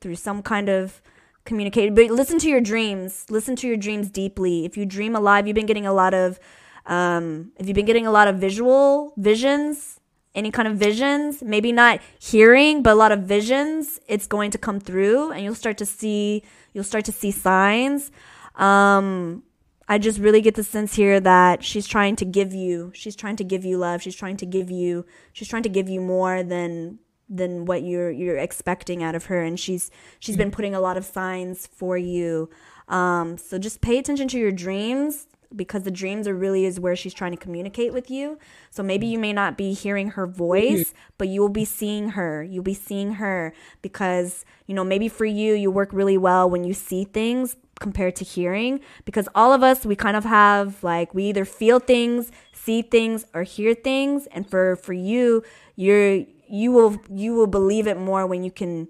through 0.00 0.16
some 0.16 0.42
kind 0.42 0.70
of 0.70 1.02
communicated 1.44 1.94
but 1.94 2.06
listen 2.10 2.38
to 2.38 2.48
your 2.48 2.60
dreams. 2.60 3.26
Listen 3.28 3.56
to 3.56 3.66
your 3.66 3.76
dreams 3.76 4.10
deeply. 4.10 4.64
If 4.64 4.76
you 4.76 4.86
dream 4.86 5.16
alive, 5.16 5.46
you've 5.46 5.56
been 5.56 5.66
getting 5.66 5.86
a 5.86 5.92
lot 5.92 6.14
of 6.14 6.38
um 6.86 7.52
if 7.58 7.66
you've 7.66 7.74
been 7.74 7.86
getting 7.86 8.06
a 8.06 8.10
lot 8.12 8.28
of 8.28 8.36
visual 8.36 9.12
visions 9.16 10.00
any 10.32 10.52
kind 10.52 10.68
of 10.68 10.76
visions, 10.76 11.42
maybe 11.42 11.72
not 11.72 11.98
hearing, 12.20 12.84
but 12.84 12.92
a 12.92 12.94
lot 12.94 13.10
of 13.10 13.22
visions, 13.22 13.98
it's 14.06 14.28
going 14.28 14.52
to 14.52 14.58
come 14.58 14.78
through 14.78 15.32
and 15.32 15.42
you'll 15.42 15.56
start 15.56 15.76
to 15.78 15.86
see 15.86 16.42
you'll 16.72 16.84
start 16.84 17.04
to 17.06 17.12
see 17.12 17.30
signs. 17.30 18.10
Um 18.54 19.42
I 19.90 19.98
just 19.98 20.20
really 20.20 20.40
get 20.40 20.54
the 20.54 20.62
sense 20.62 20.94
here 20.94 21.18
that 21.18 21.64
she's 21.64 21.88
trying 21.88 22.14
to 22.16 22.24
give 22.24 22.54
you 22.54 22.92
she's 22.94 23.16
trying 23.16 23.34
to 23.34 23.44
give 23.44 23.64
you 23.64 23.76
love. 23.76 24.00
She's 24.00 24.14
trying 24.14 24.36
to 24.36 24.46
give 24.46 24.70
you 24.70 25.04
she's 25.32 25.48
trying 25.48 25.64
to 25.64 25.68
give 25.68 25.88
you 25.88 26.00
more 26.00 26.44
than 26.44 27.00
than 27.28 27.64
what 27.64 27.82
you're 27.82 28.12
you're 28.12 28.38
expecting 28.38 29.02
out 29.02 29.16
of 29.16 29.24
her 29.24 29.42
and 29.42 29.58
she's 29.58 29.90
she's 30.20 30.36
been 30.36 30.52
putting 30.52 30.76
a 30.76 30.80
lot 30.80 30.96
of 30.96 31.04
signs 31.04 31.66
for 31.66 31.98
you. 31.98 32.48
Um 32.86 33.36
so 33.36 33.58
just 33.58 33.80
pay 33.80 33.98
attention 33.98 34.28
to 34.28 34.38
your 34.38 34.52
dreams 34.52 35.26
because 35.56 35.82
the 35.82 35.90
dreams 35.90 36.28
are 36.28 36.36
really 36.36 36.64
is 36.64 36.78
where 36.78 36.94
she's 36.94 37.12
trying 37.12 37.32
to 37.32 37.36
communicate 37.36 37.92
with 37.92 38.12
you. 38.12 38.38
So 38.70 38.84
maybe 38.84 39.08
you 39.08 39.18
may 39.18 39.32
not 39.32 39.58
be 39.58 39.72
hearing 39.72 40.10
her 40.10 40.24
voice, 40.24 40.94
but 41.18 41.26
you 41.26 41.40
will 41.40 41.48
be 41.48 41.64
seeing 41.64 42.10
her. 42.10 42.44
You'll 42.44 42.62
be 42.62 42.74
seeing 42.74 43.14
her 43.14 43.52
because, 43.82 44.44
you 44.68 44.74
know, 44.76 44.84
maybe 44.84 45.08
for 45.08 45.24
you, 45.24 45.54
you 45.54 45.72
work 45.72 45.92
really 45.92 46.16
well 46.16 46.48
when 46.48 46.62
you 46.62 46.74
see 46.74 47.02
things 47.02 47.56
compared 47.80 48.14
to 48.14 48.24
hearing 48.24 48.78
because 49.04 49.28
all 49.34 49.52
of 49.52 49.62
us 49.62 49.84
we 49.84 49.96
kind 49.96 50.16
of 50.16 50.24
have 50.24 50.82
like 50.84 51.12
we 51.12 51.24
either 51.24 51.44
feel 51.44 51.80
things 51.80 52.30
see 52.52 52.82
things 52.82 53.24
or 53.34 53.42
hear 53.42 53.74
things 53.74 54.28
and 54.30 54.48
for 54.48 54.76
for 54.76 54.92
you 54.92 55.42
you're 55.74 56.24
you 56.48 56.70
will 56.70 56.96
you 57.10 57.34
will 57.34 57.48
believe 57.48 57.86
it 57.86 57.98
more 57.98 58.26
when 58.26 58.44
you 58.44 58.50
can 58.50 58.86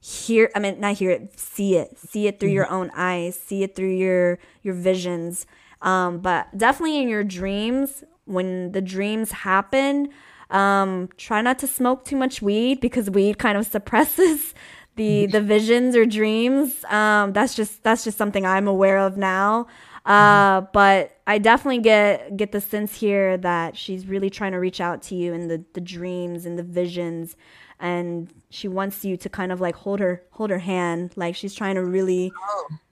hear 0.00 0.50
i 0.54 0.60
mean 0.60 0.78
not 0.78 0.94
hear 0.94 1.10
it 1.10 1.38
see 1.38 1.76
it 1.76 1.98
see 1.98 2.28
it 2.28 2.38
through 2.38 2.50
your 2.50 2.70
own 2.70 2.90
eyes 2.94 3.36
see 3.36 3.64
it 3.64 3.74
through 3.74 3.94
your 3.94 4.38
your 4.62 4.74
visions. 4.74 5.46
Um, 5.82 6.18
but 6.18 6.56
definitely 6.56 7.00
in 7.00 7.08
your 7.08 7.22
dreams 7.22 8.02
when 8.24 8.72
the 8.72 8.80
dreams 8.80 9.30
happen 9.30 10.08
um, 10.50 11.08
try 11.16 11.42
not 11.42 11.58
to 11.60 11.66
smoke 11.66 12.04
too 12.04 12.16
much 12.16 12.40
weed 12.40 12.80
because 12.80 13.10
weed 13.10 13.38
kind 13.38 13.56
of 13.58 13.66
suppresses 13.74 14.54
the 14.96 15.26
the 15.26 15.40
visions 15.40 15.94
or 15.94 16.04
dreams. 16.06 16.84
Um, 16.84 17.32
that's 17.32 17.54
just 17.54 17.82
that's 17.82 18.04
just 18.04 18.18
something 18.18 18.44
i'm 18.44 18.66
aware 18.66 18.98
of 18.98 19.16
now. 19.16 19.66
Uh, 20.04 20.60
but 20.72 21.18
i 21.26 21.36
definitely 21.36 21.80
get 21.80 22.36
get 22.36 22.52
the 22.52 22.60
sense 22.60 22.96
here 22.96 23.36
that 23.36 23.76
she's 23.76 24.06
really 24.06 24.30
trying 24.30 24.52
to 24.52 24.58
reach 24.58 24.80
out 24.80 25.02
to 25.02 25.14
you 25.14 25.32
in 25.32 25.48
the 25.48 25.64
the 25.74 25.80
dreams 25.80 26.46
and 26.46 26.58
the 26.58 26.62
visions. 26.62 27.36
And 27.78 28.32
she 28.48 28.68
wants 28.68 29.04
you 29.04 29.18
to 29.18 29.28
kind 29.28 29.52
of 29.52 29.60
like 29.60 29.74
hold 29.76 30.00
her 30.00 30.22
hold 30.30 30.50
her 30.50 30.60
hand. 30.60 31.12
Like 31.16 31.36
she's 31.36 31.54
trying 31.54 31.74
to 31.74 31.84
really 31.84 32.32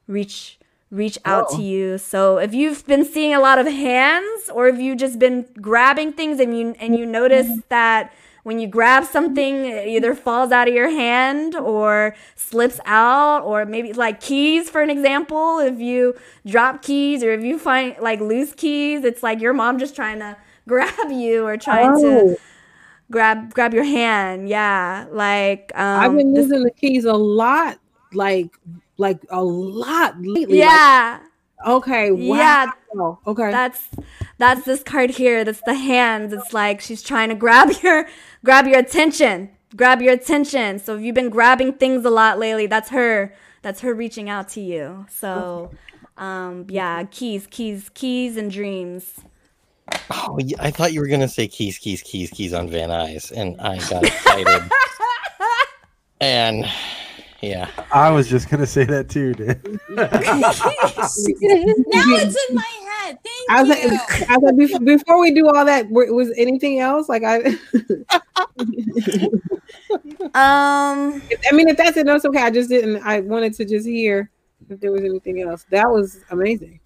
reach 0.07 0.59
reach 0.91 1.19
out 1.25 1.51
to 1.51 1.63
you. 1.63 1.99
So 1.99 2.39
if 2.39 2.55
you've 2.55 2.87
been 2.87 3.05
seeing 3.05 3.35
a 3.35 3.41
lot 3.41 3.59
of 3.59 3.67
hands 3.67 4.51
or 4.53 4.69
if 4.69 4.79
you've 4.79 4.99
just 4.99 5.19
been 5.19 5.47
grabbing 5.61 6.13
things 6.13 6.39
and 6.39 6.57
you 6.57 6.75
and 6.79 6.97
you 6.97 7.07
notice 7.07 7.49
that 7.69 8.13
when 8.45 8.59
you 8.61 8.67
grab 8.69 9.05
something 9.05 9.65
it 9.67 9.89
either 9.89 10.15
falls 10.15 10.53
out 10.53 10.69
of 10.69 10.75
your 10.75 10.89
hand 10.91 11.55
or 11.57 12.15
slips 12.37 12.79
out 12.87 13.43
or 13.43 13.65
maybe 13.67 13.93
like 13.93 14.21
keys 14.21 14.71
for 14.71 14.81
an 14.83 14.91
example 14.91 15.59
if 15.59 15.79
you 15.81 16.15
drop 16.47 16.83
keys 16.83 17.23
or 17.25 17.33
if 17.33 17.43
you 17.43 17.59
find 17.59 17.97
like 18.01 18.21
loose 18.21 18.53
keys 18.55 19.03
it's 19.05 19.23
like 19.23 19.41
your 19.41 19.53
mom 19.53 19.79
just 19.79 19.97
trying 19.97 20.19
to 20.21 20.37
grab 20.69 21.11
you 21.11 21.45
or 21.47 21.57
trying 21.57 21.99
to 22.01 22.07
Oh. 22.07 22.37
grab 23.11 23.53
grab 23.53 23.75
your 23.75 23.85
hand 23.85 24.49
yeah 24.49 25.07
like 25.11 25.73
um 25.75 26.01
I've 26.01 26.17
been 26.17 26.33
this- 26.33 26.49
the 26.49 26.71
keys 26.77 27.05
a 27.05 27.13
lot, 27.13 27.79
like 28.13 28.51
like 28.97 29.21
a 29.31 29.43
lot 29.43 30.15
lately. 30.21 30.59
like- 30.61 30.67
yeah 30.69 31.19
okay. 31.67 32.11
Wow. 32.11 32.37
Yeah. 32.37 32.71
Okay. 33.27 33.51
that's 33.51 33.89
that's 34.39 34.65
this 34.65 34.83
card 34.83 35.11
here 35.11 35.45
that's 35.45 35.63
the 35.63 35.75
hands. 35.75 36.33
It's 36.33 36.53
like 36.53 36.81
she's 36.81 37.03
trying 37.03 37.29
to 37.29 37.35
grab 37.35 37.71
your 37.83 38.09
grab 38.45 38.67
your 38.67 38.79
attention 38.79 39.51
grab 39.77 40.01
your 40.01 40.13
attention. 40.13 40.79
So 40.79 40.97
if 40.97 41.03
you've 41.03 41.15
been 41.15 41.31
grabbing 41.31 41.75
things 41.75 42.05
a 42.05 42.11
lot 42.11 42.39
lately 42.39 42.67
that's 42.67 42.91
her 42.91 43.35
that's 43.63 43.81
her 43.81 43.95
reaching 43.95 44.29
out 44.29 44.49
to 44.51 44.61
you. 44.61 45.07
So 45.11 45.71
um 46.17 46.67
yeah 46.69 47.05
keys 47.11 47.47
keys 47.51 47.91
keys 47.95 48.37
and 48.37 48.51
dreams. 48.51 49.21
Oh, 50.11 50.39
I 50.61 50.71
thought 50.71 50.93
you 50.93 51.01
were 51.01 51.09
gonna 51.09 51.29
say 51.29 51.47
keys, 51.47 51.79
keys, 51.79 52.03
keys, 52.03 52.31
keys 52.31 52.55
on 52.55 52.71
Van 52.71 52.89
Nuys, 52.89 53.31
and 53.33 53.61
I 53.61 53.77
got 53.91 54.05
excited. 54.05 54.71
and 56.21 56.67
yeah, 57.43 57.69
I 57.93 58.11
was 58.11 58.29
just 58.29 58.49
gonna 58.49 58.67
say 58.67 58.85
that 58.85 59.11
too, 59.11 59.35
dude. 59.35 59.81
now 59.91 60.09
it's 62.17 62.49
in 62.49 62.55
my 62.55 62.84
head. 63.05 63.19
Thank 63.23 63.51
I 63.51 63.63
was 63.63 63.69
like. 63.69 63.81
I 64.31 64.37
was 64.37 64.43
like 64.43 64.57
before, 64.57 64.81
before 64.81 65.21
we 65.21 65.33
do 65.33 65.49
all 65.49 65.65
that, 65.65 65.91
was 65.91 66.33
anything 66.37 66.81
else? 66.81 67.09
Like 67.09 67.23
I, 67.25 67.37
um 70.35 71.23
I 71.49 71.53
mean, 71.53 71.69
if 71.69 71.77
that's 71.77 71.97
it, 71.97 72.07
no, 72.07 72.17
it's 72.17 72.25
okay. 72.25 72.43
I 72.43 72.51
just 72.51 72.69
didn't. 72.69 73.03
I 73.03 73.21
wanted 73.21 73.55
to 73.55 73.65
just 73.65 73.87
hear 73.87 74.31
if 74.69 74.81
there 74.81 74.93
was 74.93 75.03
anything 75.03 75.43
else. 75.43 75.65
That 75.71 75.91
was 75.91 76.21
amazing. 76.31 76.81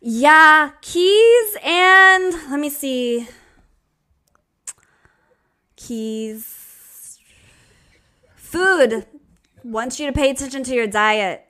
Yeah, 0.00 0.70
keys 0.80 1.56
and 1.64 2.32
let 2.50 2.60
me 2.60 2.70
see. 2.70 3.28
Keys. 5.76 7.18
Food. 8.36 9.06
Wants 9.64 9.98
you 10.00 10.06
to 10.06 10.12
pay 10.12 10.30
attention 10.30 10.62
to 10.64 10.74
your 10.74 10.86
diet. 10.86 11.47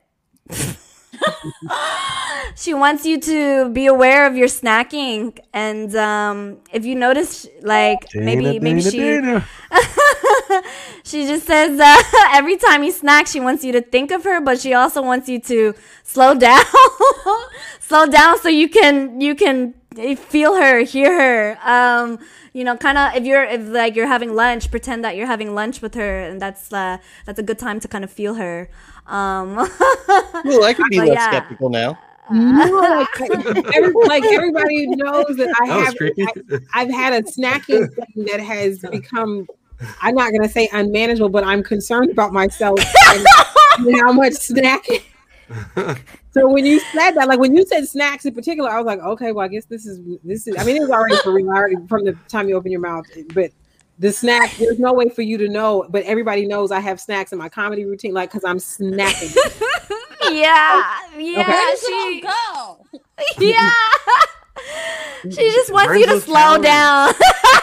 she 2.55 2.73
wants 2.73 3.05
you 3.05 3.19
to 3.19 3.69
be 3.69 3.85
aware 3.85 4.27
of 4.27 4.35
your 4.35 4.47
snacking 4.47 5.37
and 5.53 5.95
um 5.95 6.57
if 6.73 6.85
you 6.85 6.95
notice 6.95 7.47
like 7.61 7.99
maybe 8.13 8.43
Dana, 8.43 8.59
maybe 8.59 8.81
Dana, 8.81 9.41
she 9.41 9.47
she 11.03 11.25
just 11.27 11.45
says 11.45 11.79
uh, 11.79 12.03
every 12.33 12.57
time 12.57 12.83
you 12.83 12.91
snack, 12.91 13.27
she 13.27 13.39
wants 13.39 13.63
you 13.63 13.71
to 13.73 13.81
think 13.81 14.11
of 14.11 14.23
her, 14.23 14.41
but 14.41 14.59
she 14.59 14.73
also 14.73 15.01
wants 15.01 15.29
you 15.29 15.39
to 15.41 15.73
slow 16.03 16.33
down, 16.35 16.63
slow 17.79 18.05
down 18.07 18.39
so 18.39 18.49
you 18.49 18.69
can 18.69 19.19
you 19.21 19.35
can 19.35 19.73
feel 20.15 20.55
her, 20.55 20.81
hear 20.81 21.13
her. 21.13 21.59
Um, 21.63 22.19
you 22.53 22.63
know, 22.63 22.75
kind 22.75 22.97
of 22.97 23.15
if 23.15 23.25
you're 23.25 23.43
if 23.43 23.67
like 23.67 23.95
you're 23.95 24.07
having 24.07 24.33
lunch, 24.33 24.71
pretend 24.71 25.03
that 25.03 25.15
you're 25.15 25.27
having 25.27 25.53
lunch 25.53 25.81
with 25.81 25.95
her, 25.95 26.19
and 26.19 26.41
that's 26.41 26.71
uh, 26.73 26.97
that's 27.25 27.39
a 27.39 27.43
good 27.43 27.59
time 27.59 27.79
to 27.79 27.87
kind 27.87 28.03
of 28.03 28.11
feel 28.11 28.35
her. 28.35 28.69
Um, 29.09 29.55
well, 29.55 30.63
I 30.63 30.73
could 30.75 30.85
be 30.89 30.99
less 30.99 31.09
yeah. 31.09 31.29
skeptical 31.31 31.69
now. 31.69 31.97
No, 32.31 32.67
like, 32.79 33.21
every, 33.73 33.91
like 34.05 34.23
everybody 34.23 34.85
knows 34.85 35.35
that 35.37 35.51
I 35.59 35.67
That 35.67 35.85
have. 35.85 35.95
creepy. 35.95 36.27
I, 36.75 36.81
have 36.81 36.91
had 36.91 37.13
a 37.13 37.23
snacking 37.23 37.91
thing 37.91 38.25
that 38.25 38.39
has 38.39 38.85
become. 38.91 39.47
I'm 39.99 40.13
not 40.13 40.29
going 40.29 40.43
to 40.43 40.49
say 40.49 40.69
unmanageable, 40.71 41.29
but 41.29 41.43
I'm 41.43 41.63
concerned 41.63 42.11
about 42.11 42.31
myself 42.31 42.79
and, 43.07 43.25
and 43.79 43.99
how 43.99 44.11
much 44.11 44.33
snacking. 44.33 45.01
So 46.31 46.47
when 46.47 46.67
you 46.67 46.79
said 46.79 47.13
that, 47.13 47.27
like 47.27 47.39
when 47.39 47.55
you 47.55 47.65
said 47.65 47.87
snacks 47.87 48.25
in 48.25 48.35
particular, 48.35 48.69
I 48.69 48.77
was 48.77 48.85
like, 48.85 48.99
okay, 48.99 49.31
well, 49.31 49.45
I 49.45 49.47
guess 49.47 49.65
this 49.65 49.87
is 49.87 49.99
this 50.23 50.45
is. 50.47 50.55
I 50.59 50.63
mean, 50.63 50.77
it 50.77 50.81
was 50.81 50.91
already 50.91 51.15
for 51.23 51.33
real 51.33 51.49
already 51.49 51.77
from 51.87 52.05
the 52.05 52.13
time 52.27 52.47
you 52.47 52.55
open 52.55 52.71
your 52.71 52.81
mouth, 52.81 53.05
but 53.33 53.49
the 53.99 54.11
snack. 54.13 54.55
There's 54.55 54.79
no 54.79 54.93
way 54.93 55.09
for 55.09 55.21
you 55.21 55.37
to 55.37 55.49
know, 55.49 55.85
but 55.89 56.03
everybody 56.05 56.47
knows 56.47 56.71
I 56.71 56.79
have 56.79 56.99
snacks 56.99 57.31
in 57.31 57.37
my 57.37 57.49
comedy 57.49 57.85
routine, 57.85 58.13
like 58.13 58.31
because 58.31 58.45
I'm 58.45 58.57
snacking. 58.57 59.35
yeah, 60.31 60.97
yeah, 61.17 61.47
Where 61.47 61.71
does 61.71 61.81
she, 61.81 62.21
go? 62.21 62.85
yeah. 63.37 63.71
She 65.29 65.51
just 65.51 65.71
wants 65.73 65.87
Burns 65.87 65.99
you 65.99 66.05
to 66.07 66.15
slow 66.15 66.57
calories. 66.57 66.63
down. 66.63 67.13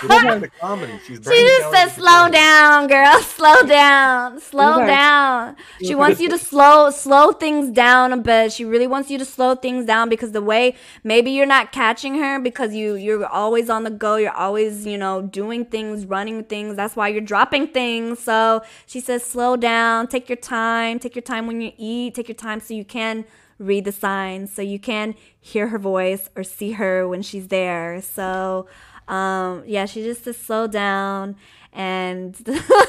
She 0.01 0.09
doesn't 0.09 0.40
the 0.40 0.48
comedy. 0.60 0.98
She's 0.98 1.18
She 1.18 1.23
just 1.23 1.70
calories 1.70 1.70
said, 1.70 1.86
"Slow 1.89 2.28
down, 2.31 2.86
girl. 2.86 3.20
Slow 3.23 3.62
down. 3.62 4.40
Slow 4.40 4.78
Okay. 4.78 4.86
down." 4.86 5.56
She 5.82 5.94
wants 5.94 6.20
you 6.20 6.28
to 6.28 6.39
slow 6.39 6.90
slow 6.90 7.32
things 7.32 7.70
down 7.70 8.12
a 8.12 8.16
bit. 8.18 8.52
She 8.52 8.64
really 8.64 8.86
wants 8.86 9.10
you 9.10 9.18
to 9.18 9.24
slow 9.24 9.55
things 9.55 9.86
down 9.86 10.09
because 10.10 10.32
the 10.32 10.43
way 10.43 10.74
maybe 11.02 11.31
you're 11.31 11.47
not 11.47 11.73
catching 11.73 12.16
her 12.16 12.39
because 12.39 12.74
you 12.74 12.94
you're 12.97 13.27
always 13.27 13.70
on 13.70 13.85
the 13.85 13.90
go. 13.90 14.16
You're 14.16 14.36
always 14.36 14.86
you 14.86 14.98
know 14.98 15.23
doing 15.23 15.64
things, 15.64 16.05
running 16.05 16.44
things. 16.44 16.77
That's 16.77 16.94
why 16.94 17.09
you're 17.09 17.23
dropping 17.23 17.68
things. 17.68 18.18
So 18.18 18.62
she 18.86 19.01
says, 19.01 19.24
"Slow 19.24 19.56
down. 19.56 20.09
Take 20.09 20.28
your 20.28 20.36
time. 20.36 20.98
Take 20.98 21.14
your 21.16 21.23
time 21.23 21.47
when 21.47 21.60
you 21.62 21.73
eat. 21.78 22.14
Take 22.14 22.28
your 22.28 22.36
time 22.36 22.60
so 22.60 22.74
you 22.74 22.85
can." 22.85 23.24
Read 23.59 23.85
the 23.85 23.93
signs 23.93 24.53
so 24.53 24.62
you 24.62 24.78
can 24.78 25.15
hear 25.41 25.69
her 25.69 25.78
voice 25.78 26.28
or 26.37 26.45
see 26.45 26.73
her 26.73 27.07
when 27.09 27.23
she's 27.23 27.49
there 27.49 28.01
so 28.03 28.66
um 29.09 29.62
yeah 29.66 29.87
she 29.87 30.03
just 30.03 30.24
to 30.24 30.33
slow 30.33 30.66
down 30.66 31.37
and 31.73 32.35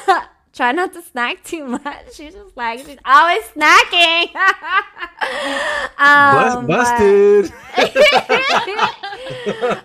try 0.53 0.71
not 0.71 0.93
to 0.93 1.01
snack 1.01 1.43
too 1.43 1.65
much 1.65 2.13
she's 2.13 2.33
just 2.33 2.57
like 2.57 2.79
she's 2.79 2.97
always 3.05 3.43
snacking 3.45 4.29
um, 5.97 6.67
busted. 6.67 7.51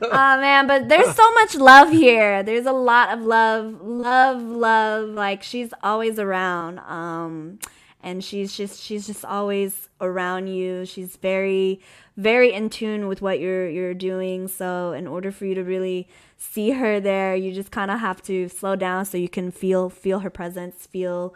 oh 0.02 0.38
man, 0.40 0.66
but 0.66 0.88
there's 0.88 1.14
so 1.14 1.32
much 1.32 1.54
love 1.54 1.90
here. 1.90 2.42
There's 2.42 2.66
a 2.66 2.72
lot 2.72 3.16
of 3.16 3.24
love, 3.24 3.80
love, 3.80 4.42
love. 4.42 5.08
Like 5.10 5.42
she's 5.42 5.72
always 5.82 6.18
around. 6.18 6.78
Um, 6.80 7.58
and 8.02 8.22
she's 8.24 8.56
just 8.56 8.80
she's 8.82 9.06
just 9.06 9.24
always 9.24 9.88
around 10.00 10.48
you. 10.48 10.84
She's 10.86 11.16
very 11.16 11.80
very 12.16 12.52
in 12.52 12.70
tune 12.70 13.08
with 13.08 13.22
what 13.22 13.40
you're 13.40 13.68
you're 13.68 13.94
doing. 13.94 14.48
So 14.48 14.92
in 14.92 15.06
order 15.06 15.30
for 15.32 15.46
you 15.46 15.54
to 15.54 15.62
really 15.64 16.08
see 16.36 16.70
her 16.72 17.00
there, 17.00 17.34
you 17.36 17.52
just 17.52 17.70
kind 17.70 17.90
of 17.90 18.00
have 18.00 18.22
to 18.24 18.48
slow 18.48 18.76
down 18.76 19.04
so 19.06 19.16
you 19.18 19.28
can 19.28 19.50
feel 19.50 19.88
feel 19.90 20.20
her 20.20 20.30
presence, 20.30 20.86
feel 20.86 21.34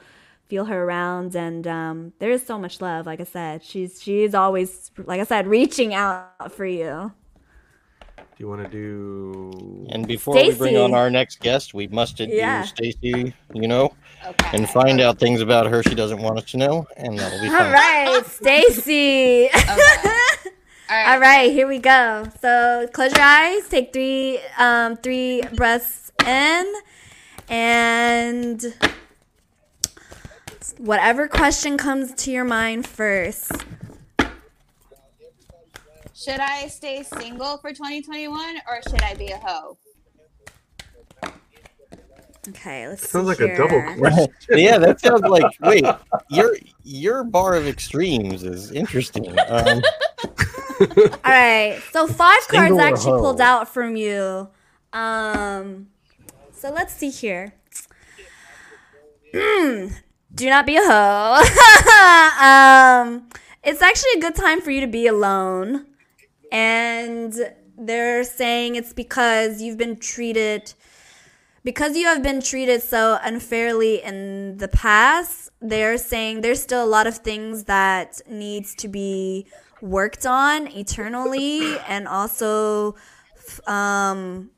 feel 0.49 0.67
her 0.67 0.85
around 0.85 1.35
and 1.35 1.67
um, 1.67 2.13
there 2.21 2.31
is 2.31 2.45
so 2.47 2.57
much 2.57 2.81
love 2.81 3.05
like 3.05 3.21
i 3.21 3.25
said 3.25 3.65
she's 3.65 4.01
she's 4.01 4.33
always 4.33 4.93
like 5.05 5.21
i 5.21 5.25
said 5.25 5.47
reaching 5.49 5.93
out 5.93 6.53
for 6.53 6.65
you 6.65 7.13
Do 8.37 8.45
you 8.45 8.49
want 8.49 8.63
to 8.63 8.69
do? 8.69 9.87
And 9.91 10.07
before 10.07 10.43
we 10.43 10.53
bring 10.53 10.77
on 10.77 10.95
our 10.95 11.11
next 11.11 11.41
guest, 11.41 11.73
we 11.75 11.87
must 11.89 12.17
do 12.17 12.29
Yeah. 12.29 12.63
Stacy, 12.63 13.35
you 13.55 13.69
know, 13.69 13.97
Okay. 14.27 14.51
and 14.57 14.69
find 14.69 15.01
out 15.01 15.19
things 15.21 15.41
about 15.41 15.67
her 15.69 15.83
she 15.85 15.95
doesn't 15.95 16.21
want 16.21 16.39
us 16.39 16.51
to 16.51 16.57
know, 16.57 16.87
and 16.97 17.17
that'll 17.19 17.41
be 17.41 17.47
all 17.47 17.53
fun. 17.53 17.73
right 17.73 18.23
stacy 18.27 19.49
All 19.53 19.79
all 20.91 21.21
right 21.21 21.53
here 21.53 21.67
we 21.69 21.79
go 21.79 22.29
so 22.41 22.89
close 22.93 23.13
your 23.13 23.23
eyes 23.23 23.69
take 23.69 23.93
three 23.93 24.41
um 24.59 24.97
three 24.97 25.43
breaths 25.55 26.11
in 26.27 26.73
and 27.49 28.75
whatever 30.79 31.29
question 31.29 31.77
comes 31.77 32.13
to 32.15 32.31
your 32.33 32.45
mind 32.45 32.87
first 32.87 33.53
Should 36.15 36.41
I 36.41 36.67
stay 36.69 37.05
single 37.05 37.59
for 37.59 37.71
2021 37.73 38.57
or 38.69 38.81
should 38.91 39.03
I 39.03 39.15
be 39.15 39.29
a 39.29 39.37
hoe? 39.39 39.77
Okay 42.49 42.89
let's 42.89 43.09
Sounds 43.09 43.27
see 43.27 43.29
like 43.29 43.41
a 43.41 43.57
double 43.57 43.83
question. 43.99 44.31
yeah, 44.51 44.79
that 44.79 45.01
sounds 45.01 45.23
like 45.23 45.45
wait, 45.61 45.85
your 46.31 46.57
your 46.85 47.25
bar 47.25 47.55
of 47.55 47.67
extremes 47.67 48.43
is 48.45 48.71
interesting. 48.73 49.37
Um, 49.49 49.83
All 51.25 51.33
right. 51.33 51.81
So 51.93 52.07
five 52.07 52.47
cards 52.49 52.77
Single 52.77 52.81
or 52.81 52.83
actually 52.83 53.13
hoe? 53.13 53.21
pulled 53.21 53.41
out 53.41 53.69
from 53.69 53.97
you. 53.97 54.49
Um 54.93 55.89
so 56.53 56.71
let's 56.73 56.95
see 56.95 57.11
here. 57.11 57.55
Hmm. 59.35 59.89
Do 60.35 60.51
not 60.51 60.67
be 60.67 60.77
a 60.77 60.83
hoe. 60.83 61.43
um 63.07 63.29
it's 63.63 63.83
actually 63.83 64.13
a 64.17 64.21
good 64.21 64.35
time 64.35 64.61
for 64.61 64.71
you 64.71 64.81
to 64.81 64.87
be 64.87 65.07
alone. 65.07 65.87
And 66.53 67.35
they're 67.77 68.25
saying 68.25 68.77
it's 68.77 68.93
because 68.93 69.61
you've 69.61 69.79
been 69.79 69.97
treated 69.97 70.75
because 71.67 71.97
you 71.97 72.07
have 72.07 72.23
been 72.23 72.41
treated 72.41 72.81
so 72.81 73.19
unfairly 73.25 74.01
in 74.01 74.57
the 74.59 74.69
past, 74.69 75.51
they're 75.61 75.99
saying 75.99 76.41
there's 76.41 76.63
still 76.63 76.85
a 76.85 76.87
lot 76.87 77.09
of 77.09 77.19
things 77.19 77.65
that 77.65 78.21
needs 78.31 78.73
to 78.77 78.87
be 78.87 79.47
worked 79.81 80.25
on 80.25 80.69
eternally 80.69 81.77
and 81.89 82.07
also 82.07 82.95
um 83.67 84.49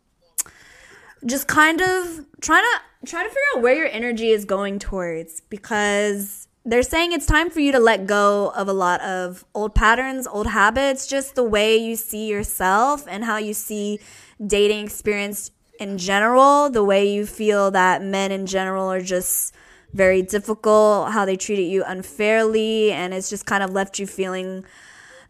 just 1.26 1.48
kind 1.48 1.80
of 1.80 2.26
trying 2.42 2.62
to 2.62 3.06
try 3.06 3.22
to 3.22 3.28
figure 3.28 3.40
out 3.56 3.62
where 3.62 3.74
your 3.74 3.88
energy 3.88 4.28
is 4.28 4.44
going 4.44 4.78
towards 4.78 5.40
because 5.48 6.46
they're 6.66 6.82
saying 6.82 7.12
it's 7.12 7.24
time 7.24 7.48
for 7.48 7.60
you 7.60 7.72
to 7.72 7.78
let 7.78 8.06
go 8.06 8.52
of 8.54 8.68
a 8.68 8.72
lot 8.74 9.00
of 9.00 9.46
old 9.54 9.74
patterns, 9.74 10.26
old 10.26 10.46
habits, 10.46 11.06
just 11.06 11.34
the 11.34 11.42
way 11.42 11.78
you 11.78 11.96
see 11.96 12.28
yourself 12.28 13.06
and 13.08 13.24
how 13.24 13.38
you 13.38 13.54
see 13.54 13.98
dating 14.46 14.84
experience 14.84 15.50
in 15.78 15.98
general, 15.98 16.70
the 16.70 16.84
way 16.84 17.10
you 17.10 17.26
feel 17.26 17.70
that 17.70 18.02
men 18.02 18.32
in 18.32 18.46
general 18.46 18.90
are 18.90 19.00
just 19.00 19.54
very 19.92 20.22
difficult, 20.22 21.12
how 21.12 21.24
they 21.24 21.36
treated 21.36 21.64
you 21.64 21.84
unfairly, 21.84 22.92
and 22.92 23.14
it's 23.14 23.30
just 23.30 23.46
kind 23.46 23.62
of 23.62 23.70
left 23.70 23.98
you 23.98 24.06
feeling 24.06 24.64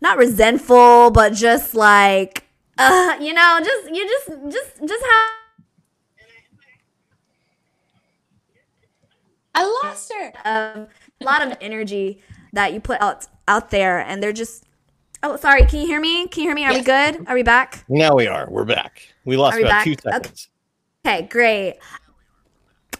not 0.01 0.19
resentful, 0.19 1.11
but 1.11 1.33
just 1.33 1.75
like 1.75 2.45
uh, 2.79 3.17
you 3.21 3.33
know, 3.35 3.61
just 3.63 3.95
you 3.95 4.07
just 4.07 4.29
just 4.51 4.89
just 4.89 5.05
have 5.05 5.39
I 9.55 9.81
lost 9.83 10.13
her. 10.17 10.33
um, 10.45 10.87
a 11.21 11.25
lot 11.25 11.45
of 11.45 11.57
energy 11.61 12.23
that 12.53 12.73
you 12.73 12.81
put 12.81 13.01
out 13.01 13.27
out 13.49 13.71
there, 13.71 13.99
and 13.99 14.23
they're 14.23 14.33
just. 14.33 14.65
Oh, 15.21 15.35
sorry. 15.35 15.65
Can 15.65 15.81
you 15.81 15.87
hear 15.89 16.01
me? 16.01 16.29
Can 16.29 16.45
you 16.45 16.49
hear 16.49 16.55
me? 16.55 16.65
Are 16.65 16.73
we 16.73 16.81
good? 16.81 17.27
Are 17.27 17.35
we 17.35 17.43
back? 17.43 17.85
now 17.89 18.15
we 18.15 18.29
are. 18.29 18.47
We're 18.49 18.65
back. 18.65 19.13
We 19.29 19.37
lost 19.37 19.61
about 19.61 19.69
back? 19.69 19.85
two 19.85 19.95
Okay. 20.13 20.27
seconds. 20.27 20.49
Okay, 21.07 21.23
great. 21.29 21.77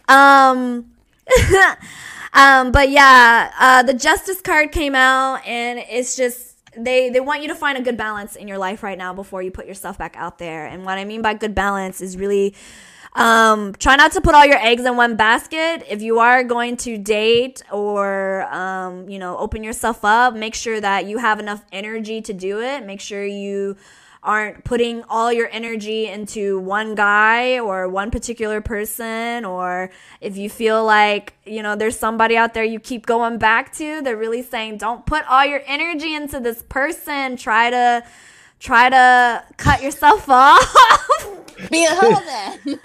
Um, 0.07 0.91
um, 2.33 2.71
but 2.71 2.89
yeah, 2.89 3.51
uh, 3.59 3.83
the 3.83 3.93
justice 3.93 4.41
card 4.41 4.71
came 4.71 4.95
out, 4.95 5.45
and 5.45 5.79
it's 5.79 6.15
just 6.15 6.57
they 6.77 7.09
they 7.09 7.19
want 7.19 7.41
you 7.41 7.47
to 7.49 7.55
find 7.55 7.77
a 7.77 7.81
good 7.81 7.97
balance 7.97 8.35
in 8.35 8.47
your 8.47 8.57
life 8.57 8.83
right 8.83 8.97
now 8.97 9.13
before 9.13 9.41
you 9.41 9.51
put 9.51 9.65
yourself 9.67 9.97
back 9.97 10.15
out 10.17 10.37
there. 10.37 10.67
And 10.67 10.85
what 10.85 10.97
I 10.97 11.05
mean 11.05 11.21
by 11.21 11.33
good 11.33 11.55
balance 11.55 12.01
is 12.01 12.17
really 12.17 12.55
um, 13.15 13.73
try 13.73 13.95
not 13.95 14.11
to 14.13 14.21
put 14.21 14.35
all 14.35 14.45
your 14.45 14.59
eggs 14.59 14.85
in 14.85 14.95
one 14.95 15.15
basket. 15.15 15.83
If 15.89 16.01
you 16.01 16.19
are 16.19 16.43
going 16.43 16.77
to 16.77 16.97
date 16.97 17.63
or, 17.71 18.43
um, 18.53 19.09
you 19.09 19.19
know, 19.19 19.37
open 19.37 19.63
yourself 19.63 20.05
up, 20.05 20.35
make 20.35 20.55
sure 20.55 20.79
that 20.79 21.05
you 21.07 21.17
have 21.17 21.39
enough 21.39 21.63
energy 21.71 22.21
to 22.21 22.33
do 22.33 22.61
it. 22.61 22.85
Make 22.85 23.01
sure 23.01 23.25
you 23.25 23.77
aren't 24.21 24.63
putting 24.63 25.03
all 25.03 25.31
your 25.31 25.47
energy 25.51 26.07
into 26.07 26.59
one 26.59 26.95
guy 26.95 27.59
or 27.59 27.87
one 27.87 28.11
particular 28.11 28.61
person. 28.61 29.45
Or 29.45 29.89
if 30.21 30.37
you 30.37 30.49
feel 30.49 30.83
like, 30.83 31.33
you 31.45 31.63
know, 31.63 31.75
there's 31.75 31.97
somebody 31.97 32.35
out 32.35 32.53
there 32.53 32.63
you 32.63 32.79
keep 32.79 33.05
going 33.05 33.37
back 33.37 33.73
to, 33.77 34.01
they're 34.01 34.17
really 34.17 34.43
saying, 34.43 34.77
don't 34.77 35.05
put 35.05 35.23
all 35.29 35.45
your 35.45 35.61
energy 35.65 36.13
into 36.13 36.39
this 36.39 36.63
person. 36.63 37.37
Try 37.37 37.69
to. 37.69 38.03
Try 38.59 38.89
to 38.89 39.43
cut 39.57 39.81
yourself 39.81 40.27
off. 40.29 41.39
Be 41.69 41.85
a 41.85 41.93
hoe 41.93 42.21
then. 42.25 42.79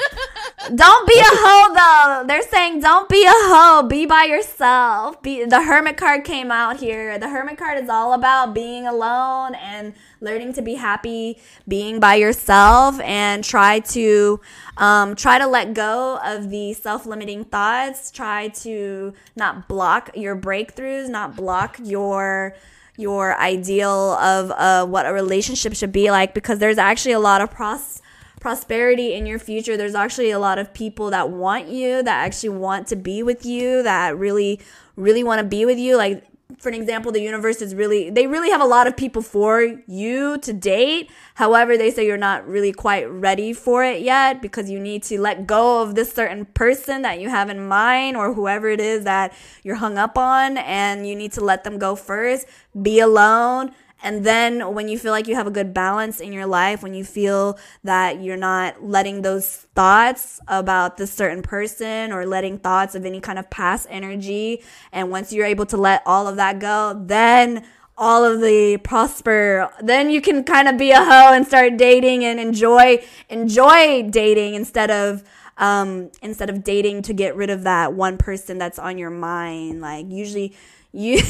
Don't 0.75 1.07
be 1.07 1.15
a 1.19 1.25
hoe 1.25 1.75
though. 1.75 2.27
They're 2.27 2.43
saying 2.43 2.81
don't 2.81 3.09
be 3.09 3.23
a 3.25 3.31
hoe. 3.31 3.87
Be 3.87 4.07
by 4.07 4.25
yourself. 4.25 5.23
Be 5.23 5.45
the 5.45 5.63
hermit 5.63 5.99
card 5.99 6.25
came 6.25 6.51
out 6.51 6.79
here. 6.79 7.19
The 7.19 7.29
hermit 7.29 7.59
card 7.59 7.83
is 7.83 7.91
all 7.91 8.15
about 8.15 8.55
being 8.55 8.87
alone 8.87 9.55
and 9.57 9.93
learning 10.21 10.55
to 10.55 10.63
be 10.63 10.75
happy 10.77 11.39
being 11.69 12.01
by 12.01 12.15
yourself 12.15 12.99
and 13.01 13.45
try 13.45 13.81
to 13.81 14.41
um, 14.79 15.15
try 15.15 15.39
to 15.39 15.47
let 15.47 15.75
go 15.75 16.19
of 16.25 16.49
the 16.49 16.73
self-limiting 16.73 17.45
thoughts. 17.45 18.11
Try 18.11 18.49
to 18.49 19.13
not 19.37 19.69
block 19.69 20.11
your 20.15 20.35
breakthroughs, 20.35 21.09
not 21.11 21.37
block 21.37 21.77
your 21.83 22.57
your 22.97 23.39
ideal 23.39 24.12
of 24.15 24.51
uh, 24.53 24.87
what 24.87 25.07
a 25.07 25.12
relationship 25.12 25.75
should 25.75 25.93
be 25.93 26.11
like 26.11 26.35
because 26.35 26.59
there's 26.59 26.79
actually 26.79 27.12
a 27.12 27.21
lot 27.21 27.41
of 27.41 27.51
pros 27.51 28.01
prosperity 28.41 29.15
in 29.15 29.25
your 29.25 29.39
future. 29.39 29.77
There's 29.77 29.95
actually 29.95 30.31
a 30.31 30.39
lot 30.39 30.59
of 30.59 30.75
people 30.75 31.11
that 31.11 31.31
want 31.31 31.69
you 31.69 32.03
that 32.03 32.25
actually 32.27 32.51
want 32.51 32.87
to 32.89 32.97
be 32.97 33.23
with 33.23 33.47
you 33.47 33.83
that 33.83 34.16
really 34.16 34.61
really 34.97 35.25
want 35.25 35.41
to 35.41 35.47
be 35.47 35.65
with 35.65 35.79
you. 35.79 35.97
Like 35.97 36.25
for 36.59 36.69
an 36.69 36.75
example 36.75 37.11
the 37.11 37.21
universe 37.21 37.62
is 37.62 37.75
really 37.75 38.11
they 38.11 38.27
really 38.27 38.51
have 38.51 38.61
a 38.61 38.66
lot 38.66 38.87
of 38.87 38.97
people 38.97 39.23
for 39.23 39.62
you 39.87 40.39
to 40.39 40.53
date. 40.53 41.11
However 41.35 41.77
they 41.77 41.91
say 41.91 42.07
you're 42.07 42.16
not 42.16 42.47
really 42.47 42.73
quite 42.73 43.05
ready 43.05 43.53
for 43.53 43.83
it 43.83 44.03
yet 44.03 44.43
because 44.43 44.71
you 44.71 44.79
need 44.79 45.03
to 45.05 45.21
let 45.21 45.47
go 45.47 45.83
of 45.83 45.95
this 45.95 46.12
certain 46.12 46.45
person 46.45 47.03
that 47.03 47.21
you 47.21 47.29
have 47.29 47.49
in 47.49 47.66
mind 47.66 48.16
or 48.16 48.35
whoever 48.35 48.69
it 48.69 48.81
is 48.81 49.05
that 49.05 49.33
you're 49.62 49.77
hung 49.77 49.99
up 49.99 50.19
on 50.19 50.59
and 50.59 51.07
you 51.09 51.16
need 51.16 51.33
to 51.33 51.41
let 51.41 51.65
them 51.65 51.79
go 51.79 51.97
first. 51.97 52.47
Be 52.81 53.01
alone 53.01 53.73
and 54.05 54.23
then 54.23 54.75
when 54.75 54.87
you 54.89 54.99
feel 54.99 55.13
like 55.13 55.27
you 55.27 55.35
have 55.35 55.47
a 55.47 55.51
good 55.51 55.73
balance 55.73 56.21
in 56.21 56.31
your 56.31 56.45
life, 56.45 56.83
when 56.83 56.93
you 56.93 57.05
feel 57.05 57.59
that 57.85 58.23
you're 58.23 58.37
not 58.37 58.85
letting 58.85 59.23
those 59.23 59.67
thoughts 59.75 60.41
about 60.47 60.99
this 60.99 61.11
certain 61.11 61.41
person 61.41 62.13
or 62.13 62.27
letting 62.27 62.59
thoughts 62.59 62.95
of 62.95 63.07
any 63.07 63.19
kind 63.19 63.39
of 63.39 63.49
past 63.49 63.87
energy, 63.89 64.63
and 64.93 65.11
once 65.11 65.33
you're 65.33 65.47
able 65.47 65.65
to 65.65 65.79
let 65.79 66.03
all 66.05 66.29
of 66.29 66.37
that 66.37 66.59
go, 66.59 67.03
then 67.07 67.65
all 67.97 68.25
of 68.25 68.43
the 68.43 68.77
prosper. 68.85 69.71
Then 69.81 70.11
you 70.11 70.21
can 70.21 70.45
kind 70.45 70.69
of 70.69 70.77
be 70.77 70.91
a 70.91 71.03
hoe 71.03 71.33
and 71.33 71.47
start 71.47 71.79
dating 71.79 72.25
and 72.27 72.39
enjoy 72.39 73.03
enjoy 73.31 74.03
dating 74.11 74.55
instead 74.55 74.91
of 74.91 75.23
um 75.57 76.11
instead 76.21 76.51
of 76.51 76.63
dating 76.63 77.01
to 77.03 77.15
get 77.15 77.37
rid 77.37 77.49
of 77.49 77.63
that 77.63 77.95
one 77.95 78.19
person 78.19 78.59
that's 78.59 78.79
on 78.79 78.99
your 78.99 79.11
mind. 79.11 79.81
Like 79.81 80.11
usually 80.11 80.55
you 80.95 81.16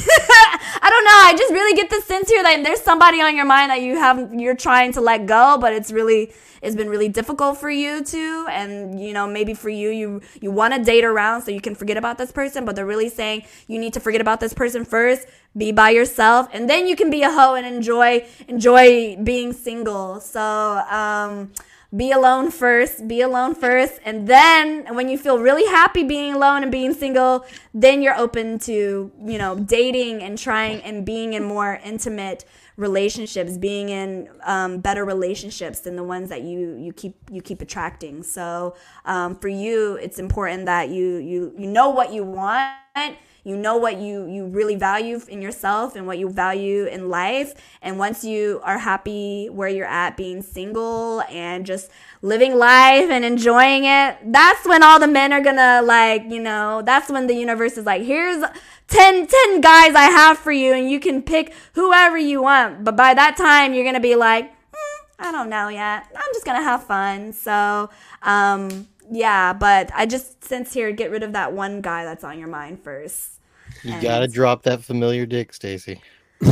I 0.85 0.89
don't 0.89 1.03
know. 1.05 1.19
I 1.23 1.33
just 1.35 1.51
really 1.51 1.75
get 1.75 1.89
the 1.89 1.99
sense 2.01 2.29
here 2.29 2.43
that 2.43 2.63
there's 2.63 2.81
somebody 2.81 3.19
on 3.19 3.35
your 3.35 3.45
mind 3.45 3.71
that 3.71 3.81
you 3.81 3.97
have 3.97 4.33
you're 4.33 4.55
trying 4.55 4.93
to 4.93 5.01
let 5.01 5.25
go, 5.25 5.57
but 5.59 5.73
it's 5.73 5.91
really 5.91 6.31
it's 6.61 6.75
been 6.75 6.89
really 6.89 7.09
difficult 7.09 7.57
for 7.57 7.69
you 7.69 8.03
to 8.03 8.47
and 8.49 9.01
you 9.01 9.11
know, 9.11 9.25
maybe 9.25 9.55
for 9.55 9.69
you 9.69 9.89
you 9.89 10.21
you 10.39 10.51
want 10.51 10.75
to 10.75 10.83
date 10.83 11.03
around 11.03 11.41
so 11.41 11.49
you 11.49 11.61
can 11.61 11.73
forget 11.73 11.97
about 11.97 12.19
this 12.19 12.31
person, 12.31 12.63
but 12.63 12.75
they're 12.75 12.85
really 12.85 13.09
saying 13.09 13.43
you 13.67 13.79
need 13.79 13.93
to 13.93 13.99
forget 13.99 14.21
about 14.21 14.39
this 14.39 14.53
person 14.53 14.85
first, 14.85 15.27
be 15.57 15.71
by 15.71 15.89
yourself, 15.89 16.47
and 16.53 16.69
then 16.69 16.87
you 16.87 16.95
can 16.95 17.09
be 17.09 17.23
a 17.23 17.31
hoe 17.31 17.55
and 17.55 17.65
enjoy 17.65 18.23
enjoy 18.47 19.17
being 19.23 19.51
single. 19.51 20.19
So, 20.19 20.41
um 20.41 21.51
be 21.95 22.11
alone 22.11 22.51
first, 22.51 23.07
be 23.07 23.21
alone 23.21 23.55
first, 23.55 23.99
and 24.03 24.27
then 24.27 24.95
when 24.95 25.07
you 25.07 25.17
feel 25.17 25.39
really 25.39 25.65
happy 25.65 26.03
being 26.03 26.33
alone 26.33 26.63
and 26.63 26.71
being 26.71 26.93
single, 26.93 27.45
then 27.73 28.01
you're 28.01 28.17
open 28.17 28.59
to, 28.59 29.11
you 29.23 29.37
know, 29.37 29.55
dating 29.59 30.21
and 30.23 30.37
trying 30.37 30.81
and 30.81 31.05
being 31.05 31.33
in 31.33 31.43
more 31.43 31.79
intimate 31.83 32.45
relationships, 32.77 33.57
being 33.57 33.89
in 33.89 34.29
um, 34.43 34.79
better 34.79 35.05
relationships 35.05 35.79
than 35.79 35.95
the 35.95 36.03
ones 36.03 36.29
that 36.29 36.41
you 36.41 36.75
you 36.75 36.91
keep 36.91 37.15
you 37.31 37.41
keep 37.41 37.61
attracting. 37.61 38.23
So 38.23 38.75
um, 39.05 39.35
for 39.35 39.47
you, 39.47 39.95
it's 39.95 40.19
important 40.19 40.65
that 40.65 40.89
you 40.89 41.17
you 41.17 41.53
you 41.57 41.67
know 41.67 41.89
what 41.89 42.11
you 42.11 42.23
want 42.23 43.17
you 43.45 43.55
know 43.55 43.77
what 43.77 43.97
you 43.97 44.25
you 44.27 44.47
really 44.47 44.75
value 44.75 45.21
in 45.29 45.41
yourself 45.41 45.95
and 45.95 46.05
what 46.05 46.17
you 46.17 46.29
value 46.29 46.85
in 46.85 47.09
life. 47.09 47.53
And 47.81 47.97
once 47.97 48.25
you 48.25 48.59
are 48.63 48.79
happy 48.79 49.47
where 49.47 49.69
you're 49.69 49.85
at 49.85 50.17
being 50.17 50.41
single 50.41 51.21
and 51.29 51.65
just 51.65 51.89
living 52.21 52.57
life 52.57 53.09
and 53.09 53.23
enjoying 53.23 53.85
it 53.85 54.17
that's 54.25 54.65
when 54.65 54.81
all 54.81 54.99
the 54.99 55.07
men 55.07 55.31
are 55.31 55.41
gonna 55.41 55.81
like 55.83 56.23
you 56.27 56.41
know 56.41 56.81
that's 56.83 57.09
when 57.09 57.27
the 57.27 57.35
universe 57.35 57.77
is 57.77 57.85
like 57.85 58.01
here's 58.01 58.43
10, 58.87 59.27
10 59.27 59.61
guys 59.61 59.93
i 59.95 60.05
have 60.09 60.37
for 60.37 60.51
you 60.51 60.73
and 60.73 60.89
you 60.89 60.99
can 60.99 61.21
pick 61.21 61.53
whoever 61.73 62.17
you 62.17 62.41
want. 62.41 62.83
But 62.83 62.95
by 62.95 63.13
that 63.13 63.37
time 63.37 63.73
you're 63.73 63.85
gonna 63.85 63.99
be 63.99 64.15
like 64.15 64.51
"Hmm, 64.73 65.05
i 65.19 65.31
don't 65.31 65.49
know 65.49 65.67
yet. 65.69 66.07
I'm 66.15 66.33
just 66.33 66.45
gonna 66.45 66.63
have 66.63 66.83
fun. 66.83 67.33
So 67.33 67.89
um 68.23 68.87
yeah 69.11 69.53
but 69.53 69.91
i 69.95 70.05
just 70.05 70.43
sense 70.43 70.73
here 70.73 70.91
get 70.91 71.11
rid 71.11 71.23
of 71.23 71.33
that 71.33 71.53
one 71.53 71.81
guy 71.81 72.03
that's 72.03 72.23
on 72.23 72.37
your 72.39 72.47
mind 72.47 72.81
first 72.83 73.39
You 73.83 73.93
And- 73.93 74.01
gotta 74.01 74.27
drop 74.27 74.63
that 74.63 74.83
familiar 74.83 75.25
dick, 75.25 75.53
Stacy. 75.53 76.01
Look, 76.41 76.51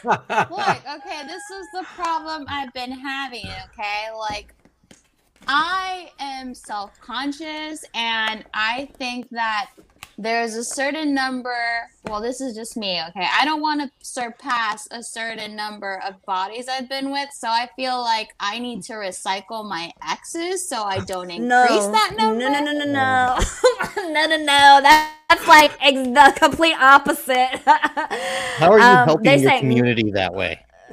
okay, 0.00 1.22
this 1.26 1.50
is 1.50 1.66
the 1.72 1.84
problem 1.94 2.44
I've 2.48 2.72
been 2.72 2.90
having, 2.92 3.46
okay? 3.46 4.06
Like, 4.18 4.54
I 5.46 6.10
am 6.18 6.54
self 6.54 6.98
conscious, 7.00 7.84
and 7.94 8.44
I 8.54 8.88
think 8.98 9.28
that 9.30 9.70
there's 10.18 10.54
a 10.54 10.64
certain 10.64 11.14
number. 11.14 11.54
Well, 12.04 12.20
this 12.20 12.40
is 12.40 12.54
just 12.54 12.76
me, 12.76 13.00
okay? 13.08 13.26
I 13.38 13.44
don't 13.44 13.60
want 13.60 13.80
to 13.80 13.90
surpass 14.06 14.86
a 14.90 15.02
certain 15.02 15.56
number 15.56 16.00
of 16.06 16.22
bodies 16.24 16.68
I've 16.68 16.88
been 16.88 17.10
with, 17.10 17.28
so 17.32 17.48
I 17.48 17.68
feel 17.76 18.00
like 18.00 18.34
I 18.40 18.58
need 18.58 18.82
to 18.84 18.94
recycle 18.94 19.68
my 19.68 19.90
exes 20.08 20.68
so 20.68 20.82
I 20.82 20.98
don't 21.00 21.30
increase 21.30 21.48
no, 21.48 21.92
that 21.92 22.14
number. 22.16 22.38
No, 22.38 22.48
no, 22.48 22.60
no, 22.60 22.72
no, 22.84 22.84
no, 22.84 24.12
no, 24.12 24.26
no, 24.26 24.36
no. 24.36 24.80
That, 24.82 25.12
that's 25.28 25.46
like 25.48 25.72
ex- 25.80 26.08
the 26.08 26.32
complete 26.38 26.74
opposite. 26.74 27.48
How 27.66 28.72
are 28.72 28.78
you 28.78 28.84
Um, 28.84 29.06
helping 29.08 29.40
your 29.40 29.50
say- 29.50 29.60
community 29.60 30.10
that 30.12 30.34
way? 30.34 30.64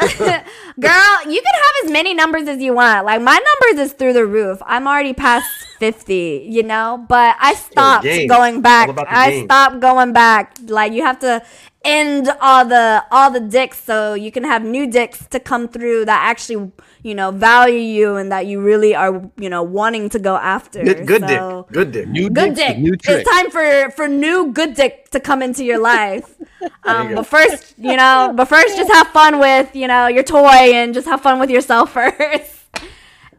Girl, 0.00 1.18
you 1.26 1.42
can 1.42 1.54
have 1.54 1.84
as 1.84 1.90
many 1.90 2.14
numbers 2.14 2.48
as 2.48 2.58
you 2.60 2.74
want. 2.74 3.04
Like 3.04 3.20
my 3.20 3.38
numbers 3.38 3.86
is 3.86 3.92
through 3.92 4.14
the 4.14 4.24
roof. 4.24 4.58
I'm 4.64 4.86
already 4.86 5.12
past 5.12 5.46
50, 5.82 6.46
you 6.48 6.62
know, 6.62 7.04
but 7.08 7.34
I 7.40 7.54
stopped 7.54 8.04
games. 8.04 8.28
going 8.30 8.62
back. 8.62 8.86
All 8.86 8.94
about 8.94 9.08
the 9.08 9.18
I 9.18 9.30
games. 9.30 9.44
stopped 9.46 9.80
going 9.80 10.12
back. 10.12 10.56
Like 10.68 10.92
you 10.92 11.02
have 11.02 11.18
to 11.20 11.42
end 11.84 12.30
all 12.40 12.64
the 12.64 13.02
all 13.10 13.28
the 13.32 13.40
dicks 13.40 13.82
so 13.82 14.14
you 14.14 14.30
can 14.30 14.44
have 14.44 14.62
new 14.62 14.86
dicks 14.86 15.26
to 15.34 15.40
come 15.40 15.66
through 15.66 16.04
that 16.04 16.20
actually, 16.30 16.70
you 17.02 17.14
know, 17.16 17.32
value 17.32 17.78
you 17.98 18.14
and 18.14 18.30
that 18.30 18.46
you 18.46 18.60
really 18.60 18.94
are, 18.94 19.28
you 19.36 19.50
know, 19.50 19.64
wanting 19.64 20.08
to 20.10 20.20
go 20.20 20.36
after. 20.36 20.84
Good, 20.84 21.04
good 21.06 21.22
So- 21.28 21.66
dick. 21.66 21.74
Good 21.74 21.90
dick. 21.92 22.06
New 22.08 22.30
good 22.30 22.54
dick. 22.54 22.78
new 22.78 22.94
It's 23.02 23.28
time 23.28 23.50
for 23.50 23.90
for 23.96 24.06
new 24.06 24.52
good 24.52 24.74
dick 24.74 25.10
to 25.10 25.18
come 25.18 25.42
into 25.42 25.64
your 25.64 25.80
life. 25.80 26.26
Um, 26.84 27.08
go. 27.08 27.14
but 27.16 27.26
first, 27.26 27.74
you 27.76 27.96
know, 27.96 28.32
but 28.36 28.46
first, 28.46 28.76
just 28.76 28.92
have 28.92 29.08
fun 29.08 29.40
with 29.40 29.74
you 29.74 29.88
know 29.88 30.06
your 30.06 30.22
toy 30.22 30.70
and 30.78 30.94
just 30.94 31.08
have 31.08 31.20
fun 31.20 31.40
with 31.40 31.50
yourself 31.50 31.90
first, 31.98 32.61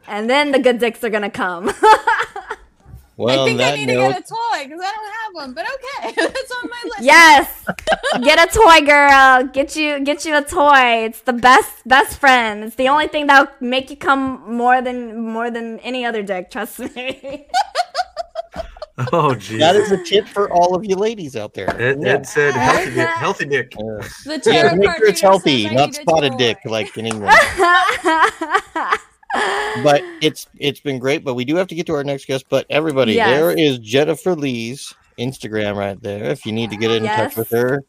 and 0.06 0.28
then 0.28 0.52
the 0.52 0.58
good 0.58 0.78
dicks 0.78 1.02
are 1.04 1.10
gonna 1.10 1.30
come. 1.30 1.72
Well, 3.16 3.32
I 3.32 3.42
on 3.42 3.46
think 3.46 3.60
I 3.60 3.70
that 3.70 3.78
need 3.78 3.86
to 3.86 3.92
get 3.92 4.10
a 4.10 4.22
toy 4.22 4.64
because 4.64 4.80
I 4.82 4.92
don't 4.92 5.12
have 5.22 5.34
one, 5.34 5.54
but 5.54 5.64
okay, 5.64 6.14
that's 6.26 6.50
on 6.50 6.68
my 6.68 6.82
list. 6.84 7.02
yes, 7.02 7.64
get 8.24 8.42
a 8.42 8.52
toy, 8.52 8.84
girl. 8.84 9.44
Get 9.52 9.76
you 9.76 10.00
get 10.00 10.24
you 10.24 10.36
a 10.36 10.42
toy. 10.42 11.04
It's 11.04 11.20
the 11.20 11.32
best 11.32 11.86
best 11.86 12.18
friend. 12.18 12.64
It's 12.64 12.74
the 12.74 12.88
only 12.88 13.06
thing 13.06 13.28
that'll 13.28 13.52
make 13.60 13.88
you 13.88 13.96
come 13.96 14.42
more 14.52 14.82
than 14.82 15.20
more 15.28 15.48
than 15.48 15.78
any 15.80 16.04
other 16.04 16.24
dick. 16.24 16.50
Trust 16.50 16.80
me. 16.80 17.46
Oh, 19.12 19.34
geez. 19.34 19.58
that 19.58 19.74
is 19.74 19.90
a 19.90 20.00
tip 20.04 20.28
for 20.28 20.48
all 20.52 20.76
of 20.76 20.84
you 20.84 20.94
ladies 20.94 21.34
out 21.34 21.52
there. 21.52 21.68
Ed, 21.82 22.04
Ed 22.04 22.24
said 22.28 22.54
healthy 22.54 22.94
dick. 22.94 23.08
Healthy 23.08 23.44
dick. 23.46 23.74
Uh, 23.76 23.82
The 24.24 24.40
yeah, 24.46 24.72
make 24.74 24.86
card 24.86 24.98
sure 24.98 25.08
it's 25.08 25.20
healthy, 25.20 25.68
not 25.68 25.96
spotted 25.96 26.36
dick 26.36 26.58
like 26.64 26.96
in 26.96 27.06
England. 27.06 27.36
But 29.82 30.02
it's 30.20 30.46
it's 30.58 30.80
been 30.80 30.98
great. 30.98 31.24
But 31.24 31.34
we 31.34 31.44
do 31.44 31.56
have 31.56 31.68
to 31.68 31.74
get 31.74 31.86
to 31.86 31.94
our 31.94 32.04
next 32.04 32.26
guest. 32.26 32.46
But 32.48 32.66
everybody, 32.70 33.14
Yes. 33.14 33.28
there 33.28 33.50
is 33.50 33.78
Jennifer 33.78 34.34
Lee's 34.34 34.94
Instagram 35.18 35.76
right 35.76 36.00
there. 36.02 36.24
If 36.30 36.46
you 36.46 36.52
need 36.52 36.70
to 36.70 36.76
get 36.76 36.90
in 36.90 37.04
touch 37.04 37.36
with 37.36 37.50
her, 37.50 37.84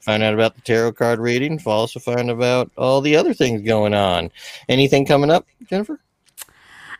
find 0.00 0.22
out 0.22 0.34
about 0.34 0.54
the 0.54 0.60
tarot 0.62 0.92
card 0.92 1.18
reading, 1.20 1.60
also 1.66 2.00
find 2.00 2.30
out 2.30 2.30
about 2.30 2.70
all 2.76 3.00
the 3.00 3.16
other 3.16 3.34
things 3.34 3.62
going 3.62 3.94
on. 3.94 4.30
Anything 4.68 5.06
coming 5.06 5.30
up, 5.30 5.46
Jennifer? 5.68 6.00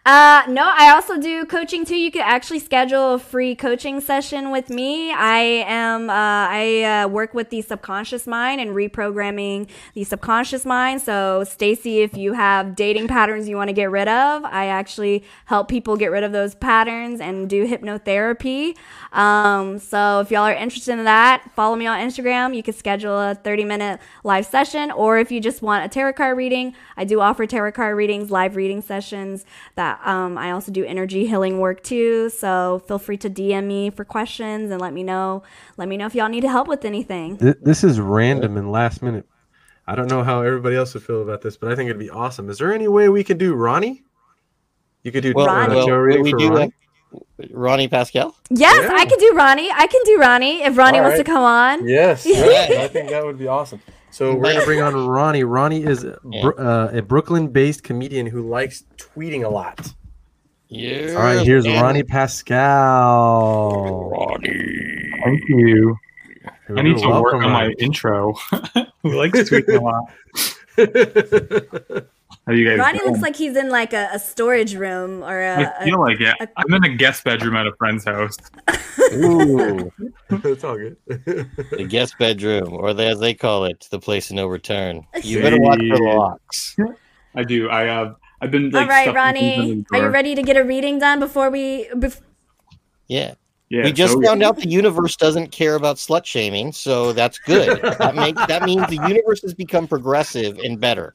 Uh, 0.09 0.43
no, 0.49 0.63
I 0.65 0.93
also 0.95 1.19
do 1.21 1.45
coaching 1.45 1.85
too. 1.85 1.95
You 1.95 2.11
could 2.11 2.23
actually 2.23 2.61
schedule 2.61 3.13
a 3.13 3.19
free 3.19 3.55
coaching 3.55 4.01
session 4.01 4.51
with 4.51 4.71
me. 4.71 5.13
I 5.13 5.39
am, 5.67 6.09
uh, 6.09 6.15
I 6.15 6.83
uh, 7.03 7.09
work 7.09 7.35
with 7.35 7.51
the 7.51 7.61
subconscious 7.61 8.27
mind 8.27 8.59
and 8.59 8.71
reprogramming 8.71 9.69
the 9.93 10.05
subconscious 10.05 10.65
mind. 10.65 11.03
So, 11.03 11.45
Stacy, 11.45 12.01
if 12.01 12.17
you 12.17 12.33
have 12.33 12.75
dating 12.75 13.09
patterns 13.09 13.51
you 13.51 13.57
want 13.57 13.69
to 13.69 13.75
get 13.75 13.91
rid 13.91 14.09
of, 14.09 14.47
I 14.47 14.69
actually 14.69 15.25
help 15.45 15.69
people 15.69 15.99
get 15.99 16.11
rid 16.11 16.25
of 16.25 16.33
those 16.33 16.55
patterns 16.55 17.21
and 17.21 17.47
do 17.47 17.69
hypnotherapy. 17.69 18.79
Um, 19.13 19.79
so, 19.79 20.21
if 20.21 20.31
y'all 20.31 20.45
are 20.45 20.55
interested 20.55 20.93
in 20.93 21.05
that, 21.05 21.51
follow 21.55 21.77
me 21.77 21.87
on 21.87 22.01
Instagram. 22.01 22.57
You 22.57 22.63
can 22.63 22.73
schedule 22.73 23.19
a 23.19 23.35
30 23.35 23.67
minute 23.67 24.01
live 24.25 24.47
session, 24.47 24.91
or 24.91 25.19
if 25.19 25.31
you 25.31 25.39
just 25.39 25.61
want 25.61 25.85
a 25.85 25.89
tarot 25.89 26.15
card 26.15 26.39
reading, 26.39 26.75
I 26.97 27.05
do 27.05 27.21
offer 27.21 27.45
tarot 27.45 27.73
card 27.73 27.95
readings, 27.95 28.31
live 28.31 28.57
reading 28.57 28.81
sessions 28.81 29.45
that 29.75 29.98
um, 30.05 30.37
I 30.39 30.51
also 30.53 30.71
do 30.73 30.85
energy 30.85 31.27
healing 31.27 31.59
work 31.61 31.83
too. 31.83 32.31
So 32.31 32.83
feel 32.87 32.99
free 32.99 33.17
to 33.19 33.31
DM 33.31 33.65
me 33.67 33.91
for 33.91 34.05
questions 34.05 34.71
and 34.71 34.81
let 34.81 34.93
me 34.93 35.03
know. 35.03 35.43
Let 35.77 35.89
me 35.89 35.97
know 35.97 36.07
if 36.07 36.15
y'all 36.15 36.29
need 36.29 36.45
help 36.45 36.69
with 36.69 36.85
anything. 36.85 37.37
Th- 37.39 37.57
This 37.63 37.83
is 37.85 37.99
random 38.01 38.57
and 38.57 38.71
last 38.73 39.03
minute. 39.03 39.27
I 39.87 39.95
don't 39.95 40.09
know 40.11 40.23
how 40.23 40.43
everybody 40.43 40.77
else 40.77 40.93
would 40.95 41.03
feel 41.03 41.23
about 41.23 41.41
this, 41.43 41.57
but 41.57 41.73
I 41.73 41.75
think 41.75 41.89
it'd 41.89 41.99
be 41.99 42.11
awesome. 42.11 42.51
Is 42.51 42.59
there 42.59 42.73
any 42.73 42.89
way 42.89 43.09
we 43.09 43.25
could 43.25 43.39
do 43.39 43.55
Ronnie? 43.55 44.03
You 45.03 45.13
could 45.13 45.23
do 45.23 45.33
Well, 45.35 45.47
Ronnie. 45.47 45.77
well, 45.77 45.87
tarot 45.87 46.21
we 46.21 46.31
for 46.31 46.37
do 46.39 46.49
Ronnie? 46.51 46.61
have 47.41 47.51
Ronnie 47.53 47.89
Pascal. 47.89 48.37
Yes, 48.51 48.85
Yeah. 48.85 48.97
I 48.97 49.07
can 49.07 49.19
do 49.19 49.33
Ronnie. 49.35 49.71
I 49.73 49.87
can 49.87 50.01
do 50.05 50.19
Ronnie 50.19 50.63
if 50.63 50.77
Ronnie 50.77 50.99
All 50.99 51.05
wants 51.05 51.19
to 51.19 51.25
come 51.25 51.43
on. 51.43 51.89
Yes, 51.89 52.27
Yeah. 52.27 52.35
yes, 52.45 52.85
I 52.85 52.89
think 52.89 53.09
that 53.11 53.25
would 53.25 53.39
be 53.39 53.47
awesome. 53.49 53.81
So 54.19 54.35
we're 54.35 54.53
gonna 54.53 54.65
bring 54.65 54.83
on 54.83 55.07
Ronnie. 55.07 55.45
Ronnie 55.45 55.85
is 55.85 56.03
a 56.03 56.19
uh, 56.35 56.91
a 56.93 57.03
Brooklyn-based 57.03 57.85
comedian 57.85 58.27
who 58.27 58.43
likes 58.43 58.83
tweeting 58.97 59.45
a 59.45 59.49
lot. 59.49 59.95
Yeah. 60.67 61.13
All 61.13 61.23
right, 61.23 61.47
here's 61.47 61.65
and- 61.65 61.81
Ronnie 61.81 62.03
Pascal. 62.03 64.11
Ronnie. 64.11 65.13
Thank 65.23 65.49
you. 65.49 65.97
I 66.77 66.83
need 66.83 66.99
to 66.99 67.09
work 67.09 67.35
on 67.35 67.43
my 67.43 67.69
intro. 67.79 68.33
Who 69.03 69.13
likes 69.13 69.39
tweeting 69.51 69.79
a 69.79 69.85
lot? 69.85 70.11
How 72.49 72.55
you 72.55 72.67
guys 72.67 72.79
Ronnie 72.79 72.99
doing? 73.01 73.11
looks 73.11 73.23
like 73.23 73.37
he's 73.37 73.55
in 73.57 73.69
like 73.69 73.93
a, 73.93 74.09
a 74.11 74.19
storage 74.19 74.75
room 74.75 75.23
or 75.23 75.39
a, 75.39 75.71
I 75.81 75.85
feel 75.85 76.01
like 76.01 76.19
it. 76.19 76.35
a- 76.41 76.49
I'm 76.57 76.73
in 76.73 76.83
a 76.83 76.89
guest 76.97 77.23
bedroom 77.23 77.55
at 77.57 77.67
a 77.67 77.73
friend's 77.77 78.05
house. 78.07 78.39
Ooh, 79.13 79.93
it's 80.31 80.65
all 80.65 80.79
good. 80.79 80.97
the 81.07 81.87
guest 81.87 82.15
bedroom, 82.19 82.73
or 82.73 82.95
the, 82.95 83.05
as 83.05 83.21
they 83.21 83.35
call 83.35 83.67
it, 83.67 83.87
the 83.91 83.99
place 84.01 84.31
of 84.31 84.37
no 84.37 84.47
return. 84.47 85.07
You 85.23 85.43
better 85.43 85.61
watch 85.61 85.79
for 85.89 85.99
locks. 85.99 86.77
I 87.35 87.45
do. 87.45 87.69
I 87.69 87.89
uh, 87.89 88.15
I've 88.41 88.51
been 88.51 88.71
like. 88.71 88.83
All 88.85 88.89
right, 88.89 89.11
stuffing 89.11 89.35
things 89.35 89.71
in 89.71 89.77
Ronnie, 89.79 89.87
are 89.93 90.07
you 90.09 90.13
ready 90.13 90.35
to 90.35 90.43
get 90.43 90.57
a 90.57 90.65
reading 90.65 90.99
done 90.99 91.21
before 91.21 91.51
we? 91.51 91.89
Bef- 91.95 92.23
Yeah. 93.09 93.35
Yeah. 93.69 93.85
we 93.85 93.93
just 93.93 94.15
so- 94.15 94.23
found 94.23 94.43
out 94.43 94.57
the 94.57 94.67
universe 94.71 95.17
doesn't 95.17 95.53
care 95.53 95.75
about 95.75 95.97
slut 95.97 96.25
shaming, 96.25 96.73
so 96.73 97.13
that's 97.13 97.39
good. 97.39 97.83
that 97.99 98.15
makes 98.15 98.47
that 98.47 98.63
means 98.63 98.87
the 98.89 99.07
universe 99.07 99.43
has 99.43 99.53
become 99.53 99.87
progressive 99.87 100.59
and 100.61 100.81
better. 100.81 101.15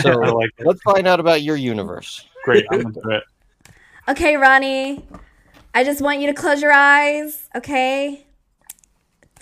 So 0.00 0.22
I 0.22 0.30
like 0.30 0.50
it. 0.58 0.66
let's 0.66 0.82
find 0.82 1.06
out 1.06 1.20
about 1.20 1.42
your 1.42 1.56
universe. 1.56 2.26
Great. 2.44 2.66
I'm 2.70 2.80
into 2.80 3.00
it. 3.10 3.24
okay, 4.08 4.36
Ronnie, 4.36 5.04
I 5.74 5.84
just 5.84 6.00
want 6.00 6.20
you 6.20 6.26
to 6.26 6.34
close 6.34 6.62
your 6.62 6.72
eyes. 6.72 7.48
Okay, 7.54 8.26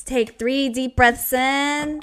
take 0.04 0.38
three 0.38 0.68
deep 0.68 0.96
breaths 0.96 1.32
in, 1.32 2.02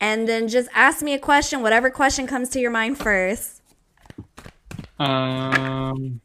and 0.00 0.28
then 0.28 0.48
just 0.48 0.68
ask 0.74 1.02
me 1.02 1.14
a 1.14 1.18
question, 1.18 1.62
whatever 1.62 1.90
question 1.90 2.26
comes 2.26 2.48
to 2.50 2.60
your 2.60 2.70
mind 2.70 2.98
first. 2.98 3.62
Um, 4.98 6.20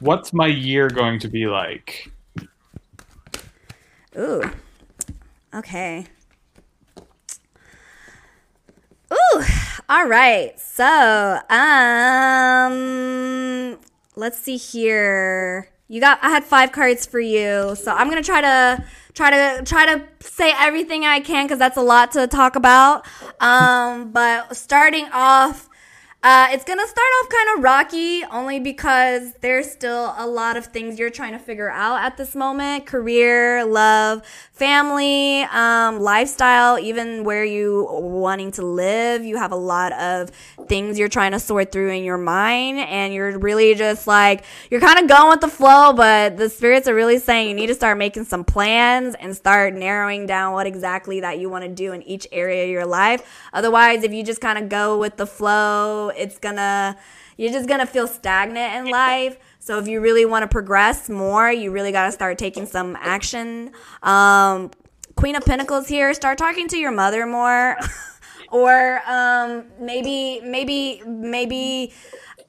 what's 0.00 0.32
my 0.32 0.46
year 0.46 0.88
going 0.88 1.18
to 1.20 1.28
be 1.28 1.46
like? 1.46 2.10
Ooh. 4.18 4.42
Okay. 5.54 6.06
Ooh. 9.12 9.42
All 9.88 10.06
right. 10.08 10.58
So, 10.58 11.38
um, 11.48 12.74
let's 14.16 14.36
see 14.38 14.56
here. 14.56 15.68
You 15.86 16.00
got. 16.00 16.18
I 16.22 16.30
had 16.30 16.42
five 16.44 16.72
cards 16.72 17.06
for 17.06 17.20
you, 17.20 17.76
so 17.76 17.92
I'm 17.92 18.08
gonna 18.08 18.20
try 18.22 18.40
to 18.40 18.84
try 19.14 19.30
to 19.30 19.62
try 19.64 19.86
to 19.86 20.02
say 20.18 20.52
everything 20.58 21.04
I 21.04 21.20
can 21.20 21.44
because 21.44 21.60
that's 21.60 21.76
a 21.76 21.82
lot 21.82 22.10
to 22.12 22.26
talk 22.26 22.56
about. 22.56 23.06
Um, 23.40 24.10
but 24.10 24.56
starting 24.56 25.06
off. 25.12 25.68
Uh, 26.26 26.48
it's 26.50 26.64
gonna 26.64 26.88
start 26.88 27.06
off 27.22 27.28
kind 27.28 27.56
of 27.56 27.62
rocky 27.62 28.24
only 28.32 28.58
because 28.58 29.32
there's 29.42 29.70
still 29.70 30.12
a 30.18 30.26
lot 30.26 30.56
of 30.56 30.66
things 30.66 30.98
you're 30.98 31.08
trying 31.08 31.30
to 31.30 31.38
figure 31.38 31.70
out 31.70 32.02
at 32.02 32.16
this 32.16 32.34
moment 32.34 32.84
career, 32.84 33.64
love, 33.64 34.26
family, 34.50 35.42
um, 35.52 36.00
lifestyle, 36.00 36.80
even 36.80 37.22
where 37.22 37.44
you 37.44 37.86
wanting 37.90 38.50
to 38.50 38.62
live. 38.62 39.24
You 39.24 39.36
have 39.36 39.52
a 39.52 39.56
lot 39.56 39.92
of 39.92 40.30
things 40.66 40.98
you're 40.98 41.06
trying 41.06 41.30
to 41.30 41.38
sort 41.38 41.70
through 41.70 41.90
in 41.90 42.02
your 42.02 42.18
mind, 42.18 42.80
and 42.80 43.14
you're 43.14 43.38
really 43.38 43.76
just 43.76 44.08
like, 44.08 44.42
you're 44.68 44.80
kind 44.80 44.98
of 44.98 45.06
going 45.06 45.28
with 45.28 45.42
the 45.42 45.48
flow, 45.48 45.92
but 45.92 46.38
the 46.38 46.48
spirits 46.48 46.88
are 46.88 46.94
really 46.94 47.20
saying 47.20 47.50
you 47.50 47.54
need 47.54 47.68
to 47.68 47.74
start 47.74 47.98
making 47.98 48.24
some 48.24 48.42
plans 48.42 49.14
and 49.20 49.36
start 49.36 49.74
narrowing 49.74 50.26
down 50.26 50.54
what 50.54 50.66
exactly 50.66 51.20
that 51.20 51.38
you 51.38 51.48
want 51.48 51.62
to 51.62 51.70
do 51.70 51.92
in 51.92 52.02
each 52.02 52.26
area 52.32 52.64
of 52.64 52.70
your 52.70 52.86
life. 52.86 53.22
Otherwise, 53.52 54.02
if 54.02 54.12
you 54.12 54.24
just 54.24 54.40
kind 54.40 54.58
of 54.58 54.68
go 54.68 54.98
with 54.98 55.18
the 55.18 55.26
flow, 55.26 56.10
it's 56.16 56.38
gonna 56.38 56.96
you're 57.36 57.52
just 57.52 57.68
gonna 57.68 57.86
feel 57.86 58.06
stagnant 58.06 58.74
in 58.74 58.90
life. 58.90 59.38
So 59.58 59.78
if 59.78 59.88
you 59.88 60.00
really 60.00 60.24
want 60.24 60.42
to 60.42 60.48
progress 60.48 61.08
more, 61.08 61.50
you 61.50 61.70
really 61.70 61.92
got 61.92 62.06
to 62.06 62.12
start 62.12 62.38
taking 62.38 62.66
some 62.66 62.96
action. 63.00 63.72
Um, 64.02 64.70
Queen 65.16 65.34
of 65.34 65.44
Pentacles 65.44 65.88
here. 65.88 66.14
Start 66.14 66.38
talking 66.38 66.68
to 66.68 66.76
your 66.76 66.92
mother 66.92 67.26
more, 67.26 67.76
or 68.50 69.00
um, 69.06 69.64
maybe 69.80 70.40
maybe 70.44 71.02
maybe. 71.06 71.92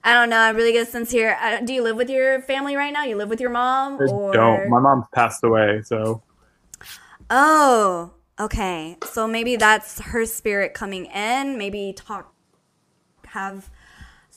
I 0.03 0.13
don't 0.13 0.29
know. 0.29 0.37
I 0.37 0.51
really 0.51 0.71
get 0.71 0.87
a 0.87 0.91
sense 0.91 1.11
here. 1.11 1.37
Do 1.65 1.73
you 1.73 1.81
live 1.81 1.97
with 1.97 2.09
your 2.09 2.41
family 2.43 2.75
right 2.75 2.93
now? 2.93 3.03
You 3.03 3.17
live 3.17 3.29
with 3.29 3.41
your 3.41 3.49
mom, 3.49 3.99
I 3.99 4.05
or 4.05 4.31
don't. 4.31 4.69
My 4.69 4.79
mom's 4.79 5.05
passed 5.13 5.43
away, 5.43 5.81
so 5.83 6.21
Oh, 7.29 8.11
okay. 8.39 8.97
So 9.05 9.27
maybe 9.27 9.55
that's 9.55 9.99
her 9.99 10.25
spirit 10.25 10.73
coming 10.73 11.05
in. 11.07 11.57
Maybe 11.57 11.93
talk 11.95 12.33
have 13.27 13.69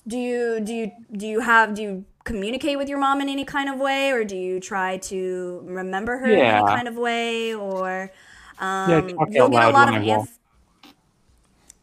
do 0.07 0.17
you 0.17 0.61
do 0.61 0.73
you 0.73 0.93
do 1.13 1.27
you 1.27 1.41
have 1.41 1.75
do 1.75 1.83
you 1.83 2.05
communicate 2.25 2.79
with 2.79 2.89
your 2.89 2.99
mom 2.99 3.21
in 3.21 3.29
any 3.29 3.45
kind 3.45 3.69
of 3.69 3.79
way 3.79 4.11
or 4.11 4.25
do 4.25 4.37
you 4.37 4.61
try 4.61 4.97
to 4.99 5.61
remember 5.65 6.19
her 6.19 6.37
in 6.37 6.47
any 6.47 6.63
kind 6.63 6.87
of 6.87 6.97
way 6.97 7.55
or 7.55 8.11
um 8.59 8.91
Yeah, 8.91 9.01
you'll 9.29 9.49
get 9.51 9.63
a 9.65 9.71
lot 9.71 9.89
of 9.89 9.95
I 9.95 10.27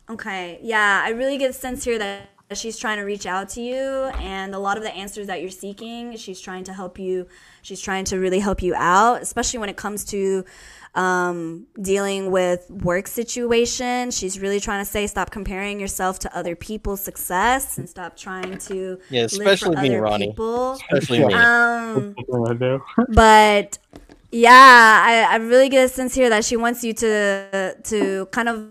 Okay. 0.10 0.60
Yeah, 0.62 1.02
I 1.04 1.10
really 1.10 1.38
get 1.38 1.50
a 1.50 1.54
sense 1.54 1.84
here 1.84 2.00
that 2.00 2.30
she's 2.54 2.78
trying 2.78 2.98
to 2.98 3.04
reach 3.04 3.26
out 3.26 3.50
to 3.50 3.62
you 3.62 3.76
and 4.20 4.56
a 4.56 4.60
lot 4.60 4.78
of 4.78 4.84
the 4.84 4.94
answers 4.96 5.28
that 5.28 5.42
you're 5.42 5.50
seeking, 5.50 6.16
she's 6.16 6.40
trying 6.40 6.64
to 6.64 6.74
help 6.74 6.98
you. 6.98 7.28
She's 7.62 7.82
trying 7.82 8.06
to 8.06 8.18
really 8.18 8.40
help 8.40 8.62
you 8.62 8.74
out, 8.76 9.22
especially 9.22 9.60
when 9.60 9.68
it 9.68 9.76
comes 9.76 10.06
to 10.06 10.46
um, 10.95 11.68
dealing 11.81 12.31
with 12.31 12.69
work 12.69 13.07
situation. 13.07 14.11
She's 14.11 14.39
really 14.39 14.59
trying 14.59 14.84
to 14.84 14.89
say 14.89 15.07
stop 15.07 15.31
comparing 15.31 15.80
yourself 15.80 16.19
to 16.19 16.38
other 16.38 16.55
people's 16.55 17.01
success 17.01 17.77
and 17.77 17.89
stop 17.89 18.18
trying 18.18 18.57
to 18.59 18.99
Yeah, 19.09 19.27
live 19.31 19.59
for 19.59 19.72
especially 19.72 19.76
me, 19.77 19.89
other 19.89 20.01
Ronnie. 20.01 20.27
people. 20.27 20.73
Especially 20.73 21.26
me. 21.26 21.34
Um, 21.34 22.15
what 22.27 22.57
but 23.09 23.77
yeah, 24.31 25.03
I, 25.05 25.27
I 25.34 25.35
really 25.38 25.69
get 25.69 25.85
a 25.85 25.89
sense 25.89 26.14
here 26.14 26.30
that 26.30 26.43
she 26.45 26.57
wants 26.57 26.84
you 26.84 26.93
to 26.93 27.77
to 27.84 28.26
kind 28.31 28.49
of 28.49 28.69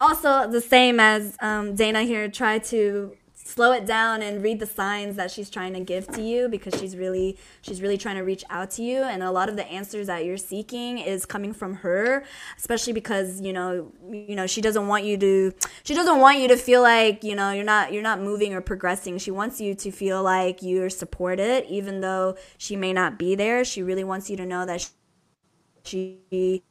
also 0.00 0.50
the 0.50 0.60
same 0.60 0.98
as 1.00 1.36
um, 1.40 1.74
Dana 1.74 2.02
here 2.02 2.28
try 2.28 2.58
to 2.58 3.16
slow 3.52 3.72
it 3.72 3.84
down 3.86 4.22
and 4.22 4.42
read 4.42 4.58
the 4.58 4.66
signs 4.66 5.16
that 5.16 5.30
she's 5.30 5.50
trying 5.50 5.74
to 5.74 5.80
give 5.80 6.06
to 6.08 6.22
you 6.22 6.48
because 6.48 6.78
she's 6.80 6.96
really 6.96 7.36
she's 7.60 7.82
really 7.82 7.98
trying 7.98 8.16
to 8.16 8.22
reach 8.22 8.44
out 8.50 8.70
to 8.72 8.82
you. 8.82 9.02
And 9.02 9.22
a 9.22 9.30
lot 9.30 9.48
of 9.48 9.56
the 9.56 9.66
answers 9.66 10.06
that 10.06 10.24
you're 10.24 10.36
seeking 10.36 10.98
is 10.98 11.26
coming 11.26 11.52
from 11.52 11.74
her 11.76 12.24
especially 12.58 12.92
because 12.92 13.40
you 13.40 13.52
know 13.52 13.92
you 14.10 14.34
know 14.34 14.46
she 14.46 14.60
doesn't 14.60 14.86
want 14.88 15.04
you 15.04 15.16
to 15.18 15.52
she 15.84 15.94
doesn't 15.94 16.18
want 16.18 16.38
you 16.38 16.48
to 16.48 16.56
feel 16.56 16.82
like 16.82 17.22
you 17.22 17.34
know 17.34 17.50
you're 17.52 17.64
not 17.64 17.92
you're 17.92 18.02
not 18.02 18.20
moving 18.20 18.54
or 18.54 18.60
progressing. 18.60 19.18
She 19.18 19.30
wants 19.30 19.60
you 19.60 19.74
to 19.74 19.90
feel 19.90 20.22
like 20.22 20.62
you're 20.62 20.90
supported 20.90 21.66
even 21.68 22.00
though 22.00 22.36
she 22.58 22.76
may 22.76 22.92
not 22.92 23.18
be 23.18 23.34
there. 23.34 23.64
She 23.64 23.82
really 23.82 24.04
wants 24.04 24.30
you 24.30 24.36
to 24.36 24.46
know 24.46 24.64
that 24.66 24.88
she 25.84 26.62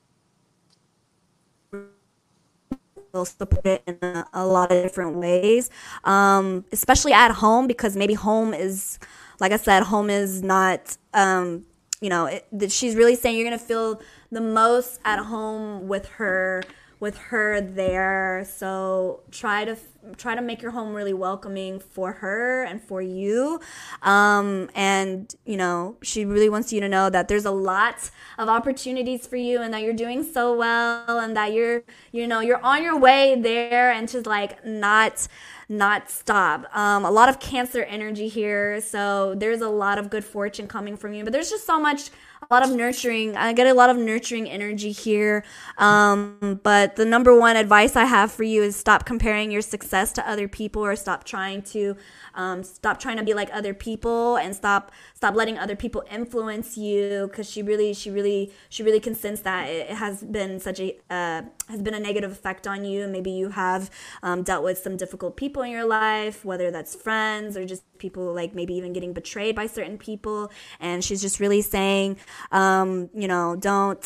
will 3.13 3.25
support 3.25 3.65
it 3.65 3.83
in 3.87 3.97
a, 4.01 4.25
a 4.33 4.45
lot 4.45 4.71
of 4.71 4.83
different 4.83 5.17
ways, 5.17 5.69
um, 6.03 6.65
especially 6.71 7.13
at 7.13 7.31
home 7.31 7.67
because 7.67 7.95
maybe 7.95 8.13
home 8.13 8.53
is, 8.53 8.99
like 9.39 9.51
I 9.51 9.57
said, 9.57 9.83
home 9.83 10.09
is 10.09 10.41
not, 10.41 10.97
um, 11.13 11.65
you 11.99 12.09
know, 12.09 12.25
it, 12.25 12.71
she's 12.71 12.95
really 12.95 13.15
saying 13.15 13.37
you're 13.37 13.45
gonna 13.45 13.59
feel 13.59 14.01
the 14.31 14.41
most 14.41 14.99
at 15.05 15.19
home 15.19 15.87
with 15.87 16.07
her, 16.09 16.63
with 17.01 17.17
her 17.17 17.59
there. 17.59 18.45
So 18.47 19.21
try 19.31 19.65
to 19.65 19.75
try 20.17 20.35
to 20.35 20.41
make 20.41 20.61
your 20.61 20.71
home 20.71 20.93
really 20.93 21.13
welcoming 21.13 21.79
for 21.79 22.13
her 22.13 22.63
and 22.63 22.81
for 22.81 23.01
you. 23.01 23.59
Um, 24.03 24.69
and 24.75 25.33
you 25.45 25.57
know, 25.57 25.97
she 26.01 26.25
really 26.25 26.47
wants 26.47 26.71
you 26.71 26.79
to 26.79 26.87
know 26.87 27.09
that 27.09 27.27
there's 27.27 27.45
a 27.45 27.51
lot 27.51 28.09
of 28.37 28.47
opportunities 28.47 29.27
for 29.27 29.35
you 29.35 29.61
and 29.61 29.73
that 29.73 29.81
you're 29.81 29.93
doing 29.93 30.23
so 30.23 30.55
well 30.55 31.19
and 31.19 31.35
that 31.35 31.53
you're 31.53 31.83
you 32.11 32.27
know 32.27 32.39
you're 32.39 32.63
on 32.63 32.83
your 32.83 32.97
way 32.97 33.35
there 33.39 33.91
and 33.91 34.07
to 34.09 34.21
like 34.21 34.63
not 34.63 35.27
not 35.67 36.09
stop 36.09 36.65
um, 36.75 37.03
a 37.05 37.11
lot 37.11 37.29
of 37.29 37.39
cancer 37.39 37.83
energy 37.83 38.27
here 38.27 38.81
so 38.81 39.33
there's 39.35 39.61
a 39.61 39.69
lot 39.69 39.97
of 39.97 40.09
good 40.09 40.23
fortune 40.23 40.67
coming 40.67 40.97
from 40.97 41.13
you 41.13 41.23
but 41.23 41.31
there's 41.31 41.49
just 41.49 41.65
so 41.65 41.79
much 41.79 42.09
lot 42.51 42.63
of 42.63 42.75
nurturing. 42.75 43.37
I 43.37 43.53
get 43.53 43.67
a 43.67 43.73
lot 43.73 43.89
of 43.89 43.97
nurturing 43.97 44.49
energy 44.49 44.91
here. 44.91 45.43
Um, 45.77 46.59
but 46.63 46.97
the 46.97 47.05
number 47.05 47.37
one 47.37 47.55
advice 47.55 47.95
i 47.95 48.05
have 48.05 48.31
for 48.31 48.43
you 48.43 48.61
is 48.61 48.75
stop 48.75 49.05
comparing 49.05 49.51
your 49.51 49.61
success 49.61 50.11
to 50.13 50.29
other 50.29 50.47
people 50.47 50.83
or 50.83 50.95
stop 50.95 51.23
trying 51.23 51.61
to 51.61 51.95
um, 52.35 52.63
stop 52.63 52.99
trying 52.99 53.17
to 53.17 53.23
be 53.23 53.33
like 53.33 53.49
other 53.53 53.73
people 53.73 54.35
and 54.37 54.55
stop 54.55 54.91
stop 55.13 55.35
letting 55.35 55.57
other 55.57 55.75
people 55.75 56.03
influence 56.11 56.77
you 56.77 57.27
because 57.29 57.49
she 57.49 57.61
really 57.61 57.93
she 57.93 58.09
really 58.09 58.51
she 58.69 58.83
really 58.83 58.99
can 58.99 59.15
sense 59.15 59.41
that 59.41 59.67
it 59.69 59.89
has 59.89 60.23
been 60.23 60.59
such 60.59 60.79
a 60.79 60.97
uh, 61.09 61.41
has 61.69 61.81
been 61.81 61.93
a 61.93 61.99
negative 61.99 62.31
effect 62.31 62.67
on 62.67 62.83
you. 62.83 63.07
Maybe 63.07 63.31
you 63.31 63.49
have 63.49 63.89
um, 64.23 64.43
dealt 64.43 64.63
with 64.63 64.77
some 64.77 64.97
difficult 64.97 65.37
people 65.37 65.63
in 65.63 65.71
your 65.71 65.85
life 65.85 66.43
whether 66.43 66.71
that's 66.71 66.95
friends 66.95 67.55
or 67.55 67.65
just 67.65 67.83
people 68.01 68.33
like 68.33 68.53
maybe 68.53 68.73
even 68.73 68.91
getting 68.91 69.13
betrayed 69.13 69.55
by 69.55 69.67
certain 69.67 69.97
people. 69.97 70.51
And 70.79 71.03
she's 71.03 71.21
just 71.21 71.39
really 71.39 71.61
saying 71.61 72.17
um, 72.51 73.09
you 73.13 73.27
know 73.27 73.55
don't 73.55 74.03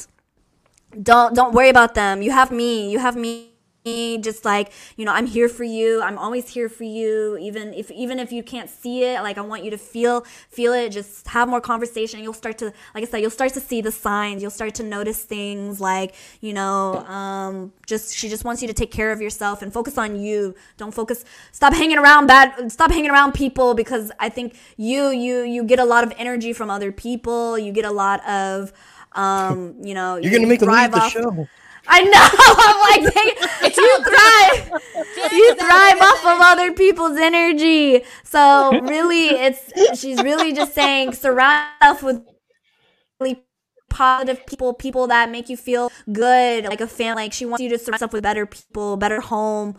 don't 1.02 1.34
don't 1.34 1.54
worry 1.54 1.70
about 1.70 1.96
them. 1.96 2.22
You 2.22 2.32
have 2.32 2.52
me. 2.52 2.92
You 2.92 3.00
have 3.00 3.16
me 3.16 3.55
just 3.86 4.44
like 4.46 4.72
you 4.98 5.06
know 5.06 5.12
i'm 5.14 5.28
here 5.28 5.48
for 5.48 5.64
you. 5.64 6.02
I'm 6.02 6.18
always 6.18 6.50
here 6.50 6.70
for 6.70 6.84
you. 6.84 7.38
Even 7.38 7.72
if 7.74 7.92
even 7.92 8.18
if 8.18 8.32
you 8.32 8.42
can't 8.42 8.68
see 8.70 9.04
it 9.04 9.22
like 9.22 9.38
i 9.38 9.42
want 9.42 9.64
you 9.64 9.70
to 9.72 9.78
feel 9.78 10.22
feel 10.50 10.74
it. 10.74 10.90
Just 10.90 11.28
have 11.28 11.48
more 11.48 11.62
conversation. 11.62 12.20
You'll 12.22 12.34
start 12.34 12.58
to 12.60 12.66
like 12.96 13.04
i 13.04 13.06
said 13.06 13.20
you'll 13.22 13.30
start 13.30 13.54
to 13.54 13.60
see 13.60 13.82
the 13.82 13.92
signs. 13.92 14.42
You'll 14.42 14.50
start 14.52 14.74
to 14.76 14.84
notice 14.84 15.24
things 15.24 15.80
like 15.80 16.16
you 16.42 16.52
know 16.54 16.98
um 17.06 17.74
just 17.86 18.16
she 18.16 18.28
just 18.28 18.44
wants 18.44 18.62
you 18.64 18.68
to 18.68 18.74
take 18.74 18.90
care 18.92 19.12
of 19.12 19.22
yourself 19.22 19.62
and 19.62 19.72
focus 19.72 20.00
on 20.00 20.16
you. 20.16 20.56
Don't 20.78 20.94
focus 20.94 21.24
stop 21.52 21.74
hanging 21.74 22.00
around 22.00 22.26
bad 22.26 22.72
stop 22.72 22.90
hanging 22.92 23.12
around 23.12 23.34
people 23.34 23.76
because 23.76 24.12
i 24.20 24.30
think 24.30 24.58
you 24.78 25.10
you 25.10 25.42
you 25.44 25.64
get 25.64 25.78
a 25.78 25.86
lot 25.86 26.04
of 26.04 26.12
energy 26.18 26.54
from 26.54 26.72
other 26.72 26.92
people. 26.92 27.60
You 27.60 27.72
get 27.72 27.86
a 27.86 27.92
lot 27.92 28.28
of 28.28 28.74
um 29.14 29.76
you 29.84 29.94
know 29.94 30.16
You're 30.18 30.32
gonna 30.32 30.48
make 30.48 30.60
them 30.60 30.70
leave 30.70 30.92
the 30.92 30.98
off- 30.98 31.12
show. 31.12 31.48
I 31.88 32.02
know. 32.04 32.30
I'm 32.58 33.04
like, 33.04 33.14
dang, 33.14 33.74
you 33.78 34.04
thrive. 34.04 35.32
You 35.32 35.56
thrive 35.56 36.02
off 36.02 36.26
of 36.26 36.40
other 36.42 36.72
people's 36.74 37.18
energy. 37.18 38.04
So 38.24 38.80
really, 38.82 39.30
it's 39.30 40.00
she's 40.00 40.22
really 40.22 40.54
just 40.54 40.74
saying 40.74 41.14
surround 41.14 41.70
yourself 41.82 42.04
with 42.04 42.22
really 43.20 43.44
positive 43.90 44.46
people, 44.46 44.74
people 44.74 45.08
that 45.08 45.30
make 45.30 45.50
you 45.50 45.58
feel 45.58 45.92
good, 46.12 46.66
like 46.66 46.82
a 46.82 46.88
fan. 46.88 47.16
Like 47.16 47.34
she 47.34 47.46
wants 47.46 47.62
you 47.64 47.70
to 47.70 47.78
surround 47.78 47.96
yourself 47.96 48.14
with 48.14 48.24
better 48.24 48.46
people, 48.46 48.98
better 48.98 49.22
home. 49.22 49.78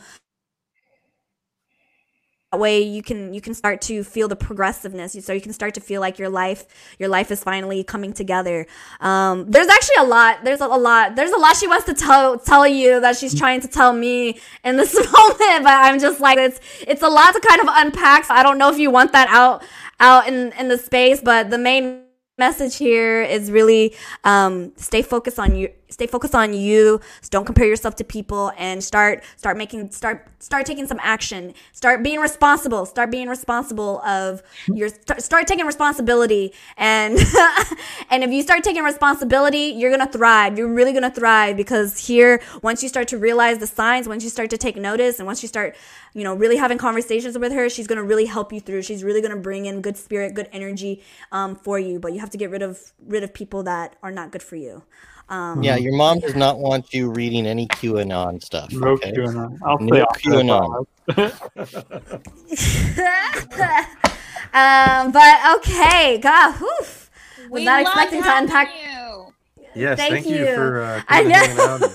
Way 2.58 2.82
you 2.82 3.02
can 3.02 3.34
you 3.34 3.40
can 3.40 3.54
start 3.54 3.80
to 3.82 4.02
feel 4.04 4.28
the 4.28 4.36
progressiveness. 4.36 5.16
So 5.24 5.32
you 5.32 5.40
can 5.40 5.52
start 5.52 5.74
to 5.74 5.80
feel 5.80 6.00
like 6.00 6.18
your 6.18 6.28
life 6.28 6.66
your 6.98 7.08
life 7.08 7.30
is 7.30 7.42
finally 7.42 7.84
coming 7.84 8.12
together. 8.12 8.66
Um, 9.00 9.50
there's 9.50 9.68
actually 9.68 9.96
a 10.00 10.04
lot. 10.04 10.44
There's 10.44 10.60
a, 10.60 10.66
a 10.66 10.78
lot. 10.78 11.16
There's 11.16 11.32
a 11.32 11.38
lot 11.38 11.56
she 11.56 11.66
wants 11.66 11.86
to 11.86 11.94
tell 11.94 12.38
tell 12.38 12.66
you 12.66 13.00
that 13.00 13.16
she's 13.16 13.34
trying 13.34 13.60
to 13.60 13.68
tell 13.68 13.92
me 13.92 14.40
in 14.64 14.76
this 14.76 14.94
moment. 15.12 15.64
But 15.64 15.74
I'm 15.74 15.98
just 15.98 16.20
like 16.20 16.38
it's 16.38 16.60
it's 16.86 17.02
a 17.02 17.08
lot 17.08 17.32
to 17.32 17.40
kind 17.40 17.60
of 17.60 17.68
unpack. 17.70 18.24
So 18.24 18.34
I 18.34 18.42
don't 18.42 18.58
know 18.58 18.70
if 18.70 18.78
you 18.78 18.90
want 18.90 19.12
that 19.12 19.28
out 19.28 19.64
out 20.00 20.28
in 20.28 20.52
in 20.58 20.68
the 20.68 20.78
space. 20.78 21.20
But 21.20 21.50
the 21.50 21.58
main 21.58 22.02
message 22.38 22.76
here 22.76 23.22
is 23.22 23.50
really 23.50 23.94
um, 24.24 24.72
stay 24.76 25.02
focused 25.02 25.38
on 25.38 25.54
you 25.54 25.70
stay 25.88 26.06
focused 26.06 26.34
on 26.34 26.54
you. 26.54 27.00
Don't 27.30 27.44
compare 27.44 27.66
yourself 27.66 27.96
to 27.96 28.04
people 28.04 28.52
and 28.56 28.82
start 28.82 29.22
start 29.36 29.56
making 29.56 29.90
start 29.90 30.28
start 30.38 30.66
taking 30.66 30.86
some 30.86 31.00
action. 31.02 31.54
Start 31.72 32.02
being 32.02 32.20
responsible. 32.20 32.86
Start 32.86 33.10
being 33.10 33.28
responsible 33.28 34.00
of 34.00 34.42
your 34.66 34.88
start, 34.88 35.22
start 35.22 35.46
taking 35.46 35.66
responsibility 35.66 36.52
and 36.76 37.18
and 38.10 38.22
if 38.22 38.30
you 38.30 38.42
start 38.42 38.62
taking 38.62 38.82
responsibility, 38.82 39.74
you're 39.76 39.90
to 39.96 40.06
thrive. 40.06 40.58
You're 40.58 40.72
really 40.72 40.92
to 41.02 41.10
thrive 41.10 41.56
because 41.56 42.06
here 42.06 42.40
once 42.62 42.82
you 42.82 42.88
start 42.88 43.08
to 43.08 43.18
realize 43.18 43.58
the 43.58 43.66
signs, 43.66 44.08
once 44.08 44.24
you 44.24 44.30
start 44.30 44.50
to 44.50 44.58
take 44.58 44.76
notice 44.76 45.18
and 45.18 45.26
once 45.26 45.42
you 45.42 45.48
start, 45.48 45.76
you 46.14 46.24
know, 46.24 46.34
really 46.34 46.56
having 46.56 46.78
conversations 46.78 47.38
with 47.38 47.52
her, 47.52 47.68
she's 47.68 47.86
to 47.98 48.04
really 48.04 48.26
help 48.26 48.52
you 48.52 48.60
through. 48.60 48.82
She's 48.82 49.04
really 49.04 49.20
to 49.34 49.40
bring 49.40 49.66
in 49.66 49.80
good 49.80 49.96
spirit, 49.96 50.34
good 50.34 50.48
energy 50.52 51.02
um, 51.32 51.56
for 51.56 51.78
you, 51.78 51.98
but 51.98 52.12
you 52.12 52.20
have 52.20 52.30
to 52.30 52.38
get 52.38 52.50
rid 52.50 52.62
of 52.62 52.92
rid 53.06 53.22
of 53.22 53.32
people 53.34 53.62
that 53.64 53.96
are 54.02 54.10
not 54.12 54.30
good 54.30 54.42
for 54.42 54.56
you. 54.56 54.82
Um, 55.28 55.62
Yeah, 55.62 55.76
your 55.76 55.94
mom 55.96 56.20
does 56.20 56.34
not 56.36 56.58
want 56.58 56.92
you 56.92 57.10
reading 57.10 57.46
any 57.46 57.66
QAnon 57.68 58.42
stuff. 58.42 58.72
No 58.72 58.88
okay? 58.90 59.12
QAnon. 59.12 59.58
I'll 59.64 59.78
No 59.78 59.86
stay 59.88 60.00
off 60.02 60.22
that 60.22 60.22
QAnon. 60.22 60.86
um, 64.54 65.12
but 65.12 65.56
okay, 65.58 66.18
God, 66.18 66.54
oof. 66.62 67.10
Was 67.50 67.50
We 67.50 67.64
not 67.64 67.80
expecting 67.82 68.22
to 68.22 68.36
unpack. 68.38 68.68
you. 68.68 69.26
Yes, 69.74 69.98
Thank 69.98 70.24
thank, 70.24 70.28
you. 70.28 70.46
you. 70.46 70.54
for 70.54 70.82
uh, 70.82 71.02
I 71.08 71.22
coming 71.22 71.36
and 71.36 71.56
know. 71.82 71.88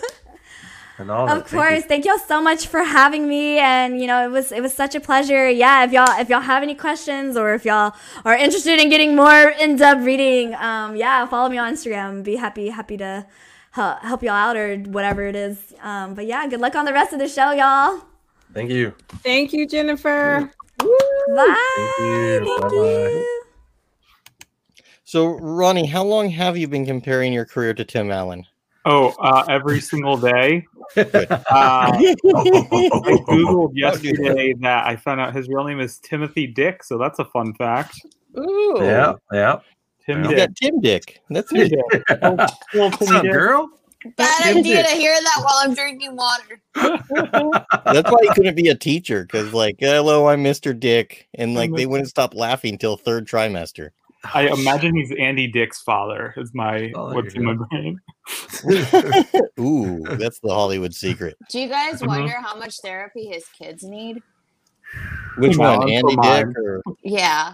and, 1.02 1.10
and 1.10 1.12
all 1.12 1.26
that. 1.28 1.38
Of 1.38 1.44
Thank 1.44 1.52
you. 1.52 1.58
course, 1.58 1.84
thank 1.86 2.06
y'all 2.06 2.18
so 2.20 2.42
much 2.42 2.68
for 2.68 2.84
having 2.84 3.28
me, 3.28 3.58
and 3.60 4.00
you 4.00 4.08
know 4.08 4.24
it 4.24 4.32
was 4.32 4.52
it 4.52 4.62
was 4.62 4.74
such 4.74 4.96
a 4.96 5.00
pleasure. 5.00 5.50
Yeah, 5.50 5.84
if 5.84 5.92
y'all 5.92 6.20
if 6.20 6.30
y'all 6.30 6.42
have 6.42 6.64
any 6.64 6.76
questions 6.76 7.36
or 7.36 7.54
if 7.54 7.66
y'all 7.66 7.94
are 8.24 8.36
interested 8.36 8.80
in 8.80 8.90
getting 8.90 9.16
more 9.16 9.50
in 9.60 9.76
depth 9.76 10.04
reading, 10.04 10.56
um, 10.56 10.96
yeah, 10.96 11.26
follow 11.26 11.50
me 11.50 11.58
on 11.58 11.74
Instagram. 11.74 12.24
Be 12.24 12.36
happy 12.38 12.70
happy 12.70 12.98
to 12.98 13.26
help, 13.72 14.00
help 14.00 14.24
y'all 14.24 14.34
out 14.34 14.56
or 14.56 14.78
whatever 14.78 15.26
it 15.26 15.36
is. 15.36 15.74
Um, 15.82 16.14
but 16.14 16.26
yeah, 16.26 16.48
good 16.48 16.62
luck 16.62 16.76
on 16.76 16.86
the 16.86 16.94
rest 16.94 17.14
of 17.14 17.20
the 17.20 17.28
show, 17.28 17.52
y'all. 17.52 18.02
Thank 18.54 18.70
you. 18.72 18.94
Thank 19.24 19.54
you, 19.54 19.68
Jennifer. 19.68 20.52
Bye. 20.78 20.86
Thank 21.76 22.00
you. 22.00 22.46
Thank 22.46 22.62
Bye-bye. 22.62 22.76
you. 22.76 23.44
So, 25.04 25.38
Ronnie, 25.40 25.88
how 25.88 26.04
long 26.04 26.30
have 26.30 26.58
you 26.58 26.68
been 26.68 26.86
comparing 26.86 27.34
your 27.34 27.46
career 27.46 27.74
to 27.74 27.84
Tim 27.84 28.12
Allen? 28.12 28.46
Oh, 28.86 29.14
uh, 29.20 29.46
every 29.48 29.80
single 29.80 30.18
day. 30.18 30.66
Uh, 30.98 31.04
I 31.52 32.16
googled 33.28 33.72
yesterday 33.76 34.54
that 34.62 34.86
I 34.88 34.96
found 34.96 35.22
out 35.22 35.36
his 35.36 35.48
real 35.48 35.64
name 35.64 35.80
is 35.80 36.00
Timothy 36.00 36.48
Dick, 36.48 36.84
so 36.84 36.98
that's 36.98 37.20
a 37.20 37.26
fun 37.26 37.54
fact. 37.54 37.96
Ooh, 38.38 38.78
Yeah, 38.80 39.14
yeah. 39.32 39.60
Tim 40.06 40.24
You 40.24 40.30
Dick. 40.30 40.38
got 40.38 40.56
Tim 40.56 40.82
Dick. 40.82 41.22
That's 41.30 41.50
Tim 41.52 41.62
it. 41.62 41.70
Dick. 41.70 42.04
Little- 42.10 42.38
little 42.74 42.90
What's 42.90 42.98
Timmy 43.06 43.18
up, 43.18 43.24
Dick. 43.24 43.32
girl? 43.32 43.70
Bad 44.18 44.44
Tim 44.46 44.58
idea 44.58 44.78
Dick. 44.78 44.88
to 44.88 44.96
hear 44.96 45.14
that 45.14 45.42
while 45.44 45.60
I'm 45.62 45.76
drinking 45.76 46.16
water. 46.16 46.60
That's 47.94 48.12
why 48.12 48.18
he 48.24 48.30
couldn't 48.34 48.56
be 48.56 48.70
a 48.70 48.76
teacher 48.76 49.24
because, 49.26 49.54
like, 49.54 49.76
hello, 49.80 50.28
I'm 50.28 50.44
Mr. 50.44 50.78
Dick, 50.78 51.28
and 51.36 51.54
like 51.54 51.72
they 51.76 51.86
wouldn't 51.86 52.10
stop 52.10 52.34
laughing 52.34 52.80
till 52.80 52.98
third 52.98 53.28
trimester. 53.28 53.90
I 54.34 54.48
imagine 54.48 54.96
he's 54.96 55.12
Andy 55.18 55.48
Dick's 55.48 55.82
father. 55.82 56.34
Is 56.38 56.52
my 56.54 56.92
Oh, 56.96 57.14
what's 57.14 57.34
you 57.34 57.42
in 57.42 57.46
my 57.48 57.54
go. 57.56 57.66
brain. 57.70 58.00
Ooh, 59.60 60.04
that's 60.18 60.40
the 60.42 60.50
Hollywood 60.54 60.94
secret. 60.94 61.38
Do 61.50 61.60
you 61.60 61.68
guys 61.70 62.02
Mhm. 62.02 62.08
wonder 62.08 62.34
how 62.40 62.56
much 62.56 62.76
therapy 62.84 63.28
his 63.28 63.46
kids 63.48 63.84
need? 63.84 64.22
Which 65.38 65.52
Tim 65.54 65.60
one, 65.60 65.70
Allen, 65.70 65.90
Andy 65.90 66.16
Dick 66.18 66.58
or, 66.58 66.82
Yeah. 67.04 67.54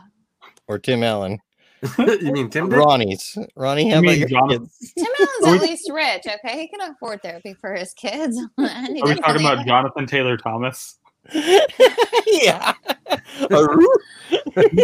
or 0.68 0.80
Tim 0.80 1.04
Allen? 1.04 1.40
you 2.00 2.32
mean 2.34 2.50
Tim 2.50 2.70
Dick? 2.70 2.80
Ronnie's. 2.80 3.38
Ronnie, 3.56 3.90
how 3.90 3.96
You 3.98 4.00
about 4.02 4.12
mean 4.12 4.20
your 4.20 4.30
Jonathan- 4.30 4.66
kids? 4.66 4.94
Tim 4.98 5.06
Allen's 5.44 5.62
at 5.64 5.70
least 5.70 5.92
rich, 5.94 6.24
okay? 6.28 6.62
He 6.62 6.68
can 6.68 6.92
afford 6.92 7.22
therapy 7.22 7.54
for 7.54 7.74
his 7.76 7.94
kids. 7.94 8.38
Are 8.58 8.88
we 8.92 9.16
talking 9.16 9.46
about 9.46 9.66
Jonathan 9.66 10.06
Taylor 10.08 10.38
Thomas? 10.38 10.98
yeah. 12.28 12.74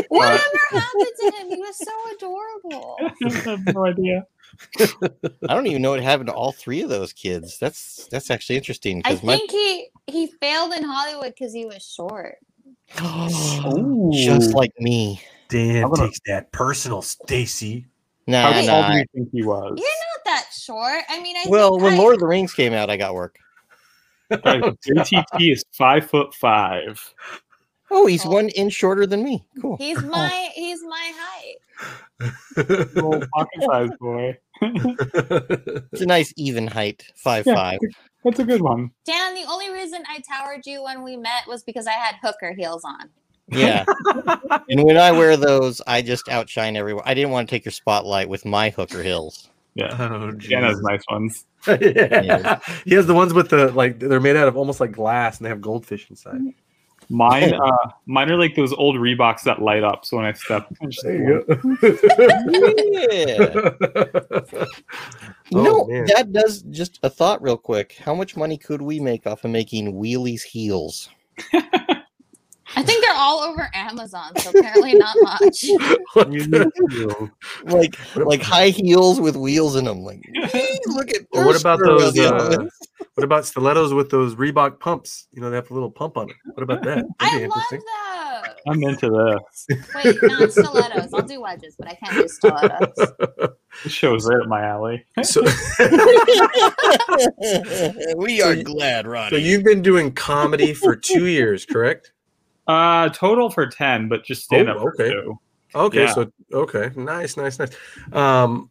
Whatever 0.10 0.60
happened 0.72 1.12
to 1.20 1.32
him? 1.38 1.50
He 1.50 1.58
was 1.58 1.78
so 1.78 1.92
adorable. 2.16 2.98
I 3.26 3.30
have 3.50 3.76
no 3.76 3.86
idea. 3.86 4.26
I 5.50 5.54
don't 5.56 5.68
even 5.68 5.82
know 5.82 5.92
what 5.92 6.04
happened 6.04 6.28
to 6.28 6.34
all 6.34 6.52
three 6.52 6.82
of 6.82 6.90
those 6.90 7.12
kids. 7.14 7.58
That's 7.60 8.08
that's 8.12 8.30
actually 8.30 8.58
interesting 8.58 9.02
I 9.04 9.10
because 9.14 9.24
my 9.24 9.38
think 9.38 9.52
he 9.52 9.88
he 10.08 10.28
failed 10.40 10.74
in 10.74 10.84
Hollywood 10.84 11.34
because 11.38 11.54
he 11.54 11.66
was 11.66 11.84
short. 11.84 12.36
just 14.14 14.54
like 14.54 14.72
me. 14.80 15.22
Dan 15.50 15.84
gonna- 15.84 16.08
takes 16.08 16.20
that 16.28 16.52
personal, 16.52 17.02
Stacy. 17.02 17.86
Nah, 18.26 18.42
How 18.44 18.52
tall 18.54 18.62
do 18.62 18.68
nah. 18.70 18.96
you 18.96 19.06
think 19.14 19.30
he 19.34 19.44
was? 19.44 19.74
You're 19.78 19.88
not 19.88 20.26
that 20.26 20.46
short. 20.58 21.04
I 21.10 21.22
mean, 21.22 21.36
I 21.36 21.46
Well, 21.50 21.72
think 21.72 21.84
when 21.84 21.94
I- 21.94 21.98
Lord 21.98 22.14
of 22.14 22.20
the 22.22 22.28
Rings 22.28 22.54
came 22.54 22.72
out, 22.74 22.90
I 22.90 22.96
got 22.98 23.14
work. 23.14 23.38
Guys, 24.44 24.62
JTT 24.88 25.52
is 25.54 25.64
five 25.72 26.10
foot 26.10 26.34
five. 26.34 27.00
Oh, 27.92 28.08
he's 28.08 28.26
Oh. 28.26 28.30
one 28.32 28.50
inch 28.50 28.74
shorter 28.74 29.06
than 29.06 29.24
me. 29.24 29.46
Cool. 29.62 29.78
he's 29.78 30.02
my 30.04 30.50
he's 30.56 30.82
my 30.84 31.12
height. 31.16 32.36
Little 32.96 33.24
pocket 33.34 33.64
sized 33.70 34.00
boy. 34.00 34.38
It's 34.62 36.02
a 36.02 36.06
nice 36.06 36.34
even 36.38 36.68
height, 36.68 37.04
five 37.16 37.46
Yeah. 37.46 37.56
five. 37.56 37.80
That's 38.24 38.40
a 38.40 38.46
good 38.46 38.62
one. 38.62 38.92
Dan, 39.06 39.36
the 39.36 39.44
only 39.50 39.70
reason 39.72 40.02
I 40.10 40.20
towered 40.22 40.66
you 40.66 40.84
when 40.84 41.04
we 41.04 41.18
met 41.18 41.46
was 41.48 41.64
because 41.64 41.88
I 41.88 41.92
had 41.92 42.16
hooker 42.24 42.54
heels 42.54 42.84
on. 42.86 43.10
Yeah. 43.50 43.84
and 44.70 44.84
when 44.84 44.96
I 44.98 45.12
wear 45.12 45.36
those, 45.36 45.82
I 45.86 46.02
just 46.02 46.30
outshine 46.30 46.78
everyone. 46.78 47.04
I 47.06 47.14
didn't 47.14 47.32
want 47.32 47.50
to 47.50 47.54
take 47.56 47.66
your 47.66 47.74
spotlight 47.74 48.30
with 48.30 48.46
my 48.46 48.70
hooker 48.70 49.04
hills. 49.04 49.50
Yeah. 49.76 49.96
oh, 50.00 50.32
Jen 50.34 50.64
has 50.64 50.80
nice 50.82 51.02
ones. 51.10 51.46
yeah. 51.68 52.60
He 52.86 52.94
has 52.94 53.08
the 53.08 53.14
ones 53.14 53.34
with 53.34 53.50
the 53.50 53.72
like 53.72 54.00
they're 54.00 54.20
made 54.20 54.36
out 54.36 54.48
of 54.48 54.56
almost 54.56 54.80
like 54.80 54.92
glass 54.92 55.38
and 55.38 55.46
they 55.46 55.50
have 55.50 55.62
goldfish 55.62 56.10
inside. 56.10 56.42
Mine, 57.10 57.54
uh, 57.54 57.90
mine 58.06 58.30
are 58.32 58.38
like 58.38 58.56
those 58.56 58.72
old 58.74 58.96
Reeboks 58.96 59.42
that 59.44 59.62
light 59.62 59.84
up. 59.84 60.06
So 60.06 60.18
when 60.18 60.26
I 60.26 60.34
step, 60.34 60.68
I 60.82 60.88
There 61.04 61.16
you 61.16 61.46
Yeah. 63.02 63.48
go. 63.54 64.66
You 65.50 65.60
Oh, 65.60 65.64
know, 65.64 65.86
man. 65.88 66.06
that 66.16 66.32
does 66.32 66.62
just 66.64 67.00
a 67.04 67.10
thought 67.10 67.42
real 67.42 67.58
quick. 67.58 67.98
How 68.04 68.16
much 68.16 68.38
money 68.38 68.58
could 68.58 68.82
we 68.82 69.00
make 69.00 69.28
off 69.28 69.44
of 69.44 69.52
making 69.52 69.94
wheelies 69.94 70.42
heels? 70.44 71.10
I 72.76 72.84
think 72.84 73.04
they're 73.04 73.16
all 73.16 73.40
over 73.40 73.70
Amazon, 73.74 74.32
so 74.38 74.50
apparently 74.50 74.94
not 74.96 75.16
much. 75.22 75.66
What 76.14 76.32
You 76.32 76.46
the- 76.46 76.66
need 76.66 76.92
to. 77.08 77.32
Like 77.66 77.96
like 78.16 78.42
high 78.42 78.70
heels 78.70 79.20
with 79.20 79.36
wheels 79.36 79.76
in 79.76 79.86
them. 79.86 80.04
Like 80.04 80.24
"Wee, 80.54 80.80
look 80.88 81.10
at 81.12 81.22
Or 81.34 81.46
what 81.46 81.60
about 81.60 81.80
those? 81.80 82.18
Uh, 82.18 82.66
what 83.16 83.24
about 83.24 83.46
stilettos 83.46 83.94
with 83.94 84.10
those 84.10 84.36
Reebok 84.36 84.80
pumps? 84.80 85.28
You 85.32 85.42
know, 85.42 85.50
they 85.50 85.56
have 85.56 85.70
a 85.70 85.74
little 85.74 85.92
pump 85.92 86.18
on 86.18 86.30
it. 86.30 86.36
What 86.54 86.64
about 86.64 86.84
that? 86.84 86.96
That'd 86.96 87.06
I 87.20 87.38
be 87.40 87.48
love 87.48 87.58
interesting. 87.72 87.80
those. 87.80 88.56
I'm 88.68 88.84
into 88.84 89.10
this. 89.10 89.68
Wait, 90.06 90.18
not 90.24 90.52
stilettos. 90.52 91.14
I'll 91.14 91.22
do 91.22 91.42
wedges, 91.42 91.76
but 91.78 91.88
I 91.90 91.96
can't 91.96 92.14
do 92.16 92.28
stilettos. 92.28 93.12
This 93.84 93.92
show's 93.92 94.28
right 94.28 94.40
up 94.42 94.48
my 94.48 94.64
alley. 94.66 95.06
So, 95.24 95.42
we 98.18 98.42
are 98.42 98.54
you- 98.54 98.64
glad, 98.64 99.06
Ronnie. 99.08 99.30
so 99.32 99.36
you've 99.36 99.64
been 99.64 99.82
doing 99.82 100.12
comedy 100.14 100.74
for 100.74 100.96
two 100.96 101.26
years, 101.28 101.66
correct? 101.66 102.13
Uh, 102.68 103.10
total 103.10 103.50
for 103.50 103.68
ten, 103.68 104.08
but 104.08 104.24
just 104.24 104.44
stand 104.44 104.70
up 104.70 104.78
Oh, 104.78 104.82
for 104.84 104.94
okay. 104.94 105.14
Okay, 105.76 106.04
Yeah. 106.04 106.14
so 106.14 106.32
okay, 106.54 106.92
nice, 106.96 107.36
nice, 107.36 107.60
nice. 107.60 107.72
Um, 108.12 108.70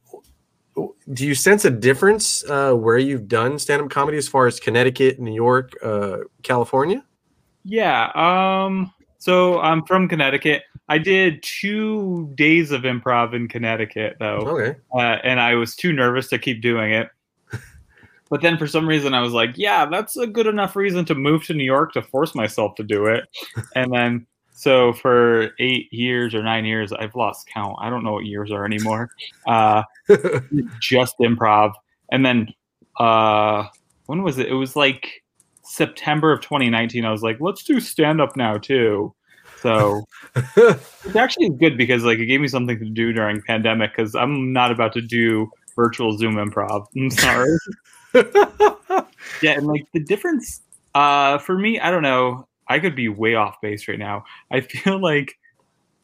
do 1.13 1.27
you 1.27 1.35
sense 1.35 1.65
a 1.65 1.71
difference 1.71 2.45
uh, 2.49 2.73
where 2.73 2.97
you've 2.97 3.29
done 3.29 3.59
stand-up 3.59 3.91
comedy 3.91 4.17
as 4.17 4.27
far 4.29 4.47
as 4.47 4.59
Connecticut, 4.59 5.19
New 5.19 5.35
York, 5.35 5.73
uh, 5.83 6.19
California? 6.43 7.05
Yeah. 7.65 8.11
Um. 8.15 8.93
So 9.19 9.61
I'm 9.61 9.85
from 9.85 10.09
Connecticut. 10.09 10.63
I 10.89 10.99
did 10.99 11.43
two 11.43 12.33
days 12.35 12.73
of 12.73 12.83
improv 12.83 13.35
in 13.35 13.49
Connecticut 13.49 14.17
though, 14.19 14.39
Okay, 14.47 14.79
uh, 14.95 15.19
and 15.23 15.41
I 15.41 15.55
was 15.55 15.77
too 15.77 15.93
nervous 15.93 16.29
to 16.29 16.39
keep 16.39 16.61
doing 16.63 16.93
it. 16.93 17.09
But 18.33 18.41
then 18.41 18.57
for 18.57 18.67
some 18.67 18.89
reason 18.89 19.13
I 19.13 19.21
was 19.21 19.35
like, 19.35 19.51
yeah, 19.57 19.85
that's 19.85 20.17
a 20.17 20.27
good 20.27 20.47
enough 20.47 20.75
reason 20.75 21.05
to 21.05 21.15
move 21.15 21.45
to 21.45 21.53
New 21.53 21.65
York 21.65 21.93
to 21.93 22.01
force 22.01 22.35
myself 22.35 22.75
to 22.77 22.83
do 22.83 23.05
it. 23.05 23.29
And 23.77 23.93
then 23.93 24.27
so 24.55 24.95
for 24.95 25.51
eight 25.59 25.93
years 25.93 26.35
or 26.35 26.43
nine 26.43 26.65
years, 26.65 26.95
I've 26.95 27.15
lost 27.15 27.47
count. 27.53 27.77
I 27.79 27.91
don't 27.91 28.03
know 28.03 28.13
what 28.13 28.25
years 28.25 28.51
are 28.51 28.65
anymore. 28.65 29.11
Uh, 29.47 29.83
just 30.81 31.19
improv. 31.19 31.73
And 32.11 32.25
then 32.25 32.49
uh, 32.99 33.65
when 34.07 34.23
was 34.23 34.39
it? 34.39 34.49
It 34.49 34.55
was 34.55 34.77
like 34.77 35.23
September 35.63 36.33
of 36.33 36.41
2019. 36.41 37.05
I 37.05 37.11
was 37.11 37.23
like, 37.23 37.37
let's 37.39 37.63
do 37.65 37.81
stand 37.81 38.23
up 38.23 38.35
now 38.35 38.57
too. 38.57 39.15
So 39.61 40.05
it's 40.57 41.17
actually 41.17 41.51
good 41.51 41.77
because 41.77 42.03
like 42.03 42.19
it 42.19 42.27
gave 42.27 42.41
me 42.41 42.49
something 42.49 42.79
to 42.79 42.89
do 42.89 43.13
during 43.13 43.43
pandemic 43.43 43.95
because 43.95 44.15
I'm 44.15 44.55
not 44.55 44.71
about 44.71 44.95
to 44.95 45.03
do 45.03 45.51
virtual 45.77 46.17
Zoom 46.17 46.37
improv. 46.37 46.87
I'm 46.97 47.11
sorry. 47.11 47.59
yeah, 49.43 49.53
and 49.53 49.67
like 49.67 49.87
the 49.93 50.01
difference 50.01 50.61
uh 50.95 51.39
for 51.39 51.59
me, 51.59 51.81
I 51.81 51.91
don't 51.91 52.03
know. 52.03 52.47
I 52.69 52.79
could 52.79 52.95
be 52.97 53.09
way 53.09 53.35
off 53.35 53.61
base 53.61 53.89
right 53.89 53.99
now. 53.99 54.25
I 54.51 54.61
feel 54.61 54.99
like 55.03 55.39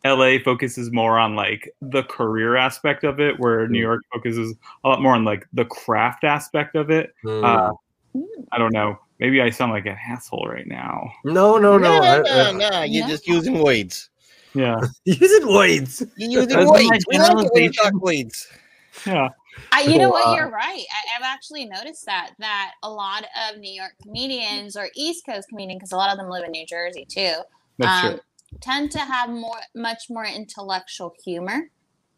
LA 0.05 0.39
focuses 0.45 0.91
more 0.93 1.19
on 1.19 1.35
like 1.37 1.73
the 1.83 2.03
career 2.05 2.57
aspect 2.57 3.05
of 3.05 3.21
it, 3.21 3.39
where 3.39 3.67
New 3.69 3.79
Mm. 3.81 3.83
York 3.83 4.03
focuses 4.13 4.55
a 4.85 4.89
lot 4.89 5.03
more 5.03 5.15
on 5.15 5.25
like 5.25 5.47
the 5.53 5.65
craft 5.65 6.25
aspect 6.25 6.77
of 6.77 6.91
it. 6.91 7.15
Mm. 7.25 7.45
Uh, 7.45 7.73
I 8.53 8.59
don't 8.59 8.73
know. 8.73 8.99
Maybe 9.21 9.43
I 9.43 9.51
sound 9.51 9.73
like 9.73 9.87
an 9.87 9.97
asshole 10.09 10.47
right 10.49 10.67
now. 10.67 11.11
no, 11.25 11.59
no, 11.59 11.77
no. 11.77 11.99
no, 11.99 12.03
I- 12.03 12.21
no, 12.21 12.31
I- 12.31 12.53
no, 12.53 12.83
You're 12.85 13.05
No. 13.07 13.11
just 13.11 13.27
using 13.27 13.59
weights. 13.63 14.11
Yeah, 14.55 14.81
Use 15.05 15.21
it 15.21 15.47
weights. 15.47 16.03
You're 16.17 16.43
using 16.43 16.57
That's 16.57 16.71
weights. 16.71 16.83
We 16.83 16.89
like 16.89 17.01
it 17.01 17.05
when 17.09 17.21
talk 17.21 17.29
generalization. 17.51 18.01
weights. 18.01 18.49
yeah. 19.07 19.29
I, 19.73 19.83
you 19.83 19.99
know 19.99 20.11
what? 20.11 20.27
uh, 20.29 20.35
You're 20.35 20.51
right. 20.51 20.85
I, 20.91 21.17
I've 21.17 21.25
actually 21.25 21.67
noticed 21.67 22.07
that 22.07 22.33
that 22.39 22.73
a 22.83 22.91
lot 22.91 23.25
of 23.51 23.59
New 23.59 23.73
York 23.73 23.93
comedians 24.03 24.77
or 24.77 24.89
East 24.95 25.25
Coast 25.27 25.49
comedians, 25.49 25.79
because 25.79 25.93
a 25.93 25.97
lot 25.97 26.11
of 26.11 26.19
them 26.19 26.29
live 26.29 26.45
in 26.45 26.51
New 26.51 26.67
Jersey 26.67 27.07
too, 27.09 27.35
um, 27.85 28.21
tend 28.61 28.91
to 28.93 28.99
have 28.99 29.31
more, 29.31 29.61
much 29.75 30.05
more 30.11 30.25
intellectual 30.25 31.15
humor 31.25 31.71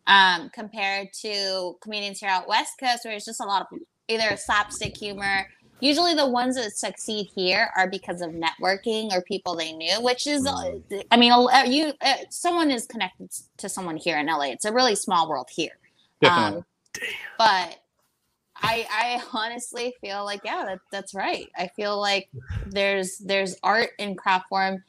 um, 0.06 0.50
compared 0.52 1.12
to 1.12 1.76
comedians 1.80 2.20
here 2.20 2.28
out 2.28 2.48
West 2.48 2.74
Coast, 2.80 3.04
where 3.04 3.14
it's 3.14 3.24
just 3.24 3.40
a 3.40 3.44
lot 3.44 3.62
of 3.62 3.78
either 4.08 4.36
slapstick 4.36 4.96
humor. 4.96 5.46
Usually, 5.80 6.14
the 6.14 6.28
ones 6.28 6.56
that 6.56 6.72
succeed 6.72 7.30
here 7.34 7.70
are 7.74 7.88
because 7.88 8.20
of 8.20 8.32
networking 8.32 9.12
or 9.12 9.22
people 9.22 9.56
they 9.56 9.72
knew, 9.72 10.02
which 10.02 10.26
is, 10.26 10.46
uh, 10.46 10.72
I 11.10 11.16
mean, 11.16 11.32
uh, 11.32 11.64
you 11.66 11.94
uh, 12.02 12.16
someone 12.28 12.70
is 12.70 12.84
connected 12.86 13.30
to 13.56 13.68
someone 13.68 13.96
here 13.96 14.18
in 14.18 14.26
LA. 14.26 14.50
It's 14.50 14.66
a 14.66 14.72
really 14.72 14.94
small 14.94 15.28
world 15.28 15.48
here. 15.50 15.78
Definitely. 16.20 16.64
Um, 16.96 17.08
but 17.38 17.78
I 18.56 18.86
I 18.90 19.22
honestly 19.32 19.94
feel 20.00 20.24
like 20.24 20.40
yeah, 20.44 20.64
that, 20.66 20.78
that's 20.90 21.14
right. 21.14 21.48
I 21.56 21.68
feel 21.76 22.00
like 22.00 22.28
there's 22.66 23.18
there's 23.18 23.56
art 23.62 23.90
in 23.98 24.16
craft 24.16 24.46
form 24.48 24.82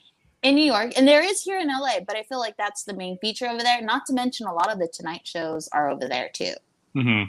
in 0.44 0.56
New 0.56 0.66
York, 0.66 0.94
and 0.98 1.08
there 1.08 1.24
is 1.24 1.42
here 1.42 1.60
in 1.60 1.68
LA. 1.68 2.00
But 2.06 2.16
I 2.16 2.24
feel 2.24 2.40
like 2.40 2.58
that's 2.58 2.84
the 2.84 2.94
main 2.94 3.18
feature 3.20 3.48
over 3.48 3.62
there. 3.64 3.82
Not 3.82 4.06
to 4.08 4.14
mention 4.14 4.48
a 4.48 4.54
lot 4.54 4.72
of 4.72 4.80
the 4.80 4.90
Tonight 4.92 5.22
shows 5.24 5.70
are 5.70 5.90
over 5.90 6.08
there 6.08 6.30
too. 6.34 6.54
hmm 6.94 7.24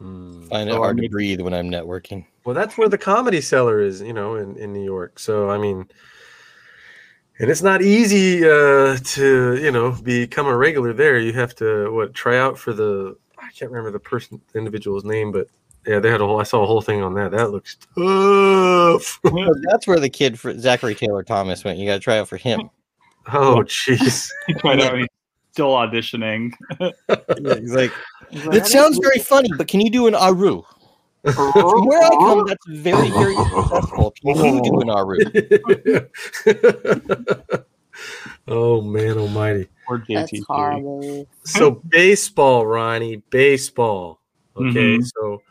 Mm. 0.00 0.48
Find 0.48 0.68
it 0.68 0.72
So, 0.72 0.76
I 0.76 0.80
hard 0.80 0.98
to 0.98 1.08
breathe 1.08 1.40
when 1.40 1.54
I'm 1.54 1.70
networking. 1.70 2.26
Well, 2.44 2.54
that's 2.54 2.76
where 2.76 2.88
the 2.88 2.98
comedy 2.98 3.40
cellar 3.40 3.80
is, 3.80 4.02
you 4.02 4.12
know, 4.12 4.36
in, 4.36 4.56
in 4.56 4.72
New 4.72 4.84
York. 4.84 5.18
So, 5.18 5.50
I 5.50 5.58
mean, 5.58 5.86
and 7.38 7.50
it's 7.50 7.62
not 7.62 7.82
easy 7.82 8.44
uh, 8.44 8.98
to, 8.98 9.56
you 9.56 9.70
know, 9.70 9.92
become 9.92 10.46
a 10.46 10.56
regular 10.56 10.92
there. 10.92 11.18
You 11.18 11.32
have 11.32 11.54
to, 11.56 11.90
what, 11.92 12.14
try 12.14 12.38
out 12.38 12.58
for 12.58 12.72
the, 12.72 13.16
I 13.46 13.50
can't 13.52 13.70
remember 13.70 13.90
the 13.90 14.00
person, 14.00 14.40
the 14.52 14.58
individual's 14.58 15.04
name, 15.04 15.30
but 15.32 15.48
yeah, 15.86 16.00
they 16.00 16.10
had 16.10 16.20
a 16.20 16.26
whole, 16.26 16.40
I 16.40 16.42
saw 16.42 16.62
a 16.62 16.66
whole 16.66 16.82
thing 16.82 17.02
on 17.02 17.14
that. 17.14 17.30
That 17.30 17.50
looks 17.52 17.76
tough. 17.76 19.20
That's 19.70 19.86
where 19.86 20.00
the 20.00 20.10
kid 20.10 20.38
for 20.38 20.58
Zachary 20.58 20.94
Taylor 20.94 21.22
Thomas 21.22 21.62
went. 21.62 21.78
You 21.78 21.86
got 21.86 21.94
to 21.94 22.00
try 22.00 22.18
out 22.18 22.28
for 22.28 22.36
him. 22.36 22.68
oh, 23.32 23.62
jeez. 23.64 24.28
He 24.46 24.54
tried 24.54 24.80
out. 24.80 24.98
He's 24.98 25.06
still 25.52 25.70
auditioning. 25.70 26.52
He's 27.60 27.74
like, 27.74 27.92
that 28.50 28.66
sounds 28.66 28.98
very 28.98 29.20
funny, 29.20 29.50
but 29.56 29.68
can 29.68 29.80
you 29.80 29.90
do 29.90 30.08
an 30.08 30.14
aru? 30.14 30.62
From 31.34 31.86
where 31.86 32.02
I 32.02 32.10
come, 32.10 32.46
that's 32.46 32.66
very, 32.68 33.10
very 33.10 33.34
successful. 33.34 34.12
Can 34.22 34.54
you 34.54 34.62
do 34.62 34.80
an 34.80 34.90
aru? 34.90 35.18
Oh, 38.48 38.80
man 38.80 39.18
almighty. 39.18 39.68
Or 39.88 39.98
That's 40.08 40.32
JT. 40.32 40.44
horrible. 40.46 41.28
So 41.44 41.70
baseball, 41.88 42.66
Ronnie, 42.66 43.16
baseball. 43.30 44.20
Okay, 44.56 44.98
Mhm. 44.98 45.04
so 45.14 45.42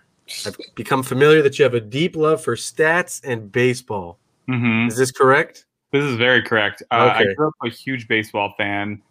I've 0.46 0.58
become 0.76 1.04
familiar 1.04 1.42
that 1.44 1.58
you 1.60 1.64
have 1.64 1.76
a 1.76 1.80
deep 1.82 2.16
love 2.16 2.44
for 2.44 2.56
stats 2.56 3.22
and 3.24 3.52
baseball. 3.52 4.20
hmm 4.48 4.88
Is 4.88 4.98
this 4.98 5.12
correct? 5.12 5.66
This 5.92 6.04
is 6.04 6.16
very 6.18 6.42
correct. 6.42 6.84
Uh, 6.92 7.14
I 7.16 7.34
grew 7.36 7.48
up 7.48 7.54
a 7.64 7.70
huge 7.70 8.08
baseball 8.08 8.54
fan, 8.58 9.02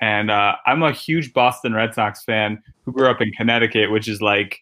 and 0.00 0.30
uh, 0.30 0.56
I'm 0.66 0.82
a 0.82 0.92
huge 0.92 1.32
Boston 1.32 1.72
Red 1.72 1.94
Sox 1.94 2.24
fan 2.24 2.62
who 2.84 2.92
grew 2.92 3.08
up 3.08 3.20
in 3.22 3.30
Connecticut, 3.32 3.90
which 3.90 4.08
is 4.08 4.20
like 4.20 4.58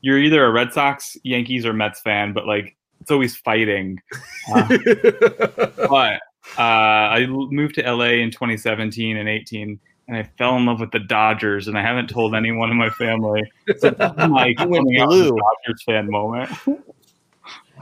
you're 0.00 0.18
either 0.18 0.44
a 0.46 0.50
Red 0.50 0.72
Sox, 0.72 1.16
Yankees, 1.24 1.66
or 1.66 1.72
Mets 1.72 2.00
fan, 2.00 2.32
but 2.32 2.46
like 2.46 2.76
it's 3.00 3.10
always 3.10 3.36
fighting. 3.36 4.00
Uh, 4.50 4.66
but 5.90 6.20
uh, 6.56 6.60
I 6.60 7.26
moved 7.26 7.74
to 7.76 7.82
LA 7.82 8.20
in 8.22 8.30
2017 8.30 9.16
and 9.16 9.28
18, 9.28 9.78
and 10.08 10.16
I 10.16 10.22
fell 10.38 10.56
in 10.56 10.66
love 10.66 10.80
with 10.80 10.90
the 10.90 11.00
Dodgers, 11.00 11.68
and 11.68 11.78
I 11.78 11.82
haven't 11.82 12.08
told 12.08 12.34
anyone 12.34 12.70
in 12.70 12.76
my 12.76 12.90
family. 12.90 13.42
So 13.78 13.90
this 13.90 14.12
my 14.18 14.54
coming 14.54 14.98
out 14.98 15.04
a 15.04 15.06
blue. 15.06 15.36
Dodgers 15.36 15.82
fan 15.84 16.10
moment. 16.10 16.50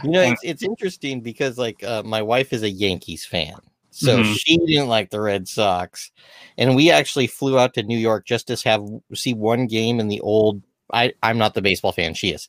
You 0.02 0.10
know, 0.10 0.20
it's, 0.20 0.40
it's 0.44 0.62
interesting 0.62 1.20
because 1.20 1.56
like 1.58 1.82
uh, 1.82 2.02
my 2.04 2.22
wife 2.22 2.52
is 2.52 2.62
a 2.62 2.70
Yankees 2.70 3.24
fan, 3.24 3.54
so 3.90 4.20
Mhm. 4.20 4.36
she 4.36 4.58
didn't 4.58 4.88
like 4.88 5.10
the 5.10 5.20
Red 5.20 5.48
Sox, 5.48 6.10
and 6.58 6.76
we 6.76 6.90
actually 6.90 7.26
flew 7.26 7.58
out 7.58 7.74
to 7.74 7.82
New 7.82 7.98
York 7.98 8.26
just 8.26 8.46
to 8.48 8.68
have 8.68 8.86
see 9.14 9.32
one 9.32 9.66
game 9.66 9.98
in 9.98 10.08
the 10.08 10.20
old. 10.20 10.62
I 10.92 11.14
I'm 11.22 11.38
not 11.38 11.54
the 11.54 11.62
baseball 11.62 11.92
fan; 11.92 12.12
she 12.14 12.28
is. 12.28 12.48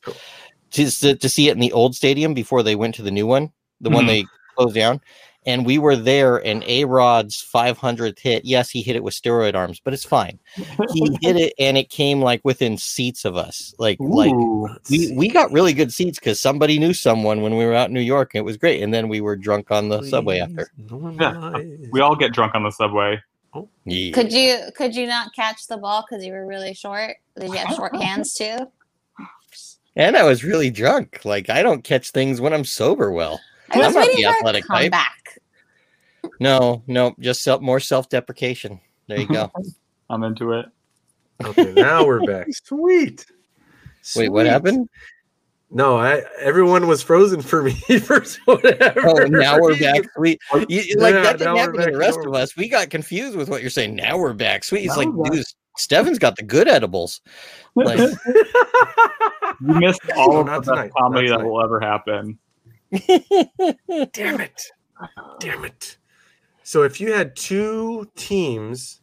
Just 0.70 1.00
to, 1.00 1.16
to 1.16 1.28
see 1.30 1.48
it 1.48 1.52
in 1.52 1.60
the 1.60 1.72
old 1.72 1.94
stadium 1.96 2.34
before 2.34 2.62
they 2.62 2.76
went 2.76 2.94
to 2.96 3.02
the 3.02 3.10
new 3.10 3.26
one, 3.26 3.50
the 3.80 3.88
one 3.88 4.04
Mhm. 4.04 4.08
they 4.08 4.24
closed 4.54 4.74
down. 4.74 5.00
And 5.48 5.64
we 5.64 5.78
were 5.78 5.96
there, 5.96 6.36
and 6.36 6.62
A 6.66 6.84
Rod's 6.84 7.42
500th 7.42 8.18
hit. 8.18 8.44
Yes, 8.44 8.68
he 8.68 8.82
hit 8.82 8.96
it 8.96 9.02
with 9.02 9.14
steroid 9.14 9.54
arms, 9.54 9.80
but 9.82 9.94
it's 9.94 10.04
fine. 10.04 10.38
He 10.92 11.18
hit 11.22 11.36
it, 11.36 11.54
and 11.58 11.78
it 11.78 11.88
came 11.88 12.20
like 12.20 12.42
within 12.44 12.76
seats 12.76 13.24
of 13.24 13.34
us. 13.34 13.74
Like, 13.78 13.96
like 13.98 14.34
we 14.90 15.10
we 15.16 15.28
got 15.28 15.50
really 15.50 15.72
good 15.72 15.90
seats 15.90 16.18
because 16.18 16.38
somebody 16.38 16.78
knew 16.78 16.92
someone 16.92 17.40
when 17.40 17.56
we 17.56 17.64
were 17.64 17.74
out 17.74 17.88
in 17.88 17.94
New 17.94 18.00
York, 18.02 18.34
and 18.34 18.40
it 18.40 18.44
was 18.44 18.58
great. 18.58 18.82
And 18.82 18.92
then 18.92 19.08
we 19.08 19.22
were 19.22 19.36
drunk 19.36 19.70
on 19.70 19.88
the 19.88 20.02
subway 20.02 20.38
after. 20.38 20.70
we 21.92 22.00
all 22.00 22.14
get 22.14 22.34
drunk 22.34 22.54
on 22.54 22.62
the 22.62 22.70
subway. 22.70 23.18
Yeah. 23.86 24.12
Could 24.12 24.30
you 24.30 24.58
could 24.76 24.94
you 24.94 25.06
not 25.06 25.34
catch 25.34 25.66
the 25.66 25.78
ball 25.78 26.04
because 26.06 26.22
you 26.26 26.32
were 26.32 26.46
really 26.46 26.74
short? 26.74 27.16
Did 27.40 27.48
you 27.48 27.56
have 27.56 27.74
short 27.74 27.96
hands 27.96 28.34
too? 28.34 28.70
And 29.96 30.14
I 30.14 30.24
was 30.24 30.44
really 30.44 30.70
drunk. 30.70 31.22
Like 31.24 31.48
I 31.48 31.62
don't 31.62 31.82
catch 31.84 32.10
things 32.10 32.38
when 32.38 32.52
I'm 32.52 32.64
sober. 32.64 33.10
Well, 33.10 33.40
I 33.70 33.78
was 33.78 33.86
I'm 33.88 33.94
not 33.94 34.16
the 34.16 34.24
athletic 34.26 34.66
type. 34.66 34.92
comeback. 34.92 35.17
No, 36.40 36.82
no, 36.86 37.14
just 37.20 37.42
self, 37.42 37.60
more 37.62 37.80
self-deprecation. 37.80 38.80
There 39.06 39.20
you 39.20 39.26
go. 39.28 39.50
I'm 40.10 40.22
into 40.24 40.52
it. 40.52 40.66
okay, 41.44 41.72
now 41.72 42.04
we're 42.06 42.20
back. 42.24 42.46
Sweet. 42.64 43.26
Wait, 44.16 44.28
what 44.30 44.46
happened? 44.46 44.88
No, 45.70 45.98
I 45.98 46.22
everyone 46.40 46.86
was 46.86 47.02
frozen 47.02 47.42
for 47.42 47.62
me 47.62 47.72
for 48.00 48.24
whatever. 48.46 49.06
Oh, 49.06 49.24
now 49.26 49.58
we're 49.60 49.78
back. 49.78 50.02
Sweet. 50.16 50.40
You, 50.54 50.80
you- 50.80 50.96
like 50.96 51.14
Yeah, 51.14 51.22
that 51.22 51.38
didn't 51.38 51.56
happen 51.56 51.72
to 51.74 51.78
back 51.78 51.86
the 51.88 51.92
to 51.92 51.98
rest 51.98 52.18
of 52.24 52.32
us. 52.34 52.56
We 52.56 52.68
got 52.68 52.88
confused 52.88 53.36
with 53.36 53.50
what 53.50 53.60
you're 53.60 53.68
saying. 53.70 53.94
Now 53.94 54.16
we're 54.16 54.32
back. 54.32 54.64
Sweet. 54.64 54.86
It's 54.86 54.96
Now 54.96 55.10
like, 55.12 55.30
dude, 55.32 55.44
Steven's 55.76 56.18
got 56.18 56.36
the 56.36 56.42
good 56.42 56.68
edibles. 56.68 57.20
Like, 57.74 57.98
You 57.98 58.10
missed 59.60 60.00
all 60.16 60.38
of 60.40 60.46
the 60.46 60.60
tonight, 60.60 60.84
best 60.84 60.94
comedy 60.96 61.28
that 61.28 61.44
will 61.44 61.62
ever 61.62 61.80
happen. 61.80 62.38
Damn 62.90 64.40
it. 64.40 64.62
Damn 65.40 65.64
it. 65.64 65.98
So 66.68 66.82
if 66.82 67.00
you 67.00 67.14
had 67.14 67.34
two 67.34 68.10
teams 68.14 69.00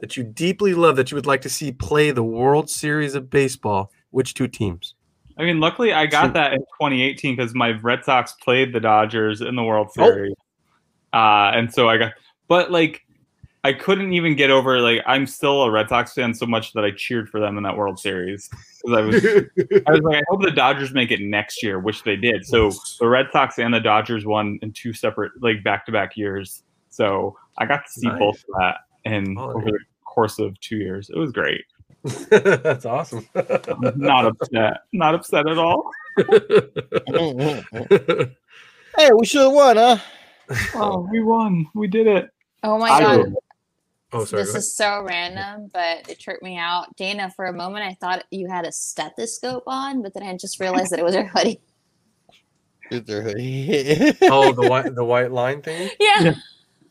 that 0.00 0.18
you 0.18 0.24
deeply 0.24 0.74
love 0.74 0.96
that 0.96 1.10
you 1.10 1.14
would 1.14 1.24
like 1.24 1.40
to 1.40 1.48
see 1.48 1.72
play 1.72 2.10
the 2.10 2.22
World 2.22 2.68
Series 2.68 3.14
of 3.14 3.30
Baseball, 3.30 3.90
which 4.10 4.34
two 4.34 4.46
teams? 4.46 4.94
I 5.38 5.44
mean, 5.44 5.58
luckily 5.58 5.94
I 5.94 6.04
got 6.04 6.34
that 6.34 6.52
in 6.52 6.58
2018 6.58 7.34
because 7.34 7.54
my 7.54 7.70
Red 7.70 8.04
Sox 8.04 8.32
played 8.32 8.74
the 8.74 8.80
Dodgers 8.80 9.40
in 9.40 9.56
the 9.56 9.62
World 9.62 9.88
Oh. 9.96 10.04
Series, 10.04 10.34
uh, 11.14 11.50
and 11.54 11.72
so 11.72 11.88
I 11.88 11.96
got. 11.96 12.12
But 12.46 12.70
like, 12.70 13.06
I 13.64 13.72
couldn't 13.72 14.12
even 14.12 14.36
get 14.36 14.50
over 14.50 14.78
like 14.78 15.00
I'm 15.06 15.26
still 15.26 15.62
a 15.62 15.70
Red 15.70 15.88
Sox 15.88 16.12
fan 16.12 16.34
so 16.34 16.44
much 16.44 16.74
that 16.74 16.84
I 16.84 16.90
cheered 16.90 17.30
for 17.30 17.40
them 17.40 17.56
in 17.56 17.62
that 17.62 17.74
World 17.74 17.98
Series 17.98 18.50
because 18.84 18.98
I 18.98 19.00
was 19.00 19.24
I 19.86 19.92
was 19.92 20.00
like 20.02 20.18
I 20.18 20.22
hope 20.28 20.42
the 20.42 20.50
Dodgers 20.50 20.92
make 20.92 21.10
it 21.10 21.22
next 21.22 21.62
year, 21.62 21.80
which 21.80 22.02
they 22.02 22.16
did. 22.16 22.44
So 22.44 22.70
the 23.00 23.08
Red 23.08 23.28
Sox 23.32 23.58
and 23.58 23.72
the 23.72 23.80
Dodgers 23.80 24.26
won 24.26 24.58
in 24.60 24.72
two 24.72 24.92
separate 24.92 25.32
like 25.40 25.64
back 25.64 25.86
to 25.86 25.92
back 25.92 26.14
years. 26.14 26.64
So 26.98 27.36
I 27.58 27.64
got 27.64 27.86
to 27.86 27.92
see 27.92 28.08
Nice. 28.08 28.18
both 28.18 28.34
of 28.38 28.54
that 28.58 28.76
in 29.04 29.36
Oh, 29.38 29.50
over 29.52 29.66
the 29.70 29.78
course 30.04 30.40
of 30.40 30.58
two 30.58 30.78
years. 30.78 31.08
It 31.10 31.16
was 31.16 31.30
great. 31.30 31.60
That's 32.28 32.84
awesome. 32.84 33.24
I'm 33.36 33.92
not 33.96 34.26
upset. 34.26 34.78
Not 34.92 35.14
upset 35.14 35.48
at 35.48 35.58
all. 35.58 35.88
hey, 38.96 39.10
we 39.16 39.26
should 39.26 39.42
have 39.42 39.52
won, 39.52 39.76
huh? 39.76 39.98
Oh, 40.74 41.06
we 41.10 41.20
won. 41.22 41.66
We 41.72 41.86
did 41.86 42.08
it. 42.08 42.30
Oh 42.64 42.78
my 42.78 42.88
I 42.88 43.00
god. 43.00 43.16
did. 43.26 43.34
oh, 44.12 44.24
sorry. 44.24 44.42
this 44.42 44.56
is 44.56 44.74
so 44.74 45.04
random, 45.04 45.70
but 45.72 46.08
it 46.08 46.18
tripped 46.18 46.42
me 46.42 46.58
out. 46.58 46.96
Dana, 46.96 47.30
for 47.36 47.44
a 47.44 47.52
moment 47.52 47.84
I 47.84 47.94
thought 47.94 48.24
you 48.32 48.48
had 48.48 48.66
a 48.66 48.72
stethoscope 48.72 49.62
on, 49.68 50.02
but 50.02 50.14
then 50.14 50.24
I 50.24 50.36
just 50.36 50.58
realized 50.58 50.90
that 50.90 50.98
it 50.98 51.04
was 51.04 51.14
her 51.14 51.26
hoodie. 51.26 51.60
Is 52.90 53.04
there- 53.04 53.28
ahead. 53.28 54.16
oh, 54.22 54.50
the 54.52 54.62
white 54.68 54.92
the 54.96 55.04
white 55.04 55.30
line 55.30 55.62
thing. 55.62 55.90
Yeah. 56.00 56.34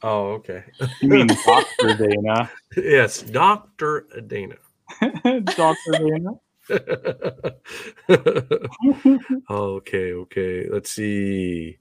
Oh, 0.03 0.33
okay. 0.33 0.63
You 1.01 1.09
mean 1.09 1.27
Doctor 1.27 1.95
Dana? 1.95 2.51
yes, 2.77 3.21
Doctor 3.21 4.05
Dana. 4.27 4.55
Doctor 5.01 5.91
Dana. 5.91 6.39
okay, 9.49 10.13
okay. 10.13 10.69
Let's 10.69 10.91
see. 10.91 11.79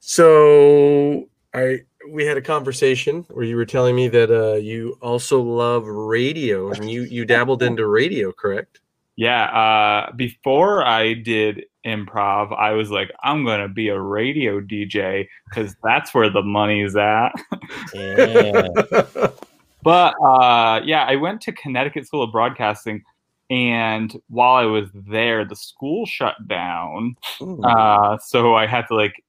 So 0.00 1.28
I 1.54 1.80
we 2.10 2.24
had 2.24 2.36
a 2.36 2.42
conversation 2.42 3.26
where 3.30 3.44
you 3.44 3.56
were 3.56 3.66
telling 3.66 3.94
me 3.94 4.08
that 4.08 4.30
uh, 4.30 4.54
you 4.54 4.96
also 5.02 5.40
love 5.40 5.86
radio 5.86 6.70
and 6.70 6.90
you 6.90 7.02
you 7.02 7.24
dabbled 7.24 7.62
into 7.62 7.86
radio, 7.86 8.32
correct? 8.32 8.80
Yeah, 9.16 9.44
uh, 9.44 10.12
before 10.12 10.84
I 10.84 11.14
did 11.14 11.64
improv, 11.86 12.56
I 12.58 12.72
was 12.72 12.90
like, 12.90 13.10
I'm 13.22 13.44
gonna 13.44 13.68
be 13.68 13.88
a 13.88 14.00
radio 14.00 14.60
DJ 14.60 15.28
because 15.48 15.74
that's 15.82 16.12
where 16.14 16.30
the 16.30 16.42
money's 16.42 16.96
at. 16.96 17.32
Yeah. 17.94 18.68
But 19.82 20.14
uh, 20.22 20.80
yeah, 20.84 21.04
I 21.04 21.16
went 21.16 21.40
to 21.42 21.52
Connecticut 21.52 22.06
School 22.06 22.22
of 22.22 22.32
Broadcasting, 22.32 23.04
and 23.48 24.14
while 24.28 24.56
I 24.56 24.64
was 24.64 24.88
there, 24.92 25.44
the 25.44 25.56
school 25.56 26.04
shut 26.04 26.34
down. 26.46 27.16
Uh, 27.40 28.18
so 28.18 28.54
I 28.54 28.66
had 28.66 28.86
to 28.88 28.96
like 28.96 29.24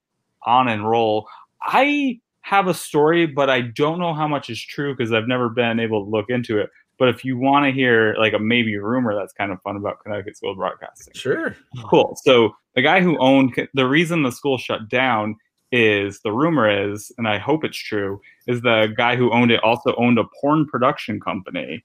on 0.46 0.68
and 0.68 0.90
roll. 0.90 1.28
I 1.62 2.20
have 2.42 2.68
a 2.68 2.74
story, 2.74 3.26
but 3.26 3.50
I 3.50 3.62
don't 3.62 4.00
know 4.00 4.14
how 4.14 4.28
much 4.28 4.50
is 4.50 4.60
true 4.60 4.96
because 4.96 5.14
I've 5.14 5.28
never 5.28 5.50
been 5.50 5.80
able 5.80 6.04
to 6.04 6.10
look 6.10 6.30
into 6.30 6.58
it. 6.58 6.70
But 7.00 7.08
if 7.10 7.24
you 7.26 7.38
want 7.38 7.66
to 7.66 7.72
hear 7.72 8.14
like 8.20 8.34
a 8.34 8.40
maybe 8.40 8.76
rumor 8.78 9.16
that's 9.16 9.34
kind 9.34 9.52
of 9.52 9.62
fun 9.62 9.78
about 9.78 10.04
Connecticut 10.04 10.38
School 10.38 10.52
of 10.52 10.58
Broadcasting, 10.58 11.14
Sure. 11.16 11.56
cool. 11.86 12.18
So 12.24 12.56
the 12.76 12.82
guy 12.82 13.02
who 13.02 13.18
owned 13.20 13.56
the 13.74 13.88
reason 13.88 14.22
the 14.24 14.32
school 14.32 14.58
shut 14.58 14.90
down 14.90 15.38
is 15.72 16.20
the 16.22 16.32
rumor 16.32 16.70
is, 16.92 17.12
and 17.18 17.28
I 17.28 17.38
hope 17.38 17.64
it's 17.64 17.78
true, 17.78 18.20
is 18.48 18.62
the 18.62 18.94
guy 18.98 19.16
who 19.16 19.32
owned 19.32 19.52
it 19.52 19.64
also 19.64 19.96
owned 19.96 20.20
a 20.20 20.24
porn 20.42 20.68
production 20.68 21.20
company, 21.20 21.84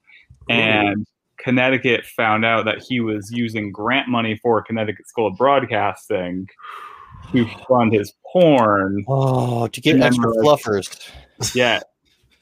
and 0.49 1.05
Connecticut 1.37 2.05
found 2.05 2.43
out 2.45 2.65
that 2.65 2.83
he 2.87 2.99
was 2.99 3.31
using 3.31 3.71
grant 3.71 4.07
money 4.07 4.37
for 4.41 4.61
Connecticut 4.63 5.07
School 5.07 5.27
of 5.27 5.37
Broadcasting 5.37 6.47
to 7.31 7.47
fund 7.67 7.93
his 7.93 8.13
porn. 8.31 9.05
Oh, 9.07 9.67
to 9.67 9.81
get 9.81 10.01
extra 10.01 10.31
fluffers. 10.33 11.09
Yeah. 11.53 11.81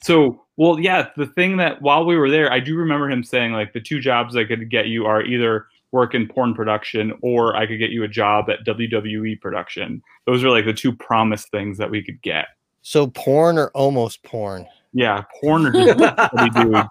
So, 0.02 0.43
well, 0.56 0.78
yeah, 0.78 1.08
the 1.16 1.26
thing 1.26 1.56
that 1.58 1.82
while 1.82 2.04
we 2.04 2.16
were 2.16 2.30
there, 2.30 2.52
I 2.52 2.60
do 2.60 2.76
remember 2.76 3.10
him 3.10 3.24
saying 3.24 3.52
like 3.52 3.72
the 3.72 3.80
two 3.80 4.00
jobs 4.00 4.36
I 4.36 4.44
could 4.44 4.70
get 4.70 4.88
you 4.88 5.06
are 5.06 5.22
either 5.22 5.66
work 5.90 6.14
in 6.14 6.26
porn 6.26 6.54
production 6.54 7.12
or 7.22 7.56
I 7.56 7.66
could 7.66 7.78
get 7.78 7.90
you 7.90 8.02
a 8.02 8.08
job 8.08 8.50
at 8.50 8.64
WWE 8.66 9.40
production. 9.40 10.02
Those 10.26 10.42
are 10.44 10.50
like 10.50 10.64
the 10.64 10.72
two 10.72 10.92
promised 10.92 11.50
things 11.50 11.78
that 11.78 11.90
we 11.90 12.02
could 12.02 12.20
get. 12.22 12.46
So 12.82 13.06
porn 13.06 13.58
or 13.58 13.68
almost 13.68 14.22
porn? 14.24 14.66
Yeah, 14.92 15.22
porn 15.40 15.66
or 15.66 15.72
just 15.72 15.98
what 15.98 16.30
do 16.36 16.60
you 16.60 16.72
do? 16.72 16.82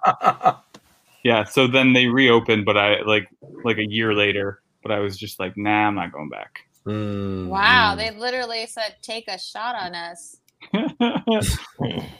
Yeah, 1.24 1.46
so 1.46 1.68
then 1.68 1.94
they 1.94 2.08
reopened, 2.08 2.66
but 2.66 2.78
I 2.78 3.02
like 3.04 3.30
like 3.64 3.78
a 3.78 3.90
year 3.90 4.14
later, 4.14 4.62
but 4.82 4.92
I 4.92 5.00
was 5.00 5.18
just 5.18 5.40
like, 5.40 5.56
nah, 5.56 5.88
I'm 5.88 5.96
not 5.96 6.12
going 6.12 6.30
back. 6.30 6.60
Mm, 6.86 7.48
Wow, 7.48 7.96
they 7.96 8.12
literally 8.12 8.66
said 8.68 8.96
take 9.02 9.30
a 9.30 9.40
shot 9.40 9.76
on 9.76 9.96
us. 9.96 10.38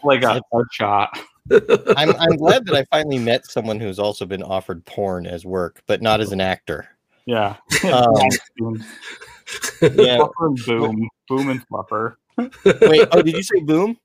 like 0.04 0.24
a, 0.24 0.42
a 0.54 0.62
shot. 0.72 1.20
I'm 1.52 2.10
I'm 2.20 2.36
glad 2.38 2.66
that 2.66 2.76
I 2.76 2.84
finally 2.86 3.20
met 3.20 3.46
someone 3.46 3.80
who's 3.80 4.00
also 4.00 4.26
been 4.26 4.44
offered 4.44 4.86
porn 4.86 5.26
as 5.26 5.46
work, 5.46 5.82
but 5.88 6.02
not 6.02 6.22
as 6.22 6.32
an 6.32 6.42
actor. 6.42 6.88
Yeah. 7.26 7.56
Um, 7.84 8.14
boom. 8.58 8.84
yeah. 9.82 10.18
Fluffer 10.18 10.32
and 10.40 10.66
boom. 10.66 11.10
Boom 11.28 11.50
and 11.50 11.68
fluffer. 11.68 12.16
Wait. 12.38 13.08
Oh, 13.12 13.22
did 13.22 13.36
you 13.36 13.44
say 13.44 13.60
boom? 13.62 13.98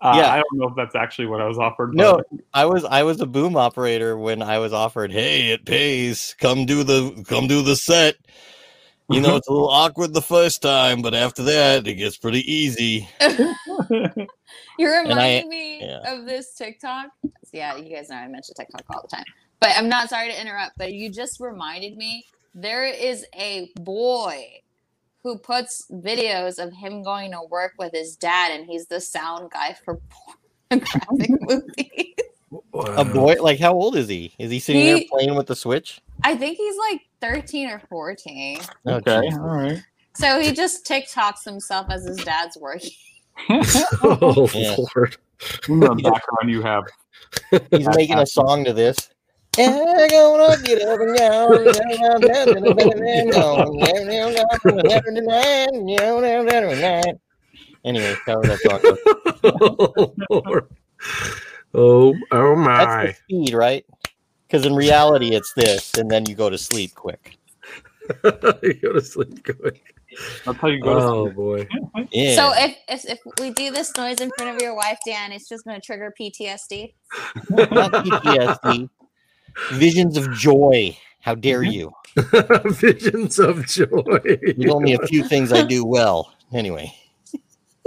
Uh, 0.00 0.14
Yeah. 0.16 0.32
I 0.32 0.36
don't 0.36 0.54
know 0.54 0.68
if 0.68 0.76
that's 0.76 0.94
actually 0.94 1.26
what 1.26 1.40
I 1.40 1.46
was 1.46 1.58
offered. 1.58 1.94
No, 1.94 2.16
but- 2.16 2.40
I 2.54 2.66
was 2.66 2.84
I 2.84 3.02
was 3.02 3.20
a 3.20 3.26
boom 3.26 3.56
operator 3.56 4.16
when 4.16 4.42
I 4.42 4.58
was 4.58 4.72
offered, 4.72 5.12
"Hey, 5.12 5.50
it 5.50 5.64
pays. 5.64 6.34
Come 6.40 6.66
do 6.66 6.82
the 6.84 7.24
come 7.28 7.46
do 7.48 7.62
the 7.62 7.76
set." 7.76 8.16
You 9.10 9.20
know, 9.20 9.36
it's 9.36 9.48
a 9.48 9.52
little 9.52 9.68
awkward 9.68 10.14
the 10.14 10.22
first 10.22 10.62
time, 10.62 11.02
but 11.02 11.12
after 11.14 11.42
that, 11.42 11.86
it 11.86 11.94
gets 11.94 12.16
pretty 12.16 12.50
easy. 12.50 13.08
You're 14.78 14.94
And 15.00 15.12
I- 15.12 15.38
reminding 15.42 15.48
me 15.48 15.80
yeah. 15.82 16.12
of 16.14 16.24
this 16.26 16.54
TikTok. 16.54 17.08
Yeah, 17.52 17.76
you 17.76 17.94
guys 17.94 18.08
know 18.08 18.16
I 18.16 18.28
mention 18.28 18.54
TikTok 18.54 18.82
all 18.90 19.02
the 19.02 19.14
time. 19.14 19.24
But 19.60 19.70
I'm 19.76 19.88
not 19.88 20.08
sorry 20.08 20.28
to 20.30 20.40
interrupt, 20.40 20.76
but 20.78 20.92
you 20.92 21.10
just 21.10 21.38
reminded 21.40 21.96
me 21.96 22.24
there 22.54 22.84
is 22.84 23.24
a 23.34 23.70
boy 23.80 24.60
who 25.22 25.38
puts 25.38 25.86
videos 25.92 26.58
of 26.58 26.72
him 26.72 27.02
going 27.02 27.30
to 27.30 27.40
work 27.48 27.74
with 27.78 27.92
his 27.92 28.16
dad, 28.16 28.50
and 28.52 28.66
he's 28.66 28.86
the 28.86 29.00
sound 29.00 29.50
guy 29.52 29.76
for 29.84 30.00
pornographic 30.70 31.30
movies. 31.42 32.14
A 32.74 33.04
boy, 33.04 33.36
like 33.40 33.60
how 33.60 33.72
old 33.72 33.96
is 33.96 34.08
he? 34.08 34.32
Is 34.38 34.50
he 34.50 34.58
sitting 34.58 34.84
there 34.84 35.04
playing 35.10 35.34
with 35.36 35.46
the 35.46 35.54
switch? 35.56 36.00
I 36.24 36.34
think 36.36 36.56
he's 36.56 36.76
like 36.76 37.00
13 37.20 37.68
or 37.68 37.78
14. 37.88 38.58
Oh, 38.86 38.94
okay. 38.94 39.30
All 39.32 39.38
right. 39.38 39.82
So 40.16 40.40
he 40.40 40.52
just 40.52 40.84
TikToks 40.86 41.44
himself 41.44 41.86
as 41.90 42.04
his 42.04 42.18
dad's 42.18 42.56
working. 42.58 42.90
Oh 44.02 44.48
Yeah. 44.54 44.76
Lord. 44.96 45.16
In 45.68 45.80
the 45.80 45.94
background 45.94 46.50
you 46.50 46.62
have. 46.62 46.84
He's 47.70 47.88
making 47.88 48.18
a 48.18 48.26
song 48.26 48.64
to 48.64 48.72
this. 48.72 49.10
Gonna 49.56 50.56
get 50.66 50.82
up 50.82 51.00
and 51.00 51.18
go. 51.18 51.60
Anyway, 57.84 58.16
that 58.26 58.38
was 58.38 58.48
that 58.48 58.60
song. 58.60 58.80
oh 59.44 60.14
Lord. 60.30 60.68
Oh, 61.74 62.14
oh 62.30 62.54
That's 62.56 62.86
my. 62.86 63.06
the 63.06 63.14
speed, 63.14 63.54
right? 63.54 63.84
Because 64.46 64.66
in 64.66 64.74
reality, 64.74 65.34
it's 65.34 65.54
this, 65.54 65.94
and 65.94 66.10
then 66.10 66.26
you 66.26 66.34
go 66.34 66.50
to 66.50 66.58
sleep 66.58 66.94
quick. 66.94 67.38
you 68.24 68.74
go 68.74 68.92
to 68.92 69.00
sleep 69.00 69.42
quick. 69.44 69.94
That's 70.44 70.58
how 70.58 70.68
you 70.68 70.80
go. 70.82 70.98
Oh 70.98 71.24
sleep. 71.26 71.36
boy. 71.36 71.68
Yeah. 72.10 72.34
So 72.36 72.52
if, 72.54 72.76
if 72.88 73.04
if 73.08 73.18
we 73.40 73.50
do 73.52 73.70
this 73.70 73.96
noise 73.96 74.20
in 74.20 74.30
front 74.36 74.54
of 74.54 74.60
your 74.60 74.74
wife, 74.74 74.98
Dan, 75.06 75.32
it's 75.32 75.48
just 75.48 75.64
going 75.64 75.80
to 75.80 75.84
trigger 75.84 76.12
PTSD. 76.20 76.92
not 77.48 77.90
PTSD. 77.92 78.90
Visions 79.72 80.18
of 80.18 80.30
joy. 80.32 80.94
How 81.20 81.34
dare 81.34 81.62
you? 81.62 81.92
Visions 82.64 83.38
of 83.38 83.64
joy. 83.66 84.18
There's 84.24 84.70
only 84.72 84.92
a 84.92 85.06
few 85.06 85.24
things 85.24 85.52
I 85.52 85.64
do 85.64 85.86
well. 85.86 86.34
Anyway, 86.52 86.92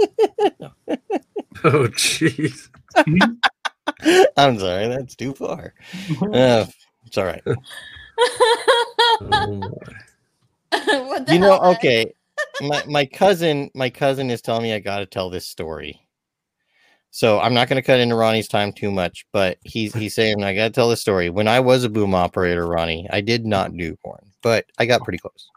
Oh 1.64 1.88
jeez. 1.88 2.68
I'm 4.36 4.58
sorry, 4.58 4.88
that's 4.88 5.14
too 5.14 5.34
far. 5.34 5.74
Uh, 6.32 6.66
it's 7.04 7.16
all 7.16 7.24
right. 7.24 7.42
Oh, 7.46 9.16
my. 9.20 9.46
what 9.46 9.84
the 9.84 10.05
You 11.28 11.38
know, 11.38 11.58
okay. 11.58 12.12
My 12.60 12.84
my 12.86 13.06
cousin, 13.06 13.70
my 13.74 13.90
cousin 13.90 14.30
is 14.30 14.42
telling 14.42 14.62
me 14.62 14.72
I 14.72 14.78
got 14.78 14.98
to 14.98 15.06
tell 15.06 15.30
this 15.30 15.46
story. 15.46 16.00
So 17.10 17.40
I'm 17.40 17.54
not 17.54 17.68
going 17.68 17.80
to 17.80 17.86
cut 17.86 17.98
into 17.98 18.14
Ronnie's 18.14 18.48
time 18.48 18.72
too 18.72 18.90
much, 18.90 19.26
but 19.32 19.58
he's 19.64 19.94
he's 19.94 20.14
saying 20.14 20.44
I 20.44 20.54
got 20.54 20.64
to 20.64 20.70
tell 20.70 20.90
this 20.90 21.00
story. 21.00 21.30
When 21.30 21.48
I 21.48 21.60
was 21.60 21.82
a 21.82 21.88
boom 21.88 22.14
operator, 22.14 22.66
Ronnie, 22.66 23.08
I 23.10 23.22
did 23.22 23.46
not 23.46 23.74
do 23.74 23.96
porn, 24.04 24.32
but 24.42 24.66
I 24.78 24.84
got 24.86 25.02
pretty 25.02 25.18
close. 25.18 25.48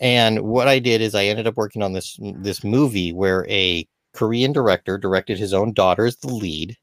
And 0.00 0.40
what 0.40 0.68
I 0.68 0.78
did 0.78 1.00
is 1.00 1.14
I 1.14 1.26
ended 1.26 1.46
up 1.46 1.56
working 1.56 1.82
on 1.82 1.92
this 1.92 2.18
this 2.20 2.64
movie 2.64 3.12
where 3.12 3.46
a 3.48 3.86
Korean 4.14 4.52
director 4.52 4.98
directed 4.98 5.38
his 5.38 5.52
own 5.52 5.72
daughter 5.72 6.06
as 6.06 6.16
the 6.16 6.28
lead 6.28 6.76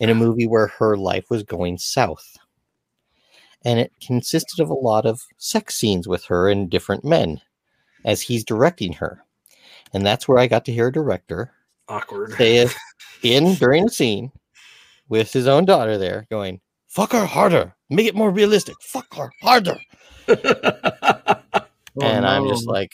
in 0.00 0.10
a 0.10 0.14
movie 0.14 0.46
where 0.46 0.68
her 0.68 0.96
life 0.96 1.26
was 1.30 1.42
going 1.42 1.78
south. 1.78 2.36
And 3.64 3.78
it 3.78 3.92
consisted 4.04 4.60
of 4.60 4.70
a 4.70 4.74
lot 4.74 5.06
of 5.06 5.22
sex 5.38 5.76
scenes 5.76 6.08
with 6.08 6.24
her 6.24 6.48
and 6.48 6.68
different 6.68 7.04
men 7.04 7.40
as 8.04 8.22
he's 8.22 8.44
directing 8.44 8.94
her. 8.94 9.24
And 9.92 10.04
that's 10.04 10.26
where 10.26 10.38
I 10.38 10.46
got 10.46 10.64
to 10.64 10.72
hear 10.72 10.88
a 10.88 10.92
director 10.92 11.52
Awkward. 11.88 12.32
say 12.32 12.56
it 12.56 12.74
in 13.22 13.54
during 13.54 13.84
a 13.84 13.90
scene 13.90 14.32
with 15.08 15.32
his 15.32 15.46
own 15.46 15.64
daughter 15.64 15.98
there 15.98 16.26
going, 16.30 16.60
fuck 16.88 17.12
her 17.12 17.26
harder, 17.26 17.74
make 17.90 18.06
it 18.06 18.14
more 18.14 18.30
realistic, 18.30 18.76
fuck 18.80 19.14
her 19.14 19.30
harder. 19.42 19.78
Oh, 22.00 22.06
and 22.06 22.26
I'm 22.26 22.48
just 22.48 22.66
like, 22.66 22.92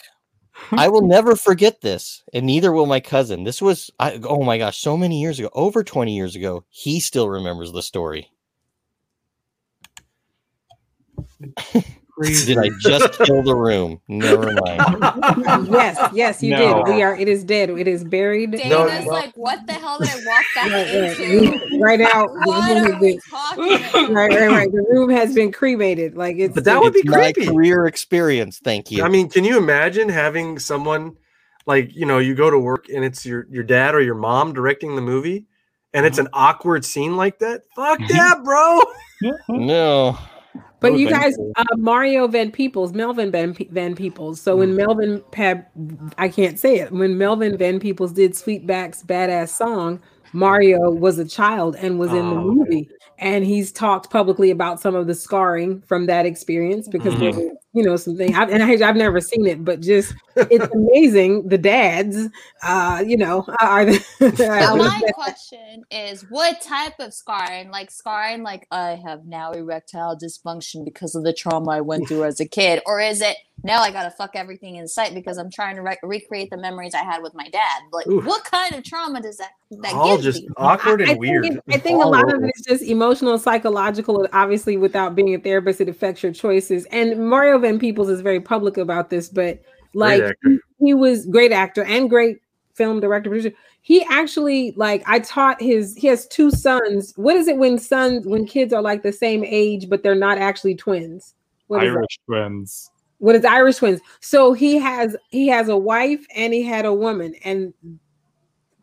I 0.72 0.88
will 0.88 1.06
never 1.06 1.36
forget 1.36 1.80
this, 1.80 2.24
and 2.32 2.46
neither 2.46 2.72
will 2.72 2.86
my 2.86 2.98
cousin. 3.00 3.44
This 3.44 3.62
was, 3.62 3.90
I, 4.00 4.20
oh 4.24 4.42
my 4.42 4.58
gosh, 4.58 4.78
so 4.78 4.96
many 4.96 5.20
years 5.20 5.38
ago, 5.38 5.50
over 5.52 5.84
20 5.84 6.16
years 6.16 6.34
ago. 6.34 6.64
He 6.68 6.98
still 6.98 7.28
remembers 7.28 7.72
the 7.72 7.82
story. 7.82 8.30
Did 12.20 12.58
I 12.58 12.68
just 12.80 13.12
kill 13.20 13.42
the 13.44 13.54
room? 13.54 14.00
Never 14.08 14.50
mind. 14.52 15.68
yes, 15.70 16.10
yes, 16.12 16.42
you 16.42 16.50
No. 16.50 16.82
did. 16.84 16.94
We 16.94 17.02
are. 17.02 17.14
It 17.16 17.28
is 17.28 17.44
dead. 17.44 17.70
It 17.70 17.86
is 17.86 18.02
buried. 18.02 18.50
Dana's 18.52 18.70
No, 18.70 18.86
no. 18.86 19.06
like, 19.06 19.36
what 19.36 19.64
the 19.68 19.74
hell 19.74 19.98
did 20.00 20.08
I 20.08 20.16
walk 20.26 20.44
back 20.54 20.70
Right, 20.72 21.00
right. 21.00 21.20
into? 21.20 21.78
right 21.78 21.98
now, 22.00 22.26
the 22.26 22.42
What 22.44 22.68
room 22.68 22.86
are 22.86 22.92
has 22.92 23.00
we 23.00 23.10
been, 23.12 23.20
talking 23.30 24.14
right, 24.14 24.30
right, 24.32 24.50
right. 24.50 24.72
The 24.72 24.84
room 24.90 25.10
has 25.10 25.32
been 25.34 25.52
cremated. 25.52 26.16
Like 26.16 26.38
it's. 26.38 26.54
But 26.54 26.64
that 26.64 26.80
would 26.80 26.92
be 26.92 27.00
It's 27.00 27.08
my 27.08 27.32
creepy. 27.32 27.46
career 27.52 27.86
experience. 27.86 28.58
Thank 28.58 28.90
you. 28.90 29.04
I 29.04 29.08
mean, 29.08 29.28
can 29.28 29.44
you 29.44 29.56
imagine 29.56 30.08
having 30.08 30.58
someone 30.58 31.16
like 31.66 31.94
you 31.94 32.04
know 32.06 32.18
you 32.18 32.34
go 32.34 32.50
to 32.50 32.58
work 32.58 32.88
and 32.88 33.04
it's 33.04 33.24
your 33.24 33.46
your 33.48 33.62
dad 33.62 33.94
or 33.94 34.00
your 34.00 34.16
mom 34.16 34.52
directing 34.52 34.96
the 34.96 35.02
movie, 35.02 35.46
and 35.94 36.04
it's 36.04 36.18
mm-hmm. 36.18 36.26
an 36.26 36.32
awkward 36.32 36.84
scene 36.84 37.16
like 37.16 37.38
that? 37.38 37.62
Fuck 37.76 38.00
mm-hmm. 38.00 38.16
that, 38.16 38.42
bro. 38.42 38.80
no. 39.48 40.18
But 40.80 40.92
Oh, 40.92 40.96
you 40.96 41.08
guys, 41.08 41.34
you. 41.36 41.52
uh, 41.56 41.64
Mario 41.76 42.28
Van 42.28 42.50
Peebles, 42.52 42.92
Melvin 42.92 43.30
Van, 43.32 43.52
Pe- 43.54 43.66
Van 43.70 43.96
Peebles. 43.96 44.40
So 44.40 44.56
when 44.56 44.76
Melvin, 44.76 45.20
Pab, 45.32 45.64
I 46.18 46.28
can't 46.28 46.58
say 46.58 46.78
it. 46.78 46.92
When 46.92 47.18
Melvin 47.18 47.56
Van 47.58 47.80
Peebles 47.80 48.12
did 48.12 48.32
Sweetback's 48.32 49.02
badass 49.02 49.48
song, 49.48 50.00
Mario 50.32 50.90
was 50.90 51.18
a 51.18 51.24
child 51.24 51.74
and 51.76 51.98
was 51.98 52.10
in 52.12 52.30
the 52.30 52.36
Oh, 52.36 52.44
movie, 52.52 52.88
and 53.18 53.44
he's 53.44 53.72
talked 53.72 54.10
publicly 54.10 54.50
about 54.50 54.80
some 54.80 54.94
of 54.94 55.06
the 55.06 55.14
scarring 55.14 55.82
from 55.82 56.06
that 56.06 56.24
experience 56.24 56.88
because 56.88 57.14
Mhm. 57.14 57.18
there 57.34 57.52
you 57.74 57.84
know 57.84 57.96
something. 57.96 58.34
I've, 58.34 58.50
and 58.50 58.62
I, 58.62 58.88
I've 58.88 58.96
never 58.96 59.20
seen 59.20 59.46
it, 59.46 59.64
but 59.64 59.80
just 59.80 60.14
it's 60.36 60.66
amazing. 60.74 61.48
The 61.48 61.58
dads, 61.58 62.28
uh, 62.62 63.04
you 63.06 63.16
know, 63.16 63.44
are 63.60 63.84
the. 63.84 63.98
But 64.38 64.76
my 64.76 65.02
question 65.14 65.82
is, 65.90 66.24
what 66.28 66.60
type 66.60 66.94
of 66.98 67.12
scarring? 67.12 67.70
Like 67.70 67.90
scarring, 67.90 68.42
like 68.42 68.66
I 68.70 69.00
have 69.04 69.26
now 69.26 69.52
erectile 69.52 70.16
dysfunction 70.16 70.84
because 70.84 71.14
of 71.14 71.24
the 71.24 71.32
trauma 71.32 71.72
I 71.72 71.80
went 71.82 72.08
through 72.08 72.24
as 72.24 72.40
a 72.40 72.48
kid, 72.48 72.80
or 72.86 73.00
is 73.00 73.20
it 73.20 73.36
now 73.64 73.80
I 73.82 73.90
gotta 73.90 74.10
fuck 74.10 74.30
everything 74.34 74.76
in 74.76 74.86
sight 74.86 75.14
because 75.14 75.36
I'm 75.38 75.50
trying 75.50 75.76
to 75.76 75.82
re- 75.82 75.98
recreate 76.02 76.50
the 76.50 76.56
memories 76.56 76.94
I 76.94 77.02
had 77.04 77.22
with 77.22 77.34
my 77.34 77.48
dad? 77.48 77.82
Like, 77.92 78.06
Oof. 78.06 78.24
what 78.24 78.44
kind 78.44 78.74
of 78.74 78.84
trauma 78.84 79.20
does 79.20 79.36
that 79.38 79.50
that 79.82 79.94
All 79.94 80.16
give 80.16 80.24
just 80.24 80.42
you? 80.42 80.52
awkward 80.56 81.00
and 81.00 81.10
I 81.10 81.14
weird. 81.14 81.42
Think 81.42 81.56
it- 81.56 81.74
I 81.74 81.78
think 81.78 81.98
a 82.00 82.04
All 82.04 82.10
lot 82.12 82.32
of 82.32 82.42
it 82.42 82.52
is 82.56 82.64
just 82.66 82.82
emotional, 82.84 83.38
psychological, 83.38 84.26
obviously 84.32 84.76
without 84.76 85.14
being 85.14 85.34
a 85.34 85.38
therapist, 85.38 85.80
it 85.80 85.88
affects 85.88 86.22
your 86.22 86.32
choices. 86.32 86.86
And 86.92 87.28
Mario 87.28 87.58
Van 87.58 87.78
Peebles 87.78 88.08
is 88.08 88.20
very 88.20 88.40
public 88.40 88.76
about 88.76 89.10
this, 89.10 89.28
but 89.28 89.60
like 89.94 90.22
actor. 90.22 90.58
he 90.78 90.94
was 90.94 91.26
great 91.26 91.52
actor 91.52 91.82
and 91.84 92.08
great 92.08 92.38
film 92.74 93.00
director 93.00 93.28
producer. 93.30 93.52
He 93.82 94.04
actually 94.10 94.72
like 94.76 95.02
I 95.06 95.18
taught 95.20 95.60
his 95.60 95.96
he 95.96 96.06
has 96.08 96.26
two 96.28 96.50
sons. 96.50 97.12
What 97.16 97.36
is 97.36 97.48
it 97.48 97.56
when 97.56 97.78
sons 97.78 98.26
when 98.26 98.46
kids 98.46 98.72
are 98.72 98.82
like 98.82 99.02
the 99.02 99.12
same 99.12 99.42
age 99.44 99.88
but 99.88 100.02
they're 100.02 100.14
not 100.14 100.38
actually 100.38 100.74
twins? 100.76 101.34
What 101.68 101.82
is 101.82 101.90
that? 101.90 101.96
Irish 101.96 102.18
twins. 102.26 102.90
What 103.18 103.34
is 103.34 103.44
Irish 103.44 103.76
twins? 103.76 104.00
So 104.20 104.52
he 104.52 104.78
has 104.78 105.16
he 105.30 105.48
has 105.48 105.68
a 105.68 105.76
wife 105.76 106.24
and 106.34 106.52
he 106.52 106.62
had 106.62 106.84
a 106.84 106.92
woman 106.92 107.34
and 107.44 107.72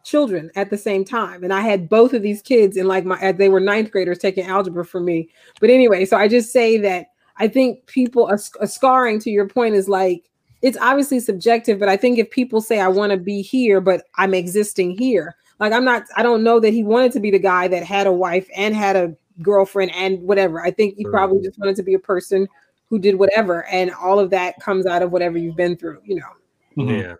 children 0.04 0.52
at 0.56 0.70
the 0.70 0.78
same 0.78 1.04
time. 1.04 1.44
And 1.44 1.54
I 1.54 1.62
had 1.62 1.90
both 1.90 2.14
of 2.14 2.22
these 2.22 2.42
kids 2.42 2.78
in 2.78 2.88
like 2.88 3.06
my 3.06 3.18
as 3.20 3.38
they 3.38 3.50
were 3.50 3.60
ninth 3.60 3.92
graders 3.92 4.20
taking 4.20 4.46
algebra 4.46 4.86
for 4.86 5.00
me. 5.00 5.30
But 5.60 5.70
anyway, 5.70 6.06
so 6.06 6.18
I 6.18 6.28
just 6.28 6.52
say 6.52 6.78
that 6.78 7.08
I 7.38 7.48
think 7.48 7.86
people 7.88 8.30
a, 8.30 8.38
a 8.62 8.68
scarring 8.68 9.20
to 9.22 9.30
your 9.30 9.48
point 9.48 9.76
is 9.76 9.90
like 9.90 10.30
it's 10.62 10.78
obviously 10.82 11.20
subjective, 11.20 11.80
but 11.80 11.90
I 11.90 11.98
think 11.98 12.18
if 12.18 12.30
people 12.32 12.62
say 12.62 12.80
I 12.80 12.88
want 12.88 13.12
to 13.12 13.18
be 13.18 13.42
here, 13.42 13.82
but 13.82 14.06
I'm 14.16 14.34
existing 14.34 14.98
here, 14.98 15.36
like 15.60 15.72
I'm 15.72 15.86
not, 15.86 16.04
I 16.16 16.24
don't 16.24 16.44
know 16.44 16.60
that 16.60 16.74
he 16.74 16.84
wanted 16.84 17.12
to 17.14 17.20
be 17.20 17.30
the 17.30 17.40
guy 17.40 17.68
that 17.68 17.84
had 17.84 18.08
a 18.08 18.12
wife 18.12 18.48
and 18.56 18.76
had 18.76 18.96
a 18.96 19.16
girlfriend 19.42 19.94
and 19.94 20.22
whatever. 20.22 20.64
I 20.64 20.72
think 20.72 20.96
he 20.98 21.06
probably 21.06 21.42
just 21.42 21.60
wanted 21.60 21.76
to 21.76 21.84
be 21.84 21.94
a 21.94 22.00
person 22.00 22.48
who 22.96 23.00
did 23.02 23.20
whatever, 23.20 23.66
and 23.66 23.92
all 23.92 24.20
of 24.20 24.30
that 24.30 24.58
comes 24.62 24.86
out 24.86 25.02
of 25.02 25.12
whatever 25.12 25.38
you've 25.38 25.58
been 25.58 25.76
through, 25.76 26.00
you 26.06 26.16
know. 26.16 26.30
Mhm. 26.78 27.02
Yeah. 27.02 27.16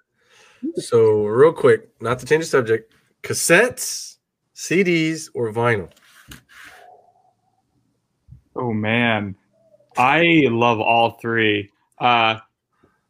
So 0.76 1.26
real 1.26 1.52
quick, 1.52 1.90
not 2.00 2.18
to 2.20 2.26
change 2.26 2.46
the 2.46 2.50
subject, 2.50 2.94
cassettes, 3.24 4.18
CDs, 4.56 5.30
or 5.34 5.52
vinyl. 5.52 5.92
Oh 8.56 8.72
man, 8.72 9.36
I 9.98 10.48
love 10.50 10.80
all 10.80 11.18
three. 11.22 11.72
Uh, 12.00 12.38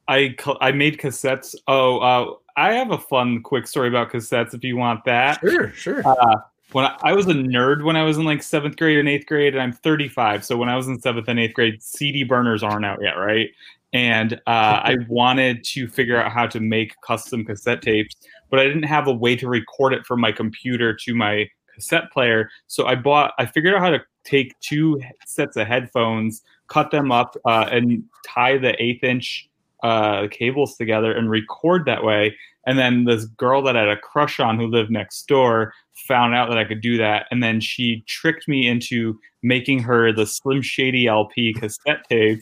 I 0.07 0.35
I 0.59 0.71
made 0.71 0.97
cassettes. 0.97 1.53
Oh, 1.67 1.99
uh, 1.99 2.33
I 2.57 2.73
have 2.73 2.89
a 2.89 2.97
fun 2.97 3.43
quick 3.43 3.67
story 3.67 3.89
about 3.89 4.11
cassettes 4.11 4.55
if 4.55 4.63
you 4.63 4.75
want 4.75 5.05
that. 5.05 5.39
Sure, 5.39 5.69
sure. 5.71 6.01
Uh, 6.03 6.37
when 6.75 6.83
I, 6.83 6.97
I 7.03 7.13
was 7.13 7.25
a 7.27 7.33
nerd 7.33 7.85
when 7.85 7.95
I 7.95 8.03
was 8.03 8.17
in 8.17 8.25
like 8.25 8.43
seventh 8.43 8.75
grade 8.75 8.97
and 8.97 9.07
eighth 9.07 9.27
grade, 9.27 9.53
and 9.53 9.63
I'm 9.63 9.71
35. 9.71 10.43
So 10.43 10.57
when 10.57 10.67
I 10.67 10.75
was 10.75 10.89
in 10.89 10.99
seventh 10.99 11.29
and 11.29 11.39
eighth 11.39 11.53
grade, 11.53 11.81
CD 11.81 12.25
burners 12.25 12.63
aren't 12.63 12.83
out 12.83 12.99
yet, 13.01 13.13
right? 13.13 13.47
And 13.93 14.33
uh, 14.45 14.83
I 14.83 14.97
wanted 15.07 15.63
to 15.63 15.87
figure 15.87 16.21
out 16.21 16.33
how 16.33 16.47
to 16.47 16.59
make 16.59 16.93
custom 16.99 17.45
cassette 17.45 17.81
tapes, 17.81 18.13
but 18.49 18.59
I 18.59 18.65
didn't 18.65 18.83
have 18.83 19.07
a 19.07 19.13
way 19.13 19.37
to 19.37 19.47
record 19.47 19.93
it 19.93 20.05
from 20.05 20.19
my 20.19 20.33
computer 20.33 20.93
to 20.93 21.15
my 21.15 21.47
cassette 21.73 22.11
player. 22.11 22.49
So 22.67 22.87
I 22.87 22.95
bought, 22.95 23.31
I 23.39 23.45
figured 23.45 23.73
out 23.73 23.79
how 23.79 23.91
to 23.91 24.01
take 24.25 24.53
two 24.59 25.01
sets 25.25 25.55
of 25.55 25.67
headphones, 25.67 26.43
cut 26.67 26.91
them 26.91 27.09
up, 27.09 27.37
uh, 27.45 27.69
and 27.71 28.03
tie 28.27 28.57
the 28.57 28.75
eighth 28.83 29.05
inch 29.05 29.47
uh, 29.85 30.27
cables 30.29 30.75
together 30.75 31.13
and 31.13 31.29
record 31.29 31.85
that 31.85 32.03
way. 32.03 32.35
And 32.65 32.79
then 32.79 33.03
this 33.03 33.25
girl 33.25 33.61
that 33.61 33.77
I 33.77 33.81
had 33.81 33.89
a 33.89 33.97
crush 33.97 34.39
on 34.39 34.57
who 34.57 34.65
lived 34.65 34.89
next 34.89 35.27
door 35.27 35.73
found 36.07 36.33
out 36.33 36.49
that 36.49 36.57
I 36.57 36.65
could 36.65 36.81
do 36.81 36.97
that. 36.97 37.27
And 37.29 37.43
then 37.43 37.61
she 37.61 38.03
tricked 38.07 38.47
me 38.47 38.67
into 38.67 39.19
making 39.43 39.83
her 39.83 40.11
the 40.11 40.25
Slim 40.25 40.63
Shady 40.63 41.05
LP 41.05 41.53
cassette 41.53 42.03
tape. 42.09 42.41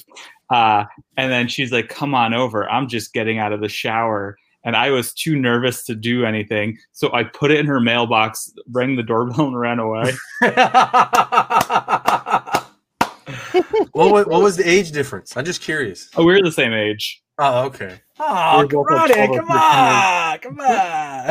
Uh, 0.49 0.85
and 1.17 1.29
then 1.29 1.49
she's 1.49 1.73
like, 1.73 1.89
come 1.89 2.15
on 2.15 2.33
over. 2.33 2.69
I'm 2.69 2.87
just 2.87 3.11
getting 3.11 3.39
out 3.39 3.51
of 3.51 3.59
the 3.59 3.67
shower. 3.67 4.37
And 4.63 4.77
I 4.77 4.91
was 4.91 5.13
too 5.13 5.37
nervous 5.37 5.83
to 5.87 5.95
do 5.95 6.23
anything. 6.23 6.77
So 6.93 7.11
I 7.11 7.25
put 7.25 7.51
it 7.51 7.59
in 7.59 7.65
her 7.65 7.81
mailbox, 7.81 8.53
rang 8.71 8.95
the 8.95 9.03
doorbell, 9.03 9.47
and 9.47 9.59
ran 9.59 9.79
away. 9.79 10.13
what, 13.91 14.11
was, 14.11 14.25
what 14.27 14.41
was 14.41 14.55
the 14.55 14.63
age 14.65 14.91
difference? 14.91 15.35
I'm 15.35 15.45
just 15.45 15.61
curious. 15.61 16.09
Oh, 16.15 16.23
we 16.23 16.33
were 16.33 16.41
the 16.41 16.51
same 16.51 16.71
age. 16.71 17.22
Oh, 17.39 17.65
okay. 17.65 17.99
Oh, 18.19 18.67
both 18.67 18.85
like 18.89 18.89
Ronnie, 18.89 19.13
12 19.13 19.35
come 19.37 19.51
on, 19.51 20.39
come 20.39 20.59
on. 20.59 20.67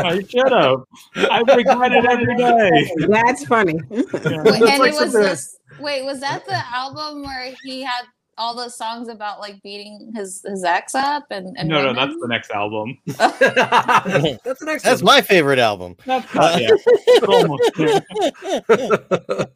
I 0.07 0.23
should 0.29 0.51
have. 0.51 0.81
I 1.15 1.41
regret 1.41 1.93
it 1.93 2.05
every 2.05 2.37
day. 2.37 2.91
That's 3.09 3.45
funny. 3.45 3.79
Wait, 3.89 4.07
That's 4.11 4.27
and 4.27 4.79
like 4.81 4.95
it 4.95 5.01
was 5.01 5.13
this. 5.13 5.59
Wait, 5.79 6.05
was 6.05 6.21
that 6.21 6.45
the 6.45 6.61
album 6.75 7.23
where 7.23 7.55
he 7.63 7.83
had 7.83 8.05
all 8.43 8.57
those 8.57 8.77
songs 8.77 9.07
about 9.09 9.39
like 9.39 9.63
beating 9.63 10.13
his 10.17 10.45
his 10.45 10.65
ex 10.65 10.97
up 10.97 11.25
and, 11.31 11.57
and 11.57 11.69
No, 11.69 11.81
no, 11.81 11.95
that's 11.95 12.19
the 12.21 12.27
next 12.27 12.51
album. 12.51 12.99
That's 13.07 13.39
the 13.39 14.65
next 14.67 14.83
That's 14.83 15.01
one. 15.01 15.15
my 15.15 15.23
favorite 15.23 15.61
album. 15.61 15.97
That's 16.05 16.35
not 16.35 16.61
yet. 16.61 16.73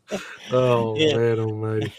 It's 0.09 0.53
oh 0.53 0.97
Yeah. 0.97 1.17
man 1.17 1.41
almighty. 1.41 1.93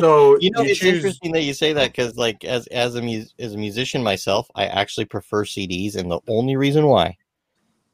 So 0.00 0.38
you 0.40 0.50
know, 0.50 0.62
you 0.62 0.70
it's 0.70 0.78
choose- 0.78 0.96
interesting 0.96 1.32
that 1.32 1.42
you 1.42 1.52
say 1.52 1.74
that 1.74 1.92
because, 1.92 2.16
like, 2.16 2.42
as 2.44 2.66
as 2.68 2.94
a 2.94 3.02
mu- 3.02 3.26
as 3.38 3.52
a 3.52 3.58
musician 3.58 4.02
myself, 4.02 4.50
I 4.54 4.64
actually 4.64 5.04
prefer 5.04 5.44
CDs, 5.44 5.94
and 5.94 6.10
the 6.10 6.20
only 6.28 6.56
reason 6.56 6.86
why 6.86 7.18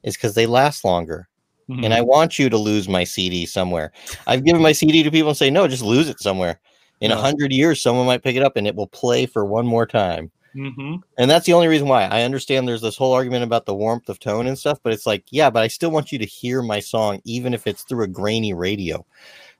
is 0.03 0.15
because 0.15 0.35
they 0.35 0.45
last 0.45 0.85
longer. 0.85 1.27
And 1.67 1.79
mm-hmm. 1.79 1.93
I 1.93 2.01
want 2.01 2.37
you 2.37 2.47
to 2.47 2.57
lose 2.57 2.87
my 2.87 3.03
CD 3.03 3.45
somewhere. 3.47 3.91
I've 4.27 4.45
given 4.45 4.61
my 4.61 4.71
CD 4.71 5.01
to 5.01 5.09
people 5.09 5.29
and 5.29 5.37
say, 5.37 5.49
no, 5.49 5.67
just 5.67 5.81
lose 5.81 6.07
it 6.09 6.19
somewhere. 6.19 6.59
In 7.05 7.11
a 7.11 7.15
No. 7.15 7.21
hundred 7.21 7.51
years, 7.51 7.81
someone 7.81 8.07
might 8.07 8.23
pick 8.23 8.35
it 8.35 8.41
up 8.43 8.57
and 8.57 8.65
it 8.65 8.75
will 8.75 8.87
play 8.87 9.25
for 9.27 9.45
one 9.45 9.65
more 9.65 9.85
time. 9.85 10.31
hmm 10.53 10.95
And 11.19 11.29
that's 11.29 11.45
the 11.45 11.53
only 11.53 11.67
reason 11.67 11.87
why. 11.87 12.03
I 12.05 12.23
understand 12.23 12.67
there's 12.67 12.81
this 12.81 12.97
whole 12.97 13.13
argument 13.13 13.43
about 13.43 13.65
the 13.67 13.75
warmth 13.75 14.09
of 14.09 14.19
tone 14.19 14.47
and 14.47 14.57
stuff, 14.57 14.79
but 14.81 14.91
it's 14.91 15.05
like, 15.05 15.23
yeah, 15.29 15.49
but 15.51 15.61
I 15.61 15.67
still 15.67 15.91
want 15.91 16.11
you 16.11 16.17
to 16.17 16.25
hear 16.25 16.63
my 16.63 16.79
song, 16.79 17.21
even 17.23 17.53
if 17.53 17.67
it's 17.67 17.83
through 17.83 18.05
a 18.05 18.07
grainy 18.07 18.53
radio. 18.53 19.05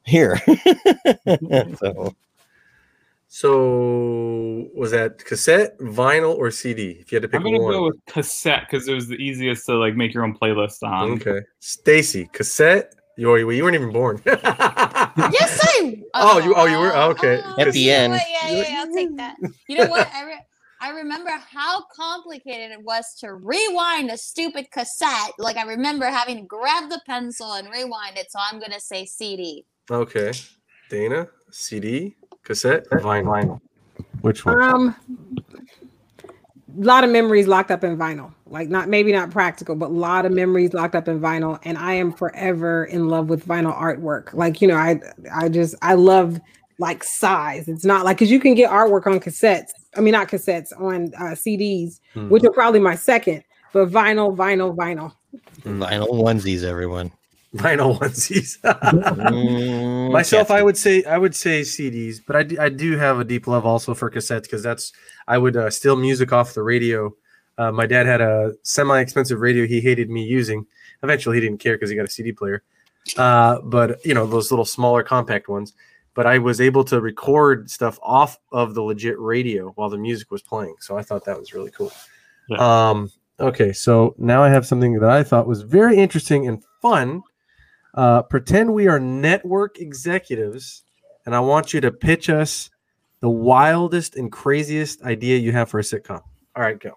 Here. 0.05 0.37
so 1.79 2.15
So 3.27 4.69
was 4.75 4.91
that 4.91 5.23
cassette, 5.23 5.77
vinyl, 5.79 6.35
or 6.35 6.49
CD? 6.51 6.97
If 6.99 7.11
you 7.11 7.17
had 7.17 7.23
to 7.23 7.27
pick 7.27 7.37
I'm 7.37 7.43
gonna 7.43 7.59
one. 7.59 7.73
go 7.73 7.85
with 7.85 7.97
cassette 8.07 8.67
because 8.69 8.87
it 8.87 8.93
was 8.93 9.07
the 9.07 9.15
easiest 9.15 9.65
to 9.67 9.75
like 9.75 9.95
make 9.95 10.13
your 10.13 10.23
own 10.23 10.35
playlist 10.35 10.81
on. 10.83 11.13
okay. 11.13 11.41
Stacy, 11.59 12.27
cassette. 12.33 12.95
You, 13.17 13.35
you 13.37 13.49
you 13.51 13.63
weren't 13.63 13.75
even 13.75 13.91
born. 13.91 14.21
Yes, 14.25 15.59
I. 15.63 16.01
Oh, 16.13 16.39
you- 16.39 16.55
oh, 16.55 16.65
you 16.65 16.77
were? 16.79 16.95
Okay. 17.13 17.41
At 17.57 17.71
the 17.73 17.79
you 17.79 17.91
know 17.91 17.97
end. 17.97 18.13
what? 18.13 18.21
Yeah, 18.29 18.49
yeah, 18.51 18.65
yeah, 18.69 18.79
I'll 18.85 18.93
take 18.93 19.15
that. 19.17 19.35
You 19.67 19.77
know 19.77 19.87
what? 19.87 20.07
I, 20.13 20.25
re- 20.25 20.45
I 20.81 20.89
remember 20.91 21.29
how 21.31 21.83
complicated 21.93 22.71
it 22.71 22.81
was 22.83 23.15
to 23.19 23.33
rewind 23.33 24.09
a 24.11 24.17
stupid 24.17 24.69
cassette. 24.71 25.31
Like 25.39 25.57
I 25.57 25.63
remember 25.63 26.05
having 26.05 26.37
to 26.37 26.43
grab 26.43 26.89
the 26.89 27.01
pencil 27.05 27.53
and 27.53 27.69
rewind 27.69 28.17
it. 28.17 28.31
So 28.31 28.39
I'm 28.41 28.59
gonna 28.59 28.79
say 28.79 29.05
CD. 29.05 29.65
okay. 29.89 30.31
Dana, 30.89 31.27
CD, 31.51 32.15
cassette, 32.43 32.87
vinyl. 32.91 33.59
Which 34.21 34.45
one? 34.45 34.61
Um, 34.61 34.95
a 36.77 36.81
lot 36.81 37.03
of 37.03 37.09
memories 37.09 37.47
locked 37.47 37.71
up 37.71 37.83
in 37.83 37.97
vinyl. 37.97 38.33
Like 38.47 38.69
not 38.69 38.89
maybe 38.89 39.11
not 39.11 39.31
practical, 39.31 39.75
but 39.75 39.87
a 39.89 39.93
lot 39.93 40.25
of 40.25 40.31
memories 40.31 40.73
locked 40.73 40.95
up 40.95 41.07
in 41.07 41.19
vinyl. 41.19 41.59
And 41.63 41.77
I 41.77 41.93
am 41.93 42.11
forever 42.13 42.85
in 42.85 43.07
love 43.09 43.27
with 43.29 43.45
vinyl 43.47 43.75
artwork. 43.77 44.33
Like 44.33 44.61
you 44.61 44.67
know, 44.67 44.75
I 44.75 44.99
I 45.33 45.49
just 45.49 45.75
I 45.81 45.93
love 45.95 46.39
like 46.79 47.03
size. 47.03 47.67
It's 47.67 47.85
not 47.85 48.05
like 48.05 48.17
because 48.17 48.31
you 48.31 48.39
can 48.39 48.53
get 48.53 48.69
artwork 48.69 49.07
on 49.07 49.19
cassettes. 49.19 49.69
I 49.95 50.01
mean, 50.01 50.11
not 50.11 50.27
cassettes 50.27 50.69
on 50.79 51.13
uh, 51.15 51.33
CDs, 51.35 51.99
Hmm. 52.13 52.29
which 52.29 52.43
are 52.43 52.51
probably 52.51 52.79
my 52.79 52.95
second. 52.95 53.43
But 53.73 53.89
vinyl, 53.89 54.35
vinyl, 54.35 54.75
vinyl. 54.75 55.13
vinyl 55.63 56.07
onesies, 56.09 56.63
everyone. 56.63 57.11
Vinyl 57.55 57.97
onesies. 57.99 58.59
Mm, 58.61 60.11
Myself, 60.11 60.51
I 60.51 60.61
would 60.61 60.77
say 60.77 61.03
I 61.03 61.17
would 61.17 61.35
say 61.35 61.61
CDs, 61.61 62.19
but 62.25 62.35
I 62.35 62.43
do, 62.43 62.57
I 62.59 62.69
do 62.69 62.97
have 62.97 63.19
a 63.19 63.23
deep 63.23 63.47
love 63.47 63.65
also 63.65 63.93
for 63.93 64.09
cassettes 64.11 64.43
because 64.43 64.63
that's 64.63 64.91
I 65.27 65.37
would 65.37 65.55
uh, 65.57 65.69
steal 65.69 65.95
music 65.95 66.31
off 66.33 66.53
the 66.53 66.63
radio. 66.63 67.13
Uh, 67.57 67.71
my 67.71 67.85
dad 67.85 68.05
had 68.05 68.19
a 68.21 68.53
semi-expensive 68.63 69.39
radio 69.39 69.65
he 69.65 69.79
hated 69.79 70.09
me 70.09 70.23
using. 70.23 70.65
Eventually, 71.03 71.37
he 71.37 71.41
didn't 71.41 71.59
care 71.59 71.75
because 71.75 71.89
he 71.89 71.95
got 71.95 72.05
a 72.05 72.09
CD 72.11 72.31
player. 72.31 72.63
Uh, 73.17 73.59
but 73.61 74.03
you 74.05 74.13
know 74.13 74.25
those 74.25 74.51
little 74.51 74.65
smaller 74.65 75.03
compact 75.03 75.47
ones. 75.47 75.73
but 76.15 76.25
I 76.25 76.37
was 76.39 76.59
able 76.61 76.83
to 76.85 76.99
record 77.01 77.69
stuff 77.69 77.99
off 78.01 78.37
of 78.51 78.73
the 78.73 78.81
legit 78.81 79.19
radio 79.19 79.71
while 79.75 79.89
the 79.89 79.97
music 79.97 80.31
was 80.31 80.41
playing. 80.41 80.75
So 80.79 80.97
I 80.97 81.03
thought 81.03 81.23
that 81.25 81.37
was 81.39 81.53
really 81.53 81.71
cool. 81.71 81.91
Yeah. 82.49 82.57
Um, 82.89 83.11
okay, 83.39 83.73
so 83.73 84.15
now 84.17 84.41
I 84.43 84.49
have 84.49 84.65
something 84.65 84.93
that 84.99 85.09
I 85.09 85.23
thought 85.23 85.45
was 85.47 85.61
very 85.61 85.97
interesting 85.97 86.47
and 86.47 86.63
fun. 86.81 87.21
Uh, 87.95 88.21
pretend 88.21 88.73
we 88.73 88.87
are 88.87 88.99
network 88.99 89.79
executives, 89.79 90.83
and 91.25 91.33
I 91.33 91.39
want 91.39 91.73
you 91.73 91.81
to 91.81 91.91
pitch 91.91 92.29
us 92.29 92.69
the 93.21 93.29
wildest 93.29 94.17
and 94.17 94.31
craziest 94.31 95.01
idea 95.03 95.37
you 95.37 95.53
have 95.53 95.69
for 95.69 95.79
a 95.79 95.83
sitcom. 95.83 96.21
All 96.55 96.63
right, 96.63 96.79
go. 96.79 96.91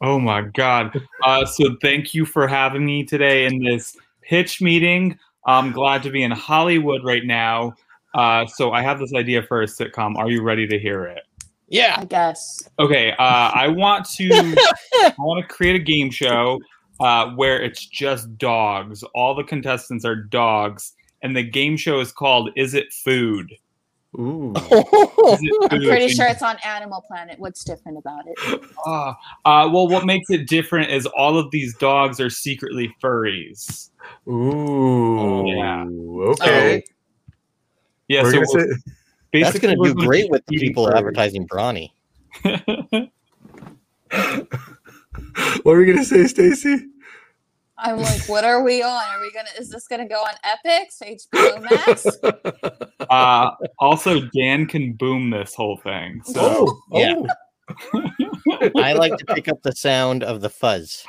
Oh 0.00 0.18
my 0.18 0.42
god. 0.42 1.00
Uh, 1.24 1.44
so 1.44 1.76
thank 1.82 2.14
you 2.14 2.24
for 2.24 2.46
having 2.46 2.84
me 2.84 3.04
today 3.04 3.46
in 3.46 3.62
this 3.62 3.96
pitch 4.22 4.60
meeting. 4.60 5.18
I'm 5.46 5.72
glad 5.72 6.02
to 6.04 6.10
be 6.10 6.22
in 6.22 6.30
Hollywood 6.30 7.04
right 7.04 7.24
now. 7.24 7.74
Uh, 8.14 8.46
so 8.46 8.72
I 8.72 8.82
have 8.82 8.98
this 8.98 9.12
idea 9.14 9.42
for 9.42 9.62
a 9.62 9.66
sitcom. 9.66 10.16
Are 10.16 10.30
you 10.30 10.42
ready 10.42 10.66
to 10.68 10.78
hear 10.78 11.04
it? 11.04 11.22
Yeah. 11.68 11.96
I 11.98 12.04
guess. 12.04 12.68
Okay. 12.78 13.12
Uh, 13.12 13.50
I 13.54 13.68
want 13.68 14.08
to. 14.16 14.28
I 14.94 15.14
want 15.18 15.46
to 15.46 15.54
create 15.54 15.74
a 15.74 15.82
game 15.82 16.10
show 16.10 16.60
uh, 17.00 17.30
where 17.30 17.60
it's 17.62 17.84
just 17.86 18.36
dogs. 18.38 19.02
All 19.14 19.34
the 19.34 19.44
contestants 19.44 20.04
are 20.04 20.16
dogs, 20.16 20.92
and 21.22 21.36
the 21.36 21.42
game 21.42 21.76
show 21.76 22.00
is 22.00 22.12
called 22.12 22.50
"Is 22.56 22.74
It 22.74 22.92
Food?" 22.92 23.52
Ooh. 24.18 24.52
Is 24.56 24.62
it 24.70 25.68
I'm 25.72 25.82
pretty 25.82 26.08
sure 26.08 26.26
it's 26.26 26.42
on 26.42 26.56
Animal 26.64 27.04
Planet. 27.06 27.38
What's 27.38 27.62
different 27.62 27.98
about 27.98 28.24
it? 28.26 28.38
Ah, 28.86 29.10
uh, 29.44 29.68
well, 29.70 29.86
what 29.86 30.06
makes 30.06 30.30
it 30.30 30.48
different 30.48 30.90
is 30.90 31.04
all 31.06 31.38
of 31.38 31.50
these 31.50 31.76
dogs 31.76 32.18
are 32.18 32.30
secretly 32.30 32.94
furries. 33.02 33.90
Ooh. 34.26 35.46
Yeah. 35.46 35.84
Okay. 36.30 36.82
Yeah, 38.08 38.22
We're 38.22 38.32
so 38.32 38.54
gonna 38.54 38.74
say- 39.32 39.42
That's 39.42 39.58
gonna 39.58 39.76
do 39.76 39.94
great 39.94 40.30
with 40.30 40.42
the 40.46 40.56
people 40.56 40.86
furries. 40.86 40.96
advertising 40.96 41.46
Brawny. 41.46 41.92
what 45.62 45.64
were 45.72 45.78
we 45.78 45.86
gonna 45.86 46.04
say, 46.04 46.26
Stacy? 46.26 46.76
I'm 47.78 47.98
like, 47.98 48.20
what 48.28 48.44
are 48.44 48.62
we 48.62 48.82
on? 48.82 48.90
Are 48.90 49.20
we 49.20 49.30
gonna? 49.32 49.48
Is 49.58 49.70
this 49.70 49.86
gonna 49.86 50.08
go 50.08 50.16
on 50.22 50.34
Epix, 50.44 51.00
HBO 51.02 51.62
Max? 51.62 52.18
uh, 53.10 53.50
also, 53.78 54.20
Dan 54.34 54.66
can 54.66 54.94
boom 54.94 55.30
this 55.30 55.54
whole 55.54 55.76
thing. 55.78 56.20
So 56.24 56.40
Oh, 56.40 56.78
Yeah. 56.92 57.14
oh. 57.16 57.26
I 58.76 58.94
like 58.94 59.16
to 59.18 59.24
pick 59.26 59.48
up 59.48 59.62
the 59.62 59.72
sound 59.72 60.24
of 60.24 60.40
the 60.40 60.48
fuzz. 60.50 61.04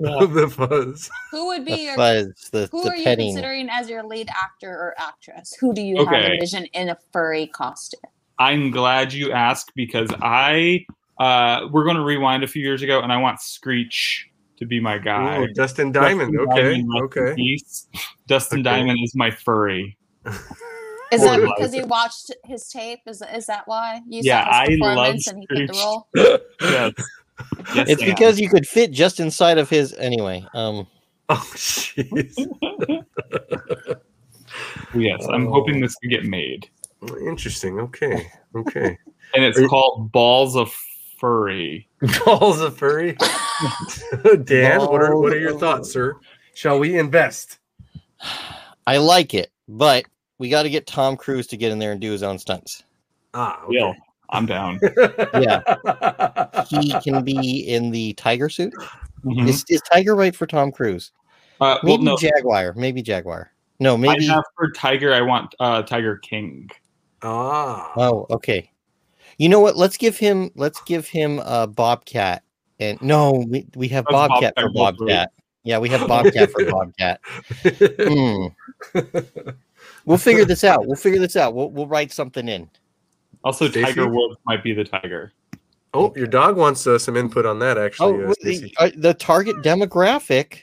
the 0.00 0.48
fuzz. 0.54 1.10
Who 1.32 1.46
would 1.48 1.64
be 1.64 1.72
The 1.72 1.82
your? 1.82 1.96
fuzz, 1.96 2.48
the, 2.52 2.68
Who 2.72 2.84
the 2.84 2.90
are 2.90 2.96
you 2.96 3.04
petting. 3.04 3.26
considering 3.34 3.68
as 3.70 3.90
your 3.90 4.04
lead 4.04 4.28
actor 4.30 4.70
or 4.70 4.94
actress? 4.98 5.54
Who 5.60 5.74
do 5.74 5.82
you 5.82 5.96
have 5.98 6.08
Okay. 6.08 6.32
envision 6.34 6.64
in 6.66 6.88
a 6.90 6.96
furry 7.12 7.48
costume? 7.48 8.00
I'm 8.38 8.70
glad 8.70 9.12
you 9.12 9.32
asked 9.32 9.72
because 9.74 10.10
I 10.22 10.86
uh, 11.18 11.68
we're 11.72 11.84
going 11.84 11.96
to 11.96 12.02
rewind 12.02 12.44
a 12.44 12.46
few 12.46 12.62
years 12.62 12.82
ago, 12.82 13.00
and 13.00 13.12
I 13.12 13.16
want 13.18 13.40
Screech 13.40 14.28
to 14.58 14.66
be 14.66 14.80
my 14.80 14.98
guy. 14.98 15.40
Ooh, 15.42 15.52
Dustin 15.52 15.92
Diamond. 15.92 16.32
Dustin 16.32 16.50
Okay. 16.52 16.62
Diamond, 16.62 16.88
rest 16.94 17.16
Okay. 17.18 17.34
peace. 17.36 17.88
Dustin 18.26 18.60
Okay. 18.60 18.62
Diamond 18.64 18.98
is 19.02 19.14
my 19.14 19.30
furry. 19.30 19.96
Is 21.12 21.22
Or 21.22 21.26
that 21.26 21.40
like 21.40 21.54
because 21.56 21.72
it. 21.72 21.76
you 21.76 21.86
watched 21.86 22.34
his 22.44 22.68
tape? 22.68 22.98
Is 23.06 23.22
is 23.32 23.46
that 23.46 23.62
why 23.68 24.00
you 24.08 24.22
Yeah, 24.24 24.42
saw 24.44 24.68
his 24.68 24.80
I 24.82 24.84
love 24.84 24.96
performance 24.96 25.26
and 25.28 25.38
he 25.38 25.46
fit 25.56 25.68
the 25.68 25.74
Screech. 25.74 25.84
role? 25.84 26.08
Yes. 26.60 26.92
yes 27.76 27.88
It's 27.90 28.00
Dan. 28.00 28.10
because 28.10 28.40
you 28.40 28.48
could 28.48 28.66
fit 28.66 28.90
just 28.90 29.20
inside 29.20 29.58
of 29.58 29.70
his 29.70 29.92
anyway. 29.98 30.44
Um, 30.52 30.84
Oh, 31.28 31.34
jeez. 31.54 32.34
yes, 34.94 35.26
I'm 35.30 35.46
hoping 35.46 35.76
Oh. 35.76 35.80
this 35.82 35.94
can 35.96 36.10
get 36.10 36.24
made, 36.24 36.68
Interesting. 37.26 37.78
Okay. 37.78 38.26
Okay. 38.56 38.98
and 39.34 39.44
it's 39.44 39.58
Are 39.58 39.62
you- 39.62 39.68
called 39.68 40.10
Balls 40.10 40.56
of 40.56 40.74
Furry. 41.16 41.88
Balls 42.24 42.60
of 42.60 42.76
furry. 42.76 43.16
Dan, 44.44 44.80
what 44.80 45.02
are 45.02 45.18
what 45.18 45.32
are 45.32 45.38
your 45.38 45.58
thoughts, 45.58 45.90
sir? 45.90 46.16
Shall 46.54 46.78
we 46.78 46.98
invest? 46.98 47.58
I 48.86 48.98
like 48.98 49.34
it, 49.34 49.50
but 49.68 50.04
we 50.38 50.48
got 50.48 50.62
to 50.64 50.70
get 50.70 50.86
Tom 50.86 51.16
Cruise 51.16 51.46
to 51.48 51.56
get 51.56 51.72
in 51.72 51.78
there 51.78 51.92
and 51.92 52.00
do 52.00 52.12
his 52.12 52.22
own 52.22 52.38
stunts. 52.38 52.84
Ah, 53.34 53.64
Deal. 53.68 53.94
I'm 54.30 54.46
down. 54.46 54.80
Yeah. 55.34 55.62
He 56.68 56.92
can 57.00 57.22
be 57.24 57.60
in 57.68 57.90
the 57.90 58.12
tiger 58.14 58.48
suit. 58.48 58.72
Mhm. 59.24 59.48
Is, 59.48 59.64
is 59.68 59.80
Tiger 59.82 60.14
right 60.16 60.34
for 60.34 60.46
Tom 60.46 60.70
Cruise? 60.72 61.12
Uh, 61.60 61.78
well, 61.82 61.98
Maybe 61.98 62.04
no, 62.04 62.16
Jaguar. 62.16 62.72
Maybe 62.76 63.02
Jaguar. 63.02 63.50
No, 63.80 63.94
I 63.94 63.96
maybe. 63.98 64.26
have 64.26 64.44
for 64.56 64.70
Tiger. 64.72 65.12
I 65.14 65.20
want 65.20 65.54
uh, 65.60 65.82
Tiger 65.82 66.16
King. 66.18 66.70
ah. 67.22 67.92
Oh, 67.96 68.26
okay. 68.30 68.70
You 69.38 69.48
know 69.48 69.60
what? 69.60 69.76
Let's 69.76 69.96
give 69.96 70.16
him. 70.18 70.50
Let's 70.54 70.80
give 70.82 71.06
him 71.08 71.40
uh, 71.44 71.66
Bobcat. 71.66 72.42
And 72.78 73.00
no, 73.02 73.44
we, 73.48 73.66
we 73.74 73.88
have 73.88 74.04
That's 74.04 74.12
Bobcat 74.12 74.54
for 74.58 74.70
Bobcat 74.70 74.98
Goldthwait. 75.00 75.26
Yeah, 75.64 75.78
we 75.78 75.88
have 75.88 76.06
Bobcat 76.06 76.50
for 76.50 76.64
Bobcat. 76.70 77.20
Hmm. 78.94 79.00
We'll 80.04 80.18
figure 80.18 80.44
this 80.44 80.62
out. 80.64 80.86
We'll 80.86 80.96
figure 80.96 81.18
this 81.18 81.36
out. 81.36 81.54
We'll 81.54 81.70
we'll 81.70 81.86
write 81.88 82.12
something 82.12 82.48
in. 82.48 82.70
Also, 83.44 83.68
Stacey? 83.68 83.86
Tiger 83.86 84.08
Woods 84.08 84.36
might 84.44 84.62
be 84.62 84.72
the 84.72 84.84
tiger. 84.84 85.32
oh, 85.94 86.12
your 86.16 86.26
dog 86.26 86.56
wants 86.56 86.86
uh, 86.86 86.98
some 86.98 87.16
input 87.16 87.44
on 87.46 87.58
that. 87.60 87.78
Actually, 87.78 88.24
Oh, 88.24 88.30
uh, 88.30 88.34
the, 88.42 88.74
uh, 88.78 88.90
the 88.96 89.14
target 89.14 89.56
demographic. 89.62 90.60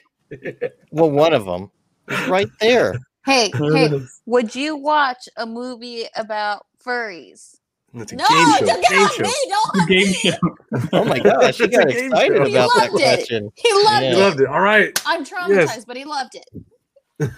Well, 0.90 1.10
one 1.10 1.32
of 1.34 1.44
them 1.44 1.70
is 2.08 2.26
right 2.28 2.48
there. 2.60 2.94
Hey, 3.26 3.50
hey, 3.54 4.00
would 4.26 4.54
you 4.54 4.76
watch 4.76 5.28
a 5.36 5.46
movie 5.46 6.04
about 6.16 6.66
furries? 6.84 7.56
It's 7.96 8.12
a 8.12 8.16
No, 8.16 8.24
game 8.28 8.46
show. 8.58 8.66
don't 8.66 8.80
get 8.82 8.90
Game 8.90 9.08
show. 9.08 9.22
me! 9.22 9.34
Don't 9.48 9.88
Game 9.88 10.06
me. 10.06 10.12
show. 10.12 10.90
Oh 10.92 11.04
my 11.04 11.18
gosh, 11.20 11.56
she 11.56 11.64
It's 11.64 11.74
a 11.74 11.78
got 11.78 11.88
game 11.88 12.06
excited 12.06 12.36
show. 12.36 12.44
He 12.46 12.54
about 12.56 12.70
that 12.74 12.92
loved 12.92 13.00
it. 13.02 13.16
question. 13.16 13.52
He 13.56 13.72
loved 13.72 13.86
Yeah. 14.04 14.10
You 14.10 14.16
it. 14.16 14.20
loved 14.20 14.40
it. 14.40 14.46
All 14.48 14.60
right. 14.60 15.02
I'm 15.06 15.24
traumatized, 15.24 15.48
Yes. 15.56 15.84
but 15.84 15.96
he 15.96 16.04
loved 16.04 16.34
it. 16.34 17.30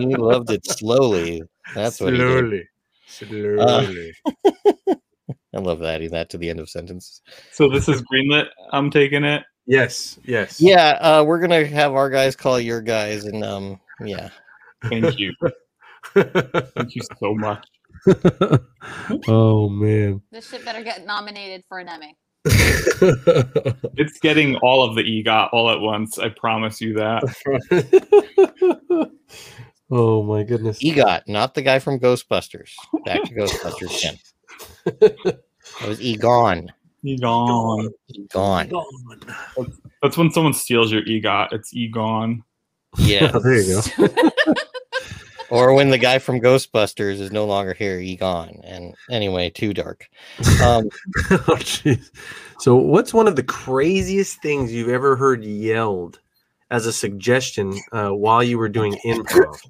He 0.00 0.16
loved 0.16 0.50
it 0.50 0.66
slowly. 0.66 1.42
That's 1.74 2.00
what 2.00 2.12
he 2.14 2.18
did. 2.18 2.66
slowly. 3.06 3.52
Slowly. 3.56 4.12
I 5.54 5.58
love 5.60 5.82
adding 5.82 6.10
that 6.10 6.30
to 6.30 6.38
the 6.38 6.50
end 6.50 6.60
of 6.60 6.68
sentences. 6.68 7.20
So 7.52 7.68
this 7.68 7.88
is 7.88 8.02
greenlit. 8.02 8.46
I'm 8.72 8.90
taking 8.90 9.24
it. 9.24 9.42
yes. 9.66 10.18
Yes. 10.24 10.60
Yeah, 10.60 10.98
uh, 11.00 11.24
we're 11.26 11.40
gonna 11.40 11.66
have 11.66 11.92
our 11.94 12.10
guys 12.10 12.36
call 12.36 12.58
your 12.60 12.80
guys, 12.80 13.24
and 13.26 13.44
um, 13.44 13.80
yeah, 14.04 14.30
Thank 14.88 15.18
you. 15.18 15.32
Thank 16.14 16.94
you 16.94 17.02
so 17.20 17.34
much. 17.34 17.66
oh 19.28 19.68
man. 19.68 20.22
This 20.30 20.48
shit 20.48 20.64
better 20.64 20.82
get 20.82 21.06
nominated 21.06 21.64
for 21.68 21.78
an 21.78 21.88
Emmy. 21.88 22.16
It's 23.96 24.18
getting 24.20 24.56
all 24.56 24.84
of 24.88 24.94
the 24.94 25.02
EGOT 25.02 25.48
all 25.52 25.70
at 25.70 25.80
once. 25.80 26.18
I 26.18 26.28
promise 26.28 26.80
you 26.80 26.94
that. 26.94 27.22
oh 29.90 30.22
my 30.22 30.44
goodness. 30.44 30.78
Egot, 30.82 31.22
not 31.26 31.54
the 31.54 31.62
guy 31.62 31.78
from 31.78 31.98
Ghostbusters. 31.98 32.70
Back 33.04 33.24
to 33.24 33.34
Ghostbusters 33.34 33.98
again. 33.98 34.18
That 35.80 35.88
was 35.88 36.00
Egon. 36.00 36.72
Egon. 37.04 37.90
Egon. 38.08 38.72
That's 40.02 40.16
when 40.16 40.30
someone 40.30 40.54
steals 40.54 40.92
your 40.92 41.02
EGOT. 41.02 41.52
It's 41.52 41.74
Egon. 41.74 42.42
Yeah. 42.98 43.36
There 43.42 43.60
you 43.60 43.82
go. 43.96 44.54
Or 45.50 45.74
when 45.74 45.90
the 45.90 45.98
guy 45.98 46.18
from 46.18 46.40
Ghostbusters 46.40 47.20
is 47.20 47.32
no 47.32 47.44
longer 47.44 47.74
here, 47.74 47.98
Egon. 47.98 48.60
And 48.64 48.94
anyway, 49.10 49.50
too 49.50 49.72
dark. 49.74 50.08
Um, 50.62 50.88
oh. 51.30 51.58
So, 52.58 52.76
what's 52.76 53.14
one 53.14 53.28
of 53.28 53.36
the 53.36 53.42
craziest 53.42 54.42
things 54.42 54.72
you've 54.72 54.88
ever 54.88 55.16
heard 55.16 55.44
yelled 55.44 56.20
as 56.70 56.86
a 56.86 56.92
suggestion 56.92 57.78
uh, 57.92 58.10
while 58.10 58.42
you 58.42 58.58
were 58.58 58.68
doing 58.68 58.98
improv? 59.04 59.58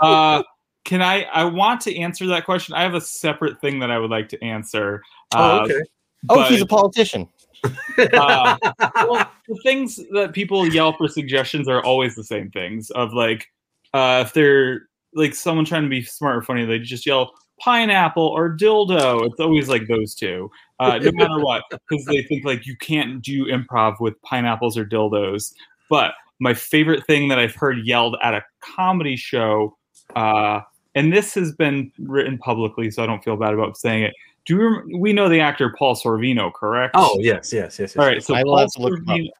Uh, 0.00 0.44
can 0.84 1.02
I? 1.02 1.24
I 1.24 1.44
want 1.44 1.80
to 1.82 1.98
answer 1.98 2.26
that 2.28 2.44
question. 2.44 2.74
I 2.74 2.82
have 2.82 2.94
a 2.94 3.00
separate 3.00 3.60
thing 3.60 3.80
that 3.80 3.90
I 3.90 3.98
would 3.98 4.10
like 4.10 4.28
to 4.28 4.44
answer. 4.44 5.02
Uh, 5.34 5.58
oh, 5.60 5.64
okay. 5.64 5.80
oh, 6.28 6.36
but- 6.36 6.50
he's 6.50 6.62
a 6.62 6.66
politician. 6.66 7.28
uh, 7.64 8.56
well, 8.94 9.28
the 9.48 9.58
things 9.64 9.98
that 10.12 10.32
people 10.32 10.66
yell 10.72 10.92
for 10.92 11.08
suggestions 11.08 11.68
are 11.68 11.82
always 11.82 12.14
the 12.14 12.22
same 12.22 12.50
things. 12.50 12.90
Of 12.90 13.12
like, 13.12 13.48
uh, 13.94 14.24
if 14.26 14.32
they're 14.32 14.88
like 15.14 15.34
someone 15.34 15.64
trying 15.64 15.84
to 15.84 15.88
be 15.88 16.02
smart 16.02 16.36
or 16.36 16.42
funny, 16.42 16.64
they 16.64 16.78
just 16.78 17.06
yell 17.06 17.32
pineapple 17.60 18.26
or 18.26 18.56
dildo. 18.56 19.26
It's 19.26 19.40
always 19.40 19.68
like 19.68 19.86
those 19.88 20.14
two, 20.14 20.50
uh, 20.78 20.98
no 20.98 21.10
matter 21.12 21.40
what, 21.40 21.64
because 21.70 22.04
they 22.06 22.22
think 22.22 22.44
like 22.44 22.66
you 22.66 22.76
can't 22.76 23.22
do 23.22 23.46
improv 23.46 24.00
with 24.00 24.20
pineapples 24.22 24.76
or 24.76 24.84
dildos. 24.84 25.52
But 25.88 26.14
my 26.38 26.54
favorite 26.54 27.06
thing 27.06 27.28
that 27.28 27.38
I've 27.38 27.54
heard 27.54 27.78
yelled 27.84 28.16
at 28.22 28.34
a 28.34 28.44
comedy 28.60 29.16
show, 29.16 29.76
uh, 30.14 30.60
and 30.94 31.12
this 31.12 31.34
has 31.34 31.52
been 31.52 31.90
written 31.98 32.38
publicly, 32.38 32.90
so 32.90 33.02
I 33.02 33.06
don't 33.06 33.22
feel 33.22 33.36
bad 33.36 33.54
about 33.54 33.76
saying 33.76 34.04
it. 34.04 34.14
Do 34.44 34.54
you 34.54 34.62
rem- 34.62 35.00
we 35.00 35.12
know 35.12 35.28
the 35.28 35.40
actor 35.40 35.74
Paul 35.78 35.94
Sorvino, 35.94 36.52
correct? 36.52 36.94
oh, 36.96 37.18
yes, 37.20 37.52
yes, 37.52 37.78
yes. 37.78 37.94
yes. 37.94 37.96
All 37.96 38.06
right, 38.06 38.22
so 38.22 38.34
I 38.34 38.42
Paul 38.42 38.58
have 38.58 38.70
to 38.70 38.80
look 38.80 38.98
him 38.98 39.08
up. 39.08 39.16
Sorvino, 39.16 39.30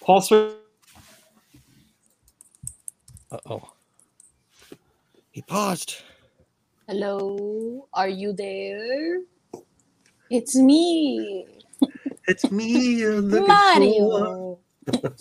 Paul 0.00 0.20
Sor- 0.20 0.54
Uh 3.30 3.38
oh. 3.48 3.72
He 5.30 5.42
paused. 5.42 6.02
Hello, 6.88 7.86
are 7.92 8.08
you 8.08 8.32
there? 8.32 9.20
It's 10.30 10.56
me, 10.56 11.46
It's 12.26 12.50
me. 12.50 12.96
you're 12.96 13.20
looking 13.20 13.46
for. 13.46 13.48
Mario. 13.78 14.58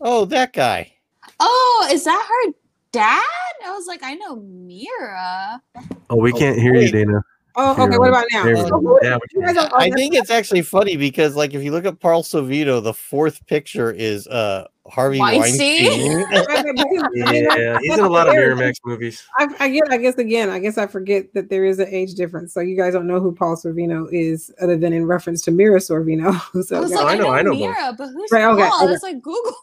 Oh, 0.00 0.26
that 0.26 0.52
guy. 0.52 0.92
Oh, 1.40 1.88
is 1.90 2.04
that 2.04 2.24
her 2.28 2.52
dad? 2.92 3.24
I 3.66 3.72
was 3.72 3.88
like, 3.88 4.04
I 4.04 4.14
know 4.14 4.36
Mira. 4.36 5.60
Oh, 6.08 6.14
we 6.16 6.32
can't 6.32 6.56
hear 6.56 6.76
you. 6.76 6.92
Dana. 6.92 7.20
Oh, 7.60 7.72
okay. 7.72 7.98
What 7.98 8.08
about 8.08 8.24
now? 8.32 8.44
There 8.44 8.54
we 8.54 8.60
So 8.62 8.68
go. 8.68 8.78
who- 8.80 8.98
Yeah, 9.02 9.16
we 9.16 9.40
you 9.40 9.44
guys 9.46 9.56
are- 9.56 9.68
oh, 9.72 9.76
I 9.76 9.90
think 9.90 10.14
it's 10.14 10.30
actually 10.30 10.62
funny 10.62 10.96
because, 10.96 11.34
like, 11.34 11.54
if 11.54 11.62
you 11.64 11.72
look 11.72 11.84
at 11.84 11.98
Paul 11.98 12.22
Sorvino, 12.22 12.80
the 12.80 12.94
fourth 12.94 13.44
picture 13.48 13.90
is 13.90 14.28
uh 14.28 14.68
Harvey 14.86 15.18
Weinstein? 15.18 15.84
Weinstein. 15.84 16.18
Right, 16.46 16.64
but 16.64 16.76
because- 16.76 17.32
Yeah, 17.58 17.78
he's 17.82 17.98
in 17.98 18.04
a 18.04 18.08
lot 18.08 18.28
of 18.28 18.34
Miramax 18.34 18.74
movies. 18.84 19.26
I, 19.38 19.48
I 19.58 19.68
get. 19.70 19.82
I 19.90 19.96
guess 19.96 20.14
again. 20.18 20.50
I 20.50 20.60
guess 20.60 20.78
I 20.78 20.86
forget 20.86 21.34
that 21.34 21.50
there 21.50 21.64
is 21.64 21.80
an 21.80 21.88
age 21.90 22.14
difference. 22.14 22.54
So 22.54 22.60
you 22.60 22.76
guys 22.76 22.92
don't 22.92 23.08
know 23.08 23.18
who 23.18 23.32
Paul 23.32 23.56
Sorvino 23.56 24.06
is, 24.12 24.52
other 24.62 24.76
than 24.76 24.92
in 24.92 25.04
reference 25.06 25.42
to 25.42 25.50
Mira 25.50 25.80
Sorvino. 25.80 26.32
so 26.64 26.76
I 26.76 26.80
was 26.80 26.92
like, 26.92 27.04
I 27.04 27.12
I 27.12 27.16
know- 27.16 27.24
know, 27.24 27.30
I 27.32 27.42
know 27.42 27.50
both. 27.50 27.60
Mira, 27.60 27.94
but 27.98 28.06
who's 28.12 28.30
Right, 28.30 28.44
okay, 28.44 28.68
Paul? 28.68 28.82
okay. 28.84 28.92
That's 28.92 29.02
like 29.02 29.20
Google. 29.20 29.56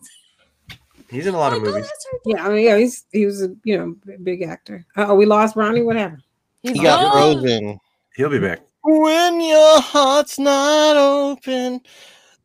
He's 1.09 1.27
in 1.27 1.33
a 1.33 1.37
lot 1.37 1.53
of 1.53 1.59
oh, 1.59 1.65
movies. 1.65 1.83
that's 1.85 2.07
her 2.11 2.19
yeah, 2.25 2.45
I 2.45 2.49
mean, 2.49 2.65
yeah, 2.65 2.77
he's 2.77 3.05
he 3.13 3.25
was 3.25 3.41
a 3.41 3.55
you 3.63 3.77
know 3.77 3.95
big 4.23 4.41
actor. 4.41 4.85
Oh, 4.97 5.15
we 5.15 5.25
lost 5.25 5.55
Ronnie. 5.55 5.81
What 5.83 5.95
happened? 5.95 6.23
He's 6.61 6.73
He 6.73 6.79
got 6.81 7.13
gone. 7.13 7.41
frozen. 7.43 7.79
He'll 8.17 8.29
be 8.29 8.39
back. 8.39 8.61
When 8.83 9.41
your 9.41 9.81
heart's 9.81 10.37
not 10.39 10.95
open. 10.97 11.81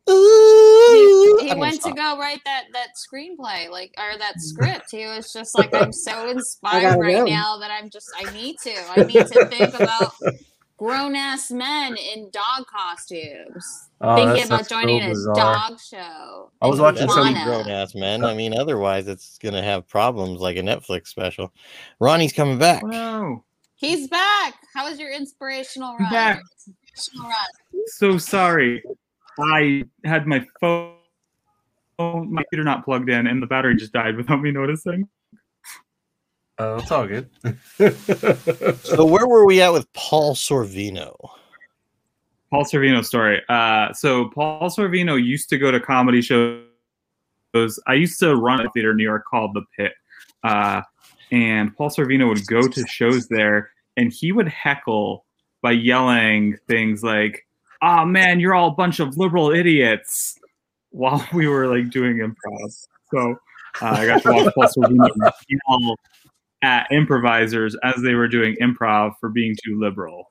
He, 0.07 0.13
Ooh. 0.13 1.39
he 1.41 1.51
I'm 1.51 1.59
gonna 1.59 1.61
went 1.61 1.83
to 1.83 1.93
go 1.93 2.19
write 2.19 2.41
that 2.45 2.65
that 2.73 2.89
screenplay, 2.97 3.71
like 3.71 3.95
or 3.99 4.19
that 4.19 4.41
script. 4.41 4.87
He 4.91 5.07
was 5.07 5.33
just 5.33 5.57
like, 5.57 5.73
I'm 5.75 5.93
so 5.93 6.29
inspired 6.31 6.99
right 6.99 7.17
go. 7.17 7.25
now 7.27 7.59
that 7.59 7.71
I'm 7.71 7.91
just 7.91 8.11
I 8.19 8.33
need 8.33 8.57
to. 8.65 8.75
I 8.97 9.05
need 9.05 9.27
to 9.27 9.45
think 9.47 9.75
about 9.75 10.13
grown 10.79 11.15
ass 11.15 11.51
men 11.53 11.97
in 11.97 12.31
dog 12.33 12.67
costumes. 12.67 13.65
Oh, 14.01 14.17
Thinking 14.17 14.29
that's- 14.31 14.47
about 14.47 14.57
that's 14.61 14.69
so 14.71 14.75
joining 14.81 15.03
a 15.03 15.09
bizarre. 15.11 15.35
dog 15.37 15.79
show. 15.79 16.51
I 16.63 16.67
was 16.67 16.81
watching 16.81 17.03
That's 17.07 17.15
some- 17.15 17.45
grown 17.45 17.69
ass 17.69 17.95
men. 17.95 18.25
I 18.25 18.35
mean, 18.35 18.59
otherwise 18.59 19.07
it's 19.07 19.39
gonna 19.39 19.63
have 19.63 19.87
problems 19.87 20.41
like 20.41 20.57
a 20.57 20.63
Netflix 20.63 21.09
special. 21.09 21.53
Ronnie's 22.01 22.33
coming 22.33 22.59
back. 22.59 22.83
Wow. 22.83 23.45
He's 23.77 24.09
back. 24.09 24.55
How 24.75 24.89
was 24.89 24.99
your 24.99 25.13
inspirational 25.13 25.91
I'm 25.91 26.05
run? 26.05 26.11
back. 26.11 26.43
Inspirational 26.67 27.29
run. 27.29 27.85
So 27.87 28.19
sorry. 28.19 28.83
I 29.39 29.85
had 30.05 30.27
my 30.27 30.45
phone, 30.61 30.95
my 31.99 32.43
computer 32.43 32.65
not 32.65 32.85
plugged 32.85 33.09
in, 33.09 33.27
and 33.27 33.43
the 33.43 33.47
battery 33.47 33.77
just 33.77 33.93
died 33.93 34.17
without 34.17 34.41
me 34.41 34.51
noticing. 34.51 35.09
Oh, 36.59 36.77
it's 36.77 36.91
all 36.91 37.07
good. 37.07 37.31
So 38.85 39.07
where 39.07 39.27
were 39.27 39.47
we 39.47 39.63
at 39.63 39.73
with 39.73 39.91
Paul 39.95 40.35
Sorvino? 40.35 41.17
Paul 42.51 42.65
Sorvino 42.65 43.03
story. 43.05 43.41
Uh, 43.49 43.93
so 43.95 44.29
Paul 44.29 44.69
Sorvino 44.69 45.23
used 45.23 45.49
to 45.51 45.59
go 45.59 45.71
to 45.71 45.81
comedy 45.81 46.21
shows. 46.21 46.63
I 47.87 47.95
used 47.95 48.19
to 48.21 48.37
run 48.37 48.67
a 48.67 48.71
theater 48.71 48.91
in 48.91 48.99
New 48.99 49.05
York 49.05 49.25
called 49.25 49.55
The 49.55 49.63
Pit, 49.77 49.93
uh, 50.45 50.83
and 51.33 51.75
Paul 51.77 51.89
Sorvino 51.89 52.29
would 52.29 52.47
go 52.47 52.67
to 52.69 52.87
shows 52.87 53.27
there, 53.29 53.71
and 53.97 54.13
he 54.13 54.33
would 54.33 54.49
heckle 54.49 55.25
by 55.63 55.73
yelling 55.73 56.57
things 56.69 57.03
like, 57.03 57.47
"Ah, 57.83 58.05
man, 58.05 58.41
you're 58.41 58.55
all 58.55 58.69
a 58.69 58.75
bunch 58.75 59.01
of 59.01 59.17
liberal 59.17 59.51
idiots," 59.51 60.39
while 60.91 61.27
we 61.33 61.47
were 61.49 61.67
like 61.67 61.91
doing 61.91 62.19
improv. 62.19 62.87
So 63.13 63.37
uh, 63.83 63.87
I 63.87 64.07
got 64.07 64.23
to 64.23 64.33
watch 64.33 64.55
Paul 64.55 64.65
Sorvino 64.65 65.09
yell 65.49 65.97
at 66.63 66.87
improvisers 66.91 67.77
as 67.83 67.95
they 68.03 68.15
were 68.15 68.29
doing 68.29 68.57
improv 68.61 69.15
for 69.21 69.29
being 69.29 69.57
too 69.65 69.79
liberal. 69.81 70.27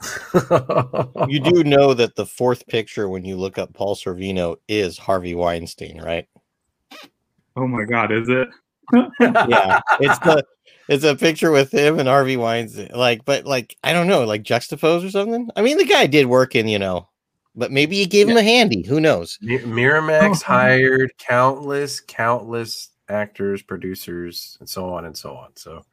You 1.28 1.40
do 1.40 1.64
know 1.64 1.92
that 1.94 2.14
the 2.14 2.24
fourth 2.24 2.66
picture 2.68 3.08
when 3.08 3.24
you 3.24 3.36
look 3.36 3.58
up 3.58 3.74
Paul 3.74 3.96
Sorvino 3.96 4.56
is 4.68 4.96
Harvey 4.96 5.34
Weinstein, 5.34 6.00
right? 6.00 6.26
Oh 7.56 7.66
my 7.66 7.84
God, 7.84 8.12
is 8.12 8.28
it? 8.28 8.48
Yeah. 8.92 9.80
It's 10.00 10.18
the 10.20 10.44
it's 10.88 11.04
a 11.04 11.14
picture 11.16 11.50
with 11.50 11.72
him 11.72 11.98
and 11.98 12.08
Harvey 12.08 12.36
Weinstein. 12.36 12.90
Like, 12.94 13.24
but 13.24 13.44
like 13.44 13.76
I 13.84 13.92
don't 13.92 14.06
know, 14.06 14.24
like 14.24 14.42
juxtapose 14.42 15.04
or 15.06 15.10
something. 15.10 15.50
I 15.56 15.62
mean, 15.62 15.76
the 15.78 15.84
guy 15.84 16.06
did 16.06 16.26
work 16.26 16.54
in, 16.54 16.68
you 16.68 16.78
know, 16.78 17.08
but 17.54 17.70
maybe 17.72 17.96
he 17.96 18.06
gave 18.06 18.28
him 18.28 18.36
a 18.36 18.42
handy. 18.42 18.82
Who 18.86 19.00
knows? 19.00 19.38
Mi- 19.42 19.58
Miramax 19.58 20.42
Oh. 20.42 20.46
hired 20.46 21.12
countless, 21.18 22.00
countless 22.00 22.90
actors, 23.08 23.62
producers, 23.62 24.56
and 24.60 24.68
so 24.68 24.92
on 24.92 25.04
and 25.06 25.16
so 25.16 25.34
on. 25.36 25.50
So 25.56 25.84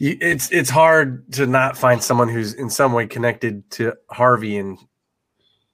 it's 0.00 0.50
it's 0.50 0.70
hard 0.70 1.30
to 1.34 1.46
not 1.46 1.76
find 1.78 2.02
someone 2.02 2.28
who's 2.28 2.54
in 2.54 2.68
some 2.68 2.92
way 2.92 3.06
connected 3.06 3.68
to 3.72 3.94
Harvey 4.10 4.56
in 4.56 4.76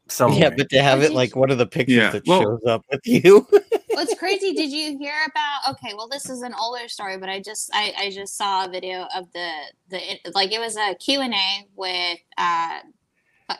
some 0.08 0.32
Yeah, 0.34 0.48
way. 0.50 0.56
but 0.58 0.68
to 0.70 0.82
have 0.82 1.02
it 1.02 1.12
like 1.12 1.34
one 1.36 1.50
of 1.50 1.58
the 1.58 1.66
pictures 1.66 1.96
Yeah, 1.96 2.10
that 2.10 2.26
well- 2.26 2.42
shows 2.42 2.60
up 2.66 2.84
with 2.90 3.00
you. 3.06 3.46
What's 4.00 4.14
crazy? 4.18 4.54
Did 4.54 4.72
you 4.72 4.96
hear 4.96 5.12
about? 5.26 5.74
Okay, 5.74 5.92
well, 5.94 6.08
this 6.08 6.30
is 6.30 6.40
an 6.40 6.54
older 6.58 6.88
story, 6.88 7.18
but 7.18 7.28
I 7.28 7.38
just 7.38 7.70
I, 7.74 7.92
I 7.98 8.10
just 8.10 8.34
saw 8.34 8.64
a 8.64 8.68
video 8.70 9.06
of 9.14 9.30
the 9.34 9.50
the 9.90 10.00
like 10.34 10.52
it 10.52 10.58
was 10.58 10.74
a 10.78 10.94
Q 10.94 11.20
and 11.20 11.34
A 11.34 11.66
with 11.76 12.18
uh, 12.38 12.78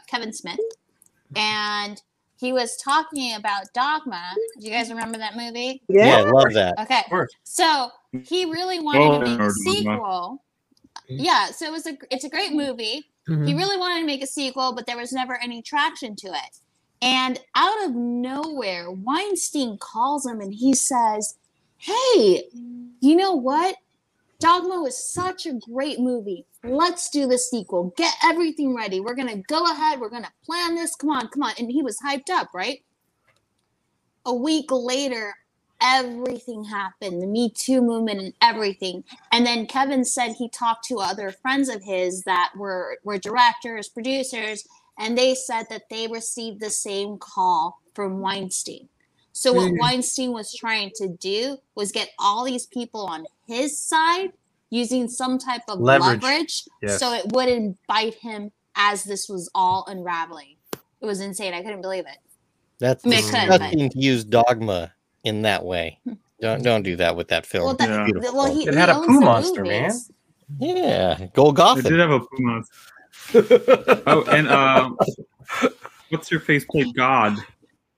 Kevin 0.06 0.32
Smith, 0.32 0.58
and 1.36 2.00
he 2.38 2.54
was 2.54 2.78
talking 2.78 3.34
about 3.34 3.64
Dogma. 3.74 4.22
Do 4.58 4.64
you 4.66 4.72
guys 4.72 4.88
remember 4.88 5.18
that 5.18 5.36
movie? 5.36 5.82
yeah, 5.88 6.16
I 6.16 6.22
love 6.22 6.54
that. 6.54 6.74
Okay, 6.80 7.02
so 7.44 7.90
he 8.24 8.46
really 8.46 8.80
wanted 8.80 9.02
Oh, 9.02 9.20
to 9.20 9.26
make 9.26 9.34
a 9.34 9.36
Dogma. 9.36 9.50
sequel. 9.50 10.44
Yeah, 11.06 11.46
so 11.48 11.66
it 11.66 11.72
was 11.72 11.86
a 11.86 11.98
it's 12.10 12.24
a 12.24 12.30
great 12.30 12.52
movie. 12.54 13.04
Mm-hmm. 13.28 13.44
He 13.44 13.54
really 13.54 13.76
wanted 13.76 14.00
to 14.00 14.06
make 14.06 14.22
a 14.22 14.26
sequel, 14.26 14.72
but 14.74 14.86
there 14.86 14.96
was 14.96 15.12
never 15.12 15.36
any 15.42 15.60
traction 15.60 16.16
to 16.16 16.28
it. 16.28 16.56
And 17.02 17.40
out 17.54 17.84
of 17.84 17.94
nowhere, 17.94 18.90
Weinstein 18.90 19.78
calls 19.78 20.26
him 20.26 20.40
and 20.40 20.52
he 20.52 20.74
says, 20.74 21.36
Hey, 21.78 22.44
you 23.00 23.16
know 23.16 23.32
what? 23.32 23.76
Dogma 24.38 24.80
was 24.80 25.12
such 25.12 25.46
a 25.46 25.54
great 25.54 26.00
movie. 26.00 26.46
Let's 26.64 27.08
do 27.10 27.26
the 27.26 27.38
sequel. 27.38 27.94
Get 27.96 28.12
everything 28.24 28.74
ready. 28.74 29.00
We're 29.00 29.14
going 29.14 29.28
to 29.28 29.42
go 29.48 29.70
ahead. 29.70 30.00
We're 30.00 30.10
going 30.10 30.24
to 30.24 30.32
plan 30.44 30.74
this. 30.74 30.94
Come 30.94 31.10
on, 31.10 31.28
come 31.28 31.42
on. 31.42 31.52
And 31.58 31.70
he 31.70 31.82
was 31.82 31.98
hyped 32.00 32.30
up, 32.30 32.48
right? 32.54 32.82
A 34.26 34.34
week 34.34 34.70
later, 34.70 35.34
everything 35.80 36.64
happened 36.64 37.22
the 37.22 37.26
Me 37.26 37.50
Too 37.50 37.80
movement 37.80 38.20
and 38.20 38.34
everything. 38.42 39.04
And 39.32 39.46
then 39.46 39.66
Kevin 39.66 40.04
said 40.04 40.32
he 40.32 40.48
talked 40.48 40.84
to 40.88 40.98
other 40.98 41.30
friends 41.30 41.68
of 41.68 41.82
his 41.82 42.22
that 42.24 42.52
were, 42.56 42.98
were 43.04 43.18
directors, 43.18 43.88
producers, 43.88 44.66
and 45.00 45.18
they 45.18 45.34
said 45.34 45.66
that 45.70 45.88
they 45.90 46.06
received 46.06 46.60
the 46.60 46.70
same 46.70 47.18
call 47.18 47.80
from 47.94 48.20
Weinstein. 48.20 48.88
So 49.32 49.52
what 49.52 49.72
Mm. 49.72 49.80
Weinstein 49.80 50.32
was 50.32 50.52
trying 50.54 50.90
to 50.96 51.08
do 51.08 51.56
was 51.74 51.90
get 51.92 52.10
all 52.18 52.44
these 52.44 52.66
people 52.66 53.06
on 53.06 53.24
his 53.46 53.78
side 53.78 54.32
using 54.70 55.08
some 55.08 55.38
type 55.38 55.62
of 55.68 55.80
Leverage. 55.80 56.22
leverage, 56.22 56.64
Yes. 56.82 57.00
so 57.00 57.12
it 57.12 57.32
wouldn't 57.32 57.76
bite 57.88 58.14
him 58.14 58.52
as 58.76 59.02
this 59.04 59.28
was 59.28 59.50
all 59.54 59.84
unraveling. 59.88 60.56
It 61.00 61.06
was 61.06 61.20
insane. 61.20 61.54
I 61.54 61.62
couldn't 61.62 61.80
believe 61.82 62.04
it. 62.06 62.18
That's 62.78 63.04
I 63.04 63.08
mean, 63.08 63.18
it 63.18 63.22
could, 63.24 63.48
disgusting 63.48 63.90
to 63.90 63.98
use 63.98 64.24
dogma 64.24 64.92
in 65.24 65.42
that 65.42 65.64
way. 65.64 65.98
Don't 66.40 66.62
don't 66.62 66.82
do 66.82 66.96
that 66.96 67.14
with 67.16 67.28
that 67.28 67.44
film. 67.44 67.64
Well, 67.66 67.74
that, 67.74 67.88
Yeah. 68.08 68.30
Well, 68.32 68.46
he, 68.50 68.66
It 68.66 68.72
he 68.72 68.80
had 68.80 68.88
a 68.88 68.94
owns 68.96 69.06
poo 69.08 69.12
the 69.20 69.20
monster, 69.26 69.62
man. 69.62 69.82
movies. 69.88 70.10
yeah, 70.58 71.16
I 71.20 71.80
did 71.82 71.98
have 72.00 72.10
a 72.10 72.20
Pumas. 72.20 72.66
Oh, 73.34 74.24
and 74.28 74.48
uh, 74.48 74.90
what's 76.08 76.30
your 76.30 76.40
face 76.40 76.64
played 76.64 76.94
God? 76.94 77.36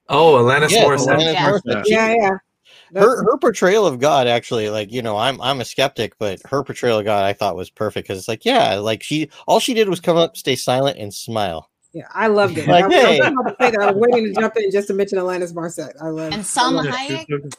oh, 0.08 0.34
Alanis 0.42 0.70
Yeah, 0.70 0.84
Morissette. 0.84 1.06
Alanis 1.08 1.32
Yeah. 1.32 1.50
Morissette. 1.50 1.84
Yeah, 1.86 2.14
yeah. 2.14 3.00
her 3.00 3.24
her 3.24 3.38
portrayal 3.38 3.86
of 3.86 3.98
God 3.98 4.26
actually, 4.26 4.68
like 4.70 4.92
you 4.92 5.02
know, 5.02 5.16
I'm 5.16 5.40
I'm 5.40 5.60
a 5.60 5.64
skeptic, 5.64 6.18
but 6.18 6.40
her 6.46 6.62
portrayal 6.62 6.98
of 6.98 7.04
God 7.04 7.24
I 7.24 7.32
thought 7.32 7.56
was 7.56 7.70
perfect 7.70 8.06
because 8.06 8.18
it's 8.18 8.28
like, 8.28 8.44
yeah, 8.44 8.74
like 8.74 9.02
she 9.02 9.30
all 9.46 9.60
she 9.60 9.74
did 9.74 9.88
was 9.88 10.00
come 10.00 10.16
up, 10.16 10.36
stay 10.36 10.56
silent, 10.56 10.98
and 10.98 11.12
smile. 11.12 11.70
Yeah, 11.94 12.06
I 12.14 12.28
loved 12.28 12.56
it. 12.56 12.66
Like, 12.66 12.84
I, 12.84 12.88
was- 12.88 12.96
hey. 12.96 13.20
I 13.20 13.28
was 13.30 13.32
about 13.38 13.50
to 13.50 13.56
say 13.64 13.70
that. 13.72 13.80
I 13.82 13.92
was 13.92 13.96
waiting 14.08 14.34
to 14.34 14.40
jump 14.40 14.56
in 14.56 14.70
just 14.70 14.88
to 14.88 14.94
mention 14.94 15.18
Alanis 15.18 15.52
Morissette. 15.52 15.92
I 16.02 16.08
love 16.08 16.32
And 16.32 16.42
Salma 16.42 16.84
Yeah, 16.84 16.92
Hayek, 16.92 17.52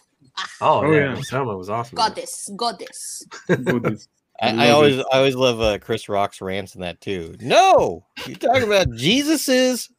Oh, 0.59 0.81
Oh, 0.81 0.91
yeah, 0.91 1.13
yeah. 1.15 1.21
Selma 1.21 1.55
was 1.55 1.69
awesome. 1.69 1.97
goddess, 1.97 2.49
goddess. 2.55 3.23
goodness. 3.47 4.07
I, 4.41 4.49
I 4.49 4.67
I 4.67 4.69
always 4.71 4.99
I 4.99 5.17
always 5.17 5.35
love 5.35 5.61
uh, 5.61 5.77
Chris 5.79 6.09
Rock's 6.09 6.41
rants 6.41 6.75
in 6.75 6.81
that 6.81 6.99
too. 7.01 7.35
No, 7.39 8.05
you're 8.25 8.37
talking 8.37 8.63
about 8.63 8.93
Jesus's 8.95 9.89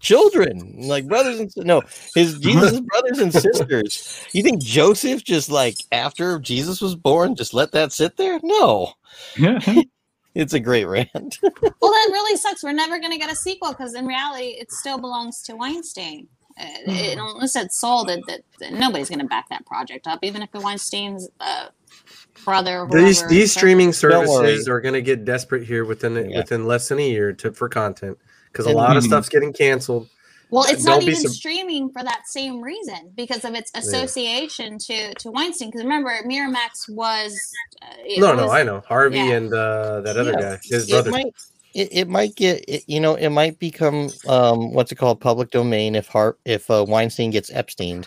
children, 0.00 0.74
like 0.76 1.06
brothers 1.06 1.40
and 1.40 1.50
sis- 1.50 1.64
no, 1.64 1.82
his 2.14 2.38
Jesus 2.40 2.80
brothers 2.80 3.18
and 3.18 3.32
sisters. 3.32 4.26
You 4.32 4.42
think 4.42 4.62
Joseph 4.62 5.24
just 5.24 5.50
like 5.50 5.76
after 5.92 6.38
Jesus 6.38 6.80
was 6.80 6.94
born, 6.94 7.34
just 7.34 7.54
let 7.54 7.72
that 7.72 7.92
sit 7.92 8.16
there? 8.16 8.38
No, 8.42 8.92
it's 10.34 10.52
a 10.52 10.60
great 10.60 10.84
rant. 10.84 11.38
Well, 11.42 11.90
that 11.90 12.08
really 12.12 12.36
sucks. 12.36 12.62
We're 12.62 12.72
never 12.72 12.98
going 12.98 13.12
to 13.12 13.18
get 13.18 13.32
a 13.32 13.36
sequel 13.36 13.70
because 13.70 13.94
in 13.94 14.06
reality, 14.06 14.56
it 14.58 14.70
still 14.72 14.98
belongs 14.98 15.42
to 15.42 15.56
Weinstein. 15.56 16.28
Uh, 16.60 16.66
it, 16.86 17.18
unless 17.18 17.56
it's 17.56 17.78
sold, 17.80 18.08
that, 18.08 18.20
that, 18.26 18.42
that 18.60 18.74
nobody's 18.74 19.08
going 19.08 19.18
to 19.20 19.24
back 19.24 19.48
that 19.48 19.64
project 19.64 20.06
up, 20.06 20.18
even 20.22 20.42
if 20.42 20.54
it 20.54 20.60
Weinstein's 20.60 21.28
uh, 21.40 21.68
brother. 22.44 22.86
These 22.90 23.26
these 23.28 23.52
So- 23.52 23.58
streaming 23.58 23.92
services 23.92 24.68
are 24.68 24.80
going 24.80 24.94
to 24.94 25.02
get 25.02 25.24
desperate 25.24 25.64
here 25.64 25.84
within 25.84 26.30
Yeah. 26.30 26.38
within 26.38 26.66
less 26.66 26.88
than 26.88 26.98
a 26.98 27.08
year 27.08 27.32
to 27.34 27.52
for 27.52 27.68
content 27.68 28.18
because 28.50 28.66
a 28.66 28.70
lot 28.70 28.96
of 28.96 29.02
Mhm. 29.04 29.06
stuff's 29.08 29.28
getting 29.28 29.52
canceled. 29.52 30.08
Well, 30.50 30.64
it's 30.68 30.84
Don't 30.84 30.96
not 30.96 31.02
even 31.04 31.14
sub- 31.16 31.30
streaming 31.30 31.88
for 31.88 32.02
that 32.04 32.28
same 32.28 32.60
reason 32.60 33.10
because 33.16 33.46
of 33.46 33.54
its 33.54 33.70
association 33.74 34.78
to 34.80 35.14
to 35.14 35.30
Weinstein. 35.30 35.68
Because 35.70 35.82
remember, 35.82 36.10
Miramax 36.26 36.88
was 36.90 37.32
uh, 37.80 37.86
it 38.04 38.20
No, 38.20 38.34
no, 38.34 38.50
I 38.50 38.62
know 38.62 38.82
Harvey 38.86 39.16
yeah. 39.16 39.32
and 39.32 39.54
uh, 39.54 40.02
that 40.02 40.18
other 40.18 40.32
Yeah. 40.32 40.40
guy, 40.56 40.58
his 40.62 40.88
it 40.88 40.90
brother. 40.90 41.10
might 41.10 41.32
it, 41.74 41.88
it 41.90 42.08
might 42.08 42.34
get 42.36 42.62
it, 42.68 42.82
you 42.86 43.00
know 43.00 43.14
it 43.14 43.30
might 43.30 43.58
become 43.58 44.10
um 44.28 44.74
what's 44.74 44.92
it 44.92 44.96
called 44.96 45.20
public 45.22 45.50
domain 45.50 45.94
if 45.94 46.06
Har- 46.08 46.36
if 46.44 46.70
uh, 46.70 46.84
Weinstein 46.86 47.30
gets 47.30 47.48
Epsteined 47.50 48.04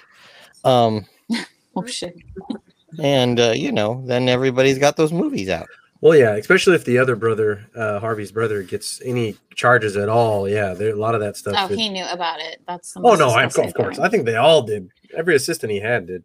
um 0.64 1.07
Oh 1.76 1.84
shit! 1.88 2.16
And 3.01 3.39
uh, 3.39 3.51
you 3.55 3.72
know 3.72 4.01
then 4.05 4.27
everybody's 4.30 4.77
got 4.80 4.95
those 4.97 5.11
movies 5.13 5.49
out 5.49 5.67
Well, 6.01 6.15
yeah, 6.17 6.35
especially 6.35 6.76
if 6.76 6.85
the 6.85 6.97
other 6.99 7.15
brother, 7.15 7.65
uh, 7.76 7.99
Harvey's 7.99 8.31
brother, 8.31 8.61
gets 8.63 9.01
any 9.03 9.35
charges 9.55 9.95
at 9.97 10.07
all. 10.09 10.47
Yeah, 10.47 10.73
there 10.76 10.91
a 10.93 10.95
lot 10.99 11.15
of 11.15 11.22
that 11.22 11.35
stuff. 11.38 11.55
Oh, 11.57 11.67
is- 11.73 11.80
he 11.80 11.89
knew 11.89 12.05
about 12.11 12.39
it. 12.39 12.61
That's 12.67 12.93
the 12.93 12.99
Oh 12.99 13.03
most 13.03 13.19
no, 13.19 13.30
I, 13.30 13.43
of 13.45 13.53
course. 13.73 13.95
thing. 13.95 14.05
I 14.05 14.09
think 14.09 14.26
they 14.26 14.35
all 14.35 14.61
did. 14.61 14.89
Every 15.15 15.35
assistant 15.35 15.72
he 15.72 15.80
had 15.80 16.05
did. 16.05 16.23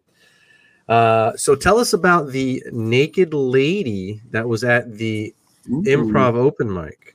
Uh, 0.88 1.32
so 1.36 1.54
tell 1.54 1.78
us 1.78 1.92
about 1.92 2.28
the 2.32 2.62
naked 2.72 3.32
lady 3.32 4.20
that 4.32 4.46
was 4.48 4.64
at 4.64 4.92
the 4.98 5.32
improv 5.68 6.34
open 6.34 6.72
mic. 6.72 7.14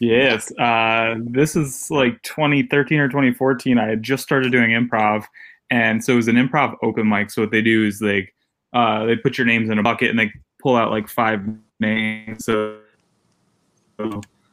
Yes. 0.00 0.50
Uh, 0.58 1.14
this 1.24 1.54
is 1.54 1.90
like 1.90 2.20
2013 2.22 2.98
or 2.98 3.08
2014. 3.08 3.78
I 3.78 3.86
had 3.88 4.02
just 4.02 4.24
started 4.24 4.50
doing 4.50 4.70
improv. 4.70 5.24
And 5.70 6.02
so 6.04 6.14
it 6.14 6.16
was 6.16 6.28
an 6.28 6.34
improv 6.36 6.74
open 6.82 7.08
mic. 7.08 7.30
So 7.30 7.42
what 7.42 7.52
they 7.52 7.62
do 7.62 7.86
is 7.86 8.02
like, 8.02 8.34
uh, 8.72 9.04
they 9.04 9.16
put 9.16 9.38
your 9.38 9.46
names 9.46 9.70
in 9.70 9.78
a 9.78 9.82
bucket 9.82 10.10
and 10.10 10.18
they 10.18 10.32
pull 10.60 10.76
out 10.76 10.90
like 10.90 11.08
five 11.08 11.40
names. 11.80 12.44
So 12.44 12.78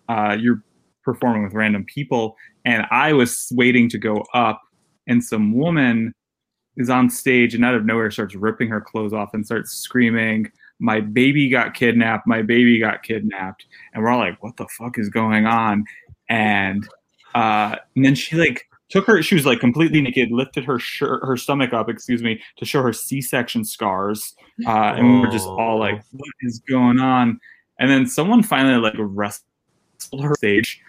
uh, 0.08 0.38
you're 0.40 0.64
performing 1.04 1.44
with 1.44 1.54
random 1.54 1.86
people. 1.86 2.36
And 2.66 2.86
I 2.91 3.14
was 3.14 3.52
waiting 3.54 3.90
to 3.90 3.98
go 3.98 4.26
up, 4.34 4.62
and 5.08 5.24
some 5.24 5.54
woman 5.54 6.14
is 6.78 6.90
on 6.90 7.10
stage 7.10 7.54
and 7.54 7.66
out 7.66 7.76
of 7.76 7.86
nowhere 7.86 8.10
starts 8.10 8.36
ripping 8.36 8.70
her 8.70 8.82
clothes 8.82 9.14
off 9.14 9.34
and 9.34 9.46
starts 9.46 9.72
screaming, 9.72 10.50
My 10.80 11.02
baby 11.02 11.50
got 11.50 11.74
kidnapped. 11.74 12.26
My 12.26 12.41
baby 12.41 12.80
got 12.80 13.04
kidnapped 13.04 13.66
and 13.94 14.02
we're 14.02 14.10
all 14.10 14.20
like, 14.20 14.41
"What 14.41 14.56
the 14.58 14.68
fuck 14.78 14.98
is 14.98 15.10
going 15.10 15.46
on?" 15.46 15.84
And 16.30 16.88
uh, 17.36 17.76
and 17.96 18.06
then 18.06 18.16
she 18.16 18.38
like 18.38 18.70
took 18.90 19.06
her. 19.06 19.22
She 19.22 19.36
was 19.36 19.45
like 19.45 19.60
completely 19.60 20.02
naked, 20.02 20.32
lifted 20.32 20.66
her 20.66 20.80
shirt, 20.80 21.24
her 21.24 21.38
stomach 21.38 21.74
up, 21.74 21.90
excuse 21.90 22.22
me, 22.22 22.41
to 22.57 22.66
show 22.66 22.82
her 22.82 22.94
C-section 22.94 23.64
scars. 23.64 24.36
Uh, 24.66 24.94
and 24.98 25.07
we 25.07 25.20
were 25.20 25.32
just 25.32 25.48
all 25.48 25.80
like, 25.80 26.02
"What 26.11 26.30
is 26.41 26.60
going 26.60 26.99
on?" 26.99 27.40
And 27.80 27.90
then 27.90 28.06
someone 28.06 28.44
finally 28.44 28.80
like 28.80 28.95
wrestled 28.98 29.44
her 30.22 30.36
stage, 30.36 30.82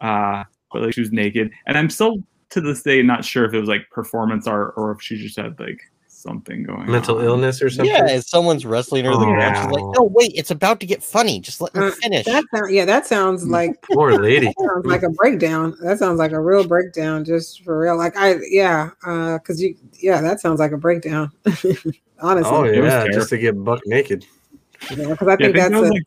uh, 0.00 0.44
but 0.72 0.82
like 0.82 0.94
she 0.94 1.00
was 1.00 1.12
naked. 1.12 1.50
And 1.66 1.76
I'm 1.76 1.90
still 1.90 2.22
to 2.50 2.60
this 2.60 2.82
day 2.82 3.02
not 3.02 3.24
sure 3.24 3.44
if 3.44 3.52
it 3.52 3.60
was 3.60 3.68
like 3.68 3.90
performance 3.90 4.46
art 4.46 4.74
or 4.76 4.92
if 4.92 5.02
she 5.02 5.16
just 5.16 5.36
had 5.36 5.58
like 5.58 5.80
something 6.24 6.62
going 6.64 6.90
Mental 6.90 7.18
on. 7.18 7.24
illness 7.24 7.60
or 7.62 7.68
something. 7.70 7.94
yeah 7.94 8.08
if 8.10 8.24
someone's 8.26 8.64
wrestling 8.66 9.06
or 9.06 9.12
to 9.12 9.18
the 9.18 9.24
ground 9.26 9.56
she's 9.56 9.66
like 9.66 9.82
Oh. 9.84 9.92
no 9.98 10.02
wait 10.04 10.32
it's 10.34 10.50
about 10.50 10.80
to 10.80 10.86
get 10.86 11.02
funny 11.02 11.38
just 11.38 11.60
let 11.60 11.74
me 11.74 11.84
Uh, 11.84 11.90
finish 11.92 12.24
That 12.26 12.44
sound, 12.52 12.74
yeah, 12.74 12.84
that 12.86 13.06
sounds 13.06 13.46
like 13.46 13.80
Poor 13.92 14.12
lady. 14.18 14.46
that 14.46 14.54
sounds 14.58 14.86
like 14.86 15.02
a 15.02 15.10
breakdown. 15.10 15.76
That 15.82 15.98
sounds 15.98 16.18
like 16.18 16.32
a 16.32 16.40
real 16.40 16.66
breakdown, 16.66 17.24
just 17.24 17.62
for 17.62 17.78
real. 17.78 17.96
Like 17.96 18.16
I, 18.16 18.36
yeah, 18.48 18.90
uh, 19.06 19.38
because 19.38 19.60
you, 19.62 19.76
yeah, 20.00 20.20
that 20.22 20.40
sounds 20.40 20.58
like 20.60 20.72
a 20.72 20.78
breakdown. 20.78 21.30
Honestly, 22.20 22.50
Oh 22.50 22.64
yeah, 22.64 23.06
just 23.12 23.28
to 23.30 23.38
get 23.38 23.62
buck 23.62 23.80
naked. 23.86 24.24
because 24.88 24.98
I 24.98 25.02
Yeah, 25.02 25.12
I 25.12 25.16
think 25.36 25.38
think 25.38 25.56
that's 25.56 25.74
a, 25.74 25.80
like 25.80 26.02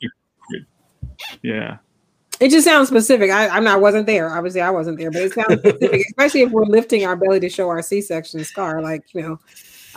yeah. 1.41 1.77
it. 2.39 2.49
Just 2.49 2.65
sounds 2.65 2.87
specific. 2.87 3.29
I, 3.31 3.47
I'm 3.49 3.63
not 3.63 3.81
wasn't 3.81 4.05
there. 4.07 4.29
Obviously, 4.35 4.61
I 4.61 4.69
wasn't 4.69 4.97
there, 4.97 5.11
but 5.11 5.21
it 5.23 5.33
sounds 5.33 5.59
specific, 5.59 6.05
especially 6.09 6.41
if 6.41 6.51
we're 6.51 6.65
lifting 6.65 7.05
our 7.05 7.15
belly 7.15 7.39
to 7.41 7.49
show 7.49 7.69
our 7.69 7.81
C-section 7.81 8.43
scar. 8.43 8.81
Like 8.81 9.03
you 9.13 9.21
know, 9.21 9.39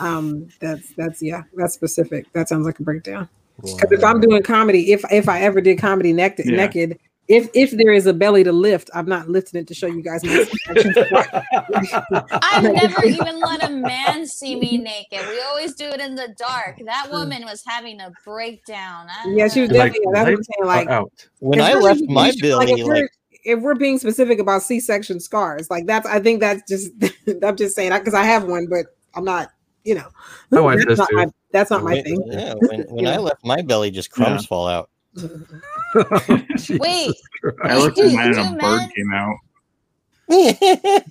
um, 0.01 0.49
that's 0.59 0.93
that's 0.95 1.21
yeah, 1.21 1.43
that's 1.55 1.73
specific. 1.73 2.31
That 2.33 2.49
sounds 2.49 2.65
like 2.65 2.79
a 2.79 2.83
breakdown. 2.83 3.29
Because 3.61 3.91
if 3.91 4.03
I'm 4.03 4.19
doing 4.19 4.41
comedy, 4.43 4.91
if 4.91 5.03
if 5.11 5.29
I 5.29 5.41
ever 5.41 5.61
did 5.61 5.77
comedy 5.77 6.13
naked, 6.13 6.45
Yeah. 6.47 6.57
naked, 6.57 6.97
if 7.27 7.49
if 7.53 7.71
there 7.71 7.93
is 7.93 8.07
a 8.07 8.13
belly 8.13 8.43
to 8.43 8.51
lift, 8.51 8.89
I'm 8.95 9.05
not 9.05 9.29
lifting 9.29 9.61
it 9.61 9.67
to 9.67 9.73
show 9.75 9.85
you 9.87 10.01
guys. 10.01 10.23
my 10.23 10.45
I've 12.41 12.63
never 12.73 13.05
even 13.05 13.39
let 13.39 13.63
a 13.63 13.69
man 13.69 14.25
see 14.25 14.59
me 14.59 14.77
naked. 14.77 15.19
We 15.29 15.41
always 15.41 15.75
do 15.75 15.85
it 15.85 15.99
in 15.99 16.15
the 16.15 16.33
dark. 16.37 16.79
That 16.85 17.09
woman 17.11 17.43
was 17.43 17.63
having 17.65 18.01
a 18.01 18.11
breakdown. 18.25 19.07
I- 19.09 19.29
yeah, 19.29 19.47
she 19.47 19.61
was 19.61 19.71
Like, 19.71 19.93
definitely. 19.93 20.13
that's 20.13 20.25
what 20.25 20.33
I'm 20.33 20.43
saying. 20.43 20.65
Like 20.65 20.89
out. 20.89 21.27
when 21.39 21.61
i 21.61 21.73
left 21.73 22.01
my 22.07 22.31
belly 22.41 22.65
like, 22.65 22.79
if, 22.79 22.85
like 22.87 22.95
we're, 23.03 23.09
if 23.43 23.59
we're 23.59 23.75
being 23.75 23.99
specific 23.99 24.39
about 24.39 24.63
C-section 24.63 25.19
scars, 25.19 25.69
like 25.69 25.85
that's 25.85 26.07
I 26.07 26.19
think 26.19 26.39
that's 26.39 26.63
just 26.67 26.91
I'm 27.43 27.55
just 27.55 27.75
saying 27.75 27.91
because 27.91 28.13
I 28.15 28.23
have 28.23 28.45
one, 28.45 28.67
but 28.67 28.87
I'm 29.13 29.23
not, 29.25 29.51
you 29.83 29.95
know, 29.95 30.07
My 30.49 30.59
wife 30.61 30.77
that's 30.77 30.87
does 30.89 30.97
not 30.99 31.09
too. 31.09 31.15
my 31.15 31.27
that's 31.51 31.71
not 31.71 31.83
my 31.83 31.93
when, 31.93 32.03
thing. 32.03 32.23
yeah 32.27 32.53
when, 32.59 32.81
when 32.89 33.07
i 33.07 33.17
left 33.17 33.43
my 33.43 33.61
belly 33.61 33.91
just 33.91 34.09
crumbs 34.11 34.45
fall 34.45 34.67
out 34.67 34.89
Jesus 36.55 36.79
Wait, 36.79 37.13
Christ. 37.41 37.57
I 37.63 37.77
looked 37.77 37.97
at 37.99 38.13
mine 38.13 38.33
and 38.37 38.55
a 38.55 38.63
bird 38.63 38.89
came 38.95 39.13
out. 39.13 39.35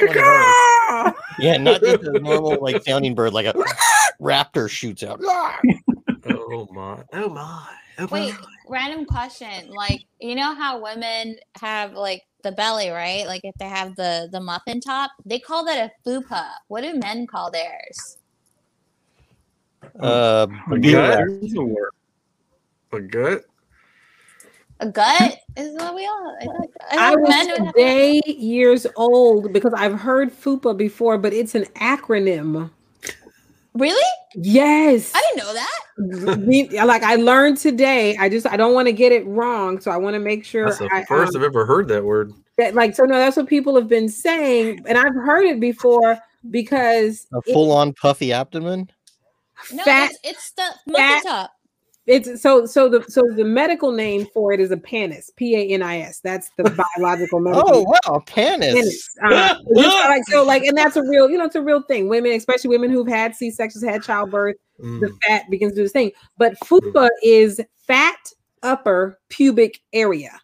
what? 0.00 1.14
yeah 1.38 1.56
not 1.56 1.80
just 1.80 2.04
a 2.04 2.18
normal 2.20 2.58
like 2.60 2.82
sounding 2.84 3.14
bird 3.14 3.32
like 3.32 3.46
a 3.46 3.54
raptor 4.20 4.68
shoots 4.68 5.02
out 5.02 5.20
Oh 6.24 6.68
my! 6.72 7.02
Oh 7.12 7.28
my! 7.28 7.66
Oh 7.98 8.06
Wait, 8.12 8.32
my. 8.32 8.38
random 8.68 9.04
question. 9.04 9.70
Like, 9.70 10.04
you 10.20 10.36
know 10.36 10.54
how 10.54 10.80
women 10.80 11.36
have 11.60 11.94
like 11.94 12.22
the 12.42 12.52
belly, 12.52 12.90
right? 12.90 13.26
Like 13.26 13.42
if 13.44 13.54
they 13.58 13.68
have 13.68 13.94
the 13.96 14.28
the 14.32 14.40
muffin 14.40 14.80
top, 14.80 15.10
they 15.24 15.38
call 15.38 15.64
that 15.64 15.90
a 15.90 16.08
fupa. 16.08 16.46
What 16.68 16.82
do 16.82 16.94
men 16.98 17.26
call 17.26 17.50
theirs? 17.50 18.18
uh 20.00 20.46
A 20.70 20.78
gut? 20.78 20.82
gut 20.82 21.28
a 21.56 21.62
word. 21.62 21.90
A 22.92 23.00
gut? 23.00 23.42
A 24.80 24.86
gut 24.88 25.38
is 25.56 25.74
what 25.74 25.94
we 25.94 26.06
all. 26.06 26.36
I, 26.40 26.44
thought- 26.44 26.68
I 26.90 26.94
I 26.94 27.10
thought 27.10 27.20
was 27.20 27.28
men 27.28 27.66
have- 27.66 28.26
years 28.26 28.86
old 28.96 29.52
because 29.52 29.72
I've 29.74 29.98
heard 30.00 30.32
FUPA 30.32 30.76
before, 30.76 31.18
but 31.18 31.32
it's 31.32 31.54
an 31.54 31.64
acronym. 31.76 32.70
Really? 33.74 34.02
Yes. 34.34 35.12
I 35.14 35.20
didn't 35.34 35.46
know 35.46 35.54
that. 35.54 36.38
Me- 36.46 36.68
like 36.84 37.02
I 37.02 37.16
learned 37.16 37.58
today. 37.58 38.16
I 38.18 38.28
just 38.28 38.46
I 38.46 38.56
don't 38.56 38.74
want 38.74 38.86
to 38.88 38.92
get 38.92 39.12
it 39.12 39.26
wrong, 39.26 39.80
so 39.80 39.90
I 39.90 39.96
want 39.96 40.14
to 40.14 40.20
make 40.20 40.44
sure 40.44 40.66
That's 40.66 40.78
the 40.78 40.88
I, 40.92 41.04
first 41.04 41.34
um, 41.36 41.40
I've 41.42 41.46
ever 41.46 41.64
heard 41.66 41.88
that 41.88 42.04
word. 42.04 42.32
that 42.58 42.74
like 42.74 42.94
so 42.94 43.04
no 43.04 43.16
that's 43.16 43.36
what 43.36 43.46
people 43.46 43.74
have 43.76 43.88
been 43.88 44.08
saying 44.08 44.80
and 44.86 44.98
i've 44.98 45.14
heard 45.14 45.44
it 45.46 45.58
before 45.60 46.18
because 46.50 47.26
a 47.32 47.40
full-on 47.52 47.92
puffy 47.94 48.32
abdomen 48.32 48.90
No, 49.72 49.82
fat 49.84 50.10
it's, 50.10 50.18
it's 50.24 50.50
the 50.52 50.64
muffin 50.92 51.06
fat- 51.06 51.22
top. 51.24 51.52
It's 52.06 52.42
so 52.42 52.66
so 52.66 52.88
the 52.88 53.04
so 53.08 53.22
the 53.36 53.44
medical 53.44 53.92
name 53.92 54.26
for 54.34 54.52
it 54.52 54.60
is 54.60 54.70
a 54.70 54.76
panis 54.76 55.30
p-a-n-i-s 55.36 56.20
that's 56.22 56.50
the 56.56 56.64
biological 56.96 57.38
oh, 57.38 57.42
medical 57.42 57.68
oh 57.68 57.72
name. 57.74 57.84
wow 57.84 58.22
panis 58.26 58.74
Panis. 58.74 59.08
Uh, 59.24 59.54
just 59.76 60.08
like 60.08 60.22
so 60.26 60.44
like 60.44 60.64
and 60.64 60.76
that's 60.76 60.96
a 60.96 61.02
real 61.02 61.30
you 61.30 61.38
know 61.38 61.44
it's 61.44 61.54
a 61.54 61.62
real 61.62 61.82
thing 61.82 62.08
women 62.08 62.32
especially 62.32 62.70
women 62.70 62.90
who've 62.90 63.08
had 63.08 63.34
c-sections 63.34 63.84
had 63.84 64.02
childbirth 64.02 64.56
Mm. 64.80 65.00
the 65.00 65.16
fat 65.22 65.48
begins 65.50 65.72
to 65.72 65.76
do 65.76 65.82
this 65.82 65.92
thing 65.92 66.10
but 66.38 66.58
fupa 66.60 66.92
mm. 66.92 67.08
is 67.22 67.60
fat 67.86 68.16
upper 68.62 69.18
pubic 69.28 69.80
area 69.92 70.40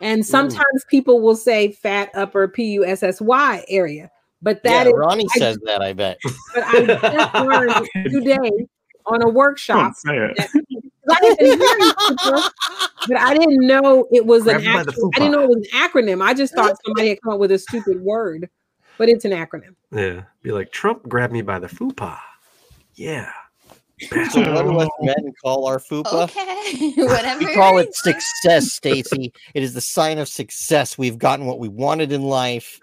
and 0.00 0.22
mm. 0.22 0.24
sometimes 0.24 0.84
people 0.88 1.20
will 1.20 1.36
say 1.36 1.72
fat 1.72 2.08
upper 2.14 2.46
p-u-s-s-y 2.48 3.64
area 3.68 4.08
but 4.40 4.62
that 4.62 4.86
yeah, 4.86 4.92
is 4.92 4.94
ronnie 4.96 5.26
I- 5.34 5.38
says 5.38 5.58
that 5.64 5.82
i 5.82 5.92
bet 5.92 6.16
but 6.54 6.64
I 6.64 6.86
just 6.86 7.34
learned 7.34 7.88
today 8.12 8.66
on 9.06 9.22
a 9.22 9.28
workshop. 9.28 9.78
Don't 9.78 9.96
say 9.96 10.32
it. 10.36 10.81
I 11.10 11.20
didn't 11.20 11.60
hear 11.60 12.42
but 13.08 13.16
I 13.16 13.36
didn't 13.36 13.66
know 13.66 14.06
it 14.12 14.24
was 14.24 14.46
an 14.46 14.60
Grab 14.60 14.62
him 14.62 14.72
by 14.74 14.82
the 14.84 14.88
actual, 14.90 15.10
I 15.14 15.18
didn't 15.18 15.32
know 15.32 15.42
it 15.42 15.48
was 15.48 15.56
an 15.56 15.64
acronym. 15.74 16.22
I 16.24 16.34
just 16.34 16.54
thought 16.54 16.76
somebody 16.84 17.08
had 17.10 17.22
come 17.22 17.34
up 17.34 17.40
with 17.40 17.50
a 17.52 17.58
stupid 17.58 18.00
word, 18.00 18.48
but 18.98 19.08
it's 19.08 19.24
an 19.24 19.32
acronym. 19.32 19.74
Yeah. 19.90 20.22
Be 20.42 20.52
like, 20.52 20.70
Trump 20.72 21.08
grabbed 21.08 21.32
me 21.32 21.42
by 21.42 21.58
the 21.58 21.66
fupa. 21.68 22.18
Yeah. 22.94 23.30
so 24.30 24.40
what 24.52 24.62
do 24.64 24.78
us 24.78 24.88
men 25.00 25.32
call 25.44 25.64
our 25.66 25.78
fupa 25.78 26.24
Okay, 26.24 26.92
whatever. 26.96 27.38
we 27.38 27.54
call 27.54 27.78
it 27.78 27.94
success 27.94 28.72
stacy 28.72 29.32
it 29.54 29.62
is 29.62 29.74
the 29.74 29.80
sign 29.80 30.18
of 30.18 30.26
success 30.28 30.98
we've 30.98 31.18
gotten 31.18 31.46
what 31.46 31.60
we 31.60 31.68
wanted 31.68 32.10
in 32.10 32.22
life 32.22 32.80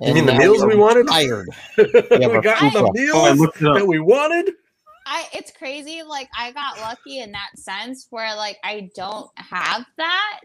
You 0.00 0.14
mean 0.14 0.26
the 0.26 0.32
now 0.32 0.38
meals 0.38 0.64
we're 0.64 0.76
wanted? 0.78 1.08
tired 1.08 1.48
we 1.76 1.84
but 1.90 2.42
got 2.44 2.58
fupa. 2.58 2.72
the 2.94 3.10
Oh, 3.12 3.24
meals 3.24 3.40
looked 3.40 3.60
it 3.60 3.66
up. 3.66 3.78
that 3.78 3.86
we 3.86 3.98
wanted. 3.98 4.52
I 5.12 5.26
it's 5.34 5.50
crazy. 5.50 6.02
Like 6.02 6.28
I 6.38 6.52
got 6.52 6.78
lucky 6.80 7.18
in 7.18 7.32
that 7.32 7.50
sense 7.56 8.06
where 8.10 8.34
like 8.36 8.58
I 8.64 8.90
don't 8.94 9.28
have 9.36 9.84
that. 9.96 10.40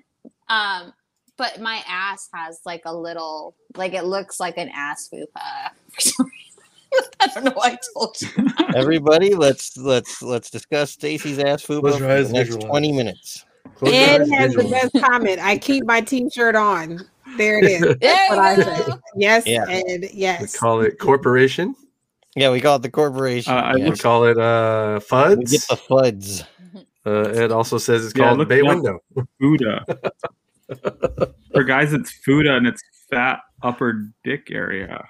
Um, 0.50 0.92
but 1.38 1.62
my 1.62 1.84
ass 1.88 2.30
has 2.34 2.62
like 2.66 2.82
a 2.86 2.96
little, 2.96 3.56
like 3.76 3.94
it 3.94 4.06
looks 4.06 4.40
like 4.40 4.58
an 4.58 4.70
ass 4.74 5.08
fupa. 5.14 5.70
for. 6.16 6.26
I 7.20 7.28
don't 7.28 7.44
know 7.44 7.52
why 7.56 7.72
I 7.72 7.78
told 7.94 8.16
you. 8.22 8.30
Everybody, 8.76 9.36
let's 9.36 9.76
let's 9.78 10.22
let's 10.22 10.50
discuss 10.50 10.92
Stacy's 10.92 11.40
ass 11.40 11.62
fupa 11.64 11.82
Close 11.82 11.98
for 11.98 12.00
the 12.08 12.08
next 12.08 12.32
visualize. 12.50 12.70
twenty 12.70 12.92
minutes. 12.92 13.46
Close 13.76 13.94
your 13.94 14.02
Ed 14.04 14.30
has 14.32 14.54
the 14.54 14.64
best 14.64 14.94
comment. 15.06 15.40
I 15.42 15.58
keep 15.58 15.84
my 15.86 16.00
t-shirt 16.00 16.56
on. 16.56 17.06
There 17.38 17.60
it 17.60 17.66
is. 17.66 17.82
There 17.82 17.98
That's 18.00 18.30
what 18.30 18.40
I 18.40 18.56
you 18.56 18.64
say. 18.64 18.92
Yes, 19.18 19.46
Yeah. 19.46 19.66
Ed. 19.68 20.02
We 20.02 20.10
Yes. 20.14 20.56
call 20.58 20.82
it 20.82 20.98
corporation. 20.98 21.76
Yeah, 22.36 22.52
we 22.52 22.60
call 22.62 22.76
it 22.78 22.82
the 22.82 22.90
corporation. 22.92 23.54
Uh, 23.54 23.58
I 23.58 23.76
yeah. 23.76 23.90
We 23.90 23.96
call 23.98 24.26
it 24.26 24.38
uh, 24.38 25.00
We 25.00 25.46
get 25.46 25.62
FUDs. 25.62 25.68
the 25.68 25.76
fuds. 25.76 26.46
Uh, 27.08 27.30
Ed 27.36 27.52
also 27.52 27.78
says 27.78 28.04
it's 28.04 28.18
Yeah, 28.18 28.26
called 28.30 28.40
look 28.40 28.50
Bay. 28.50 28.64
Window. 28.64 28.98
Fuda. 29.40 29.86
For 31.54 31.64
guys, 31.64 31.94
it's 31.94 32.12
Fuda 32.26 32.56
and 32.58 32.66
it's 32.66 32.82
fat 33.12 33.42
upper 33.62 34.10
dick 34.24 34.48
area. 34.50 35.06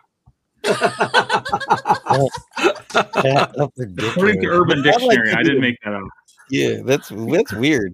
Fat 0.65 0.81
upper 3.57 3.85
dick 3.85 4.09
According 4.11 4.41
to 4.41 4.47
area. 4.47 4.59
Urban 4.59 4.79
I'd 4.79 4.85
like 4.85 4.93
Dictionary, 4.99 5.31
I 5.33 5.43
didn't 5.43 5.61
make 5.61 5.77
that 5.85 5.93
up. 5.93 6.03
Yeah, 6.49 6.81
that's 6.83 7.07
that's 7.09 7.53
weird. 7.53 7.93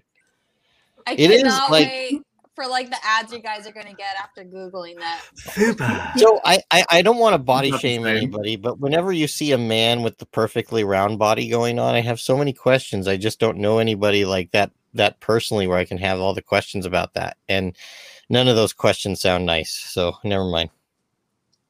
I 1.06 1.12
It 1.12 1.30
is, 1.30 1.42
cannot 1.42 1.70
like- 1.70 1.86
wait 1.88 2.22
for 2.54 2.66
like 2.66 2.90
the 2.90 2.98
ads 3.02 3.32
you 3.32 3.40
guys 3.40 3.66
are 3.66 3.72
gonna 3.72 3.94
get 3.94 4.14
after 4.22 4.44
googling 4.44 4.98
that. 4.98 5.22
Fupa. 5.36 6.18
So 6.18 6.40
I, 6.44 6.60
I, 6.70 6.84
I 6.90 7.02
don't 7.02 7.18
want 7.18 7.34
to 7.34 7.38
body 7.38 7.72
shame 7.78 8.06
anybody, 8.06 8.56
but 8.56 8.78
whenever 8.80 9.12
you 9.12 9.26
see 9.26 9.52
a 9.52 9.58
man 9.58 10.02
with 10.02 10.18
the 10.18 10.26
perfectly 10.26 10.84
round 10.84 11.18
body 11.18 11.48
going 11.48 11.78
on, 11.78 11.94
I 11.94 12.00
have 12.00 12.20
so 12.20 12.36
many 12.36 12.52
questions. 12.52 13.08
I 13.08 13.16
just 13.16 13.40
don't 13.40 13.58
know 13.58 13.78
anybody 13.78 14.24
like 14.24 14.50
that 14.52 14.70
that 14.94 15.20
personally 15.20 15.66
where 15.66 15.78
I 15.78 15.84
can 15.84 15.98
have 15.98 16.20
all 16.20 16.34
the 16.34 16.42
questions 16.42 16.86
about 16.86 17.14
that. 17.14 17.36
And 17.48 17.76
none 18.28 18.48
of 18.48 18.56
those 18.56 18.72
questions 18.72 19.20
sound 19.20 19.46
nice. 19.46 19.72
So 19.72 20.14
never 20.24 20.44
mind. 20.44 20.70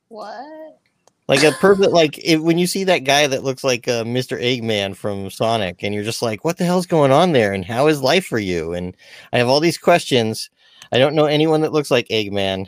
What? 0.08 0.80
Like 1.28 1.44
a 1.44 1.52
perfect 1.60 1.92
like 1.92 2.18
if, 2.18 2.40
when 2.40 2.58
you 2.58 2.66
see 2.66 2.84
that 2.84 3.04
guy 3.04 3.26
that 3.26 3.44
looks 3.44 3.62
like 3.62 3.86
uh, 3.88 4.04
Mr. 4.04 4.40
Eggman 4.40 4.96
from 4.96 5.30
Sonic, 5.30 5.82
and 5.82 5.94
you're 5.94 6.04
just 6.04 6.22
like, 6.22 6.44
what 6.44 6.58
the 6.58 6.64
hell's 6.64 6.86
going 6.86 7.12
on 7.12 7.32
there? 7.32 7.52
And 7.52 7.64
how 7.64 7.86
is 7.86 8.02
life 8.02 8.26
for 8.26 8.38
you? 8.38 8.72
And 8.72 8.96
I 9.32 9.38
have 9.38 9.48
all 9.48 9.60
these 9.60 9.78
questions. 9.78 10.50
I 10.90 10.98
don't 10.98 11.14
know 11.14 11.26
anyone 11.26 11.60
that 11.62 11.72
looks 11.72 11.90
like 11.90 12.08
Eggman, 12.08 12.66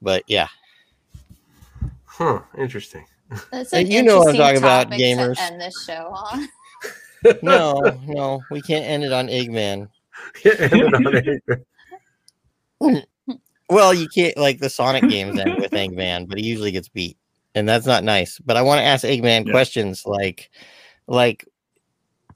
but 0.00 0.22
yeah. 0.26 0.48
Huh. 2.04 2.40
Interesting. 2.56 3.04
That's 3.50 3.72
And 3.72 3.86
an 3.86 3.92
you 3.92 4.02
know 4.02 4.18
what 4.18 4.28
I'm 4.28 4.36
talking 4.36 4.58
about, 4.58 4.84
topic 4.84 4.98
to 4.98 5.04
gamers. 5.04 5.38
End 5.40 5.60
this 5.60 5.84
show 5.84 6.12
on. 6.14 6.48
No, 7.42 7.80
no, 8.06 8.40
we 8.52 8.62
can't 8.62 8.84
end 8.84 9.02
it 9.02 9.12
on 9.12 9.26
Eggman. 9.26 9.88
Yeah, 10.44 10.52
and 10.60 10.70
then 10.70 10.94
on 10.94 11.16
it. 12.80 13.08
Well, 13.68 13.92
you 13.92 14.08
can't 14.08 14.36
like 14.36 14.60
the 14.60 14.70
Sonic 14.70 15.08
games 15.10 15.36
end 15.36 15.56
with 15.58 15.72
Eggman, 15.72 16.28
but 16.28 16.38
he 16.38 16.44
usually 16.46 16.70
gets 16.70 16.88
beat, 16.88 17.16
and 17.56 17.68
that's 17.68 17.84
not 17.86 18.04
nice. 18.04 18.38
But 18.38 18.56
I 18.56 18.62
want 18.62 18.78
to 18.78 18.84
ask 18.84 19.04
Eggman 19.04 19.46
Yeah. 19.46 19.50
questions 19.50 20.06
like, 20.06 20.50
like, 21.08 21.44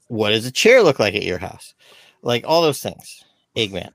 what 0.09 0.31
does 0.31 0.45
a 0.45 0.51
chair 0.51 0.83
look 0.83 0.99
like 0.99 1.15
at 1.15 1.23
your 1.23 1.37
house? 1.37 1.73
Like 2.21 2.43
all 2.45 2.61
those 2.61 2.81
things. 2.81 3.23
Eggman. 3.55 3.91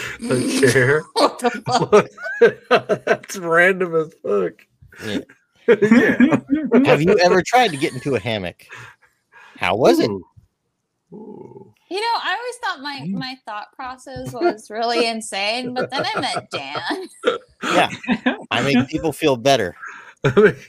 a 0.30 0.60
chair. 0.60 1.02
what 1.14 1.38
the 1.38 2.08
fuck? 2.70 3.04
That's 3.04 3.36
random 3.36 3.94
as 3.94 4.14
fuck. 4.22 4.66
Yeah. 5.04 5.18
yeah. 5.68 6.86
Have 6.86 7.02
you 7.02 7.18
ever 7.18 7.42
tried 7.42 7.68
to 7.68 7.76
get 7.76 7.92
into 7.92 8.14
a 8.14 8.20
hammock? 8.20 8.66
How 9.56 9.76
was 9.76 9.98
it? 9.98 10.10
Ooh. 10.10 10.24
Ooh. 11.12 11.72
You 11.90 12.00
know, 12.00 12.06
I 12.06 12.36
always 12.38 12.56
thought 12.56 12.80
my 12.80 13.06
my 13.18 13.36
thought 13.44 13.72
process 13.74 14.32
was 14.32 14.70
really 14.70 15.06
insane, 15.06 15.74
but 15.74 15.90
then 15.90 16.04
I 16.06 16.20
met 16.20 16.50
Dan. 16.50 17.08
Yeah, 17.62 17.90
I 18.50 18.62
make 18.62 18.88
people 18.88 19.12
feel 19.12 19.36
better. 19.36 19.76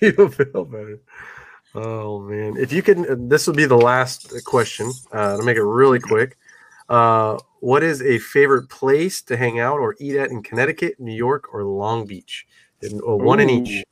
You'll 0.02 0.28
feel 0.28 0.66
better. 0.66 1.00
Oh 1.76 2.20
man! 2.20 2.58
If 2.58 2.74
you 2.74 2.84
can, 2.84 3.30
this 3.30 3.48
will 3.48 3.54
be 3.54 3.66
the 3.66 3.78
last 3.78 4.34
question. 4.44 4.92
Uh, 5.14 5.38
to 5.38 5.44
make 5.44 5.56
it 5.56 5.64
really 5.64 6.00
quick, 6.00 6.38
uh, 6.90 7.38
what 7.64 7.82
is 7.82 8.02
a 8.02 8.20
favorite 8.20 8.68
place 8.68 9.22
to 9.22 9.38
hang 9.38 9.58
out 9.58 9.80
or 9.80 9.96
eat 9.98 10.18
at 10.18 10.30
in 10.30 10.44
Connecticut, 10.44 11.00
New 11.00 11.14
York, 11.14 11.54
or 11.54 11.64
Long 11.64 12.06
Beach? 12.06 12.46
And, 12.82 13.02
uh, 13.08 13.16
one 13.16 13.40
in 13.40 13.50
each. 13.50 13.86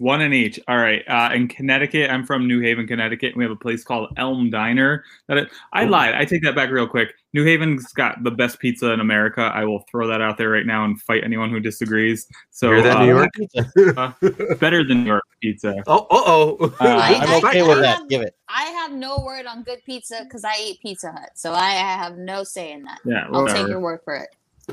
Ooh. 0.00 0.04
One 0.04 0.20
in 0.22 0.32
each. 0.32 0.58
All 0.68 0.76
right. 0.78 1.02
Uh, 1.08 1.30
in 1.34 1.48
Connecticut, 1.48 2.10
I'm 2.10 2.24
from 2.24 2.46
New 2.46 2.60
Haven, 2.60 2.86
Connecticut. 2.86 3.28
And 3.32 3.36
we 3.36 3.44
have 3.44 3.50
a 3.50 3.56
place 3.56 3.84
called 3.84 4.12
Elm 4.16 4.50
Diner. 4.50 5.04
That 5.28 5.36
it, 5.38 5.48
I 5.72 5.84
Ooh. 5.84 5.88
lied. 5.88 6.14
I 6.14 6.24
take 6.24 6.42
that 6.42 6.54
back 6.54 6.70
real 6.70 6.86
quick. 6.86 7.12
New 7.32 7.44
Haven's 7.44 7.92
got 7.92 8.24
the 8.24 8.30
best 8.30 8.58
pizza 8.58 8.90
in 8.92 8.98
America. 9.00 9.42
I 9.54 9.64
will 9.64 9.84
throw 9.90 10.08
that 10.08 10.20
out 10.20 10.36
there 10.36 10.50
right 10.50 10.66
now 10.66 10.84
and 10.84 11.00
fight 11.02 11.22
anyone 11.22 11.50
who 11.50 11.60
disagrees. 11.60 12.26
So 12.50 12.68
Hear 12.72 12.82
that, 12.82 12.96
uh, 12.96 13.04
New 13.04 13.06
York? 13.06 14.58
better 14.58 14.82
than 14.84 15.04
New 15.04 15.10
York 15.10 15.22
pizza. 15.40 15.76
Oh, 15.86 16.06
uh-oh. 16.10 16.56
Uh, 16.80 16.86
I- 16.86 17.14
I'm 17.22 17.44
okay 17.44 17.60
I- 17.60 17.68
with 17.68 17.78
I 17.78 17.80
that. 17.82 17.98
have- 17.98 18.08
Give 18.08 18.22
it. 18.22 18.34
I 18.48 18.64
have 18.64 18.90
no 18.92 19.20
word 19.24 19.46
on 19.46 19.62
good 19.62 19.78
pizza 19.86 20.22
because 20.24 20.44
I 20.44 20.54
eat 20.60 20.80
Pizza 20.82 21.12
Hut, 21.12 21.30
so 21.36 21.52
I 21.52 21.70
have 21.70 22.18
no 22.18 22.42
say 22.42 22.72
in 22.72 22.82
that. 22.82 22.98
Yeah, 23.04 23.28
I'll 23.32 23.46
take 23.46 23.68
your 23.68 23.78
word 23.78 24.00
for 24.04 24.16
it. 24.16 24.28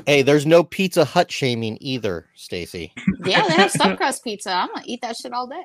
Hey, 0.06 0.22
there's 0.22 0.46
no 0.46 0.62
Pizza 0.64 1.04
Hut 1.04 1.30
shaming 1.30 1.76
either, 1.80 2.26
Stacy. 2.34 2.92
Yeah, 3.24 3.46
they 3.46 3.54
have 3.54 3.70
stuffed 3.70 3.96
crust 3.98 4.24
pizza. 4.24 4.50
I'm 4.50 4.68
gonna 4.68 4.82
eat 4.86 5.00
that 5.02 5.16
shit 5.16 5.32
all 5.32 5.46
day. 5.46 5.62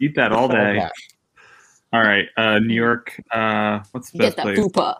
Eat 0.00 0.14
that 0.16 0.32
all 0.32 0.48
day. 0.48 0.86
All 1.92 2.00
right. 2.02 2.26
Uh, 2.36 2.58
New 2.58 2.74
York. 2.74 3.18
Uh, 3.32 3.80
what's 3.92 4.10
the 4.10 4.18
You 4.18 4.22
get 4.24 4.36
best 4.36 4.36
that 4.36 4.42
place? 4.42 4.58
poopa. 4.58 4.96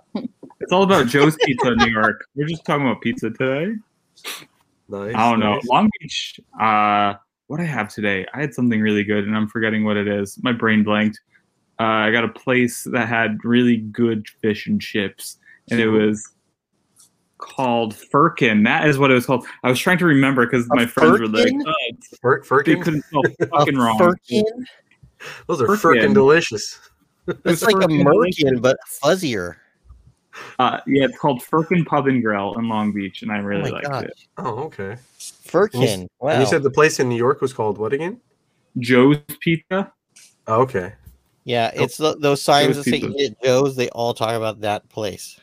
It's 0.61 0.73
all 0.73 0.83
about 0.85 1.09
Joe's 1.09 1.37
Pizza 1.45 1.73
in 1.73 1.79
New 1.79 1.91
York. 1.91 2.27
We're 2.35 2.47
just 2.47 2.65
talking 2.65 2.87
about 2.87 3.01
pizza 3.03 3.31
today. 3.31 3.75
Nice. 4.89 5.15
I 5.15 5.31
don't 5.31 5.41
know. 5.41 5.61
Long 5.69 5.91
Beach. 6.01 6.41
Uh, 6.59 7.15
what 7.49 7.61
I 7.61 7.65
have 7.65 7.89
today? 7.93 8.25
I 8.33 8.41
had 8.41 8.55
something 8.55 8.81
really 8.81 9.05
good, 9.05 9.25
and 9.25 9.37
I'm 9.37 9.49
forgetting 9.49 9.85
what 9.85 9.97
it 9.97 10.09
is. 10.09 10.39
My 10.43 10.53
brain 10.53 10.85
blanked. 10.85 11.21
Uh, 11.79 11.83
I 11.85 12.11
got 12.13 12.25
a 12.25 12.29
place 12.29 12.85
that 12.93 13.09
had 13.09 13.39
really 13.45 13.79
good 13.79 14.27
fish 14.41 14.67
and 14.67 14.81
chips, 14.81 15.39
and 15.71 15.81
it 15.81 15.89
was 15.89 16.27
called 17.41 17.95
Firkin. 17.95 18.63
That 18.63 18.89
is 18.89 18.99
what 18.99 19.11
it 19.11 19.15
was 19.15 19.27
called. 19.27 19.47
I 19.63 19.69
was 19.69 19.79
trying 19.79 19.99
to 19.99 20.07
remember 20.07 20.47
because 20.47 20.67
my 20.71 20.87
friends 20.87 21.19
were 21.21 21.27
like, 21.27 21.45
Firkin? 21.45 21.65
oh, 21.67 21.73
Fir- 22.23 22.41
they 22.41 22.47
Firkin? 22.47 22.83
couldn't 22.83 23.05
spell 23.05 23.23
fucking 23.59 23.77
wrong. 23.77 23.99
Firkin? 23.99 24.45
Those 25.47 25.61
are 25.63 25.77
Firkin. 25.77 26.11
freaking 26.11 26.15
delicious. 26.15 26.79
It's 27.45 27.63
like 27.63 27.77
a 27.77 27.81
Firkin. 27.83 28.05
merkin, 28.07 28.63
but 28.63 28.79
fuzzier. 29.03 29.57
Uh, 30.59 30.81
yeah, 30.87 31.05
it's 31.05 31.19
called 31.19 31.43
Firkin 31.43 31.85
Pub 31.85 32.07
and 32.07 32.23
Grill 32.23 32.55
in 32.59 32.69
Long 32.69 32.93
Beach, 32.93 33.23
and 33.23 33.31
I 33.33 33.39
Oh 33.39 33.43
really 33.43 33.71
my 33.71 33.77
liked 33.79 33.89
gosh. 33.91 34.05
it. 34.05 34.15
Oh, 34.39 34.59
okay. 34.65 34.97
Firkin. 35.19 36.09
Wow. 36.21 36.31
And 36.31 36.41
you 36.41 36.47
said 36.47 36.63
the 36.63 36.71
place 36.71 37.01
in 37.01 37.09
New 37.09 37.17
York 37.17 37.41
was 37.41 37.53
called 37.53 37.79
what 37.79 37.93
again? 37.93 38.21
Joe's 38.79 39.19
Pizza. 39.41 39.93
Oh, 40.47 40.63
okay. 40.63 40.93
yeah, 41.45 41.71
it's 41.75 41.97
the, 41.97 42.17
those 42.17 42.41
signs 42.41 42.77
Joe's 42.77 42.85
that 42.85 42.91
say 42.91 43.01
Pizza. 43.01 43.15
"Eat 43.19 43.31
at 43.33 43.43
Joe's." 43.45 43.77
They 43.77 43.89
all 43.91 44.15
talk 44.15 44.35
about 44.37 44.61
that 44.61 44.89
place. 44.89 45.39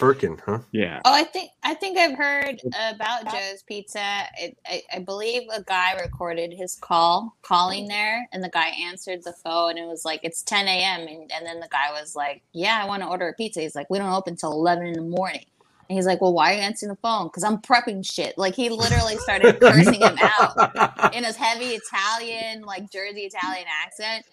Firkin, 0.00 0.40
huh? 0.46 0.60
Yeah. 0.72 1.02
Oh, 1.04 1.12
I 1.12 1.24
think 1.24 1.50
I 1.62 1.74
think 1.74 1.98
I've 1.98 2.16
heard 2.16 2.62
about 2.74 3.30
Joe's 3.30 3.62
Pizza. 3.62 4.22
It, 4.38 4.56
I, 4.66 4.82
I 4.94 4.98
believe 5.00 5.42
a 5.52 5.62
guy 5.62 5.92
recorded 6.00 6.54
his 6.54 6.74
call 6.74 7.36
calling 7.42 7.86
there, 7.86 8.26
and 8.32 8.42
the 8.42 8.48
guy 8.48 8.68
answered 8.68 9.22
the 9.22 9.34
phone. 9.34 9.72
And 9.72 9.80
it 9.80 9.86
was 9.88 10.06
like 10.06 10.20
it's 10.22 10.42
10 10.42 10.66
a.m. 10.68 11.00
And, 11.00 11.30
and 11.30 11.44
then 11.44 11.60
the 11.60 11.68
guy 11.70 11.92
was 11.92 12.16
like, 12.16 12.40
"Yeah, 12.54 12.80
I 12.82 12.86
want 12.86 13.02
to 13.02 13.10
order 13.10 13.28
a 13.28 13.34
pizza." 13.34 13.60
He's 13.60 13.74
like, 13.76 13.90
"We 13.90 13.98
don't 13.98 14.10
open 14.10 14.36
till 14.36 14.52
11 14.52 14.86
in 14.86 14.94
the 14.94 15.02
morning." 15.02 15.44
And 15.90 15.98
he's 15.98 16.06
like, 16.06 16.22
"Well, 16.22 16.32
why 16.32 16.54
are 16.54 16.56
you 16.56 16.62
answering 16.62 16.88
the 16.88 16.96
phone?" 16.96 17.26
Because 17.26 17.44
I'm 17.44 17.58
prepping 17.58 18.10
shit. 18.10 18.38
Like 18.38 18.54
he 18.54 18.70
literally 18.70 19.18
started 19.18 19.60
cursing 19.60 20.00
him 20.00 20.16
out 20.18 21.14
in 21.14 21.24
his 21.24 21.36
heavy 21.36 21.76
Italian, 21.76 22.62
like 22.62 22.90
Jersey 22.90 23.24
Italian 23.24 23.66
accent. 23.84 24.24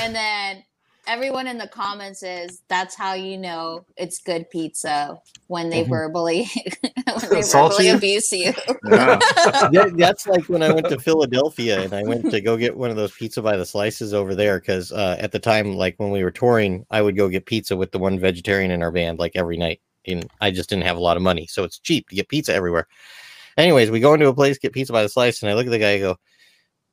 And 0.00 0.14
then 0.14 0.64
everyone 1.06 1.46
in 1.46 1.58
the 1.58 1.66
comments 1.66 2.22
is 2.22 2.62
that's 2.68 2.94
how 2.94 3.14
you 3.14 3.36
know 3.38 3.84
it's 3.96 4.18
good 4.20 4.48
pizza 4.50 5.18
when 5.48 5.68
they 5.70 5.84
Mhm. 5.84 5.88
verbally 5.88 6.48
when 7.20 7.30
they 7.30 7.42
verbally 7.42 7.86
you? 7.88 7.94
abuse 7.96 8.32
you. 8.32 8.52
Yeah. 8.84 9.18
That- 9.72 9.94
that's 9.96 10.26
like 10.26 10.48
when 10.48 10.62
I 10.62 10.72
went 10.72 10.88
to 10.88 10.98
Philadelphia 10.98 11.80
and 11.80 11.92
I 11.92 12.02
went 12.02 12.30
to 12.30 12.40
go 12.40 12.56
get 12.56 12.76
one 12.76 12.90
of 12.90 12.96
those 12.96 13.12
pizza 13.12 13.42
by 13.42 13.56
the 13.56 13.66
slices 13.66 14.14
over 14.14 14.34
there 14.34 14.58
because 14.60 14.92
uh, 14.92 15.16
at 15.18 15.32
the 15.32 15.38
time, 15.38 15.74
like 15.74 15.94
when 15.98 16.10
we 16.10 16.22
were 16.24 16.30
touring, 16.30 16.84
I 16.90 17.02
would 17.02 17.16
go 17.16 17.28
get 17.28 17.46
pizza 17.46 17.76
with 17.76 17.92
the 17.92 17.98
one 17.98 18.18
vegetarian 18.18 18.70
in 18.70 18.82
our 18.82 18.90
band 18.92 19.18
like 19.18 19.32
every 19.34 19.56
night. 19.56 19.80
And 20.06 20.26
I 20.40 20.50
just 20.50 20.68
didn't 20.70 20.84
have 20.84 20.96
a 20.96 21.00
lot 21.00 21.16
of 21.18 21.22
money, 21.22 21.46
so 21.46 21.62
it's 21.64 21.78
cheap 21.78 22.08
to 22.08 22.14
get 22.16 22.28
pizza 22.28 22.54
everywhere. 22.54 22.86
Anyways, 23.58 23.90
we 23.90 24.00
go 24.00 24.14
into 24.14 24.28
a 24.28 24.34
place 24.34 24.56
get 24.58 24.72
pizza 24.72 24.92
by 24.92 25.02
the 25.02 25.08
slice, 25.10 25.42
and 25.42 25.50
I 25.50 25.54
look 25.54 25.66
at 25.66 25.70
the 25.70 25.78
guy. 25.78 25.92
I 25.92 25.98
go, 25.98 26.10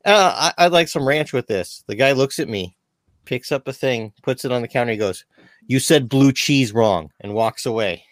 uh, 0.04 0.50
I- 0.58 0.64
"I'd 0.66 0.72
like 0.72 0.88
some 0.88 1.08
ranch 1.08 1.32
with 1.32 1.46
this." 1.46 1.82
The 1.86 1.94
guy 1.94 2.12
looks 2.12 2.38
at 2.38 2.48
me, 2.50 2.76
picks 3.28 3.52
up 3.52 3.68
a 3.68 3.72
thing, 3.72 4.10
puts 4.22 4.46
it 4.46 4.52
on 4.52 4.62
the 4.62 4.68
counter. 4.68 4.92
He 4.92 4.98
goes, 4.98 5.26
"You 5.66 5.78
said 5.80 6.08
blue 6.08 6.32
cheese 6.32 6.72
wrong," 6.72 7.10
and 7.20 7.34
walks 7.34 7.66
away. 7.66 8.04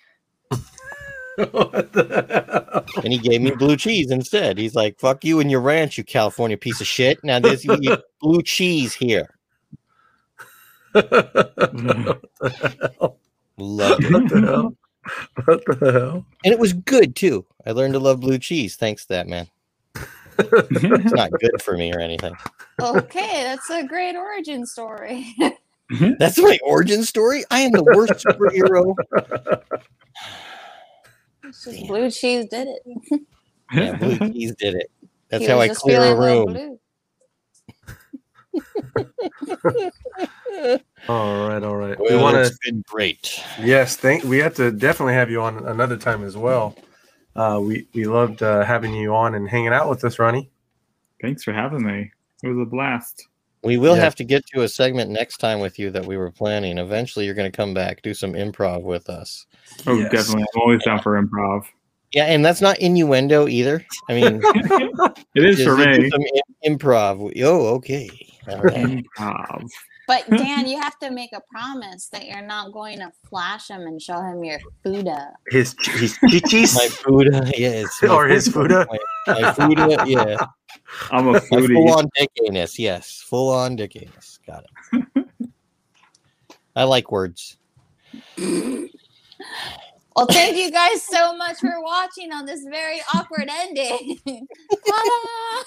what 0.48 1.93
the 1.93 2.62
hell? 2.62 2.84
and 3.02 3.12
he 3.12 3.18
gave 3.18 3.40
me 3.40 3.51
blue 3.52 3.76
cheese 3.76 4.10
instead. 4.10 4.59
He's 4.59 4.74
like, 4.74 5.01
"Fuck 5.01 5.24
you 5.24 5.40
and 5.40 5.51
your 5.51 5.62
ranch, 5.62 5.97
you 5.97 6.05
California 6.05 6.59
piece 6.59 6.82
of 6.82 6.86
shit." 6.86 7.18
Now 7.24 7.38
there's 7.38 7.64
blue 8.20 8.43
cheese 8.43 8.93
here. 8.93 9.38
what 10.93 11.10
the 11.10 12.93
hell? 13.01 13.18
Love 13.56 14.05
it. 14.05 14.12
What 14.12 14.28
the 14.28 14.40
hell? 14.40 14.76
What 15.44 15.64
the 15.66 15.93
hell? 15.93 16.26
And 16.44 16.52
it 16.52 16.59
was 16.59 16.74
good 16.74 17.16
too. 17.16 17.47
I 17.64 17.70
learned 17.70 17.94
to 17.94 18.01
love 18.01 18.20
blue 18.20 18.38
cheese 18.38 18.76
thanks 18.76 19.06
to 19.06 19.14
that 19.14 19.28
man. 19.28 19.48
It's 20.38 21.12
not 21.14 21.30
good 21.30 21.62
for 21.62 21.76
me 21.76 21.94
or 21.94 22.01
anything. 22.01 22.34
Okay, 22.81 23.43
that's 23.43 23.69
a 23.70 23.86
great 23.86 24.16
origin 24.16 24.66
story. 24.66 25.35
That's 26.19 26.36
my 26.36 26.59
origin 26.65 27.05
story. 27.05 27.44
I 27.48 27.61
am 27.61 27.70
the 27.70 27.85
worst 27.85 28.15
superhero. 28.15 28.93
Blue 31.86 32.11
cheese 32.11 32.47
did 32.51 32.66
it. 32.66 32.82
Yeah, 33.73 33.94
blue 33.94 34.19
cheese 34.19 34.57
did 34.59 34.74
it. 34.74 34.90
That's 35.28 35.44
He 35.44 35.51
how 35.51 35.61
I 35.61 35.69
clear 35.69 36.03
a 36.03 36.16
room. 36.16 36.47
blue. 36.47 36.81
All 41.09 41.48
right, 41.48 41.62
all 41.62 41.77
right. 41.77 41.97
we 42.01 42.16
want 42.16 42.36
it's 42.36 42.51
to 42.51 42.57
been 42.65 42.82
great. 42.89 43.40
Yes, 43.61 43.94
thank. 43.97 44.24
We 44.24 44.39
have 44.39 44.55
to 44.55 44.73
definitely 44.73 45.15
have 45.15 45.31
you 45.31 45.40
on 45.40 45.65
another 45.66 45.97
time 45.97 46.24
as 46.24 46.36
well. 46.36 46.77
Uh, 47.36 47.61
we 47.62 47.86
we 47.94 48.07
loved 48.07 48.43
uh, 48.43 48.65
having 48.65 48.93
you 48.93 49.15
on 49.15 49.36
and 49.36 49.48
hanging 49.48 49.69
out 49.69 49.89
with 49.89 50.05
us, 50.05 50.19
Ronnie. 50.19 50.51
Thanks 51.23 51.44
for 51.44 51.53
having 51.53 51.86
me. 51.86 52.11
It 52.42 52.48
was 52.48 52.58
a 52.66 52.68
blast. 52.68 53.26
We 53.62 53.78
will 53.78 53.96
Yeah. 53.96 54.02
have 54.02 54.14
to 54.16 54.24
get 54.24 54.44
to 54.54 54.62
a 54.62 54.68
segment 54.68 55.10
next 55.10 55.38
time 55.38 55.60
with 55.60 55.78
you 55.78 55.90
that 55.90 56.06
we 56.06 56.16
were 56.16 56.30
planning. 56.30 56.78
Eventually, 56.78 57.24
you're 57.24 57.34
going 57.34 57.50
to 57.50 57.56
come 57.56 57.74
back, 57.74 58.02
do 58.02 58.14
some 58.14 58.32
improv 58.34 58.82
with 58.82 59.08
us. 59.08 59.46
Oh, 59.86 59.98
Yes. 59.98 60.10
definitely. 60.12 60.42
I'm 60.54 60.60
always 60.60 60.84
down 60.84 61.00
for 61.00 61.20
improv. 61.20 61.64
Yeah, 62.12 62.26
and 62.26 62.44
that's 62.44 62.60
not 62.60 62.78
innuendo 62.78 63.48
either. 63.48 63.84
I 64.08 64.14
mean, 64.14 64.40
It 65.34 65.44
is 65.44 65.56
just 65.58 65.68
for 65.68 65.76
me. 65.76 66.08
some 66.10 66.22
improv. 66.64 67.32
Oh, 67.42 67.66
okay. 67.76 68.08
All 68.48 68.62
right. 68.62 69.04
Improv. 69.18 69.68
But 70.06 70.28
Dan, 70.30 70.66
you 70.66 70.80
have 70.80 70.98
to 71.00 71.10
make 71.10 71.32
a 71.32 71.40
promise 71.50 72.08
that 72.08 72.26
you're 72.26 72.42
not 72.42 72.72
going 72.72 72.98
to 73.00 73.10
flash 73.28 73.68
him 73.68 73.82
and 73.82 74.00
show 74.00 74.20
him 74.20 74.44
your 74.44 74.58
Fuda. 74.84 75.32
His 75.48 75.74
his 75.82 76.16
chichis. 76.18 76.74
My 76.74 76.88
Fuda, 76.88 77.50
yes. 77.56 77.98
my 78.02 78.08
Or 78.08 78.26
his 78.28 78.48
Fuda. 78.48 78.86
My, 79.26 79.40
my 79.40 79.52
Fuda, 79.52 80.04
yeah. 80.06 80.36
I'm 81.10 81.28
a 81.28 81.32
My 81.32 81.40
full 81.40 81.92
on 81.92 82.08
dick 82.16 82.30
anus, 82.46 82.78
yes. 82.78 83.24
Full 83.26 83.50
on 83.50 83.76
dick 83.76 83.96
anus. 83.96 84.38
Got 84.46 84.64
it. 84.92 85.26
I 86.76 86.84
like 86.84 87.10
words. 87.10 87.56
Well, 90.16 90.26
thank 90.30 90.56
you 90.56 90.70
guys 90.70 91.02
so 91.02 91.36
much 91.36 91.58
for 91.58 91.82
watching 91.82 92.32
on 92.32 92.46
this 92.46 92.64
very 92.64 93.00
awkward 93.14 93.50
ending. 93.50 94.18
Ta-da! 94.86 95.62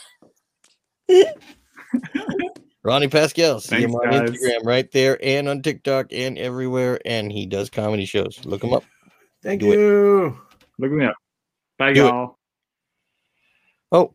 Ronnie 2.84 3.07
Pascal. 3.10 3.60
See 3.60 3.81
him 3.81 3.93
on 3.95 4.10
guys. 4.10 4.30
Instagram 4.31 4.65
right 4.65 4.89
there 4.91 5.19
and 5.23 5.49
on 5.49 5.61
TikTok 5.61 6.07
and 6.14 6.38
everywhere. 6.38 6.99
And 7.06 7.31
he 7.31 7.45
does 7.45 7.69
comedy 7.69 8.06
shows. 8.06 8.39
Look 8.45 8.64
him 8.64 8.73
up. 8.73 8.84
Thank 9.43 9.61
Do 9.61 9.72
it. 9.72 9.77
you. 9.77 10.38
Look 10.77 10.91
me 10.91 11.06
up. 11.06 11.15
Bye, 11.77 11.93
Do 11.93 12.01
y'all. 12.01 12.38
Oh, 13.91 14.14